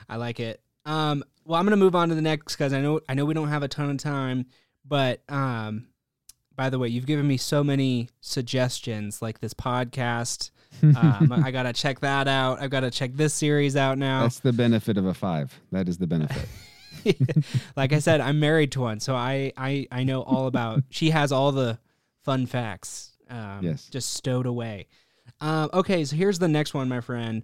I 0.08 0.18
like 0.18 0.40
it. 0.40 0.62
Um, 0.86 1.24
well, 1.46 1.60
I'm 1.60 1.66
gonna 1.66 1.78
move 1.78 1.96
on 1.96 2.10
to 2.10 2.16
the 2.16 2.22
next 2.22 2.56
because 2.56 2.74
I 2.74 2.82
know 2.82 3.00
I 3.10 3.14
know 3.16 3.26
we 3.26 3.34
don't 3.34 3.48
have 3.50 3.64
a 3.64 3.68
ton 3.68 3.90
of 3.90 3.98
time, 3.98 4.46
but 4.86 5.22
um, 5.30 5.88
by 6.56 6.70
the 6.70 6.78
way, 6.78 6.88
you've 6.90 7.06
given 7.06 7.28
me 7.28 7.38
so 7.38 7.64
many 7.64 8.10
suggestions, 8.22 9.22
like 9.22 9.40
this 9.40 9.54
podcast. 9.54 10.52
Um, 10.84 11.32
I 11.44 11.52
gotta 11.52 11.74
check 11.74 12.02
that 12.02 12.28
out. 12.28 12.62
I've 12.62 12.70
got 12.70 12.82
to 12.82 12.92
check 12.92 13.12
this 13.16 13.34
series 13.34 13.76
out 13.76 13.98
now. 13.98 14.22
that's 14.24 14.40
the 14.40 14.54
benefit 14.54 14.98
of 14.98 15.06
a 15.06 15.14
five. 15.14 15.58
That 15.72 15.88
is 15.90 15.98
the 15.98 16.08
benefit. 16.08 16.48
like 17.76 17.94
I 17.94 18.00
said, 18.00 18.22
I'm 18.22 18.40
married 18.40 18.72
to 18.74 18.82
one, 18.82 19.00
so 19.00 19.16
I 19.16 19.52
I 19.58 19.88
I 19.92 20.04
know 20.04 20.22
all 20.22 20.48
about. 20.48 20.84
she 20.90 21.10
has 21.12 21.32
all 21.32 21.52
the 21.52 21.80
fun 22.24 22.46
facts. 22.46 23.14
Um, 23.30 23.60
Yes. 23.64 23.90
just 23.90 24.14
stowed 24.14 24.46
away. 24.46 24.88
Um, 25.40 25.70
okay, 25.74 26.04
so 26.06 26.16
here's 26.16 26.40
the 26.40 26.48
next 26.48 26.74
one, 26.74 26.90
my 26.90 27.02
friend. 27.02 27.44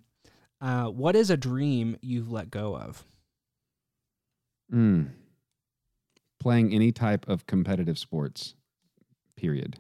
Uh, 0.60 0.88
what 0.88 1.16
is 1.16 1.30
a 1.30 1.38
dream 1.38 1.98
you've 2.02 2.32
let 2.32 2.50
go 2.50 2.76
of? 2.76 3.06
Mm. 4.74 5.12
Playing 6.40 6.74
any 6.74 6.92
type 6.92 7.28
of 7.28 7.46
competitive 7.46 7.98
sports, 7.98 8.56
period. 9.36 9.80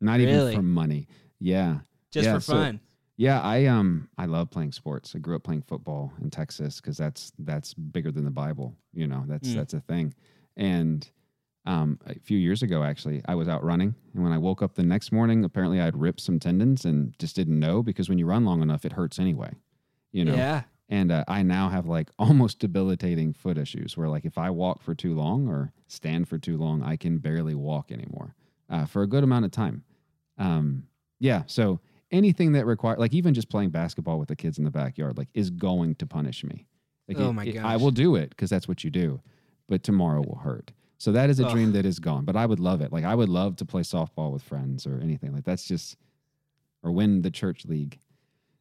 Not 0.00 0.18
Really? 0.18 0.52
even 0.52 0.56
for 0.56 0.62
money. 0.62 1.08
Yeah. 1.38 1.80
Just 2.10 2.26
Yeah, 2.26 2.34
for 2.34 2.40
so- 2.40 2.52
fun. 2.54 2.80
Yeah, 3.16 3.40
I 3.40 3.66
um 3.66 4.08
I 4.18 4.26
love 4.26 4.50
playing 4.50 4.72
sports. 4.72 5.14
I 5.14 5.20
grew 5.20 5.36
up 5.36 5.44
playing 5.44 5.62
football 5.62 6.12
in 6.20 6.30
Texas 6.30 6.80
because 6.80 6.96
that's 6.96 7.32
that's 7.38 7.72
bigger 7.72 8.10
than 8.10 8.24
the 8.24 8.30
Bible. 8.32 8.76
You 8.92 9.06
know, 9.06 9.24
that's 9.28 9.50
Mm. 9.50 9.54
that's 9.54 9.72
a 9.74 9.80
thing. 9.80 10.14
And 10.56 11.08
um, 11.66 11.98
a 12.06 12.18
few 12.20 12.38
years 12.38 12.62
ago, 12.62 12.82
actually, 12.82 13.22
I 13.26 13.34
was 13.34 13.48
out 13.48 13.64
running, 13.64 13.94
and 14.14 14.22
when 14.22 14.32
I 14.32 14.38
woke 14.38 14.60
up 14.62 14.74
the 14.74 14.82
next 14.82 15.12
morning, 15.12 15.44
apparently 15.44 15.80
I 15.80 15.84
had 15.86 15.98
ripped 16.00 16.20
some 16.20 16.38
tendons 16.38 16.84
and 16.84 17.18
just 17.18 17.34
didn't 17.36 17.58
know 17.58 17.82
because 17.82 18.08
when 18.08 18.18
you 18.18 18.26
run 18.26 18.44
long 18.44 18.62
enough, 18.62 18.84
it 18.84 18.92
hurts 18.92 19.18
anyway. 19.18 19.54
You 20.12 20.24
know, 20.26 20.34
Yeah. 20.34 20.62
and 20.88 21.10
uh, 21.10 21.24
I 21.26 21.42
now 21.42 21.70
have 21.70 21.86
like 21.86 22.10
almost 22.18 22.58
debilitating 22.58 23.32
foot 23.32 23.56
issues 23.58 23.96
where 23.96 24.08
like 24.08 24.24
if 24.24 24.36
I 24.38 24.50
walk 24.50 24.82
for 24.82 24.94
too 24.94 25.14
long 25.14 25.48
or 25.48 25.72
stand 25.86 26.28
for 26.28 26.38
too 26.38 26.56
long, 26.58 26.82
I 26.82 26.96
can 26.96 27.18
barely 27.18 27.54
walk 27.54 27.90
anymore 27.90 28.34
uh, 28.68 28.84
for 28.86 29.02
a 29.02 29.06
good 29.06 29.24
amount 29.24 29.44
of 29.46 29.50
time. 29.50 29.84
Um, 30.38 30.84
yeah, 31.20 31.44
so 31.46 31.80
anything 32.10 32.52
that 32.52 32.66
require 32.66 32.96
like 32.96 33.14
even 33.14 33.32
just 33.34 33.48
playing 33.48 33.70
basketball 33.70 34.18
with 34.18 34.28
the 34.28 34.36
kids 34.36 34.58
in 34.58 34.64
the 34.64 34.70
backyard 34.70 35.16
like 35.16 35.28
is 35.34 35.48
going 35.50 35.94
to 35.96 36.06
punish 36.06 36.44
me. 36.44 36.66
Like 37.08 37.18
Oh 37.18 37.30
it- 37.30 37.32
my 37.32 37.44
it- 37.44 37.56
I 37.58 37.76
will 37.76 37.90
do 37.90 38.16
it 38.16 38.30
because 38.30 38.50
that's 38.50 38.68
what 38.68 38.84
you 38.84 38.90
do, 38.90 39.20
but 39.68 39.82
tomorrow 39.82 40.20
will 40.20 40.40
hurt. 40.42 40.72
So 41.04 41.12
that 41.12 41.28
is 41.28 41.38
a 41.38 41.44
Ugh. 41.44 41.52
dream 41.52 41.72
that 41.72 41.84
is 41.84 41.98
gone. 41.98 42.24
But 42.24 42.34
I 42.34 42.46
would 42.46 42.60
love 42.60 42.80
it. 42.80 42.90
Like 42.90 43.04
I 43.04 43.14
would 43.14 43.28
love 43.28 43.56
to 43.56 43.66
play 43.66 43.82
softball 43.82 44.32
with 44.32 44.42
friends 44.42 44.86
or 44.86 44.98
anything 45.02 45.34
like 45.34 45.44
that's 45.44 45.66
just 45.66 45.98
or 46.82 46.92
win 46.92 47.20
the 47.20 47.30
church 47.30 47.66
league. 47.66 47.98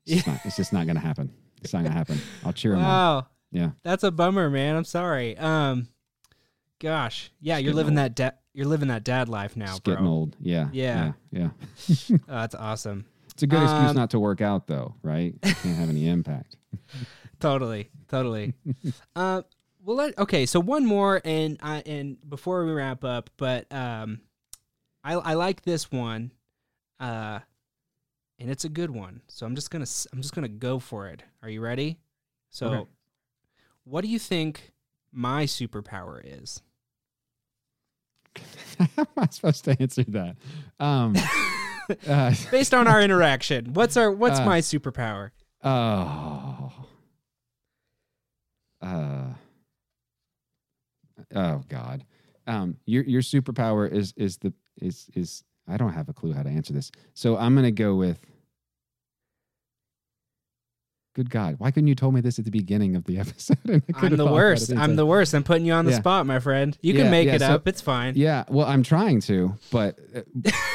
It's, 0.06 0.16
just, 0.16 0.28
not, 0.28 0.40
it's 0.44 0.56
just 0.58 0.74
not 0.74 0.86
going 0.86 0.98
to 0.98 1.02
happen. 1.02 1.32
It's 1.62 1.72
not 1.72 1.84
going 1.84 1.94
to 1.94 1.98
happen. 1.98 2.20
I'll 2.46 2.52
cheer 2.52 2.72
them 2.72 2.82
on. 2.82 2.86
Wow. 2.86 3.28
Yeah. 3.54 3.70
That's 3.84 4.04
a 4.04 4.12
bummer, 4.12 4.50
man. 4.50 4.76
I'm 4.76 4.84
sorry. 4.84 5.38
Um, 5.38 5.88
gosh, 6.80 7.32
yeah, 7.40 7.56
It's 7.56 7.64
you're 7.64 7.74
living 7.74 7.94
old. 7.94 8.00
that 8.00 8.16
dad. 8.16 8.34
You're 8.54 8.68
living 8.68 8.90
that 8.90 9.06
dad 9.06 9.30
life 9.30 9.56
now, 9.56 9.72
It's 9.72 9.80
bro. 9.80 9.94
getting 9.94 10.08
old. 10.10 10.36
Yeah. 10.42 10.68
Yeah. 10.74 11.14
Yeah. 11.32 11.50
yeah. 11.88 12.18
Oh, 12.28 12.36
that's 12.42 12.56
awesome. 12.56 13.06
It's 13.32 13.44
a 13.44 13.48
good 13.48 13.64
excuse 13.64 13.92
Um, 13.92 13.96
not 13.96 14.10
to 14.10 14.20
work 14.20 14.42
out, 14.42 14.68
though, 14.68 14.96
right? 15.02 15.34
Can't 15.42 15.78
have 15.78 15.88
any 15.90 16.10
impact. 16.10 16.58
Totally, 17.40 17.90
totally. 18.10 18.54
uh, 19.16 19.42
well, 19.84 19.98
let, 19.98 20.18
okay. 20.18 20.46
So 20.46 20.60
one 20.60 20.86
more, 20.86 21.22
and 21.26 21.58
I 21.62 21.84
and 21.86 22.18
before 22.30 22.66
we 22.66 22.72
wrap 22.72 23.04
up, 23.04 23.30
but 23.38 23.72
um, 23.74 24.22
I 25.04 25.14
I 25.14 25.34
like 25.34 25.64
this 25.64 25.92
one, 25.92 26.32
uh, 27.00 27.40
and 28.40 28.50
it's 28.50 28.64
a 28.66 28.70
good 28.70 28.92
one. 28.92 29.22
So 29.28 29.46
I'm 29.46 29.56
just 29.56 29.72
gonna 29.72 29.86
I'm 30.12 30.22
just 30.22 30.34
gonna 30.34 30.48
go 30.48 30.80
for 30.80 31.08
it. 31.08 31.24
Are 31.42 31.50
you 31.50 31.62
ready? 31.62 32.00
So, 32.50 32.68
Okay. 32.68 32.90
what 33.84 34.02
do 34.02 34.08
you 34.08 34.20
think 34.20 34.72
my 35.12 35.46
superpower 35.46 36.22
is? 36.24 36.62
How 38.80 38.88
am 38.98 39.08
I 39.18 39.28
supposed 39.30 39.64
to 39.66 39.80
answer 39.82 40.04
that? 40.10 40.36
Um, 40.80 41.16
uh, 42.08 42.34
Based 42.52 42.74
on 42.74 42.88
our 42.88 43.02
interaction, 43.08 43.74
what's 43.74 43.98
our 43.98 44.12
what's 44.12 44.40
Uh, 44.40 44.46
my 44.46 44.60
superpower? 44.60 45.32
oh. 45.64 46.72
Oh 51.36 51.62
God. 51.70 52.06
Um, 52.48 52.78
your 52.86 53.04
your 53.04 53.22
superpower 53.22 53.90
is 53.92 54.14
is 54.18 54.38
the 54.38 54.54
is 54.82 55.10
is 55.16 55.44
I 55.68 55.78
don't 55.78 55.94
have 55.94 56.10
a 56.10 56.14
clue 56.14 56.34
how 56.34 56.44
to 56.44 56.50
answer 56.50 56.74
this. 56.74 56.92
So 57.14 57.38
I'm 57.38 57.56
gonna 57.56 57.72
go 57.72 57.96
with. 57.96 58.20
Good 61.16 61.30
God! 61.30 61.56
Why 61.60 61.70
couldn't 61.70 61.90
you 61.90 61.94
told 61.94 62.16
me 62.16 62.22
this 62.22 62.40
at 62.40 62.46
the 62.46 62.50
beginning 62.50 62.96
of 62.96 63.04
the 63.04 63.20
episode? 63.20 63.84
I'm 63.94 64.16
the 64.18 64.26
worst. 64.26 64.74
I'm 64.76 64.96
the 64.96 65.06
worst. 65.06 65.36
I'm 65.36 65.44
putting 65.44 65.64
you 65.64 65.74
on 65.74 65.86
the 65.86 65.92
Yeah. 65.92 66.00
spot, 66.00 66.26
my 66.26 66.40
friend. 66.40 66.76
You 66.82 66.96
can 66.96 67.12
make 67.12 67.28
yeah, 67.28 67.36
it 67.36 67.42
so- 67.42 67.54
up. 67.54 67.68
It's 67.68 67.82
fine. 67.82 68.16
Yeah, 68.18 68.46
well, 68.50 68.66
I'm 68.66 68.82
trying 68.82 69.22
to, 69.22 69.54
but 69.72 70.00
uh, 70.16 70.22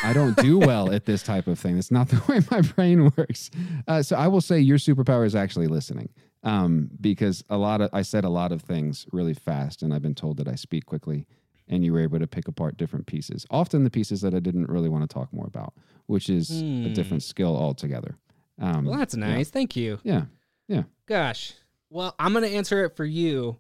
I 0.05 0.13
don't 0.13 0.37
do 0.37 0.59
well 0.61 0.93
at 0.93 1.07
this 1.07 1.25
type 1.25 1.49
of 1.49 1.59
thing. 1.59 1.77
It's 1.77 1.91
not 1.91 2.09
the 2.09 2.23
way 2.29 2.39
my 2.53 2.61
brain 2.61 3.11
works. 3.17 3.51
Uh, 3.89 4.01
so 4.01 4.15
I 4.17 4.29
will 4.29 4.41
say 4.41 4.61
your 4.61 4.79
superpower 4.79 5.27
is 5.27 5.35
actually 5.35 5.67
listening. 5.67 6.09
Um, 6.49 6.91
because 7.01 7.45
a 7.51 7.57
lot 7.57 7.81
of 7.81 7.91
I 7.93 8.03
said 8.03 8.25
a 8.25 8.29
lot 8.31 8.53
of 8.53 8.63
things 8.63 9.07
really 9.13 9.35
fast, 9.35 9.83
and 9.83 9.93
I've 9.93 10.03
been 10.03 10.15
told 10.15 10.37
that 10.39 10.49
I 10.49 10.55
speak 10.55 10.87
quickly, 10.87 11.27
and 11.69 11.85
you 11.85 11.93
were 11.93 12.01
able 12.01 12.19
to 12.19 12.27
pick 12.27 12.49
apart 12.49 12.77
different 12.77 13.07
pieces. 13.07 13.47
Often 13.51 13.85
the 13.85 13.91
pieces 13.91 14.21
that 14.23 14.35
I 14.35 14.41
didn't 14.41 14.69
really 14.69 14.89
want 14.89 15.09
to 15.09 15.13
talk 15.13 15.33
more 15.33 15.47
about, 15.47 15.75
which 16.07 16.29
is 16.31 16.51
a 16.51 16.89
Hmm. 16.89 16.93
different 16.93 17.23
skill 17.23 17.57
altogether. 17.57 18.17
Um, 18.61 18.85
Well, 18.87 18.99
that's 18.99 19.15
nice. 19.17 19.51
Thank 19.51 19.77
you. 19.77 19.99
Yeah, 20.03 20.25
yeah, 20.69 20.85
Gosh. 21.07 21.55
Well, 21.91 22.15
I'm 22.19 22.33
gonna 22.35 22.49
answer 22.49 22.85
it 22.85 22.97
for 22.97 23.05
you, 23.05 23.59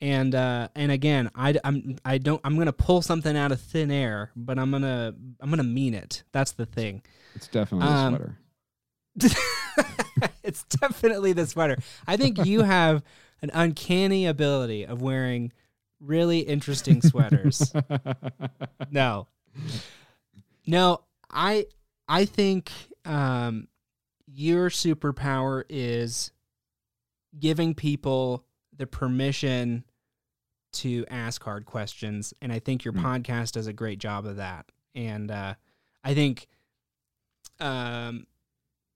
and 0.00 0.34
uh, 0.34 0.68
and 0.74 0.92
again, 0.92 1.30
I 1.34 1.54
I'm 1.64 1.96
I 2.04 2.18
don't 2.18 2.40
I'm 2.44 2.56
gonna 2.58 2.72
pull 2.72 3.00
something 3.02 3.36
out 3.36 3.50
of 3.52 3.60
thin 3.60 3.90
air, 3.90 4.30
but 4.36 4.58
I'm 4.58 4.70
gonna 4.70 5.14
I'm 5.40 5.48
gonna 5.50 5.62
mean 5.62 5.94
it. 5.94 6.22
That's 6.32 6.52
the 6.52 6.66
thing. 6.66 7.02
it's 7.34 7.48
definitely 7.48 7.88
Um, 7.88 8.14
a 8.14 8.16
sweater. 8.18 8.38
it's 10.42 10.64
definitely 10.64 11.32
the 11.32 11.46
sweater. 11.46 11.76
I 12.06 12.16
think 12.16 12.44
you 12.44 12.62
have 12.62 13.02
an 13.42 13.50
uncanny 13.52 14.26
ability 14.26 14.84
of 14.86 15.02
wearing 15.02 15.52
really 16.00 16.40
interesting 16.40 17.02
sweaters. 17.02 17.72
no. 18.90 19.28
No, 20.66 21.00
I 21.30 21.66
I 22.08 22.24
think 22.24 22.70
um 23.04 23.68
your 24.26 24.70
superpower 24.70 25.64
is 25.68 26.30
giving 27.38 27.74
people 27.74 28.44
the 28.76 28.86
permission 28.86 29.84
to 30.72 31.04
ask 31.10 31.42
hard 31.42 31.66
questions 31.66 32.32
and 32.40 32.50
I 32.52 32.58
think 32.58 32.84
your 32.84 32.94
Mm. 32.94 33.02
podcast 33.02 33.52
does 33.52 33.66
a 33.66 33.72
great 33.72 33.98
job 33.98 34.24
of 34.26 34.36
that. 34.36 34.70
And 34.94 35.30
uh 35.30 35.54
I 36.04 36.14
think 36.14 36.46
um 37.60 38.26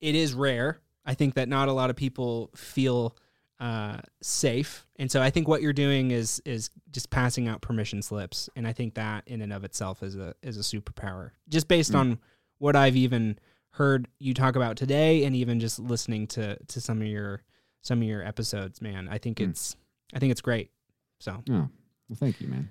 it 0.00 0.14
is 0.14 0.34
rare. 0.34 0.78
I 1.04 1.14
think 1.14 1.34
that 1.34 1.48
not 1.48 1.68
a 1.68 1.72
lot 1.72 1.90
of 1.90 1.96
people 1.96 2.50
feel 2.56 3.16
uh, 3.60 3.98
safe, 4.20 4.86
and 4.96 5.10
so 5.10 5.22
I 5.22 5.30
think 5.30 5.48
what 5.48 5.62
you're 5.62 5.72
doing 5.72 6.10
is 6.10 6.42
is 6.44 6.68
just 6.90 7.08
passing 7.10 7.48
out 7.48 7.62
permission 7.62 8.02
slips, 8.02 8.50
and 8.56 8.66
I 8.66 8.72
think 8.72 8.94
that 8.94 9.22
in 9.26 9.40
and 9.40 9.52
of 9.52 9.64
itself 9.64 10.02
is 10.02 10.14
a 10.16 10.34
is 10.42 10.56
a 10.58 10.60
superpower. 10.60 11.30
Just 11.48 11.66
based 11.68 11.92
Mm. 11.92 11.98
on 11.98 12.18
what 12.58 12.76
I've 12.76 12.96
even 12.96 13.38
heard 13.70 14.08
you 14.18 14.34
talk 14.34 14.56
about 14.56 14.76
today, 14.76 15.24
and 15.24 15.34
even 15.36 15.58
just 15.60 15.78
listening 15.78 16.26
to 16.28 16.56
to 16.66 16.80
some 16.80 17.00
of 17.00 17.06
your 17.08 17.42
some 17.82 18.02
of 18.02 18.08
your 18.08 18.22
episodes, 18.22 18.82
man, 18.82 19.08
I 19.08 19.16
think 19.18 19.38
Mm. 19.38 19.48
it's 19.50 19.74
I 20.12 20.18
think 20.18 20.32
it's 20.32 20.42
great. 20.42 20.70
So 21.20 21.42
Oh, 21.48 21.68
well, 22.08 22.16
thank 22.16 22.40
you, 22.42 22.48
man. 22.48 22.68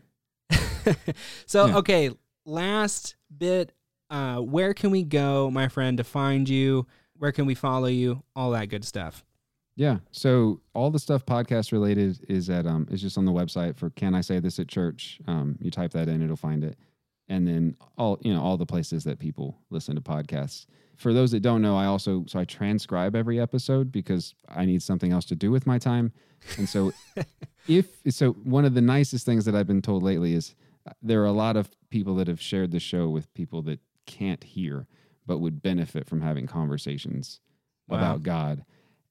so 1.46 1.66
Yeah. 1.68 1.78
okay, 1.78 2.12
last 2.46 3.16
bit. 3.36 3.72
Uh, 4.10 4.38
where 4.38 4.74
can 4.76 4.92
we 4.92 5.02
go, 5.04 5.50
my 5.50 5.68
friend, 5.68 5.98
to 5.98 6.04
find 6.04 6.48
you? 6.48 6.86
Where 7.18 7.32
can 7.32 7.46
we 7.46 7.56
follow 7.56 7.88
you? 7.88 8.24
All 8.36 8.52
that 8.52 8.70
good 8.70 8.86
stuff. 8.86 9.24
Yeah. 9.76 9.98
So 10.12 10.62
all 10.74 10.90
the 10.90 11.00
stuff 11.00 11.26
podcast 11.26 11.72
related 11.72 12.20
is 12.30 12.50
at 12.50 12.66
um 12.66 12.88
is 12.90 13.02
just 13.02 13.18
on 13.18 13.26
the 13.26 13.32
website 13.32 13.76
for 13.76 13.90
Can 13.92 14.16
I 14.16 14.22
Say 14.22 14.40
This 14.40 14.60
at 14.60 14.68
Church. 14.68 15.20
Um, 15.28 15.58
you 15.60 15.70
type 15.70 15.92
that 15.92 16.08
in, 16.08 16.22
it'll 16.22 16.38
find 16.38 16.64
it, 16.64 16.78
and 17.28 17.48
then 17.48 17.76
all 17.98 18.18
you 18.22 18.34
know 18.34 18.42
all 18.42 18.58
the 18.58 18.66
places 18.66 19.04
that 19.04 19.20
people 19.20 19.60
listen 19.70 19.96
to 19.96 20.02
podcasts. 20.02 20.66
For 20.96 21.12
those 21.12 21.32
that 21.32 21.42
don't 21.42 21.62
know, 21.62 21.76
I 21.76 21.86
also 21.86 22.24
so 22.26 22.40
I 22.40 22.46
transcribe 22.46 23.16
every 23.18 23.40
episode 23.40 23.92
because 23.92 24.34
I 24.48 24.64
need 24.64 24.82
something 24.82 25.12
else 25.12 25.26
to 25.26 25.36
do 25.36 25.52
with 25.52 25.68
my 25.68 25.78
time, 25.78 26.14
and 26.58 26.70
so 26.70 26.94
if 27.68 27.88
so, 28.10 28.32
one 28.32 28.64
of 28.64 28.76
the 28.76 28.82
nicest 28.82 29.26
things 29.26 29.44
that 29.44 29.56
I've 29.56 29.68
been 29.68 29.82
told 29.82 30.04
lately 30.04 30.34
is 30.34 30.56
uh, 30.88 30.92
there 31.02 31.22
are 31.22 31.26
a 31.26 31.34
lot 31.34 31.58
of 31.58 31.70
people 31.90 32.16
that 32.16 32.28
have 32.28 32.40
shared 32.40 32.72
the 32.72 32.80
show 32.80 33.10
with 33.10 33.34
people 33.34 33.62
that 33.64 33.82
can't 34.06 34.44
hear 34.44 34.88
but 35.26 35.40
would 35.40 35.62
benefit 35.62 36.08
from 36.08 36.22
having 36.22 36.48
conversations 36.48 37.40
Wow. 37.88 37.98
about 37.98 38.24
God 38.24 38.66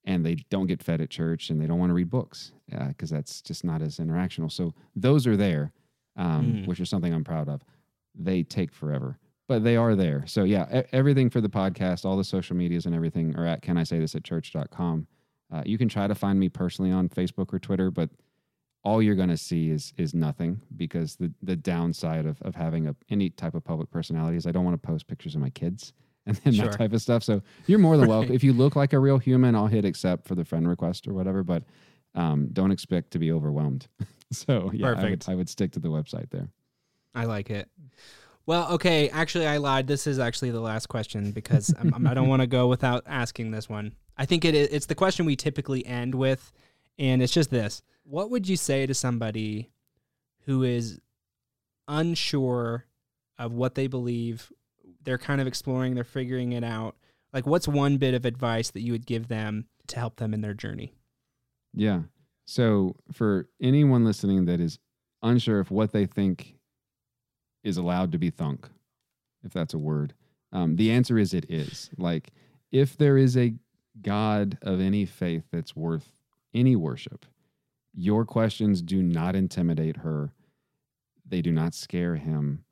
and 0.05 0.27
they 0.27 0.35
don't 0.51 0.67
get 0.67 0.83
fed 0.83 1.01
at 1.01 1.09
church 1.11 1.49
and 1.49 1.61
they 1.61 1.67
don't 1.67 1.79
want 1.79 1.91
to 1.91 1.95
read 1.95 2.11
books 2.11 2.53
because 2.89 3.09
that's 3.11 3.41
just 3.41 3.65
not 3.65 3.81
as 3.83 3.99
interactional. 3.99 4.51
So 4.51 4.75
those 4.97 5.27
are 5.29 5.37
there, 5.37 5.73
um, 6.17 6.47
Mm. 6.47 6.67
which 6.67 6.81
is 6.81 6.89
something 6.91 7.13
I'm 7.15 7.23
proud 7.25 7.49
of. 7.49 7.65
They 8.17 8.43
take 8.43 8.73
forever, 8.73 9.19
but 9.47 9.63
they 9.65 9.77
are 9.77 9.95
there. 9.95 10.27
So 10.27 10.43
yeah, 10.45 10.83
everything 10.93 11.31
for 11.31 11.41
the 11.41 11.49
podcast, 11.49 12.05
all 12.05 12.17
the 12.17 12.25
social 12.25 12.57
medias 12.57 12.85
and 12.87 12.95
everything 12.95 13.35
are 13.37 13.47
at 13.47 13.63
can 13.63 13.77
I 13.79 13.85
say 13.85 13.99
this 14.01 14.15
at 14.15 14.25
church.com. 14.25 15.07
Uh, 15.53 15.63
you 15.65 15.79
can 15.79 15.89
try 15.89 16.07
to 16.09 16.15
find 16.15 16.39
me 16.41 16.49
personally 16.49 16.91
on 16.91 17.09
Facebook 17.09 17.53
or 17.55 17.59
Twitter, 17.61 17.91
but 17.93 18.11
all 18.85 19.03
you're 19.03 19.15
going 19.15 19.31
to 19.31 19.37
see 19.37 19.71
is 19.71 19.93
is 19.97 20.15
nothing 20.15 20.61
because 20.77 21.17
the 21.17 21.33
the 21.43 21.57
downside 21.57 22.27
of, 22.27 22.41
of 22.43 22.55
having 22.55 22.87
a 22.87 22.95
any 23.11 23.31
type 23.31 23.55
of 23.55 23.65
public 23.65 23.91
personality 23.91 24.37
is 24.37 24.47
I 24.47 24.53
don't 24.53 24.65
want 24.65 24.81
to 24.81 24.87
post 24.87 25.07
pictures 25.07 25.35
of 25.35 25.41
my 25.41 25.51
kids 25.51 25.93
and 26.27 26.37
then 26.45 26.55
Sure. 26.55 26.69
that 26.69 26.79
type 26.79 26.93
of 26.93 27.03
stuff. 27.03 27.23
So 27.23 27.43
you're 27.67 27.79
more 27.79 27.97
than 27.97 28.03
Right. 28.09 28.17
welcome. 28.17 28.35
If 28.35 28.45
you 28.45 28.53
look 28.53 28.77
like 28.77 28.93
a 28.93 28.99
real 28.99 29.19
human, 29.19 29.55
I'll 29.55 29.67
hit 29.67 29.85
accept 29.85 30.27
for 30.29 30.35
the 30.35 30.45
friend 30.45 30.69
request 30.69 31.07
or 31.09 31.13
whatever. 31.15 31.43
But 31.43 31.65
um, 32.15 32.49
don't 32.53 32.71
expect 32.71 33.11
to 33.13 33.19
be 33.19 33.33
overwhelmed. 33.33 33.89
so 34.33 34.71
yeah, 34.73 34.87
I 34.87 34.91
would, 34.91 34.97
Perfect. 35.01 35.29
I 35.29 35.35
would 35.35 35.49
stick 35.49 35.73
to 35.73 35.81
the 35.81 35.89
website 35.89 36.31
there. 36.31 36.49
I 37.15 37.25
like 37.25 37.51
it. 37.51 37.69
Well, 38.47 38.71
okay. 38.73 39.09
Actually, 39.09 39.47
I 39.47 39.57
lied. 39.57 39.87
This 39.87 40.07
is 40.07 40.19
actually 40.19 40.51
the 40.51 40.61
last 40.61 40.87
question 40.89 41.31
because 41.33 41.75
I'm, 41.79 41.93
I'm- 41.95 42.07
I 42.07 42.13
don't 42.15 42.29
want 42.29 42.41
to 42.43 42.47
go 42.47 42.69
without 42.69 43.03
asking 43.07 43.51
this 43.51 43.69
one. 43.69 43.93
I 44.19 44.27
think 44.27 44.45
it 44.45 44.55
is, 44.55 44.69
it's 44.69 44.87
the 44.87 44.95
question 44.95 45.25
we 45.27 45.35
typically 45.37 45.85
end 45.87 46.15
with, 46.15 46.53
and 46.99 47.21
it's 47.23 47.33
just 47.33 47.51
this: 47.51 47.83
What 48.05 48.31
would 48.31 48.49
you 48.49 48.57
say 48.57 48.87
to 48.87 48.95
somebody 48.95 49.71
who 50.47 50.63
is 50.63 51.01
unsure 51.89 52.85
of 53.39 53.53
what 53.53 53.75
they 53.75 53.87
believe? 53.87 54.53
They're 55.03 55.19
kind 55.19 55.41
of 55.41 55.47
exploring. 55.47 55.95
They're 55.95 56.05
figuring 56.05 56.53
it 56.53 56.65
out. 56.65 56.97
Like, 57.33 57.47
what's 57.47 57.67
one 57.67 57.97
bit 57.97 58.15
of 58.15 58.25
advice 58.25 58.71
that 58.71 58.83
you 58.83 58.93
would 58.93 59.07
give 59.07 59.29
them 59.29 59.67
to 59.89 59.99
help 59.99 60.17
them 60.17 60.33
in 60.33 60.41
their 60.41 60.55
journey? 60.55 60.95
Yeah. 61.73 62.03
So 62.47 62.97
for 63.13 63.49
anyone 63.61 64.05
listening 64.05 64.45
that 64.47 64.61
is 64.61 64.79
unsure 65.23 65.61
if 65.61 65.71
what 65.71 65.93
they 65.93 66.07
think 66.07 66.55
is 67.63 67.77
allowed 67.77 68.13
to 68.13 68.19
be 68.19 68.31
thunk, 68.31 68.69
if 69.43 69.53
that's 69.53 69.75
a 69.75 69.79
word, 69.79 70.15
um, 70.53 70.77
the 70.77 70.91
answer 70.93 71.19
is 71.19 71.35
it 71.35 71.51
is. 71.51 71.91
Like 71.97 72.31
if 72.71 72.97
there 72.97 73.17
is 73.17 73.37
a 73.37 73.55
God 74.01 74.59
of 74.63 74.81
any 74.81 75.07
faith 75.07 75.45
that's 75.51 75.75
worth 75.75 76.09
any 76.55 76.77
worship, 76.77 77.27
your 77.95 78.25
questions 78.25 78.83
do 78.83 79.03
not 79.03 79.37
intimidate 79.37 79.99
her. 79.99 80.33
They 81.27 81.41
do 81.43 81.53
not 81.53 81.75
scare 81.75 82.17
him. 82.17 82.65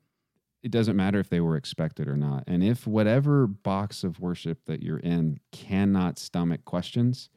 It 0.61 0.71
doesn't 0.71 0.95
matter 0.95 1.19
if 1.19 1.29
they 1.29 1.41
were 1.41 1.57
expected 1.57 2.07
or 2.07 2.15
not. 2.15 2.43
And 2.47 2.63
if 2.63 2.87
whatever 2.87 3.47
box 3.47 4.03
of 4.03 4.19
worship 4.19 4.59
that 4.65 4.81
you're 4.81 4.99
in 4.99 5.39
cannot 5.51 6.17
stomach 6.19 6.63
questions, 6.65 7.29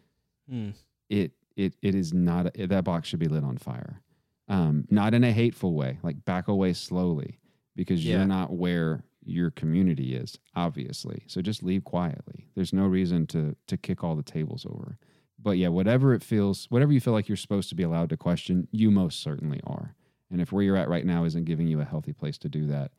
Hmm. 0.49 0.71
it 1.09 1.33
it 1.57 1.75
it 1.83 1.95
is 1.97 2.13
not 2.15 2.53
that 2.55 2.85
box 2.85 3.09
should 3.09 3.19
be 3.19 3.27
lit 3.29 3.43
on 3.43 3.57
fire 3.59 4.01
um 4.49 4.87
not 4.91 5.13
in 5.15 5.25
a 5.25 5.33
hateful 5.33 5.75
way 5.75 5.99
like 6.05 6.25
back 6.25 6.47
away 6.47 6.73
slowly 6.73 7.41
because 7.75 8.05
Yeah. 8.05 8.19
you're 8.19 8.27
not 8.27 8.53
where 8.53 9.03
your 9.25 9.51
community 9.51 10.15
is 10.15 10.39
obviously 10.55 11.25
so 11.27 11.41
just 11.43 11.65
leave 11.65 11.83
quietly 11.83 12.47
there's 12.55 12.73
no 12.73 12.87
reason 12.87 13.27
to 13.29 13.57
to 13.67 13.77
kick 13.77 14.05
all 14.05 14.15
the 14.15 14.23
tables 14.23 14.65
over 14.67 14.99
but 15.47 15.59
yeah 15.59 15.69
whatever 15.69 16.13
it 16.13 16.25
feels 16.25 16.67
whatever 16.71 16.93
you 16.93 17.01
feel 17.01 17.13
like 17.13 17.29
you're 17.29 17.37
supposed 17.37 17.69
to 17.69 17.77
be 17.77 17.85
allowed 17.85 18.09
to 18.09 18.17
question 18.17 18.67
you 18.73 18.91
most 18.91 19.21
certainly 19.23 19.61
are 19.65 19.95
and 20.29 20.41
if 20.41 20.51
where 20.51 20.65
you're 20.65 20.77
at 20.77 20.89
right 20.89 21.07
now 21.07 21.23
isn't 21.25 21.45
giving 21.45 21.69
you 21.69 21.81
a 21.81 21.85
healthy 21.85 22.13
place 22.13 22.37
to 22.37 22.49
do 22.49 22.67
that 22.67 22.91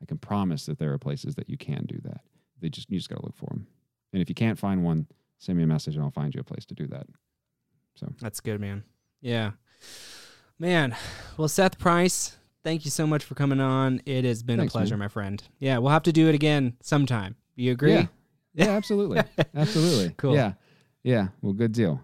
i 0.00 0.04
can 0.04 0.16
promise 0.16 0.66
that 0.66 0.78
there 0.78 0.92
are 0.92 0.98
places 0.98 1.34
that 1.34 1.50
you 1.50 1.58
can 1.58 1.84
do 1.84 1.98
that 2.04 2.20
they 2.60 2.68
just 2.68 2.88
you 2.90 2.96
just 2.96 3.08
got 3.08 3.16
to 3.16 3.26
look 3.26 3.36
for 3.36 3.46
them 3.50 3.66
and 4.12 4.22
if 4.22 4.28
you 4.28 4.36
can't 4.36 4.56
find 4.56 4.84
one 4.84 5.04
send 5.38 5.58
me 5.58 5.64
a 5.64 5.66
message 5.66 5.96
and 5.96 6.04
i'll 6.04 6.10
find 6.12 6.32
you 6.32 6.40
a 6.40 6.44
place 6.44 6.64
to 6.64 6.74
do 6.74 6.86
that 6.86 7.06
So 7.96 8.06
That's 8.20 8.38
good, 8.40 8.60
man. 8.60 8.84
Yeah. 9.20 9.52
Man. 10.58 10.94
Well, 11.36 11.48
Seth 11.48 11.76
Price, 11.78 12.36
thank 12.62 12.84
you 12.84 12.90
so 12.90 13.06
much 13.06 13.24
for 13.24 13.34
coming 13.34 13.58
on. 13.60 14.00
It 14.06 14.24
has 14.24 14.42
been 14.42 14.58
Thanks, 14.58 14.74
a 14.74 14.78
pleasure, 14.78 14.94
man. 14.96 15.06
my 15.06 15.08
friend. 15.08 15.42
Yeah, 15.58 15.78
we'll 15.78 15.90
have 15.92 16.04
to 16.04 16.12
do 16.12 16.28
it 16.28 16.34
again 16.36 16.76
sometime. 16.82 17.34
You 17.56 17.72
agree? 17.72 17.92
Yeah. 17.94 18.06
Yeah, 18.58 18.70
absolutely. 18.70 19.20
absolutely. 19.54 20.14
Cool. 20.16 20.34
Yeah. 20.34 20.52
Yeah. 21.06 21.28
Well, 21.40 21.52
good 21.52 21.70
deal. 21.70 22.00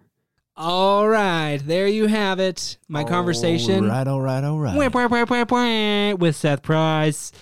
All 0.57 1.09
right. 1.09 1.59
There 1.59 1.89
you 1.89 2.07
have 2.07 2.39
it. 2.39 2.79
My 2.87 3.03
conversation 3.03 3.83
All 3.83 3.91
right, 3.91 4.07
all 4.07 4.21
right, 4.21 4.45
all 4.45 4.59
right. 4.61 4.77
Wah, 4.77 4.89
wah, 4.95 5.09
wah, 5.09 5.25
wah, 5.29 5.45
wah, 5.51 6.15
with 6.15 6.37
Seth 6.37 6.63
Price. 6.63 7.33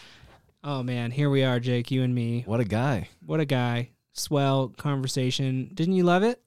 Oh, 0.65 0.83
man. 0.83 1.11
Here 1.11 1.29
we 1.29 1.45
are, 1.45 1.61
Jake, 1.61 1.91
you 1.91 2.03
and 2.03 2.15
me. 2.15 2.45
What 2.47 2.61
a 2.61 2.65
guy. 2.65 3.11
What 3.27 3.41
a 3.41 3.45
guy. 3.45 3.91
Swell 4.15 4.69
conversation. 4.69 5.71
Didn't 5.75 5.97
you 5.97 6.05
love 6.05 6.23
it? 6.23 6.41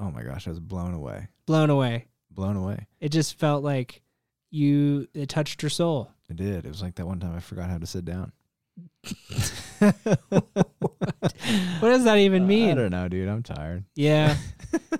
Oh 0.00 0.10
my 0.10 0.24
gosh, 0.24 0.48
I 0.48 0.50
was 0.50 0.58
blown 0.58 0.94
away. 0.94 1.28
Blown 1.46 1.70
away. 1.70 2.06
Blown 2.32 2.56
away. 2.56 2.88
It 2.98 3.10
just 3.10 3.38
felt 3.38 3.62
like 3.62 4.02
you, 4.50 5.06
it 5.14 5.28
touched 5.28 5.62
your 5.62 5.70
soul. 5.70 6.10
It 6.28 6.34
did. 6.34 6.64
It 6.64 6.68
was 6.68 6.82
like 6.82 6.96
that 6.96 7.06
one 7.06 7.20
time 7.20 7.36
I 7.36 7.40
forgot 7.40 7.70
how 7.70 7.78
to 7.78 7.86
sit 7.86 8.04
down. 8.04 8.32
What 11.80 11.90
does 11.90 12.04
that 12.04 12.18
even 12.18 12.46
mean? 12.46 12.70
I 12.70 12.74
don't 12.74 12.90
know, 12.90 13.08
dude. 13.08 13.28
I'm 13.28 13.42
tired. 13.42 13.84
Yeah. 13.94 14.36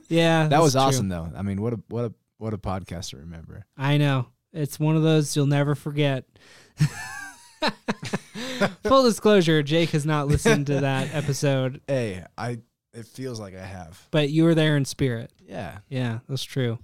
Yeah. 0.09 0.46
That 0.48 0.60
was 0.62 0.72
true. 0.74 0.82
awesome 0.82 1.09
though. 1.09 1.32
I 1.34 1.42
mean, 1.42 1.60
what 1.60 1.72
a 1.72 1.80
what 1.88 2.05
a 2.05 2.12
what 2.38 2.55
a 2.55 2.59
podcast 2.59 3.10
to 3.10 3.16
remember. 3.16 3.64
I 3.76 3.96
know. 3.96 4.26
It's 4.52 4.78
one 4.78 4.94
of 4.96 5.02
those 5.02 5.34
you'll 5.34 5.46
never 5.46 5.74
forget. 5.74 6.24
Full 8.84 9.02
disclosure, 9.05 9.62
Jake 9.62 9.90
has 9.90 10.06
not 10.06 10.28
listened 10.28 10.66
to 10.68 10.80
that 10.80 11.12
episode. 11.14 11.80
Hey, 11.88 12.22
I 12.38 12.59
It 12.92 13.06
feels 13.06 13.40
like 13.40 13.56
I 13.56 13.64
have. 13.64 14.06
but 14.12 14.30
you 14.30 14.44
were 14.44 14.55
there 14.55 14.76
in 14.76 14.84
spirit. 14.84 15.32
Yeah. 15.44 15.78
Yeah, 15.88 16.20
that's 16.28 16.44
true. 16.44 16.78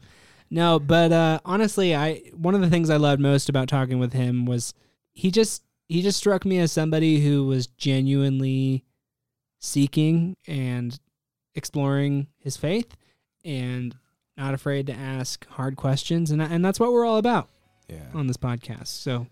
No, 0.50 0.80
but 0.80 1.12
uh, 1.12 1.38
honestly, 1.44 1.94
I 1.94 2.22
one 2.34 2.54
of 2.56 2.60
the 2.60 2.70
things 2.70 2.90
I 2.90 2.96
loved 2.96 3.20
most 3.20 3.48
about 3.48 3.68
talking 3.68 3.98
with 4.00 4.12
him 4.14 4.46
was 4.46 4.74
he 5.12 5.30
just 5.30 5.62
he 5.90 6.02
just 6.02 6.16
struck 6.18 6.44
me 6.44 6.58
as 6.58 6.70
somebody 6.72 7.20
who 7.20 7.44
was 7.46 7.66
genuinely 7.66 8.84
seeking 9.58 10.36
and 10.46 10.98
exploring 11.54 12.28
his 12.38 12.56
faith 12.56 12.96
and 13.44 13.96
not 14.36 14.54
afraid 14.54 14.86
to 14.86 14.92
ask 14.94 15.46
hard 15.48 15.76
questions 15.76 16.30
and 16.30 16.40
and 16.40 16.64
that's 16.64 16.80
what 16.80 16.92
we're 16.92 17.04
all 17.04 17.18
about 17.18 17.48
Yeah. 17.88 18.06
on 18.14 18.26
this 18.26 18.36
podcast. 18.36 18.86
So, 18.86 19.26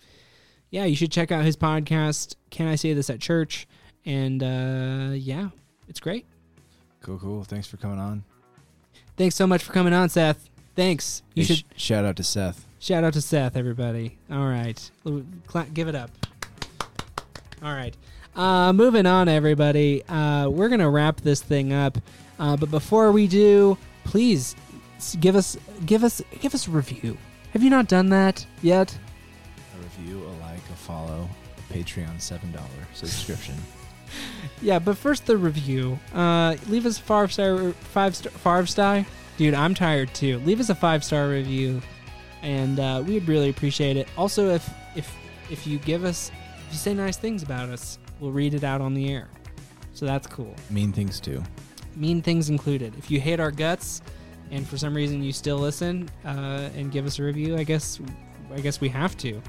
yeah, 0.70 0.84
you 0.84 0.96
should 0.96 1.12
check 1.12 1.32
out 1.32 1.44
his 1.44 1.56
podcast. 1.56 2.34
Can 2.50 2.66
I 2.66 2.74
say 2.74 2.92
this 2.92 3.08
at 3.08 3.20
church? 3.20 3.66
And 4.04 4.42
uh, 4.42 5.12
yeah, 5.14 5.48
it's 5.88 6.00
great. 6.00 6.26
Cool, 7.00 7.18
cool. 7.18 7.44
Thanks 7.44 7.66
for 7.68 7.76
coming 7.78 7.98
on. 7.98 8.24
Thanks 9.16 9.34
so 9.36 9.46
much 9.46 9.62
for 9.62 9.72
coming 9.72 9.92
on, 9.92 10.08
Seth. 10.08 10.48
Thanks. 10.76 11.22
You 11.34 11.42
Hey, 11.42 11.46
should 11.54 11.56
sh- 11.76 11.82
shout 11.82 12.04
out 12.04 12.16
to 12.16 12.22
Seth. 12.24 12.66
shout 12.78 13.04
out 13.04 13.12
to 13.14 13.20
Seth, 13.20 13.56
everybody. 13.56 14.18
All 14.30 14.46
right, 14.46 14.90
cla- 15.46 15.66
give 15.72 15.88
it 15.88 15.94
up. 15.94 16.10
All 17.62 17.72
right, 17.74 17.96
uh, 18.36 18.72
moving 18.72 19.06
on, 19.06 19.28
everybody. 19.28 20.04
Uh, 20.06 20.48
we're 20.48 20.68
gonna 20.68 20.88
wrap 20.90 21.20
this 21.20 21.42
thing 21.42 21.72
up, 21.72 21.98
uh, 22.38 22.56
but 22.56 22.70
before 22.70 23.10
we 23.10 23.26
do, 23.26 23.76
please 24.04 24.54
give 25.20 25.34
us 25.34 25.56
give 25.84 26.04
us 26.04 26.22
give 26.40 26.54
us 26.54 26.68
a 26.68 26.70
review. 26.70 27.16
Have 27.52 27.62
you 27.62 27.70
not 27.70 27.88
done 27.88 28.10
that 28.10 28.46
yet? 28.62 28.96
A 29.76 29.82
review, 29.82 30.22
a 30.24 30.32
like, 30.40 30.58
a 30.70 30.76
follow, 30.76 31.28
a 31.56 31.72
Patreon 31.72 32.20
seven 32.20 32.52
dollar 32.52 32.68
subscription. 32.94 33.54
Yeah, 34.62 34.78
but 34.78 34.96
first 34.96 35.26
the 35.26 35.36
review. 35.36 35.98
Uh, 36.14 36.56
leave 36.68 36.86
us 36.86 36.96
five 36.98 37.30
star, 37.30 37.72
five 37.72 38.16
star, 38.16 38.32
five 38.32 38.70
star. 38.70 39.04
Dude, 39.36 39.52
I'm 39.52 39.74
tired 39.74 40.12
too. 40.14 40.38
Leave 40.40 40.60
us 40.60 40.70
a 40.70 40.74
five 40.74 41.04
star 41.04 41.28
review, 41.28 41.82
and 42.40 42.80
uh, 42.80 43.04
we'd 43.06 43.28
really 43.28 43.50
appreciate 43.50 43.98
it. 43.98 44.08
Also, 44.16 44.48
if 44.48 44.68
if 44.96 45.14
if 45.50 45.66
you 45.66 45.78
give 45.80 46.04
us, 46.04 46.30
if 46.68 46.72
you 46.72 46.78
say 46.78 46.94
nice 46.94 47.16
things 47.16 47.42
about 47.42 47.68
us, 47.70 47.98
we'll 48.20 48.30
read 48.32 48.54
it 48.54 48.62
out 48.64 48.80
on 48.80 48.94
the 48.94 49.10
air. 49.12 49.28
So 49.94 50.06
that's 50.06 50.26
cool. 50.26 50.54
mean 50.70 50.92
things 50.92 51.18
too. 51.18 51.42
Mean 51.96 52.22
things 52.22 52.50
included. 52.50 52.94
If 52.98 53.10
you 53.10 53.20
hate 53.20 53.40
our 53.40 53.50
guts, 53.50 54.00
and 54.50 54.66
for 54.66 54.78
some 54.78 54.94
reason 54.94 55.22
you 55.22 55.32
still 55.32 55.58
listen 55.58 56.08
uh, 56.24 56.68
and 56.76 56.92
give 56.92 57.04
us 57.06 57.18
a 57.18 57.22
review, 57.22 57.56
I 57.56 57.64
guess 57.64 57.98
I 58.54 58.60
guess 58.60 58.80
we 58.80 58.88
have 58.90 59.16
to. 59.18 59.42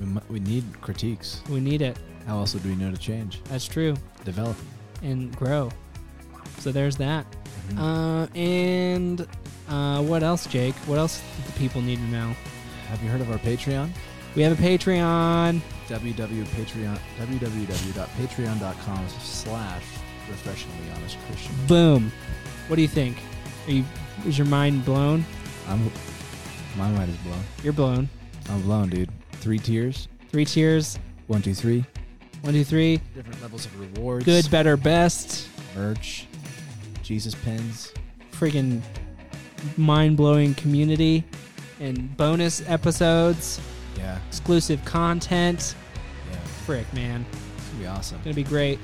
We, 0.00 0.06
mu- 0.06 0.20
we 0.28 0.40
need 0.40 0.64
critiques. 0.80 1.42
We 1.48 1.60
need 1.60 1.80
it. 1.82 1.96
How 2.26 2.38
else 2.38 2.52
would 2.54 2.64
we 2.66 2.74
know 2.74 2.90
to 2.90 2.96
change? 2.98 3.40
That's 3.44 3.64
true. 3.66 3.94
Develop. 4.24 4.56
And 5.02 5.34
grow. 5.36 5.70
So 6.58 6.72
there's 6.72 6.96
that. 6.96 7.24
Mhm. 7.70 7.78
Uh, 7.78 8.26
and 8.36 9.26
uh, 9.68 10.02
what 10.02 10.22
else, 10.22 10.46
Jake? 10.46 10.74
What 10.86 10.98
else 10.98 11.20
do 11.36 11.42
the 11.52 11.58
people 11.58 11.80
need 11.80 11.96
to 11.96 12.04
know? 12.04 12.34
Have 12.88 13.02
you 13.02 13.08
heard 13.10 13.20
of 13.20 13.30
our 13.30 13.38
Patreon? 13.38 13.90
We 14.36 14.42
have 14.42 14.58
a 14.58 14.62
Patreon. 14.62 15.60
www.patreon 15.88 16.98
www.patreon.com 17.18 19.08
slash 19.08 19.82
refreshingly 20.28 20.90
honest 20.94 21.16
Christian. 21.26 21.54
Boom. 21.66 22.12
What 22.68 22.76
do 22.76 22.82
you 22.82 22.88
think? 22.88 23.16
Are 23.66 23.70
you? 23.72 23.84
Is 24.26 24.36
your 24.36 24.46
mind 24.46 24.84
blown? 24.84 25.24
I'm 25.68 25.90
my 26.76 26.90
mind 26.90 27.10
is 27.10 27.16
blown. 27.18 27.42
You're 27.62 27.72
blown. 27.72 28.08
I'm 28.50 28.60
blown, 28.62 28.90
dude. 28.90 29.08
Three 29.32 29.58
tiers. 29.58 30.08
Three 30.30 30.44
tiers. 30.44 30.98
One, 31.28 31.40
two, 31.40 31.54
three. 31.54 31.84
One, 32.42 32.52
two, 32.52 32.64
three. 32.64 33.00
Different 33.14 33.40
levels 33.40 33.64
of 33.64 33.80
rewards. 33.80 34.24
Good, 34.26 34.50
better, 34.50 34.76
best. 34.76 35.48
merch. 35.74 36.26
Jesus 37.02 37.34
pins. 37.34 37.92
Friggin' 38.32 38.82
mind 39.78 40.16
blowing 40.18 40.54
community 40.54 41.24
and 41.80 42.14
bonus 42.16 42.62
episodes, 42.68 43.60
Yeah. 43.98 44.18
exclusive 44.28 44.84
content. 44.84 45.74
Yeah. 46.30 46.36
Frick, 46.64 46.92
man. 46.92 47.24
It's 47.56 47.68
gonna 47.68 47.80
be 47.80 47.86
awesome. 47.86 48.18
Gonna 48.24 48.34
be 48.34 48.42
great. 48.44 48.78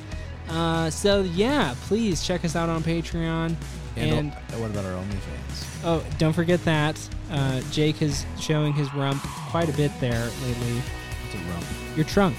Uh, 0.48 0.90
so 0.90 1.22
yeah, 1.22 1.74
please 1.82 2.22
check 2.22 2.44
us 2.44 2.56
out 2.56 2.68
on 2.68 2.82
Patreon. 2.82 3.54
And, 3.96 4.32
And- 4.32 4.32
what 4.60 4.70
about 4.70 4.84
our 4.86 4.92
OnlyFans? 4.92 5.66
Oh, 5.84 6.02
don't 6.18 6.32
forget 6.32 6.64
that. 6.64 6.98
Uh, 7.30 7.60
Jake 7.70 8.00
is 8.02 8.24
showing 8.40 8.72
his 8.72 8.92
rump 8.94 9.22
quite 9.50 9.68
a 9.68 9.72
bit 9.72 9.90
there 10.00 10.24
lately. 10.42 10.82
It's 11.26 11.34
a 11.34 11.50
rump. 11.52 11.64
Your 11.96 12.04
trunk, 12.06 12.36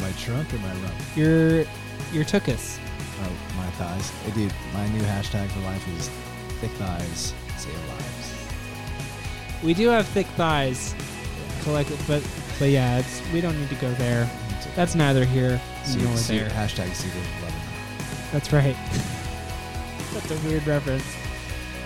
My 0.00 0.10
trunk 0.12 0.52
or 0.54 0.58
my 0.58 0.72
rump? 0.72 0.94
your 1.16 1.58
your 2.12 2.24
tookus. 2.24 2.78
Oh, 3.22 3.32
my 3.56 3.66
thighs. 3.72 4.08
Hey, 4.24 4.30
dude, 4.32 4.52
my 4.72 4.88
new 4.88 5.02
hashtag 5.02 5.48
for 5.48 5.60
life 5.60 5.86
is 5.98 6.08
thick 6.60 6.70
thighs 6.72 7.34
save 7.58 7.74
lives. 7.88 8.34
We 9.62 9.74
do 9.74 9.88
have 9.88 10.06
thick 10.08 10.26
thighs, 10.28 10.94
collect, 11.60 11.90
but 12.06 12.26
but 12.58 12.70
yeah, 12.70 12.98
it's 12.98 13.22
we 13.32 13.40
don't 13.40 13.58
need 13.58 13.68
to 13.70 13.74
go 13.76 13.92
there. 13.94 14.28
That's 14.76 14.94
neither 14.94 15.24
here 15.24 15.60
See- 15.84 16.00
nor 16.02 16.16
see- 16.16 16.38
there. 16.38 16.50
Hashtag 16.50 16.94
Secret. 16.94 17.24
That's 18.32 18.52
right. 18.52 18.76
That's 20.12 20.30
a 20.30 20.48
weird 20.48 20.66
reference. 20.66 21.04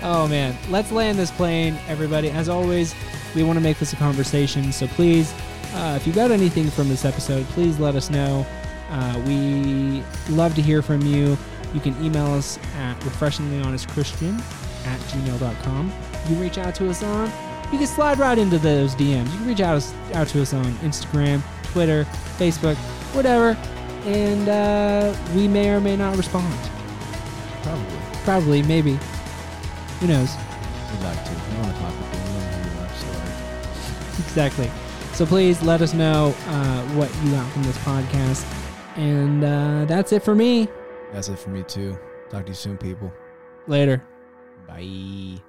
Oh 0.03 0.27
man, 0.29 0.57
let's 0.71 0.91
land 0.93 1.19
this 1.19 1.31
plane, 1.31 1.79
everybody. 1.89 2.31
As 2.31 2.49
always, 2.49 2.95
we 3.35 3.43
want 3.43 3.57
to 3.59 3.63
make 3.63 3.79
this 3.79 3.93
a 3.93 3.97
conversation, 3.97 4.71
so 4.73 4.87
please, 4.89 5.33
uh, 5.75 5.95
if 6.01 6.07
you 6.07 6.13
got 6.13 6.31
anything 6.31 6.69
from 6.71 6.89
this 6.89 7.05
episode, 7.05 7.45
please 7.49 7.79
let 7.79 7.95
us 7.95 8.11
know. 8.11 8.47
Uh, 8.91 9.23
we 9.27 10.03
love 10.29 10.55
to 10.55 10.63
hear 10.63 10.83
from 10.83 11.01
you. 11.03 11.37
You 11.73 11.81
can 11.81 11.95
email 12.05 12.27
us 12.35 12.59
at 12.77 12.99
refreshinglyhonestchristian 13.01 14.39
at 14.87 15.01
gmail.com. 15.01 15.87
You 16.23 16.27
can 16.29 16.41
reach 16.41 16.59
out 16.59 16.75
to 16.77 16.89
us 16.91 17.03
on, 17.03 17.29
you 17.73 17.79
can 17.79 17.87
slide 17.87 18.19
right 18.19 18.39
into 18.39 18.59
those 18.59 18.95
DMs. 18.95 19.31
You 19.33 19.39
can 19.39 19.47
reach 19.47 19.61
out, 19.61 19.85
out 20.13 20.29
to 20.29 20.43
us 20.43 20.53
on 20.53 20.65
Instagram, 20.79 21.43
Twitter, 21.73 22.05
Facebook, 22.39 22.77
whatever, 23.15 23.57
and 24.07 24.49
uh, 24.49 25.17
we 25.35 25.49
may 25.49 25.71
or 25.71 25.81
may 25.81 25.97
not 25.97 26.17
respond. 26.17 26.53
Probably. 27.63 27.99
Probably, 28.25 28.63
maybe. 28.63 28.99
Who 30.01 30.07
knows? 30.07 30.31
We'd 30.93 31.05
like 31.05 31.25
to. 31.25 31.31
We 31.31 31.61
want 31.61 31.75
to 31.75 31.81
talk 31.81 31.93
with 31.93 32.15
you. 32.15 32.21
We 32.21 32.39
want 32.39 32.51
to 32.51 32.57
hear 32.57 32.67
your 32.67 32.81
life 32.81 32.97
story. 32.99 34.25
Exactly. 34.25 34.71
So 35.15 35.25
please 35.25 35.63
let 35.63 35.81
us 35.81 35.95
know 35.95 36.35
uh, 36.47 36.83
what 36.89 37.15
you 37.25 37.31
got 37.31 37.51
from 37.53 37.63
this 37.63 37.79
podcast. 37.79 38.45
And 38.97 39.45
uh, 39.45 39.85
that's 39.87 40.13
it 40.13 40.23
for 40.23 40.35
me. 40.35 40.69
That's 41.13 41.29
it 41.29 41.39
for 41.39 41.51
me, 41.51 41.63
too. 41.63 41.99
Talk 42.31 42.47
to 42.47 42.51
you 42.51 42.55
soon, 42.55 42.77
people. 42.77 43.13
Later. 43.67 44.05
Bye. 44.67 45.41